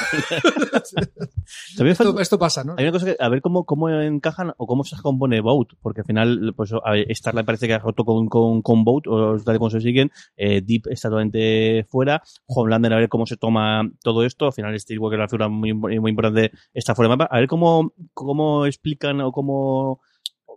También 1.76 1.96
falta- 1.96 2.10
esto, 2.10 2.19
esto 2.20 2.38
pasa, 2.38 2.64
¿no? 2.64 2.74
Hay 2.76 2.84
una 2.84 2.92
cosa 2.92 3.06
que, 3.06 3.16
a 3.18 3.28
ver 3.28 3.40
cómo, 3.40 3.64
cómo 3.64 3.88
encajan 3.88 4.52
o 4.56 4.66
cómo 4.66 4.84
se 4.84 4.96
compone 5.00 5.40
Boat, 5.40 5.68
porque 5.80 6.00
al 6.00 6.06
final, 6.06 6.52
pues, 6.56 6.72
Starlight 7.10 7.46
parece 7.46 7.66
que 7.66 7.74
ha 7.74 7.78
roto 7.78 8.04
con, 8.04 8.28
con, 8.28 8.62
con 8.62 8.84
Boat, 8.84 9.06
o 9.06 9.38
tal 9.38 9.56
y 9.56 9.58
como 9.58 9.70
se 9.70 9.80
siguen, 9.80 10.10
eh, 10.36 10.60
Deep 10.60 10.88
está 10.90 11.08
totalmente 11.08 11.84
fuera, 11.88 12.22
Homelander 12.46 12.92
a 12.92 12.96
ver 12.96 13.08
cómo 13.08 13.26
se 13.26 13.36
toma 13.36 13.88
todo 14.02 14.24
esto, 14.24 14.46
al 14.46 14.52
final 14.52 14.78
Steelwalker, 14.78 15.18
la 15.18 15.28
figura 15.28 15.48
muy, 15.48 15.72
muy 15.74 16.10
importante, 16.10 16.52
está 16.72 16.94
fuera 16.94 17.08
de 17.08 17.16
mapa, 17.16 17.34
a 17.34 17.38
ver 17.38 17.48
cómo, 17.48 17.92
cómo 18.14 18.66
explican 18.66 19.20
o 19.20 19.32
cómo... 19.32 20.00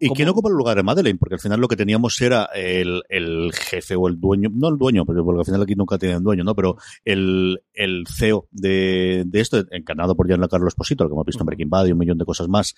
¿Y 0.06 0.10
quién 0.16 0.30
ocupa 0.30 0.50
el 0.50 0.56
lugar 0.56 0.76
de 0.78 0.84
Madeleine? 0.84 1.18
Porque 1.20 1.36
al 1.36 1.40
final 1.42 1.60
lo 1.60 1.68
que 1.68 1.76
teníamos 1.76 2.20
era 2.22 2.46
el, 2.54 3.02
el 3.10 3.52
jefe 3.54 3.96
o 3.96 4.08
el 4.08 4.20
dueño, 4.20 4.50
no 4.54 4.70
el 4.70 4.78
dueño, 4.78 5.06
porque 5.06 5.22
porque 5.24 5.40
al 5.40 5.46
final 5.46 5.62
aquí 5.62 5.76
nunca 5.76 5.98
tienen 5.98 6.24
dueño, 6.24 6.44
¿no? 6.44 6.56
Pero 6.56 6.78
el, 7.06 7.62
el 7.74 8.04
CEO 8.08 8.48
de, 8.52 9.24
de 9.26 9.40
esto, 9.40 9.64
encarnado 9.72 10.16
por 10.16 10.28
Giancarlo 10.28 10.68
Esposito, 10.68 11.08
que 11.08 11.14
hemos 11.14 11.26
visto 11.26 11.42
en 11.44 11.46
Breaking 11.48 11.70
Bad 11.70 11.86
y 11.88 11.92
un 11.92 11.98
millón 11.98 12.18
de 12.18 12.26
cosas 12.26 12.48
más, 12.48 12.76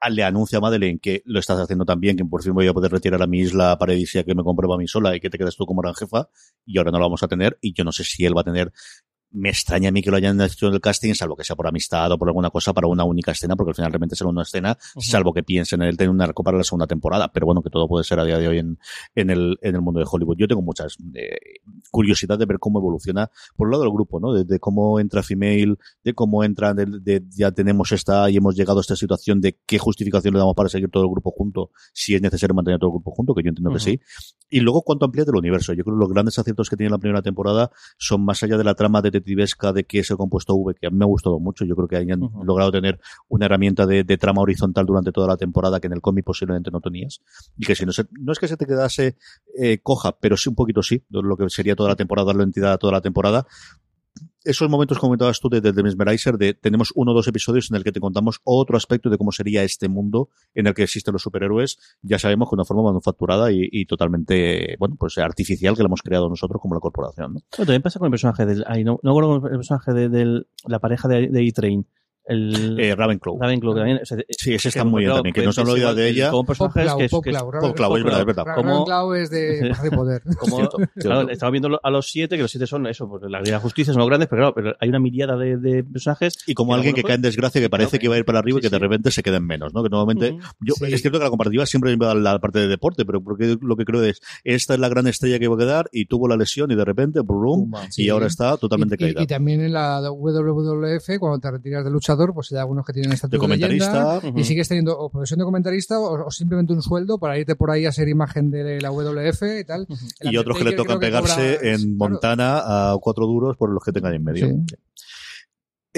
a- 0.00 0.10
le 0.10 0.24
anuncia 0.24 0.58
a 0.58 0.60
Madeleine 0.60 0.98
que 0.98 1.22
lo 1.24 1.38
estás 1.40 1.58
haciendo 1.58 1.84
tan 1.84 2.00
bien 2.00 2.16
que 2.16 2.24
por 2.24 2.42
fin 2.42 2.52
voy 2.54 2.66
a 2.66 2.74
poder 2.74 2.92
retirar 2.92 3.22
a 3.22 3.26
mi 3.26 3.40
isla 3.40 3.76
paradisíaca 3.78 4.26
que 4.26 4.34
me 4.34 4.42
compré 4.44 4.66
para 4.68 4.78
mí 4.78 4.86
sola 4.86 5.16
y 5.16 5.20
que 5.20 5.30
te 5.30 5.38
quedas 5.38 5.56
tú 5.56 5.64
como 5.66 5.80
gran 5.82 5.94
jefa 5.94 6.28
y 6.66 6.78
ahora 6.78 6.90
no 6.90 6.98
lo 6.98 7.04
vamos 7.06 7.22
a 7.22 7.28
tener 7.28 7.58
y 7.60 7.72
yo 7.72 7.82
no 7.84 7.92
sé 7.92 8.04
si 8.04 8.24
él 8.26 8.36
va 8.36 8.42
a 8.42 8.44
tener 8.44 8.72
me 9.36 9.50
extraña 9.50 9.90
a 9.90 9.92
mí 9.92 10.02
que 10.02 10.10
lo 10.10 10.16
hayan 10.16 10.40
hecho 10.40 10.68
en 10.68 10.74
el 10.74 10.80
casting, 10.80 11.12
salvo 11.14 11.36
que 11.36 11.44
sea 11.44 11.54
por 11.56 11.66
amistad 11.66 12.10
o 12.10 12.18
por 12.18 12.28
alguna 12.28 12.50
cosa, 12.50 12.72
para 12.72 12.86
una 12.86 13.04
única 13.04 13.32
escena, 13.32 13.54
porque 13.54 13.70
al 13.70 13.74
final 13.74 13.92
realmente 13.92 14.16
será 14.16 14.30
una 14.30 14.42
escena, 14.42 14.76
salvo 14.98 15.32
que 15.32 15.42
piensen 15.42 15.82
en 15.82 15.88
él 15.88 15.96
tener 15.96 16.10
un 16.10 16.20
arco 16.22 16.42
para 16.42 16.56
la 16.56 16.64
segunda 16.64 16.86
temporada. 16.86 17.30
Pero 17.32 17.46
bueno, 17.46 17.62
que 17.62 17.70
todo 17.70 17.86
puede 17.86 18.04
ser 18.04 18.18
a 18.18 18.24
día 18.24 18.38
de 18.38 18.48
hoy 18.48 18.58
en, 18.58 18.78
en, 19.14 19.30
el, 19.30 19.58
en 19.60 19.74
el 19.74 19.80
mundo 19.82 20.00
de 20.00 20.06
Hollywood. 20.10 20.36
Yo 20.38 20.48
tengo 20.48 20.62
muchas 20.62 20.96
eh, 21.14 21.36
curiosidad 21.90 22.38
de 22.38 22.46
ver 22.46 22.58
cómo 22.58 22.78
evoluciona, 22.78 23.30
por 23.56 23.66
un 23.66 23.72
lado 23.72 23.82
del 23.84 23.92
grupo, 23.92 24.20
¿no? 24.20 24.32
De, 24.32 24.44
de 24.44 24.58
cómo 24.58 24.98
entra 25.00 25.22
Female, 25.22 25.76
de 26.02 26.14
cómo 26.14 26.42
entra, 26.42 26.72
de, 26.74 26.86
de- 26.86 27.22
ya 27.30 27.52
tenemos 27.52 27.92
esta 27.92 28.30
y 28.30 28.36
hemos 28.36 28.56
llegado 28.56 28.78
a 28.78 28.80
esta 28.80 28.96
situación 28.96 29.40
de 29.40 29.58
qué 29.66 29.78
justificación 29.78 30.32
le 30.34 30.38
damos 30.40 30.54
para 30.54 30.68
seguir 30.68 30.90
todo 30.90 31.02
el 31.02 31.10
grupo 31.10 31.30
junto, 31.30 31.70
si 31.92 32.14
es 32.14 32.22
necesario 32.22 32.54
mantener 32.54 32.80
todo 32.80 32.88
el 32.90 32.94
grupo 32.94 33.10
junto, 33.10 33.34
que 33.34 33.42
yo 33.42 33.50
entiendo 33.50 33.70
que 33.72 33.80
sí. 33.80 34.00
Y 34.48 34.60
luego 34.60 34.82
cuánto 34.82 35.04
amplía 35.04 35.24
el 35.26 35.36
universo. 35.36 35.72
Yo 35.72 35.84
creo 35.84 35.96
que 35.96 36.00
los 36.00 36.08
grandes 36.10 36.38
aciertos 36.38 36.70
que 36.70 36.76
tiene 36.76 36.90
la 36.90 36.98
primera 36.98 37.20
temporada 37.22 37.70
son 37.98 38.24
más 38.24 38.42
allá 38.42 38.56
de 38.56 38.64
la 38.64 38.74
trama 38.74 39.02
detectivesca 39.26 39.72
de 39.72 39.84
que 39.84 39.98
es 39.98 40.10
el 40.10 40.16
compuesto 40.16 40.54
V, 40.54 40.74
que 40.74 40.86
a 40.86 40.90
mí 40.90 40.96
me 40.96 41.04
ha 41.04 41.08
gustado 41.08 41.38
mucho. 41.38 41.64
Yo 41.64 41.74
creo 41.74 41.88
que 41.88 41.96
hayan 41.96 42.20
logrado 42.42 42.70
tener 42.70 43.00
una 43.28 43.46
herramienta 43.46 43.86
de, 43.86 44.04
de 44.04 44.18
trama 44.18 44.42
horizontal 44.42 44.86
durante 44.86 45.12
toda 45.12 45.26
la 45.26 45.36
temporada 45.36 45.80
que 45.80 45.88
en 45.88 45.92
el 45.92 46.00
cómic 46.00 46.24
posiblemente 46.24 46.70
no 46.70 46.80
tenías. 46.80 47.20
Y 47.56 47.66
que 47.66 47.74
si 47.74 47.84
no 47.84 47.92
se, 47.92 48.04
no 48.12 48.32
es 48.32 48.38
que 48.38 48.48
se 48.48 48.56
te 48.56 48.66
quedase 48.66 49.16
eh, 49.58 49.78
coja, 49.82 50.16
pero 50.18 50.36
sí 50.36 50.48
un 50.48 50.54
poquito 50.54 50.82
sí, 50.82 51.04
lo 51.10 51.36
que 51.36 51.50
sería 51.50 51.74
toda 51.74 51.90
la 51.90 51.96
temporada, 51.96 52.26
darle 52.26 52.44
entidad 52.44 52.72
a 52.72 52.78
toda 52.78 52.92
la 52.92 53.00
temporada. 53.00 53.46
Esos 54.46 54.70
momentos 54.70 54.98
comentabas 55.00 55.40
tú 55.40 55.48
de, 55.48 55.60
de, 55.60 55.72
de 55.72 55.82
Mesmerizer, 55.82 56.38
de 56.38 56.54
tenemos 56.54 56.92
uno 56.94 57.10
o 57.10 57.14
dos 57.14 57.26
episodios 57.26 57.68
en 57.70 57.76
el 57.76 57.82
que 57.82 57.90
te 57.90 57.98
contamos 57.98 58.40
otro 58.44 58.76
aspecto 58.76 59.10
de 59.10 59.18
cómo 59.18 59.32
sería 59.32 59.64
este 59.64 59.88
mundo 59.88 60.28
en 60.54 60.68
el 60.68 60.74
que 60.74 60.84
existen 60.84 61.12
los 61.12 61.22
superhéroes, 61.22 61.78
ya 62.02 62.20
sabemos 62.20 62.48
que 62.48 62.54
de 62.54 62.60
una 62.60 62.64
forma 62.64 62.84
manufacturada 62.84 63.50
y, 63.50 63.84
totalmente, 63.86 64.76
bueno, 64.78 64.94
pues 64.96 65.18
artificial 65.18 65.74
que 65.74 65.82
lo 65.82 65.88
hemos 65.88 66.02
creado 66.02 66.28
nosotros 66.28 66.62
como 66.62 66.74
la 66.74 66.80
corporación, 66.80 67.42
también 67.50 67.82
pasa 67.82 67.98
con 67.98 68.06
el 68.06 68.12
personaje 68.12 68.46
del... 68.46 68.64
Ay, 68.68 68.84
no, 68.84 69.00
no 69.02 69.14
con 69.14 69.44
el 69.44 69.58
personaje 69.58 69.92
de, 69.92 70.44
la 70.66 70.78
pareja 70.78 71.08
de, 71.08 71.28
de 71.28 71.46
E-Train. 71.46 71.86
El... 72.26 72.78
Eh, 72.80 72.94
Ravenclaw. 72.96 73.38
Ravenclaw, 73.40 73.74
que 73.74 73.78
también... 73.80 73.98
o 74.02 74.04
sea, 74.04 74.18
Sí, 74.30 74.54
ese 74.54 74.68
está 74.68 74.82
que, 74.82 74.88
muy 74.88 75.02
bien 75.04 75.14
también, 75.14 75.34
que 75.34 75.42
no 75.44 75.52
se 75.52 75.60
han 75.60 75.68
igual, 75.76 75.94
de 75.96 76.08
el- 76.08 76.14
ella. 76.16 76.30
Como 76.30 76.44
personajes 76.44 76.82
que 76.82 76.88
es... 76.88 76.96
que 76.96 77.04
es- 77.04 77.10
Popclaw, 77.10 77.50
Popclaw, 77.60 77.96
es 77.96 78.04
verdad, 78.04 78.20
es 78.20 78.26
verdad. 78.26 78.44
Ravenclaw 78.46 79.14
es 79.14 79.30
de, 79.30 79.72
de 79.82 79.90
poder. 79.90 80.22
como, 80.38 80.68
claro, 80.96 81.28
estaba 81.30 81.50
viendo 81.50 81.78
a 81.82 81.90
los 81.90 82.10
siete, 82.10 82.36
que 82.36 82.42
los 82.42 82.50
siete 82.50 82.66
son 82.66 82.86
eso, 82.86 83.08
pues 83.08 83.22
la 83.30 83.40
Liga 83.40 83.56
de 83.58 83.62
Justicia 83.62 83.92
son 83.92 84.00
los 84.00 84.08
grandes, 84.08 84.28
pero 84.28 84.40
claro, 84.40 84.54
pero 84.54 84.76
hay 84.80 84.88
una 84.88 84.98
miriada 84.98 85.36
de, 85.36 85.56
de 85.56 85.84
personajes. 85.84 86.38
Y 86.46 86.54
como 86.54 86.74
alguien 86.74 86.94
que 86.94 87.02
cae 87.02 87.14
en 87.16 87.22
desgracia, 87.22 87.60
que 87.60 87.70
parece 87.70 87.98
que 87.98 88.08
va 88.08 88.16
a 88.16 88.18
ir 88.18 88.24
para 88.24 88.40
arriba 88.40 88.58
y 88.58 88.62
que 88.62 88.70
de 88.70 88.78
repente 88.78 89.10
se 89.10 89.22
queden 89.22 89.46
menos, 89.46 89.72
¿no? 89.72 89.82
Que 89.82 89.88
normalmente, 89.88 90.32
Ujú. 90.32 90.40
yo, 90.60 90.74
Sí. 90.74 90.92
es 90.92 91.00
cierto 91.00 91.18
que 91.18 91.24
la 91.24 91.30
comparativa 91.30 91.64
siempre 91.66 91.94
va 91.96 92.10
a 92.10 92.14
la 92.14 92.38
parte 92.38 92.58
de 92.58 92.68
deporte, 92.68 93.04
pero 93.06 93.22
porque 93.22 93.56
lo 93.60 93.76
que 93.76 93.84
creo 93.84 94.02
es, 94.02 94.20
esta 94.44 94.74
es 94.74 94.80
la 94.80 94.88
gran 94.88 95.06
estrella 95.06 95.38
que 95.38 95.48
va 95.48 95.54
a 95.54 95.58
quedar 95.58 95.88
y 95.92 96.06
tuvo 96.06 96.26
la 96.28 96.36
lesión 96.36 96.70
y 96.70 96.74
de 96.74 96.84
repente, 96.84 97.20
brum, 97.20 97.70
y 97.96 98.08
ahora 98.08 98.26
está 98.26 98.56
totalmente 98.56 98.96
caída. 98.96 99.22
y 99.22 99.26
también 99.26 99.60
en 99.60 99.72
la 99.72 100.00
WWF, 100.10 101.18
cuando 101.18 101.38
te 101.38 101.50
retiras 101.50 101.84
de 101.84 101.90
pues 102.34 102.52
hay 102.52 102.58
algunos 102.58 102.84
que 102.86 102.92
tienen 102.92 103.12
estatus 103.12 103.32
de 103.32 103.36
de, 103.36 103.40
comentarista, 103.40 104.20
y 104.34 104.44
sigues 104.44 104.68
teniendo 104.68 104.98
o 104.98 105.10
profesión 105.10 105.38
de 105.38 105.44
comentarista 105.44 105.98
o, 105.98 106.26
o 106.26 106.30
simplemente 106.30 106.72
un 106.72 106.82
sueldo 106.82 107.18
para 107.18 107.38
irte 107.38 107.56
por 107.56 107.70
ahí 107.70 107.86
a 107.86 107.92
ser 107.92 108.08
imagen 108.08 108.50
de 108.50 108.80
la 108.80 108.90
WWF 108.90 109.42
y 109.60 109.64
tal. 109.64 109.86
Y 110.22 110.36
otros 110.36 110.58
que 110.58 110.64
le 110.64 110.72
tocan 110.72 110.98
pegarse 110.98 111.56
cobra- 111.58 111.70
en 111.72 111.76
claro. 111.96 111.96
Montana 112.12 112.58
a 112.92 112.96
cuatro 113.00 113.26
duros 113.26 113.56
por 113.56 113.70
los 113.70 113.82
que 113.82 113.92
tengan 113.92 114.14
en 114.14 114.24
medio. 114.24 114.46
Sí. 114.48 114.76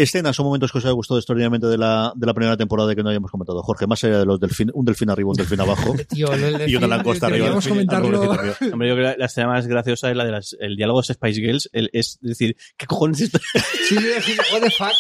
Escenas 0.03 0.39
o 0.41 0.45
momentos 0.45 0.73
que 0.73 0.79
os 0.79 0.85
haya 0.85 0.93
gustado 0.93 1.19
extraordinariamente 1.19 1.67
de 1.67 1.79
la, 1.79 2.13
de 2.17 2.27
la 2.27 2.35
primera 2.35 2.57
temporada 2.57 2.95
que 2.95 3.03
no 3.03 3.11
hayamos 3.11 3.31
comentado. 3.31 3.63
Jorge, 3.63 3.87
más 3.87 4.03
allá 4.05 4.19
de 4.21 4.27
los 4.27 4.41
delfín, 4.41 4.71
un 4.75 4.85
delfín 4.85 5.11
arriba, 5.11 5.31
un 5.31 5.37
delfín 5.37 5.61
abajo. 5.61 5.95
Tío, 6.09 6.33
el 6.33 6.41
delfín, 6.41 6.69
y 6.69 6.77
una 6.77 6.87
langosta 6.87 7.27
arriba. 7.27 7.51
delfín, 7.51 7.71
comentarlo. 7.71 8.21
también. 8.21 8.73
Hombre, 8.73 8.89
yo 8.89 8.95
creo 8.95 9.13
que 9.13 9.19
la 9.19 9.27
escena 9.27 9.49
más 9.49 9.67
graciosa 9.67 10.11
es 10.11 10.17
la 10.17 10.25
de 10.25 10.33
las, 10.33 10.57
el 10.61 10.77
diálogo 10.77 11.01
de 11.03 11.15
Spice 11.15 11.41
Girls. 11.41 11.71
El, 11.73 11.91
es 11.93 12.19
decir, 12.21 12.57
¿qué 12.77 12.87
cojones 12.87 13.21
es 13.21 13.27
esto? 13.35 13.39
Sí, 13.89 13.97
sí, 14.21 14.33
what 14.53 14.61
the 14.61 14.71
fuck. 14.71 14.93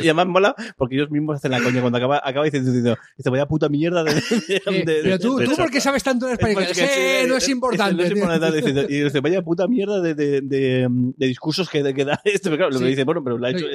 Y 0.00 0.04
además 0.04 0.26
mola 0.28 0.54
porque 0.76 0.94
ellos 0.94 1.10
mismos 1.10 1.36
hacen 1.36 1.50
la 1.50 1.60
coña 1.60 1.80
cuando 1.80 1.98
acaba, 1.98 2.20
acaba 2.24 2.44
diciendo, 2.44 2.70
diciendo, 2.70 2.96
dice, 3.16 3.30
vaya 3.30 3.46
puta 3.46 3.68
mierda 3.68 4.04
de... 4.04 4.14
de- 4.14 4.20
Eh, 4.64 4.84
de- 4.86 5.00
pero 5.02 5.18
tú, 5.18 5.36
de- 5.36 5.46
tú, 5.46 5.56
¿por 5.56 5.70
qué 5.70 5.80
sabes 5.80 6.02
tanto 6.02 6.26
de 6.26 6.36
porque 6.38 6.52
español? 6.52 6.74
sí, 6.74 6.82
Eh, 6.86 7.24
no 7.28 7.36
es 7.36 7.48
importante. 7.48 7.94
no 7.96 8.02
es 8.04 8.10
importante, 8.12 8.62
dice, 8.62 8.86
y 8.88 9.00
dice, 9.02 9.20
vaya 9.20 9.42
puta 9.42 9.66
mierda 9.66 10.00
de, 10.00 10.14
de, 10.14 10.40
de, 10.42 10.86
de 10.88 11.26
discursos 11.26 11.68
que, 11.68 11.82
que 11.94 12.04
da 12.04 12.20
esto. 12.24 12.44
Pero 12.50 12.56
claro, 12.58 12.70
lo 12.70 12.78
Sí. 12.78 12.84
que 12.84 12.90
dice, 12.90 13.04
bueno, 13.04 13.22
pero 13.24 13.38
lo 13.38 13.46
ha 13.46 13.50
hecho, 13.50 13.66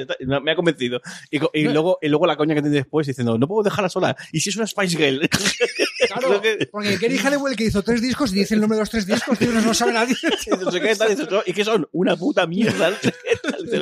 me 0.42 0.50
ha 0.50 0.56
convencido. 0.58 1.00
Y, 1.30 1.38
co- 1.38 1.50
y 1.54 1.64
No. 1.64 1.72
luego, 1.72 1.98
y 2.02 2.08
luego 2.08 2.26
la 2.26 2.36
coña 2.36 2.54
que 2.54 2.60
tiene 2.60 2.76
después 2.76 3.06
diciendo, 3.06 3.38
no 3.38 3.48
puedo 3.48 3.62
dejarla 3.62 3.88
sola. 3.88 4.14
¿Y 4.32 4.40
si 4.40 4.50
es 4.50 4.56
una 4.56 4.66
Spice 4.66 4.96
Girl? 4.96 5.28
Claro, 6.08 6.40
que- 6.40 6.68
porque 6.70 6.96
Kerry 6.98 7.18
Halliwell 7.18 7.56
que 7.56 7.64
hizo 7.64 7.82
tres 7.82 8.00
discos 8.00 8.32
y 8.32 8.36
dice 8.36 8.54
el 8.54 8.60
nombre 8.60 8.76
de 8.76 8.82
los 8.82 8.90
tres 8.90 9.04
discos, 9.06 9.36
tío, 9.38 9.50
no 9.50 9.60
lo 9.60 9.74
sabe 9.74 9.92
nadie. 9.92 10.14
no 10.62 10.70
sé 10.70 10.80
qué 10.80 10.94
tal, 10.94 11.08
dice, 11.10 11.26
"No, 11.30 11.42
¿Y 11.44 11.52
qué 11.52 11.64
son? 11.64 11.88
Una 11.92 12.16
puta 12.16 12.46
mierda. 12.46 12.90
no 12.92 12.96
sé 12.98 13.12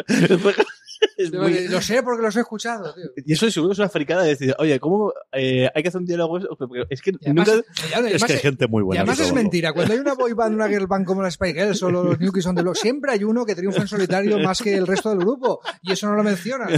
qué 0.09 0.29
tal. 0.29 0.55
Es 1.17 1.33
muy- 1.33 1.69
Lo 1.69 1.81
sé 1.81 2.03
porque 2.03 2.23
los 2.23 2.37
he 2.37 2.41
escuchado, 2.41 2.93
tío. 2.95 3.05
Y 3.25 3.33
eso 3.33 3.51
seguro 3.51 3.73
es 3.73 3.79
una 3.79 3.89
fricada 3.89 4.23
de 4.23 4.31
decir, 4.31 4.55
oye, 4.59 4.79
¿cómo 4.81 5.13
eh, 5.33 5.69
hay 5.75 5.83
que 5.83 5.89
hacer 5.89 6.01
un 6.01 6.07
diálogo? 6.07 6.39
Porque 6.59 6.85
Es 6.91 7.01
que 7.03 7.11
Y 7.11 7.17
además, 7.25 7.49
nunca... 7.49 7.67
y 7.91 7.93
además- 7.95 8.13
Es 8.15 8.25
que 8.25 8.33
hay 8.35 8.39
gente 8.39 8.67
muy 8.69 8.81
y 8.83 8.85
buena. 8.85 9.03
además 9.03 9.19
que 9.19 9.25
es 9.25 9.33
mentira. 9.33 9.73
Cuando 9.73 9.95
hay 9.95 10.01
una 10.01 10.15
boy 10.15 10.33
band, 10.35 10.55
una 10.55 10.69
girl 10.69 10.87
band 10.87 11.07
como 11.07 11.23
la 11.23 11.31
Spy 11.31 11.53
Girls 11.55 11.83
o 11.83 11.91
los 11.91 12.19
New 12.21 12.33
Kids 12.33 12.47
on 12.47 12.55
the 12.57 12.63
Block, 12.63 12.77
siempre 12.77 13.13
hay 13.13 13.25
uno 13.25 13.45
que 13.47 13.55
triunfa 13.55 13.83
en 13.83 13.89
solitario 13.89 14.39
más 14.41 14.61
que 14.63 14.75
el 14.75 14.87
resto 14.87 15.11
del 15.11 15.19
grupo. 15.19 15.61
Y 15.83 15.93
eso 15.93 16.07
no 16.09 16.15
lo 16.17 16.23
menciona, 16.23 16.67
tío. 16.67 16.77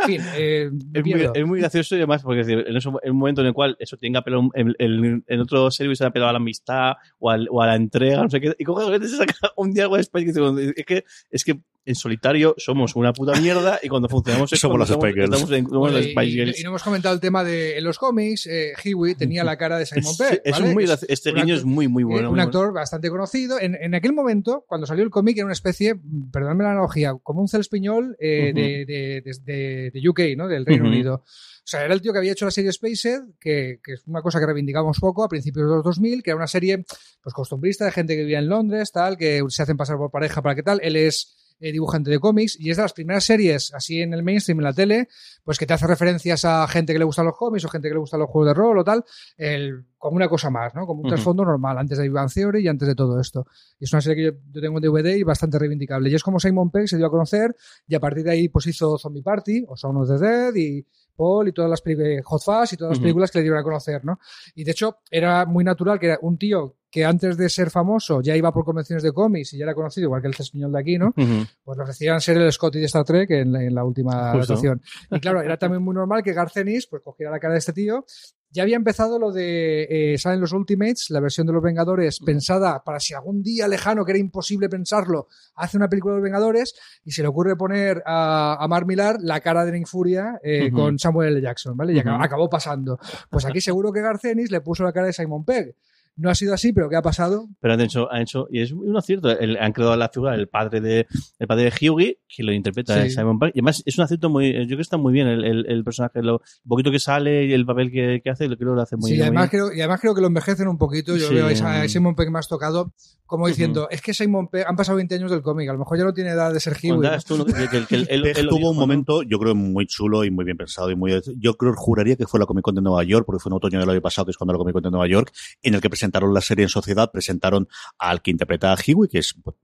En 0.00 0.06
fin, 0.06 0.22
eh, 0.36 0.70
me 0.70 0.98
Es 1.00 1.04
muy, 1.04 1.14
pierdo. 1.14 1.32
es 1.34 1.46
muy 1.46 1.60
gracioso 1.60 1.94
y 1.96 1.98
además, 1.98 2.22
porque 2.22 2.40
es 2.40 2.46
decir, 2.46 2.64
en, 2.66 3.10
un 3.12 3.16
momento 3.18 3.40
en 3.42 3.48
el 3.48 3.52
cual 3.54 3.76
eso 3.78 3.96
tiene 3.96 4.14
que 4.14 4.18
apelar, 4.18 4.38
un- 4.40 4.50
en, 4.54 4.74
en- 4.78 5.24
en 5.26 5.40
otro 5.40 5.70
servicio 5.70 5.96
se 5.96 6.04
ha 6.04 6.08
apelado 6.08 6.30
a 6.30 6.32
la 6.32 6.38
amistad 6.38 6.92
o, 7.18 7.30
al- 7.30 7.48
o 7.50 7.62
a 7.62 7.66
la 7.66 7.76
entrega, 7.76 8.22
no 8.22 8.30
sé 8.30 8.40
qué, 8.40 8.54
y 8.58 8.64
coge 8.64 8.84
repente 8.86 9.08
se 9.08 9.16
saca 9.16 9.34
un 9.56 9.72
diálogo 9.72 9.96
de 9.96 10.02
Spice 10.04 10.26
que 10.26 10.32
dice, 10.32 10.72
es 10.76 10.86
que, 10.86 11.04
es 11.30 11.44
que 11.44 11.60
en 11.86 11.94
solitario 11.94 12.54
somos 12.58 12.94
una 12.96 13.12
puta 13.12 13.40
mierda 13.40 13.78
y 13.82 13.88
cuando 13.88 14.08
funcionamos 14.08 14.52
es 14.52 14.60
Somos 14.60 14.86
Spice 14.88 15.12
Girls. 15.14 15.32
estamos 15.34 15.50
en- 15.52 15.64
somos 15.66 15.78
Bueno, 15.78 15.96
las 15.96 16.06
y, 16.06 16.10
Spice 16.10 16.26
y- 16.26 16.32
Girls. 16.32 16.60
y 16.60 16.62
no 16.64 16.68
hemos 16.70 16.82
comentado 16.82 17.14
el 17.14 17.20
tema 17.20 17.44
de 17.44 17.78
en 17.78 17.84
los 17.84 17.98
cómics, 17.98 18.46
eh, 18.46 18.72
Huey 18.84 19.14
tenía 19.14 19.44
la 19.44 19.56
cara 19.56 19.78
de 19.78 19.86
Simon 19.86 20.16
Pegg. 20.18 20.28
¿vale? 20.28 20.42
es 20.44 20.60
muy 20.74 20.84
este 21.08 21.30
guiño 21.30 21.42
actor- 21.54 21.56
es 21.58 21.64
muy, 21.64 21.88
muy 21.88 22.02
eh, 22.02 22.06
bueno. 22.06 22.18
un 22.30 22.34
muy 22.34 22.36
bueno. 22.36 22.42
actor 22.42 22.72
bastante 22.74 23.08
conocido. 23.08 23.58
En, 23.60 23.74
en 23.76 23.94
aquel 23.94 24.12
momento, 24.12 24.64
cuando 24.68 24.86
salió 24.86 25.04
el 25.04 25.10
cómic, 25.10 25.36
era 25.36 25.46
una 25.46 25.52
especie, 25.52 25.94
perdóname 26.32 26.64
la 26.64 26.72
analogía, 26.72 27.14
como 27.22 27.40
un 27.40 27.48
Celspiñol 27.48 28.16
eh, 28.20 28.50
Ujú. 28.52 28.60
de, 28.60 28.84
de, 28.86 29.22
de- 29.24 29.40
de- 29.44 29.90
de 29.92 30.08
UK, 30.08 30.20
¿no? 30.36 30.48
Del 30.48 30.66
Reino 30.66 30.84
Ujú. 30.84 30.92
Unido. 30.92 31.14
O 31.14 31.68
sea, 31.68 31.84
era 31.84 31.94
el 31.94 32.00
tío 32.00 32.12
que 32.12 32.18
había 32.18 32.30
hecho 32.30 32.44
la 32.44 32.52
serie 32.52 32.70
Spaced, 32.72 33.22
que, 33.40 33.80
que 33.82 33.94
es 33.94 34.06
una 34.06 34.22
cosa 34.22 34.38
que 34.38 34.46
reivindicamos 34.46 34.98
poco 35.00 35.24
a 35.24 35.28
principios 35.28 35.68
de 35.68 35.74
los 35.74 35.84
2000, 35.84 36.22
que 36.22 36.30
era 36.30 36.36
una 36.36 36.46
serie 36.46 36.84
pues 37.22 37.34
costumbrista 37.34 37.84
de 37.84 37.90
gente 37.90 38.14
que 38.14 38.20
vivía 38.22 38.38
en 38.38 38.48
Londres, 38.48 38.92
tal, 38.92 39.16
que 39.16 39.42
se 39.48 39.62
hacen 39.64 39.76
pasar 39.76 39.96
por 39.96 40.12
pareja 40.12 40.42
para 40.42 40.54
qué 40.54 40.62
tal. 40.62 40.78
Él 40.80 40.94
es 40.94 41.34
eh, 41.58 41.72
dibujante 41.72 42.10
de 42.10 42.18
cómics 42.18 42.56
y 42.60 42.70
es 42.70 42.76
de 42.76 42.82
las 42.82 42.92
primeras 42.92 43.24
series 43.24 43.72
así 43.74 44.00
en 44.02 44.12
el 44.14 44.22
mainstream, 44.22 44.58
en 44.60 44.64
la 44.64 44.72
tele, 44.72 45.08
pues 45.44 45.58
que 45.58 45.66
te 45.66 45.72
hace 45.74 45.86
referencias 45.86 46.44
a 46.44 46.66
gente 46.68 46.92
que 46.92 46.98
le 46.98 47.04
gustan 47.04 47.24
los 47.26 47.36
cómics 47.36 47.64
o 47.64 47.68
gente 47.68 47.88
que 47.88 47.94
le 47.94 48.00
gustan 48.00 48.20
los 48.20 48.28
juegos 48.28 48.48
de 48.48 48.54
rol 48.54 48.78
o 48.78 48.84
tal, 48.84 49.04
el- 49.36 49.84
como 49.98 50.16
una 50.16 50.28
cosa 50.28 50.50
más, 50.50 50.74
¿no? 50.74 50.86
Como 50.86 51.00
un 51.00 51.06
trasfondo 51.14 51.44
normal, 51.44 51.78
antes 51.78 51.98
de 51.98 52.08
Bang 52.08 52.30
Theory 52.32 52.62
y 52.64 52.68
antes 52.68 52.86
de 52.86 52.94
todo 52.94 53.18
esto. 53.20 53.46
Y 53.80 53.84
es 53.84 53.92
una 53.92 54.00
serie 54.02 54.16
que 54.16 54.24
yo, 54.36 54.38
yo 54.52 54.60
tengo 54.60 54.78
en 54.78 54.82
DVD 54.82 55.16
y 55.18 55.22
bastante 55.24 55.58
reivindicable. 55.58 56.10
Y 56.10 56.14
es 56.14 56.22
como 56.22 56.38
Simon 56.38 56.70
Pegg 56.70 56.88
se 56.88 56.96
dio 56.96 57.06
a 57.06 57.10
conocer 57.10 57.56
y 57.88 57.94
a 57.94 58.00
partir 58.00 58.22
de 58.24 58.30
ahí 58.32 58.48
pues 58.48 58.66
hizo 58.66 58.98
Zombie 58.98 59.22
Party 59.22 59.64
o 59.66 59.76
Sound 59.76 59.98
of 60.02 60.08
the 60.20 60.24
Dead 60.24 60.54
y 60.54 60.86
Paul 61.16 61.48
y 61.48 61.52
todas 61.52 61.70
las 61.70 61.80
películas, 61.80 62.24
Hot 62.24 62.42
Fuzz 62.42 62.72
y 62.72 62.76
todas 62.76 62.92
las 62.92 63.00
películas 63.00 63.30
que 63.30 63.38
le 63.38 63.42
dieron 63.42 63.58
a 63.58 63.62
conocer, 63.62 64.04
¿no? 64.04 64.18
Y 64.54 64.64
de 64.64 64.70
hecho 64.72 64.98
era 65.10 65.46
muy 65.46 65.64
natural 65.64 65.98
que 65.98 66.06
era 66.06 66.18
un 66.22 66.38
tío 66.38 66.76
que 66.90 67.04
antes 67.04 67.36
de 67.36 67.48
ser 67.50 67.70
famoso 67.70 68.22
ya 68.22 68.36
iba 68.36 68.52
por 68.52 68.64
convenciones 68.64 69.02
de 69.02 69.12
cómics 69.12 69.52
y 69.52 69.58
ya 69.58 69.64
era 69.64 69.74
conocido, 69.74 70.06
igual 70.06 70.22
que 70.22 70.28
el 70.28 70.34
español 70.38 70.72
de 70.72 70.80
aquí, 70.80 70.98
¿no? 70.98 71.12
Pues 71.12 71.76
le 71.76 71.82
ofrecían 71.82 72.20
ser 72.20 72.38
el 72.38 72.50
Scotty 72.52 72.78
de 72.78 72.86
Star 72.86 73.04
Trek 73.04 73.30
en 73.32 73.52
la, 73.52 73.62
en 73.62 73.74
la 73.74 73.84
última 73.84 74.30
adaptación. 74.30 74.80
Y 75.10 75.20
claro, 75.20 75.42
era 75.42 75.56
también 75.58 75.82
muy 75.82 75.94
normal 75.94 76.22
que 76.22 76.32
Garcenis 76.32 76.86
pues 76.86 77.02
cogiera 77.02 77.30
la 77.30 77.38
cara 77.38 77.52
de 77.52 77.58
este 77.58 77.72
tío. 77.72 78.04
Ya 78.50 78.62
había 78.62 78.76
empezado 78.76 79.18
lo 79.18 79.32
de 79.32 79.86
eh, 79.90 80.18
salen 80.18 80.40
los 80.40 80.52
Ultimates, 80.52 81.10
la 81.10 81.20
versión 81.20 81.46
de 81.46 81.52
los 81.52 81.62
Vengadores 81.62 82.20
pensada 82.20 82.82
para 82.84 83.00
si 83.00 83.12
algún 83.12 83.42
día 83.42 83.68
lejano 83.68 84.04
que 84.04 84.12
era 84.12 84.18
imposible 84.18 84.68
pensarlo, 84.68 85.28
hace 85.56 85.76
una 85.76 85.88
película 85.88 86.14
de 86.14 86.20
los 86.20 86.24
Vengadores 86.24 86.74
y 87.04 87.10
se 87.10 87.22
le 87.22 87.28
ocurre 87.28 87.56
poner 87.56 88.02
a, 88.06 88.56
a 88.58 88.68
Mark 88.68 88.86
Millar 88.86 89.18
la 89.20 89.40
cara 89.40 89.64
de 89.64 89.72
Nick 89.72 89.86
Furia 89.86 90.38
eh, 90.42 90.70
con 90.70 90.98
Samuel 90.98 91.32
L. 91.32 91.42
Jackson, 91.42 91.76
¿vale? 91.76 91.92
Y 91.92 91.98
acabó, 91.98 92.22
acabó 92.22 92.48
pasando. 92.48 92.98
Pues 93.30 93.44
aquí 93.44 93.60
seguro 93.60 93.92
que 93.92 94.00
Garcenis 94.00 94.50
le 94.50 94.60
puso 94.60 94.84
la 94.84 94.92
cara 94.92 95.06
de 95.06 95.12
Simon 95.12 95.44
Pegg. 95.44 95.74
No 96.18 96.30
ha 96.30 96.34
sido 96.34 96.54
así, 96.54 96.72
pero 96.72 96.88
¿qué 96.88 96.96
ha 96.96 97.02
pasado? 97.02 97.46
Pero 97.60 97.74
han 97.74 97.80
hecho, 97.82 98.10
han 98.10 98.22
hecho, 98.22 98.46
y 98.50 98.62
es 98.62 98.72
un 98.72 98.96
acierto, 98.96 99.30
el- 99.30 99.58
han 99.58 99.72
creado 99.72 99.94
la 99.96 100.08
figura 100.08 100.32
del 100.32 100.48
padre 100.48 100.80
de, 100.80 101.06
el 101.38 101.46
padre 101.46 101.64
de 101.64 101.72
Hughie, 101.90 102.20
que 102.26 102.42
lo 102.42 102.52
interpreta 102.52 102.94
Sí. 102.94 103.08
eh, 103.08 103.10
Simon 103.10 103.38
Pegg, 103.38 103.50
y 103.54 103.58
además 103.58 103.82
es 103.84 103.98
un 103.98 104.04
acierto 104.04 104.30
muy, 104.30 104.50
yo 104.52 104.64
creo 104.64 104.76
que 104.78 104.82
está 104.82 104.96
muy 104.96 105.12
bien 105.12 105.26
el, 105.28 105.44
el, 105.44 105.66
el 105.68 105.84
personaje, 105.84 106.22
lo 106.22 106.36
un 106.36 106.68
poquito 106.68 106.90
que 106.90 106.98
sale 107.00 107.44
y 107.44 107.52
el 107.52 107.66
papel 107.66 107.90
que, 107.90 108.22
que 108.24 108.30
hace, 108.30 108.48
lo 108.48 108.56
creo 108.56 108.70
que 108.72 108.76
lo 108.76 108.82
hace 108.82 108.96
muy 108.96 109.10
Sí, 109.10 109.16
bien. 109.16 109.24
además, 109.26 109.42
muy 109.52 109.58
bien. 109.58 109.66
creo, 109.68 109.76
y 109.76 109.80
además 109.82 110.00
creo 110.00 110.14
que 110.14 110.20
lo 110.22 110.26
envejecen 110.28 110.68
un 110.68 110.78
poquito. 110.78 111.16
Yo 111.16 111.28
Sí. 111.28 111.34
veo 111.34 111.46
a 111.48 111.54
Sa- 111.54 111.82
a 111.82 111.88
Simon 111.88 112.14
Pegg 112.16 112.30
más 112.30 112.48
tocado, 112.48 112.92
como 113.26 113.48
diciendo, 113.48 113.88
es 113.90 114.00
que 114.00 114.14
Simon 114.14 114.48
Pegg, 114.48 114.66
han 114.66 114.76
pasado 114.76 114.96
20 114.96 115.14
años 115.16 115.30
del 115.30 115.42
cómic, 115.42 115.68
a 115.68 115.72
lo 115.72 115.78
mejor 115.80 115.98
ya 115.98 116.04
no 116.04 116.12
tiene 116.14 116.30
edad 116.30 116.52
de 116.52 116.60
ser 116.60 116.74
Huey. 116.74 116.90
Cuando 116.90 117.02
¿no? 117.02 117.08
hagas 117.08 117.24
tú, 117.24 117.36
¿no? 117.36 117.44
que- 117.44 117.52
que- 117.68 117.86
que 117.86 117.94
el- 117.96 118.06
el- 118.08 118.22
Pegg 118.22 118.38
el- 118.38 118.48
tuvo 118.48 118.70
un 118.70 118.76
momento, 118.76 119.22
yo 119.22 119.38
creo, 119.38 119.54
muy 119.54 119.86
chulo 119.86 120.24
y 120.24 120.30
muy 120.30 120.44
bien 120.44 120.56
pensado 120.56 120.90
y 120.90 120.96
muy. 120.96 121.12
Yo 121.38 121.54
creo, 121.56 121.74
juraría 121.74 122.16
que 122.16 122.26
fue 122.26 122.38
la 122.40 122.46
Comic 122.46 122.62
Con 122.64 122.74
de 122.74 122.82
Nueva 122.82 123.02
York, 123.04 123.24
porque 123.26 123.40
fue 123.42 123.50
en 123.50 123.54
otoño 123.56 123.80
del 123.80 123.90
año 123.90 124.00
pasado, 124.00 124.26
que 124.26 124.30
es 124.30 124.36
cuando 124.36 124.52
la 124.52 124.58
Comic 124.58 124.74
Con 124.74 124.82
de 124.84 124.90
Nueva 124.90 125.06
York, 125.08 125.32
en 125.62 125.74
el 125.74 125.80
que 125.80 125.90
presentaron 125.90 126.32
la 126.32 126.40
serie 126.40 126.62
en 126.64 126.68
sociedad, 126.68 127.10
presentaron 127.12 127.68
al 127.98 128.22
que 128.22 128.30
interpreta 128.30 128.72
a 128.72 128.76
Huey, 128.76 129.08
que 129.08 129.18
es, 129.18 129.34
pues, 129.42 129.56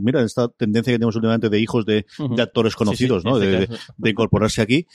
mira, 0.00 0.22
esta 0.22 0.48
tendencia 0.48 0.92
que 0.92 0.98
tenemos 0.98 1.14
últimamente 1.16 1.48
de 1.50 1.60
hijos 1.60 1.84
de, 1.86 2.06
actores 2.38 2.74
conocidos, 2.76 3.22
Sí, 3.22 3.28
sí, 3.28 3.34
¿no? 3.34 3.38
de 3.38 4.10
incorporarse 4.10 4.62
aquí. 4.62 4.86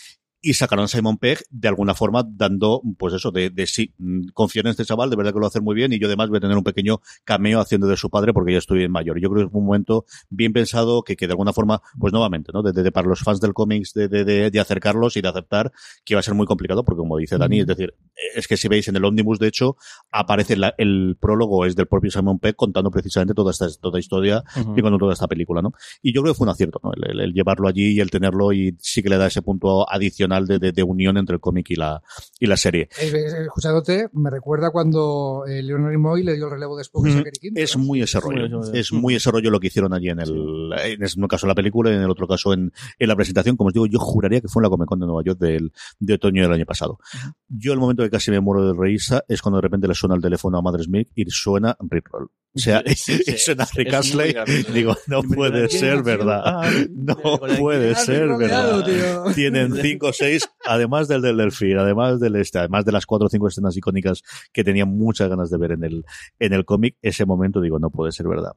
Y 0.41 0.53
sacaron 0.53 0.85
a 0.85 0.87
Simon 0.87 1.17
Pegg 1.17 1.39
de 1.49 1.67
alguna 1.67 1.95
forma 1.95 2.23
dando, 2.27 2.81
pues 2.97 3.13
eso, 3.15 3.31
de, 3.31 3.49
de 3.49 3.65
sí, 3.65 3.93
mm, 3.97 4.27
confío 4.33 4.61
en 4.61 4.67
este 4.67 4.85
chaval, 4.85 5.09
de 5.09 5.15
verdad 5.15 5.31
que 5.31 5.37
lo 5.37 5.41
va 5.41 5.47
a 5.47 5.49
hacer 5.49 5.63
muy 5.63 5.73
bien 5.75 5.91
y 5.93 5.99
yo 5.99 6.07
además 6.07 6.29
voy 6.29 6.37
a 6.37 6.41
tener 6.41 6.55
un 6.55 6.63
pequeño 6.63 7.01
cameo 7.23 7.59
haciendo 7.59 7.87
de 7.87 7.97
su 7.97 8.09
padre 8.09 8.33
porque 8.33 8.51
ya 8.53 8.59
estoy 8.59 8.83
en 8.83 8.91
mayor. 8.91 9.19
Yo 9.19 9.29
creo 9.29 9.43
que 9.45 9.49
es 9.49 9.53
un 9.55 9.65
momento 9.65 10.05
bien 10.29 10.53
pensado 10.53 11.01
que, 11.03 11.15
que 11.15 11.25
de 11.27 11.33
alguna 11.33 11.53
forma, 11.53 11.81
pues 11.99 12.13
nuevamente, 12.13 12.51
¿no? 12.53 12.61
De, 12.61 12.71
de- 12.71 12.91
para 12.91 13.07
los 13.07 13.19
fans 13.21 13.41
del 13.41 13.53
cómics 13.53 13.93
de, 13.93 14.07
de, 14.07 14.23
de, 14.25 14.51
de 14.51 14.59
acercarlos 14.59 15.17
y 15.17 15.21
de 15.21 15.27
aceptar 15.27 15.71
que 16.05 16.13
va 16.13 16.19
a 16.19 16.23
ser 16.23 16.35
muy 16.35 16.45
complicado 16.45 16.83
porque 16.85 16.99
como 16.99 17.17
dice 17.17 17.37
Dani, 17.37 17.61
es 17.61 17.67
decir, 17.67 17.95
es 18.35 18.47
que 18.47 18.57
si 18.57 18.67
veis 18.67 18.87
en 18.87 18.95
el 18.95 19.05
ómnibus, 19.05 19.39
de 19.39 19.47
hecho, 19.47 19.75
aparece 20.11 20.55
la- 20.55 20.73
el 20.77 21.17
prólogo 21.19 21.65
es 21.65 21.75
del 21.75 21.87
propio 21.87 22.11
Simon 22.11 22.37
Pegg 22.39 22.55
contando 22.55 22.91
precisamente 22.91 23.33
toda 23.33 23.51
esta 23.51 23.67
toda 23.81 23.99
historia 23.99 24.43
y 24.75 24.81
con 24.81 24.97
toda 24.99 25.13
esta 25.13 25.27
película, 25.27 25.61
¿no? 25.63 25.71
Y 26.03 26.13
yo 26.13 26.21
creo 26.21 26.33
que 26.33 26.37
fue 26.37 26.45
un 26.45 26.51
acierto, 26.51 26.79
¿no? 26.83 26.91
El, 26.93 27.11
el- 27.11 27.19
el 27.21 27.33
llevarlo 27.33 27.67
allí 27.67 27.93
y 27.93 27.99
el 27.99 28.11
tenerlo 28.11 28.53
y 28.53 28.75
sí 28.79 29.01
que 29.01 29.09
le 29.09 29.17
da 29.17 29.27
ese 29.27 29.41
punto 29.41 29.89
adicional 29.89 30.26
de, 30.27 30.59
de- 30.59 30.71
de 30.71 30.83
unión 30.83 31.17
entre 31.17 31.35
el 31.35 31.39
cómic 31.39 31.69
y 31.71 31.75
la, 31.75 32.01
y 32.39 32.45
la 32.47 32.57
serie. 32.57 32.89
Escuchándote, 32.99 34.09
me 34.13 34.29
recuerda 34.29 34.71
cuando 34.71 35.43
eh, 35.47 35.61
Leonard 35.63 35.91
Nimoy 35.91 36.23
le 36.23 36.35
dio 36.35 36.45
el 36.45 36.51
relevo 36.51 36.75
de 36.77 36.81
Spock 36.83 37.05
Mm, 37.07 37.23
Es 37.55 37.77
¿no? 37.77 37.83
muy 37.83 38.01
ese 38.01 38.19
rollo. 38.19 38.61
Es 38.73 38.91
muy 38.91 39.15
ese 39.15 39.31
rollo 39.31 39.49
lo 39.49 39.59
que 39.59 39.67
hicieron 39.67 39.93
allí 39.93 40.09
en 40.09 40.19
el, 40.19 40.71
en 40.83 41.21
un 41.21 41.27
caso 41.27 41.45
en 41.45 41.49
la 41.49 41.55
película 41.55 41.91
y 41.91 41.95
en 41.95 42.01
el 42.01 42.09
otro 42.09 42.27
caso 42.27 42.53
en, 42.53 42.71
en 42.99 43.07
la 43.07 43.15
presentación. 43.15 43.55
Como 43.55 43.69
os 43.69 43.73
digo, 43.73 43.85
yo 43.85 43.99
juraría 43.99 44.41
que 44.41 44.47
fue 44.47 44.61
en 44.61 44.63
la 44.63 44.69
Comic 44.69 44.87
Con 44.87 44.99
de 44.99 45.05
Nueva 45.05 45.23
York 45.23 45.39
del, 45.39 45.71
de 45.99 46.13
otoño 46.15 46.43
del 46.43 46.51
año 46.53 46.65
pasado. 46.65 46.99
Yo 47.47 47.73
el 47.73 47.79
momento 47.79 48.03
que 48.03 48.09
casi 48.09 48.31
me 48.31 48.39
muero 48.39 48.65
de 48.67 48.73
reírsa 48.79 49.23
es 49.27 49.41
cuando 49.41 49.57
de 49.57 49.61
repente 49.61 49.87
le 49.87 49.93
suena 49.95 50.15
el 50.15 50.21
teléfono 50.21 50.57
a 50.57 50.61
Mother 50.61 50.83
Smith 50.83 51.09
y 51.15 51.25
suena 51.29 51.77
Rickroll. 51.79 52.29
O 52.57 52.59
sea, 52.59 52.83
Sí, 52.95 53.17
sí, 53.17 53.23
es 53.27 53.73
Rick 53.75 53.93
Astley. 53.93 54.35
Digo, 54.73 54.95
no 55.07 55.21
puede 55.23 55.69
ser 55.69 55.93
"¿Quién 55.93 56.03
verdad. 56.03 56.41
Ah, 56.45 56.69
No 56.91 57.15
puede 57.59 57.95
ser 57.95 58.27
verdad. 58.37 58.83
Tienen 59.35 59.75
cinco 59.75 60.07
o 60.07 60.13
seis, 60.13 60.49
además 60.65 61.07
del 61.07 61.21
del 61.21 61.37
delfín, 61.37 61.77
además 61.77 62.19
del 62.19 62.35
este, 62.37 62.59
además 62.59 62.83
de 62.85 62.91
las 62.91 63.05
cuatro 63.05 63.27
o 63.27 63.29
cinco 63.29 63.47
escenas 63.47 63.77
icónicas 63.77 64.23
que 64.51 64.63
tenía 64.63 64.85
muchas 64.85 65.29
ganas 65.29 65.49
de 65.49 65.57
ver 65.57 65.71
en 65.73 65.83
el, 65.83 66.03
en 66.39 66.53
el 66.53 66.65
cómic, 66.65 66.97
ese 67.01 67.25
momento 67.25 67.61
digo, 67.61 67.79
no 67.79 67.89
puede 67.91 68.11
ser 68.11 68.27
verdad. 68.27 68.51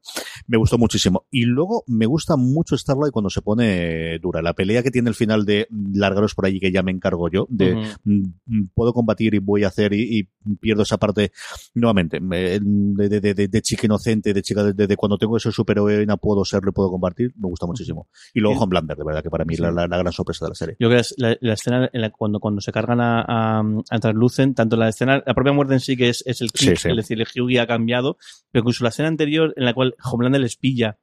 Me 0.47 0.57
gustó 0.57 0.79
muchísimo. 0.79 1.27
Y 1.31 1.45
luego 1.45 1.85
me 1.87 2.07
gusta 2.07 2.37
mucho 2.37 2.77
Starlight 2.77 3.13
cuando 3.13 3.31
se 3.31 3.43
pone 3.43 4.19
dura. 4.19 4.43
La 4.43 4.55
pelea 4.55 4.83
que 4.83 4.91
tiene 4.91 5.11
el 5.11 5.15
final 5.15 5.45
de 5.45 5.69
largaros 5.93 6.35
por 6.35 6.47
allí 6.47 6.59
que 6.61 6.73
ya 6.73 6.83
me 6.83 6.91
encargo 6.91 7.29
yo, 7.29 7.47
de 7.51 7.75
Ujú. 7.75 7.85
mm, 8.05 8.67
puedo 8.75 8.93
combatir 8.93 9.35
y 9.35 9.39
voy 9.39 9.65
a 9.65 9.69
hacer 9.69 9.93
y, 9.93 10.21
y 10.21 10.55
pierdo 10.57 10.83
esa 10.83 10.97
parte 10.99 11.33
nuevamente 11.75 12.21
me- 12.21 12.59
de, 12.61 13.09
de, 13.09 13.21
de, 13.21 13.49
de- 13.49 13.61
chica 13.63 13.87
inocente, 13.91 14.33
de 14.33 14.43
chica 14.43 14.63
de, 14.65 14.73
de- 14.73 14.87
de 14.87 14.97
cuando 14.97 15.19
tengo 15.19 15.37
ese 15.37 15.51
superheroína 15.53 16.17
puedo 16.17 16.45
serlo 16.45 16.71
y 16.71 16.73
puedo 16.73 16.91
compartir, 16.91 17.33
me 17.37 17.49
gusta 17.49 17.67
muchísimo. 17.67 18.09
Y 18.35 18.41
luego. 18.41 18.61
Homelander, 18.61 18.97
de 18.97 19.05
verdad, 19.05 19.23
que 19.23 19.31
para 19.31 19.45
mí 19.45 19.57
Sí. 19.57 19.63
la, 19.63 19.71
la, 19.73 19.87
la 19.87 19.99
gran 19.99 20.13
sorpresa 20.13 20.45
de 20.47 20.51
la 20.51 20.55
serie. 20.55 20.77
Yo 20.79 20.89
creo 20.89 20.99
que 20.99 21.01
es 21.01 21.15
la, 21.19 21.37
la 21.41 21.53
escena 21.55 21.91
en 21.93 22.01
la, 22.01 22.11
cuando, 22.11 22.41
cuando 22.41 22.61
se 22.61 22.73
cargan 22.73 23.01
a, 23.01 23.23
a, 23.27 23.63
a 23.91 23.99
Translucent, 23.99 24.57
tanto 24.57 24.77
la 24.77 24.89
escena, 24.89 25.23
la 25.27 25.35
propia 25.35 25.53
muerte 25.53 25.75
en 25.75 25.81
sí 25.81 25.97
que 25.97 26.09
es, 26.09 26.23
es 26.27 26.41
el 26.41 26.53
click, 26.53 26.77
Sí, 26.77 26.83
sí. 26.83 26.89
es 26.91 26.97
decir, 26.97 27.21
el 27.21 27.27
Hughie 27.43 27.61
ha 27.61 27.67
cambiado, 27.67 28.17
pero 28.51 28.63
incluso 28.63 28.85
la 28.85 28.91
escena 28.91 29.09
anterior 29.09 29.53
en 29.57 29.65
la 29.65 29.75
cual 29.75 29.95
Homelander 30.05 30.41
les 30.41 30.57
pilla 30.57 30.99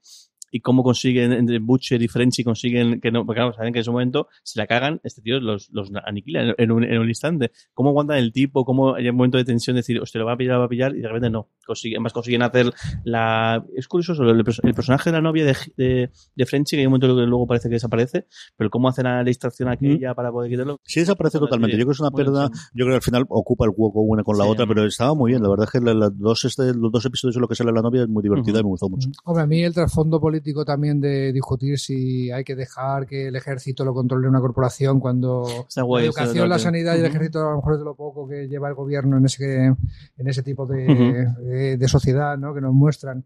y 0.49 0.61
cómo 0.61 0.81
consiguen 0.81 1.33
entre 1.33 1.59
Butcher 1.59 2.01
y 2.01 2.07
Frenchy 2.07 2.45
consiguen 2.45 3.01
que 3.01 3.11
no, 3.11 3.25
porque 3.25 3.39
claro, 3.39 3.53
saben 3.53 3.73
que 3.73 3.79
en 3.79 3.81
ese 3.81 3.91
momento 3.91 4.29
si 4.43 4.57
la 4.57 4.65
cagan, 4.65 5.01
este 5.03 5.21
tío 5.21 5.41
los, 5.41 5.69
los 5.71 5.91
aniquila 6.05 6.55
en 6.57 6.71
un, 6.71 6.85
en 6.85 6.99
un 6.99 7.09
instante. 7.09 7.51
Cómo 7.73 7.89
aguantan 7.89 8.17
el 8.17 8.31
tipo, 8.31 8.63
cómo 8.63 8.95
hay 8.95 9.09
un 9.09 9.17
momento 9.17 9.37
de 9.37 9.43
tensión 9.43 9.75
decir, 9.75 9.99
hostia, 9.99 10.19
lo 10.19 10.25
va 10.25 10.33
a 10.33 10.37
pillar, 10.37 10.53
lo 10.53 10.59
va 10.59 10.65
a 10.67 10.69
pillar, 10.69 10.95
y 10.95 11.01
de 11.01 11.07
repente 11.09 11.29
no. 11.29 11.49
Consiguen, 11.67 11.97
además 11.97 12.13
consiguen 12.13 12.41
hacer 12.41 12.71
la. 13.03 13.63
Es 13.75 13.87
curioso, 13.87 14.15
solo 14.15 14.31
el, 14.31 14.39
el 14.63 14.73
personaje 14.73 15.09
de 15.11 15.15
la 15.17 15.21
novia 15.21 15.45
de, 15.45 15.55
de, 15.77 16.09
de 16.35 16.45
Frenchy, 16.45 16.75
que 16.77 16.79
hay 16.81 16.85
un 16.87 16.91
momento 16.93 17.07
que 17.15 17.21
luego 17.27 17.45
parece 17.45 17.67
que 17.69 17.75
desaparece, 17.75 18.25
pero 18.55 18.69
cómo 18.69 18.87
hacen 18.89 19.03
la 19.05 19.23
distracción 19.23 19.69
aquella 19.69 20.13
para 20.15 20.31
poder 20.31 20.49
quitarlo. 20.49 20.79
Sí, 20.83 21.01
desaparece 21.01 21.39
totalmente. 21.39 21.75
Yo 21.77 21.79
creo 21.79 21.87
que 21.87 21.93
es 21.93 21.99
una 21.99 22.11
pérdida. 22.11 22.49
Yo 22.73 22.85
creo 22.85 22.89
que 22.89 22.95
al 22.95 23.01
final 23.01 23.25
ocupa 23.29 23.65
el 23.65 23.71
hueco 23.75 24.01
una 24.01 24.23
con 24.23 24.37
la 24.37 24.45
Sí. 24.45 24.49
otra, 24.51 24.65
pero 24.65 24.85
estaba 24.85 25.13
muy 25.13 25.31
bien. 25.31 25.43
La 25.43 25.49
verdad 25.49 25.65
es 25.65 25.71
que 25.71 25.85
la- 25.85 25.93
las 25.93 26.17
dos, 26.17 26.45
este, 26.45 26.73
los 26.73 26.91
dos 26.91 27.05
episodios 27.05 27.35
de 27.35 27.41
lo 27.41 27.47
que 27.47 27.55
sale 27.55 27.71
la 27.71 27.81
novia 27.81 28.03
es 28.03 28.07
muy 28.07 28.23
divertida 28.23 28.53
Ujú. 28.53 28.59
y 28.61 28.63
me 28.63 28.69
gustó 28.69 28.89
mucho. 28.89 29.09
Hombre, 29.25 29.43
a 29.43 29.47
mí 29.47 29.63
el 29.63 29.73
trasfondo 29.73 30.19
político 30.21 30.63
también 30.63 31.01
de 31.01 31.33
discutir 31.33 31.77
si 31.77 32.31
hay 32.31 32.43
que 32.43 32.55
dejar 32.55 33.05
que 33.05 33.27
el 33.27 33.35
ejército 33.35 33.83
lo 33.83 33.93
controle 33.93 34.27
una 34.27 34.39
corporación 34.39 34.99
cuando 34.99 35.43
Está 35.67 35.81
guay, 35.81 36.05
la 36.05 36.09
está 36.09 36.21
educación, 36.23 36.49
la 36.49 36.59
sanidad 36.59 36.95
y 36.95 36.99
el 36.99 37.05
ejército 37.05 37.39
a 37.39 37.51
lo 37.51 37.55
mejor 37.57 37.73
es 37.73 37.79
de 37.79 37.85
lo 37.85 37.95
poco 37.95 38.27
que 38.27 38.47
lleva 38.47 38.69
el 38.69 38.75
gobierno 38.75 39.17
en 39.17 39.25
ese, 39.25 39.65
en 39.65 40.27
ese 40.27 40.43
tipo 40.43 40.65
de, 40.65 40.85
Ujú. 40.85 41.03
de, 41.03 41.25
de 41.57 41.87
sociedad 41.87 42.37
¿no? 42.37 42.53
que 42.53 42.61
nos 42.61 42.73
muestran. 42.73 43.25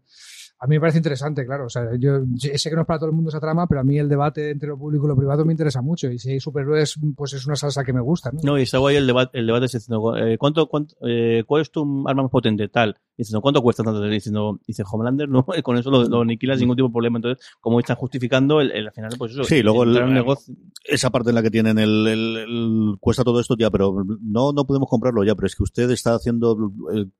A 0.62 0.68
mí 0.68 0.76
me 0.76 0.80
parece 0.80 0.98
interesante, 0.98 1.44
claro. 1.44 1.66
O 1.66 1.68
sea, 1.68 1.88
yo 1.98 2.20
sé 2.36 2.70
que 2.70 2.76
no 2.76 2.82
es 2.82 2.86
para 2.86 3.00
todo 3.00 3.08
el 3.08 3.16
mundo 3.16 3.30
esa 3.30 3.40
trama, 3.40 3.66
pero 3.66 3.80
a 3.80 3.84
mí 3.84 3.98
el 3.98 4.08
debate 4.08 4.50
entre 4.50 4.68
lo 4.68 4.78
público 4.78 5.06
y 5.06 5.08
lo 5.08 5.16
privado 5.16 5.44
me 5.44 5.52
interesa 5.52 5.82
mucho. 5.82 6.08
Y 6.08 6.20
si 6.20 6.30
hay 6.30 6.38
superhéroes, 6.38 7.00
pues 7.16 7.32
es 7.32 7.44
una 7.48 7.56
salsa 7.56 7.82
que 7.82 7.92
me 7.92 8.00
gusta. 8.00 8.30
¿no? 8.30 8.38
No, 8.44 8.58
y 8.58 8.62
está 8.62 8.78
guay 8.78 8.94
el 8.94 9.08
debate, 9.08 9.40
el 9.40 9.46
debate 9.48 9.66
eh, 9.66 10.38
¿cuánto, 10.38 10.68
cuánto, 10.68 10.94
eh, 11.04 11.42
¿cuál 11.48 11.62
es 11.62 11.72
tu 11.72 12.04
arma 12.06 12.22
más 12.22 12.30
potente? 12.30 12.68
Tal. 12.68 12.96
Diciendo, 13.22 13.40
¿cuánto 13.40 13.62
cuesta 13.62 13.82
tanto? 13.82 14.02
Diciendo, 14.02 14.58
dice 14.66 14.82
Homelander, 14.90 15.28
no, 15.28 15.44
con 15.62 15.76
eso 15.78 15.90
lo, 15.90 16.04
lo 16.04 16.20
aniquilas 16.22 16.58
sin 16.58 16.66
ningún 16.66 16.76
tipo 16.76 16.88
de 16.88 16.92
problema. 16.92 17.18
Entonces, 17.18 17.44
como 17.60 17.80
están 17.80 17.96
justificando, 17.96 18.60
el, 18.60 18.70
el- 18.72 18.86
al 18.86 18.92
final, 18.92 19.12
pues 19.18 19.32
eso. 19.32 19.44
Sí, 19.44 19.62
luego 19.62 19.84
el- 19.84 20.12
negocio. 20.12 20.54
Esa 20.84 21.10
parte 21.10 21.28
en 21.30 21.36
la 21.36 21.42
que 21.42 21.50
tienen 21.50 21.78
el, 21.78 22.06
el- 22.08 22.36
el- 22.36 22.96
cuesta 23.00 23.22
todo 23.24 23.38
esto 23.40 23.54
ya, 23.58 23.70
pero 23.70 23.94
no, 24.20 24.52
no 24.52 24.64
podemos 24.66 24.88
comprarlo 24.88 25.22
ya, 25.24 25.34
pero 25.34 25.46
es 25.46 25.54
que 25.54 25.62
usted 25.62 25.88
está 25.90 26.14
haciendo, 26.14 26.56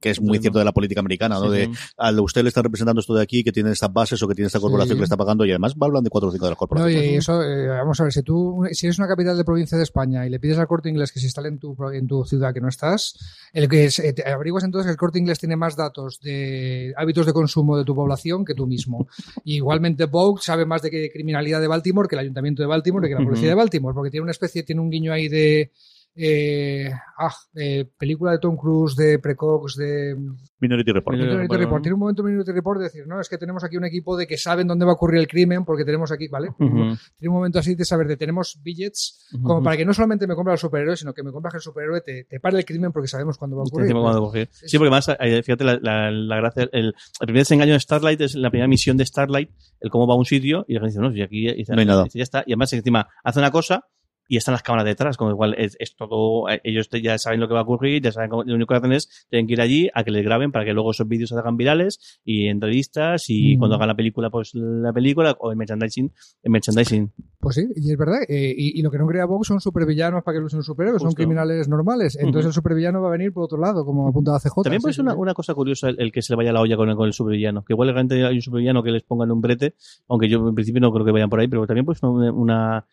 que 0.01 0.11
es 0.11 0.21
muy 0.21 0.39
Sí, 0.39 0.43
cierto 0.43 0.59
no. 0.59 0.61
de 0.61 0.65
la 0.65 0.73
política 0.73 1.01
americana, 1.01 1.37
¿no? 1.39 1.51
Sí, 1.53 1.59
de, 1.59 1.65
sí. 1.67 1.73
al 1.97 2.19
usted 2.21 2.43
le 2.43 2.49
está 2.49 2.63
representando 2.63 3.01
esto 3.01 3.15
de 3.15 3.23
aquí, 3.23 3.45
que 3.45 3.53
tiene 3.53 3.71
estas 3.71 3.93
bases 3.93 4.23
o 4.23 4.29
que 4.29 4.35
tiene 4.35 4.47
esta 4.49 4.59
corporación 4.61 4.89
Sí. 4.91 4.95
que 4.97 5.01
le 5.01 5.05
está 5.05 5.17
pagando 5.17 5.45
y 5.45 5.51
además 5.51 5.75
hablan 5.81 6.03
de 6.05 6.11
cuatro 6.11 6.29
o 6.29 6.33
cinco 6.33 6.47
de 6.47 6.51
las 6.51 6.57
No, 6.57 6.59
corporaciones. 6.59 7.05
y 7.13 7.15
eso, 7.15 7.43
eh, 7.43 7.69
vamos 7.69 8.01
a 8.01 8.05
ver, 8.05 8.13
si 8.13 8.23
tú, 8.23 8.63
si 8.73 8.87
eres 8.87 8.99
una 8.99 9.07
capital 9.09 9.37
de 9.37 9.45
provincia 9.45 9.77
de 9.79 9.85
España 9.85 10.27
y 10.27 10.31
le 10.31 10.41
pides 10.41 10.59
al 10.59 10.67
corte 10.67 10.89
inglés 10.89 11.13
que 11.13 11.21
se 11.21 11.27
instale 11.27 11.49
en 11.49 11.59
tu, 11.59 11.75
pro- 11.77 11.93
en 11.93 12.07
tu 12.07 12.25
ciudad 12.25 12.53
que 12.53 12.61
no 12.61 12.69
estás, 12.69 13.15
el 13.53 13.69
que 13.69 13.85
es, 13.85 13.99
eh, 14.01 14.13
te 14.13 14.29
averiguas 14.29 14.65
entonces 14.65 14.87
que 14.87 14.91
el 14.93 14.97
corte 14.97 15.19
inglés 15.19 15.39
tiene 15.39 15.57
más 15.57 15.77
datos 15.77 15.92
de 16.23 16.93
hábitos 16.97 17.27
de 17.27 17.33
consumo 17.33 17.77
de 17.77 17.85
tu 17.85 17.95
población 17.95 18.45
que 18.45 18.55
tú 18.55 18.67
mismo. 18.67 19.07
Y 19.45 19.57
igualmente 19.57 20.07
Vogue 20.07 20.43
sabe 20.43 20.67
más 20.67 20.83
de 20.83 20.91
que 20.91 21.11
criminalidad 21.11 21.61
de 21.61 21.69
Baltimore 21.69 22.09
que 22.09 22.17
el 22.17 22.21
ayuntamiento 22.21 22.63
de 22.63 22.67
Baltimore, 22.67 23.09
que 23.09 23.15
la 23.15 23.25
policía 23.25 23.49
de 23.49 23.55
Baltimore, 23.55 23.95
porque 23.95 24.11
tiene 24.11 24.23
una 24.23 24.33
especie, 24.33 24.63
tiene 24.63 24.81
un 24.81 24.91
guiño 24.91 25.13
ahí 25.13 25.29
de. 25.29 25.71
Eh, 26.15 26.91
ah, 27.19 27.33
eh, 27.55 27.87
película 27.97 28.33
de 28.33 28.39
Tom 28.39 28.57
Cruise, 28.57 28.95
de 28.97 29.19
Precox, 29.19 29.77
de 29.77 30.15
Minority 30.61 30.93
Report. 30.93 31.17
Minority 31.17 31.37
Minority 31.43 31.57
Report. 31.65 31.83
Tiene 31.83 31.95
un 31.95 32.01
momento 32.01 32.23
Minority 32.23 32.53
Report 32.53 32.79
de 32.81 32.85
decir, 32.85 33.07
no, 33.07 33.19
es 33.19 33.29
que 33.31 33.39
tenemos 33.39 33.65
aquí 33.65 33.79
un 33.79 33.85
equipo 33.87 34.17
de 34.17 34.27
que 34.27 34.37
saben 34.37 34.67
dónde 34.67 34.85
va 34.85 34.91
a 34.93 34.95
ocurrir 34.95 35.21
el 35.21 35.27
crimen 35.27 35.65
porque 35.65 35.85
tenemos 35.87 36.13
aquí, 36.13 36.29
¿vale? 36.29 36.51
Tiene 36.59 37.29
un 37.29 37.35
momento 37.35 37.59
así 37.59 37.75
de 37.75 37.85
saber 37.87 38.07
de 38.09 38.17
tenemos 38.19 38.61
billets 38.63 39.27
como 39.43 39.55
Ujú. 39.57 39.65
para 39.65 39.77
que 39.79 39.87
no 39.87 39.95
solamente 39.95 40.27
me 40.27 40.35
compre 40.35 40.53
el 40.53 40.59
superhéroe, 40.59 40.97
sino 40.97 41.15
que 41.15 41.23
me 41.23 41.33
compras 41.33 41.55
el 41.55 41.61
superhéroe, 41.63 42.03
te, 42.03 42.25
te 42.25 42.41
pare 42.41 42.59
el 42.59 42.65
crimen 42.67 42.93
porque 42.93 43.09
sabemos 43.09 43.39
cuándo 43.39 43.57
va 43.57 43.63
a 43.63 44.19
ocurrir. 44.19 44.49
Sí, 44.53 44.77
porque 44.77 44.91
más, 44.91 45.09
eh, 45.19 45.43
fíjate, 45.43 45.65
la, 45.65 45.79
la, 45.81 46.11
la 46.11 46.37
gracia, 46.37 46.69
el, 46.73 46.89
el 46.89 46.95
primer 47.21 47.41
desengaño 47.41 47.73
de 47.73 47.81
Starlight 47.81 48.21
es 48.21 48.35
la 48.35 48.51
primera 48.51 48.69
misión 48.69 48.99
de 48.99 49.07
Starlight, 49.07 49.51
el 49.81 49.91
cómo 49.91 50.07
va 50.07 50.15
a 50.15 50.19
un 50.19 50.27
sitio 50.27 50.67
y 50.69 50.75
la 50.75 50.81
gente 50.81 50.91
dice, 50.91 51.01
no, 51.01 51.13
si 51.13 51.23
aquí 51.23 51.49
y 51.49 51.55
dice, 51.55 51.73
No 51.73 51.81
hay 51.81 51.87
nada. 51.87 52.05
dice, 52.05 52.19
ya 52.19 52.23
está. 52.25 52.41
Y 52.47 52.53
además, 52.53 52.73
encima, 52.75 53.09
hace 53.25 53.39
una 53.39 53.51
cosa 53.51 53.87
y 54.29 54.37
están 54.37 54.53
las 54.53 54.63
cámaras 54.63 54.87
detrás, 54.87 55.17
con 55.17 55.29
lo 55.31 55.37
cual 55.37 55.55
es, 55.59 55.77
es 55.79 55.95
todo, 55.97 56.49
eh, 56.49 56.61
ellos 56.65 56.89
ya 57.03 57.19
saben 57.19 57.41
lo 57.41 57.49
que 57.49 57.55
va 57.55 57.61
a 57.61 57.63
ocurrir, 57.65 58.03
ya 58.03 58.13
saben 58.13 58.31
cómo, 58.31 58.45
lo 58.45 58.55
único 58.55 58.73
que 58.73 58.79
hacen 58.79 58.93
es, 58.93 59.27
tienen 59.29 59.47
que 59.47 59.53
ir 59.55 59.61
allí 59.61 59.91
a 59.95 60.05
que 60.05 60.11
les 60.11 60.25
graben 60.25 60.53
para 60.53 60.65
que 60.65 60.73
luego 60.73 60.91
esos 60.93 61.07
vídeos 61.09 61.29
se 61.31 61.37
hagan 61.37 61.57
virales 61.57 62.21
y 62.25 62.47
entrevistas 62.49 63.25
y 63.29 63.57
Mm. 63.57 63.59
cuando 63.59 63.77
hagan 63.77 63.89
la 63.89 63.97
película, 63.97 64.31
pues 64.31 64.55
la 64.55 64.93
película 64.93 65.37
o 65.41 65.51
el 65.51 65.57
merchandising, 65.57 66.13
el 66.45 66.51
merchandising. 66.51 67.13
Pues 67.41 67.57
sí, 67.57 67.67
y 67.77 67.91
es 67.93 67.99
verdad. 67.99 68.21
eh, 68.29 68.55
y, 68.57 68.79
y 68.79 68.83
lo 68.83 68.91
que 68.91 68.99
no 68.99 69.07
crea 69.07 69.25
Vogue 69.27 69.45
son 69.45 69.61
supervillanos 69.61 70.23
para 70.23 70.37
que 70.37 70.41
luchen 70.43 70.63
superhéroes, 70.63 71.03
son 71.03 71.13
criminales 71.13 71.69
normales. 71.69 72.17
Entonces 72.19 72.47
el 72.47 72.53
supervillano 72.53 73.03
va 73.03 73.09
a 73.09 73.13
venir 73.13 73.33
por 73.33 73.45
otro 73.45 73.59
lado, 73.59 73.85
como 73.85 74.09
apuntaba 74.09 74.39
CJ. 74.39 74.63
También 74.63 74.81
puede 74.81 74.95
ser 74.95 75.05
una, 75.05 75.15
una 75.15 75.35
cosa 75.35 75.53
curiosa 75.55 75.89
el, 75.89 75.97
el 76.01 76.13
que 76.13 76.23
se 76.23 76.33
le 76.33 76.37
vaya 76.37 76.53
la 76.53 76.61
olla 76.61 76.77
con 76.77 76.89
el, 76.89 76.97
con 76.97 77.07
el 77.07 77.13
supervillano. 77.13 77.65
Que 77.65 77.73
igual 77.75 77.89
realmente 77.89 78.25
hay 78.25 78.37
un 78.37 78.43
supervillano 78.43 78.83
que 78.83 78.91
les 78.93 79.03
pongan 79.03 79.31
un 79.33 79.41
brete, 79.41 79.75
aunque 80.09 80.29
yo 80.29 80.49
en 80.49 80.55
principio 80.55 80.81
no 80.81 80.93
creo 80.93 81.05
que 81.05 81.13
vayan 81.13 81.29
por 81.29 81.41
ahí, 81.41 81.49
pero 81.49 81.67
también 81.67 81.85
pues 81.85 82.03
una, 82.03 82.33
una, 82.33 82.87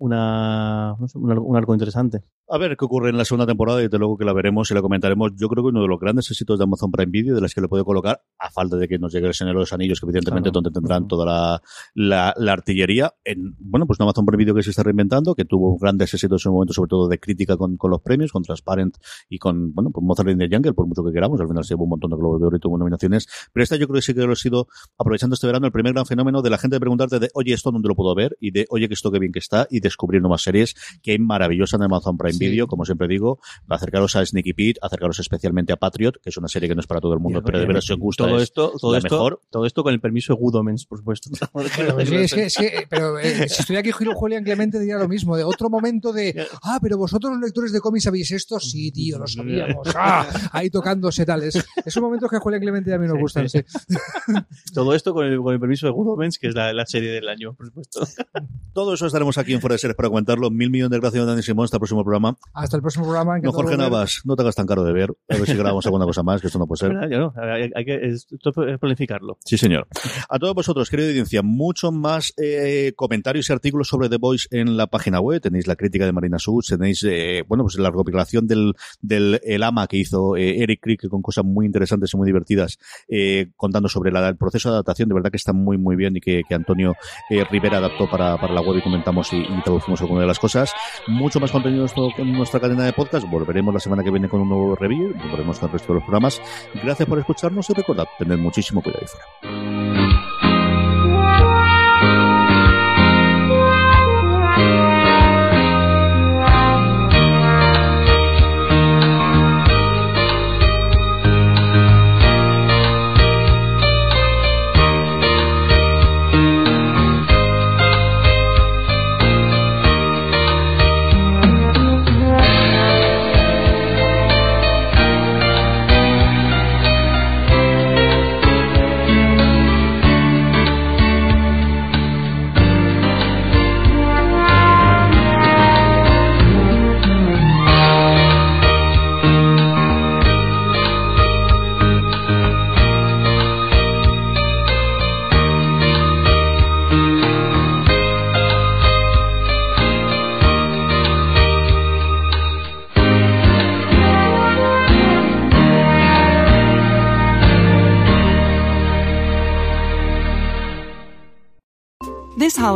una 0.00 0.96
un, 1.14 1.38
un 1.38 1.56
arco 1.56 1.72
interesante. 1.74 2.22
A 2.52 2.58
ver 2.58 2.76
qué 2.76 2.84
ocurre 2.84 3.10
en 3.10 3.16
la 3.16 3.24
segunda 3.24 3.46
temporada 3.46 3.78
y 3.78 3.84
desde 3.84 3.96
luego 3.98 4.18
que 4.18 4.24
la 4.24 4.32
veremos 4.32 4.68
y 4.72 4.74
la 4.74 4.82
comentaremos. 4.82 5.30
Yo 5.36 5.46
creo 5.46 5.62
que 5.62 5.68
uno 5.68 5.82
de 5.82 5.86
los 5.86 6.00
grandes 6.00 6.28
éxitos 6.32 6.58
de 6.58 6.64
Amazon 6.64 6.90
Prime 6.90 7.12
Video, 7.12 7.36
de 7.36 7.40
las 7.40 7.54
que 7.54 7.60
le 7.60 7.68
puede 7.68 7.84
colocar, 7.84 8.22
a 8.40 8.50
falta 8.50 8.76
de 8.76 8.88
que 8.88 8.98
nos 8.98 9.12
llegue 9.12 9.28
el 9.28 9.34
Señor 9.34 9.54
de 9.54 9.60
los 9.60 9.72
Anillos, 9.72 10.00
que 10.00 10.06
evidentemente 10.06 10.50
Claro. 10.50 10.62
donde 10.62 10.70
tendrán 10.72 11.06
toda 11.06 11.24
la, 11.24 11.62
la, 11.94 12.34
la 12.36 12.52
artillería, 12.52 13.14
en, 13.24 13.54
bueno, 13.60 13.86
pues 13.86 14.00
un 14.00 14.04
Amazon 14.04 14.26
Prime 14.26 14.38
Video 14.38 14.54
que 14.56 14.64
se 14.64 14.70
está 14.70 14.82
reinventando, 14.82 15.36
que 15.36 15.44
tuvo 15.44 15.78
grandes 15.78 16.12
éxitos 16.12 16.44
en 16.44 16.50
un 16.50 16.56
momento, 16.56 16.72
sobre 16.72 16.88
todo 16.88 17.06
de 17.06 17.20
crítica 17.20 17.56
con, 17.56 17.76
con 17.76 17.88
los 17.92 18.00
premios, 18.00 18.32
con 18.32 18.42
Transparent 18.42 18.96
y 19.28 19.38
con, 19.38 19.72
bueno, 19.72 19.90
pues 19.92 20.04
Mozart 20.04 20.30
in 20.30 20.38
the 20.38 20.48
Jungle, 20.50 20.72
por 20.72 20.88
mucho 20.88 21.04
que 21.04 21.12
queramos, 21.12 21.40
al 21.40 21.46
final 21.46 21.62
se 21.62 21.74
llevó 21.74 21.84
un 21.84 21.90
montón 21.90 22.10
de 22.10 22.16
globos 22.16 22.40
de 22.40 22.46
oro 22.48 22.56
y 22.56 22.60
tuvo 22.60 22.76
nominaciones, 22.78 23.28
pero 23.52 23.62
esta 23.62 23.76
yo 23.76 23.86
creo 23.86 23.94
que 23.96 24.02
sí 24.02 24.12
que 24.12 24.22
lo 24.22 24.32
ha 24.32 24.36
sido, 24.36 24.66
aprovechando 24.98 25.34
este 25.34 25.46
verano, 25.46 25.66
el 25.66 25.72
primer 25.72 25.92
gran 25.92 26.04
fenómeno 26.04 26.42
de 26.42 26.50
la 26.50 26.58
gente 26.58 26.74
de 26.76 26.80
preguntarte 26.80 27.20
de, 27.20 27.28
oye, 27.34 27.52
¿esto 27.54 27.70
dónde 27.70 27.88
lo 27.88 27.94
puedo 27.94 28.12
ver? 28.16 28.36
Y 28.40 28.50
de, 28.50 28.66
oye, 28.70 28.88
que 28.88 28.94
esto 28.94 29.12
qué 29.12 29.20
bien 29.20 29.30
que 29.30 29.38
está, 29.38 29.68
y 29.70 29.78
descubrir 29.78 30.20
nuevas 30.20 30.42
series 30.42 30.74
que 31.00 31.12
hay 31.12 31.20
maravillosas 31.20 31.78
en 31.78 31.84
Amazon 31.84 32.16
Prime 32.16 32.39
Sí. 32.40 32.48
Video, 32.50 32.66
como 32.66 32.84
siempre 32.84 33.06
digo, 33.08 33.38
acercaros 33.68 34.16
a 34.16 34.24
Sneaky 34.26 34.52
Pete, 34.52 34.80
acercaros 34.82 35.18
especialmente 35.20 35.72
a 35.72 35.76
Patriot, 35.76 36.20
que 36.22 36.30
es 36.30 36.36
una 36.36 36.48
serie 36.48 36.68
que 36.68 36.74
no 36.74 36.80
es 36.80 36.86
para 36.86 37.00
todo 37.00 37.14
el 37.14 37.20
mundo, 37.20 37.42
pero 37.42 37.58
de 37.60 37.66
veras 37.66 37.84
si 37.84 37.92
os 37.92 37.98
gusta 37.98 38.24
todo 38.24 38.36
es 38.38 38.42
esto, 38.44 38.72
todo 38.80 38.96
esto, 38.96 39.14
mejor. 39.14 39.40
todo 39.50 39.66
esto 39.66 39.82
con 39.82 39.92
el 39.94 40.00
permiso 40.00 40.32
de 40.34 40.40
Good 40.40 40.54
Omens, 40.56 40.86
por 40.86 40.98
supuesto. 40.98 41.30
Pero, 41.76 42.06
sí, 42.06 42.14
es 42.16 42.34
que, 42.34 42.44
es 42.44 42.56
que- 42.56 42.86
pero 42.88 43.18
eh, 43.18 43.48
si 43.48 43.60
estoy 43.62 43.76
aquí, 43.76 43.90
Julio- 43.90 44.14
Julián 44.14 44.42
Clemente 44.44 44.78
diría 44.78 44.96
lo 44.96 45.08
mismo, 45.08 45.36
de 45.36 45.44
otro 45.44 45.68
momento 45.70 46.12
de, 46.12 46.46
ah, 46.62 46.78
pero 46.82 46.96
vosotros 46.98 47.32
los 47.32 47.40
lectores 47.42 47.72
de 47.72 47.80
cómics 47.80 48.04
sabéis 48.04 48.30
esto, 48.32 48.58
sí, 48.60 48.90
tío, 48.92 49.18
lo 49.18 49.26
sabíamos, 49.26 49.88
ah, 49.94 50.26
ahí 50.52 50.70
tocándose 50.70 51.24
tales. 51.26 51.62
Esos 51.84 52.02
momentos 52.02 52.28
que 52.30 52.36
a 52.36 52.40
Julián 52.40 52.60
Clemente 52.60 52.96
mí 52.98 53.06
nos 53.06 53.18
gustan, 53.18 53.48
sí. 53.48 53.60
todo 54.74 54.94
esto 54.94 55.12
con 55.14 55.26
el, 55.26 55.38
con 55.38 55.54
el 55.54 55.60
permiso 55.60 55.86
de 55.86 55.92
Good 55.92 56.08
Omens, 56.14 56.38
que 56.38 56.48
es 56.48 56.54
la, 56.54 56.72
la 56.72 56.86
serie 56.86 57.10
del 57.10 57.28
año, 57.28 57.54
por 57.54 57.66
supuesto. 57.66 58.00
Todo 58.72 58.94
eso 58.94 59.06
estaremos 59.06 59.36
aquí 59.38 59.52
en 59.52 59.60
Fuera 59.60 59.74
de 59.74 59.78
Series 59.78 59.96
para 59.96 60.08
comentarlo. 60.08 60.50
Mil 60.50 60.70
millones 60.70 60.90
de 60.92 61.00
gracias, 61.00 61.26
Dani 61.26 61.42
Simón. 61.42 61.64
Hasta 61.64 61.76
el 61.76 61.80
próximo 61.80 62.04
programa. 62.04 62.29
Hasta 62.54 62.76
el 62.76 62.82
próximo 62.82 63.04
programa. 63.06 63.38
No, 63.38 63.52
Jorge. 63.52 63.76
Navas, 63.76 64.20
no 64.24 64.36
te 64.36 64.42
hagas 64.42 64.54
tan 64.54 64.66
caro 64.66 64.84
de 64.84 64.92
ver. 64.92 65.10
A 65.28 65.36
ver 65.36 65.46
si 65.46 65.54
grabamos 65.54 65.84
alguna 65.86 66.04
cosa 66.04 66.22
más, 66.22 66.40
que 66.40 66.46
esto 66.48 66.58
no 66.58 66.66
puede 66.66 66.78
ser. 66.80 66.92
No, 66.94 67.32
hay, 67.36 67.70
hay 67.74 67.84
que, 67.84 67.94
esto 68.06 68.50
es 68.66 68.78
planificarlo. 68.78 69.38
Sí, 69.44 69.56
señor. 69.58 69.86
A 70.28 70.38
todos 70.38 70.54
vosotros, 70.54 70.88
querida 70.90 71.08
audiencia, 71.08 71.42
mucho 71.42 71.92
más 71.92 72.32
eh, 72.36 72.92
comentarios 72.96 73.48
y 73.48 73.52
artículos 73.52 73.88
sobre 73.88 74.08
The 74.08 74.16
Voice 74.18 74.48
en 74.50 74.76
la 74.76 74.86
página 74.86 75.20
web. 75.20 75.40
Tenéis 75.40 75.66
la 75.66 75.76
crítica 75.76 76.04
de 76.06 76.12
Marina 76.12 76.38
Such, 76.38 76.68
tenéis, 76.68 77.04
eh, 77.08 77.44
bueno, 77.48 77.64
pues 77.64 77.78
la 77.78 77.90
recopilación 77.90 78.46
del, 78.46 78.74
del 79.00 79.40
el 79.44 79.62
ama 79.62 79.86
que 79.86 79.96
hizo 79.96 80.36
eh, 80.36 80.62
Eric 80.62 80.80
Crick 80.82 81.08
con 81.08 81.22
cosas 81.22 81.44
muy 81.44 81.66
interesantes 81.66 82.12
y 82.14 82.16
muy 82.16 82.26
divertidas, 82.26 82.78
eh, 83.08 83.50
contando 83.56 83.88
sobre 83.88 84.10
la- 84.12 84.28
el 84.28 84.36
proceso 84.36 84.68
de 84.70 84.74
adaptación. 84.74 85.08
De 85.08 85.14
verdad 85.14 85.30
que 85.30 85.36
está 85.36 85.52
muy, 85.52 85.78
muy 85.78 85.96
bien 85.96 86.16
y 86.16 86.20
que, 86.20 86.42
que 86.48 86.54
Antonio 86.54 86.94
eh, 87.30 87.44
Rivera 87.50 87.78
adaptó 87.78 88.08
para, 88.10 88.38
para 88.40 88.52
la 88.54 88.60
web 88.60 88.78
y 88.78 88.82
comentamos 88.82 89.32
y, 89.32 89.38
y 89.38 89.62
traducimos 89.64 90.00
alguna 90.00 90.20
de 90.22 90.26
las 90.26 90.38
cosas. 90.38 90.72
Mucho 91.08 91.40
más 91.40 91.50
contenido 91.50 91.84
en 91.86 91.90
nuestro- 91.94 92.19
en 92.20 92.32
nuestra 92.32 92.60
cadena 92.60 92.84
de 92.84 92.92
podcast. 92.92 93.28
Volveremos 93.28 93.72
la 93.72 93.80
semana 93.80 94.02
que 94.02 94.10
viene 94.10 94.28
con 94.28 94.40
un 94.40 94.48
nuevo 94.48 94.76
review. 94.76 95.14
Volveremos 95.14 95.58
con 95.58 95.68
el 95.68 95.72
resto 95.72 95.92
de 95.92 95.94
los 95.94 96.02
programas. 96.04 96.40
Gracias 96.82 97.08
por 97.08 97.18
escucharnos 97.18 97.68
y 97.70 97.74
recordad, 97.74 98.06
tened 98.18 98.38
muchísimo 98.38 98.82
cuidado 98.82 99.02
ahí 99.02 99.08
fuera. 99.08 100.29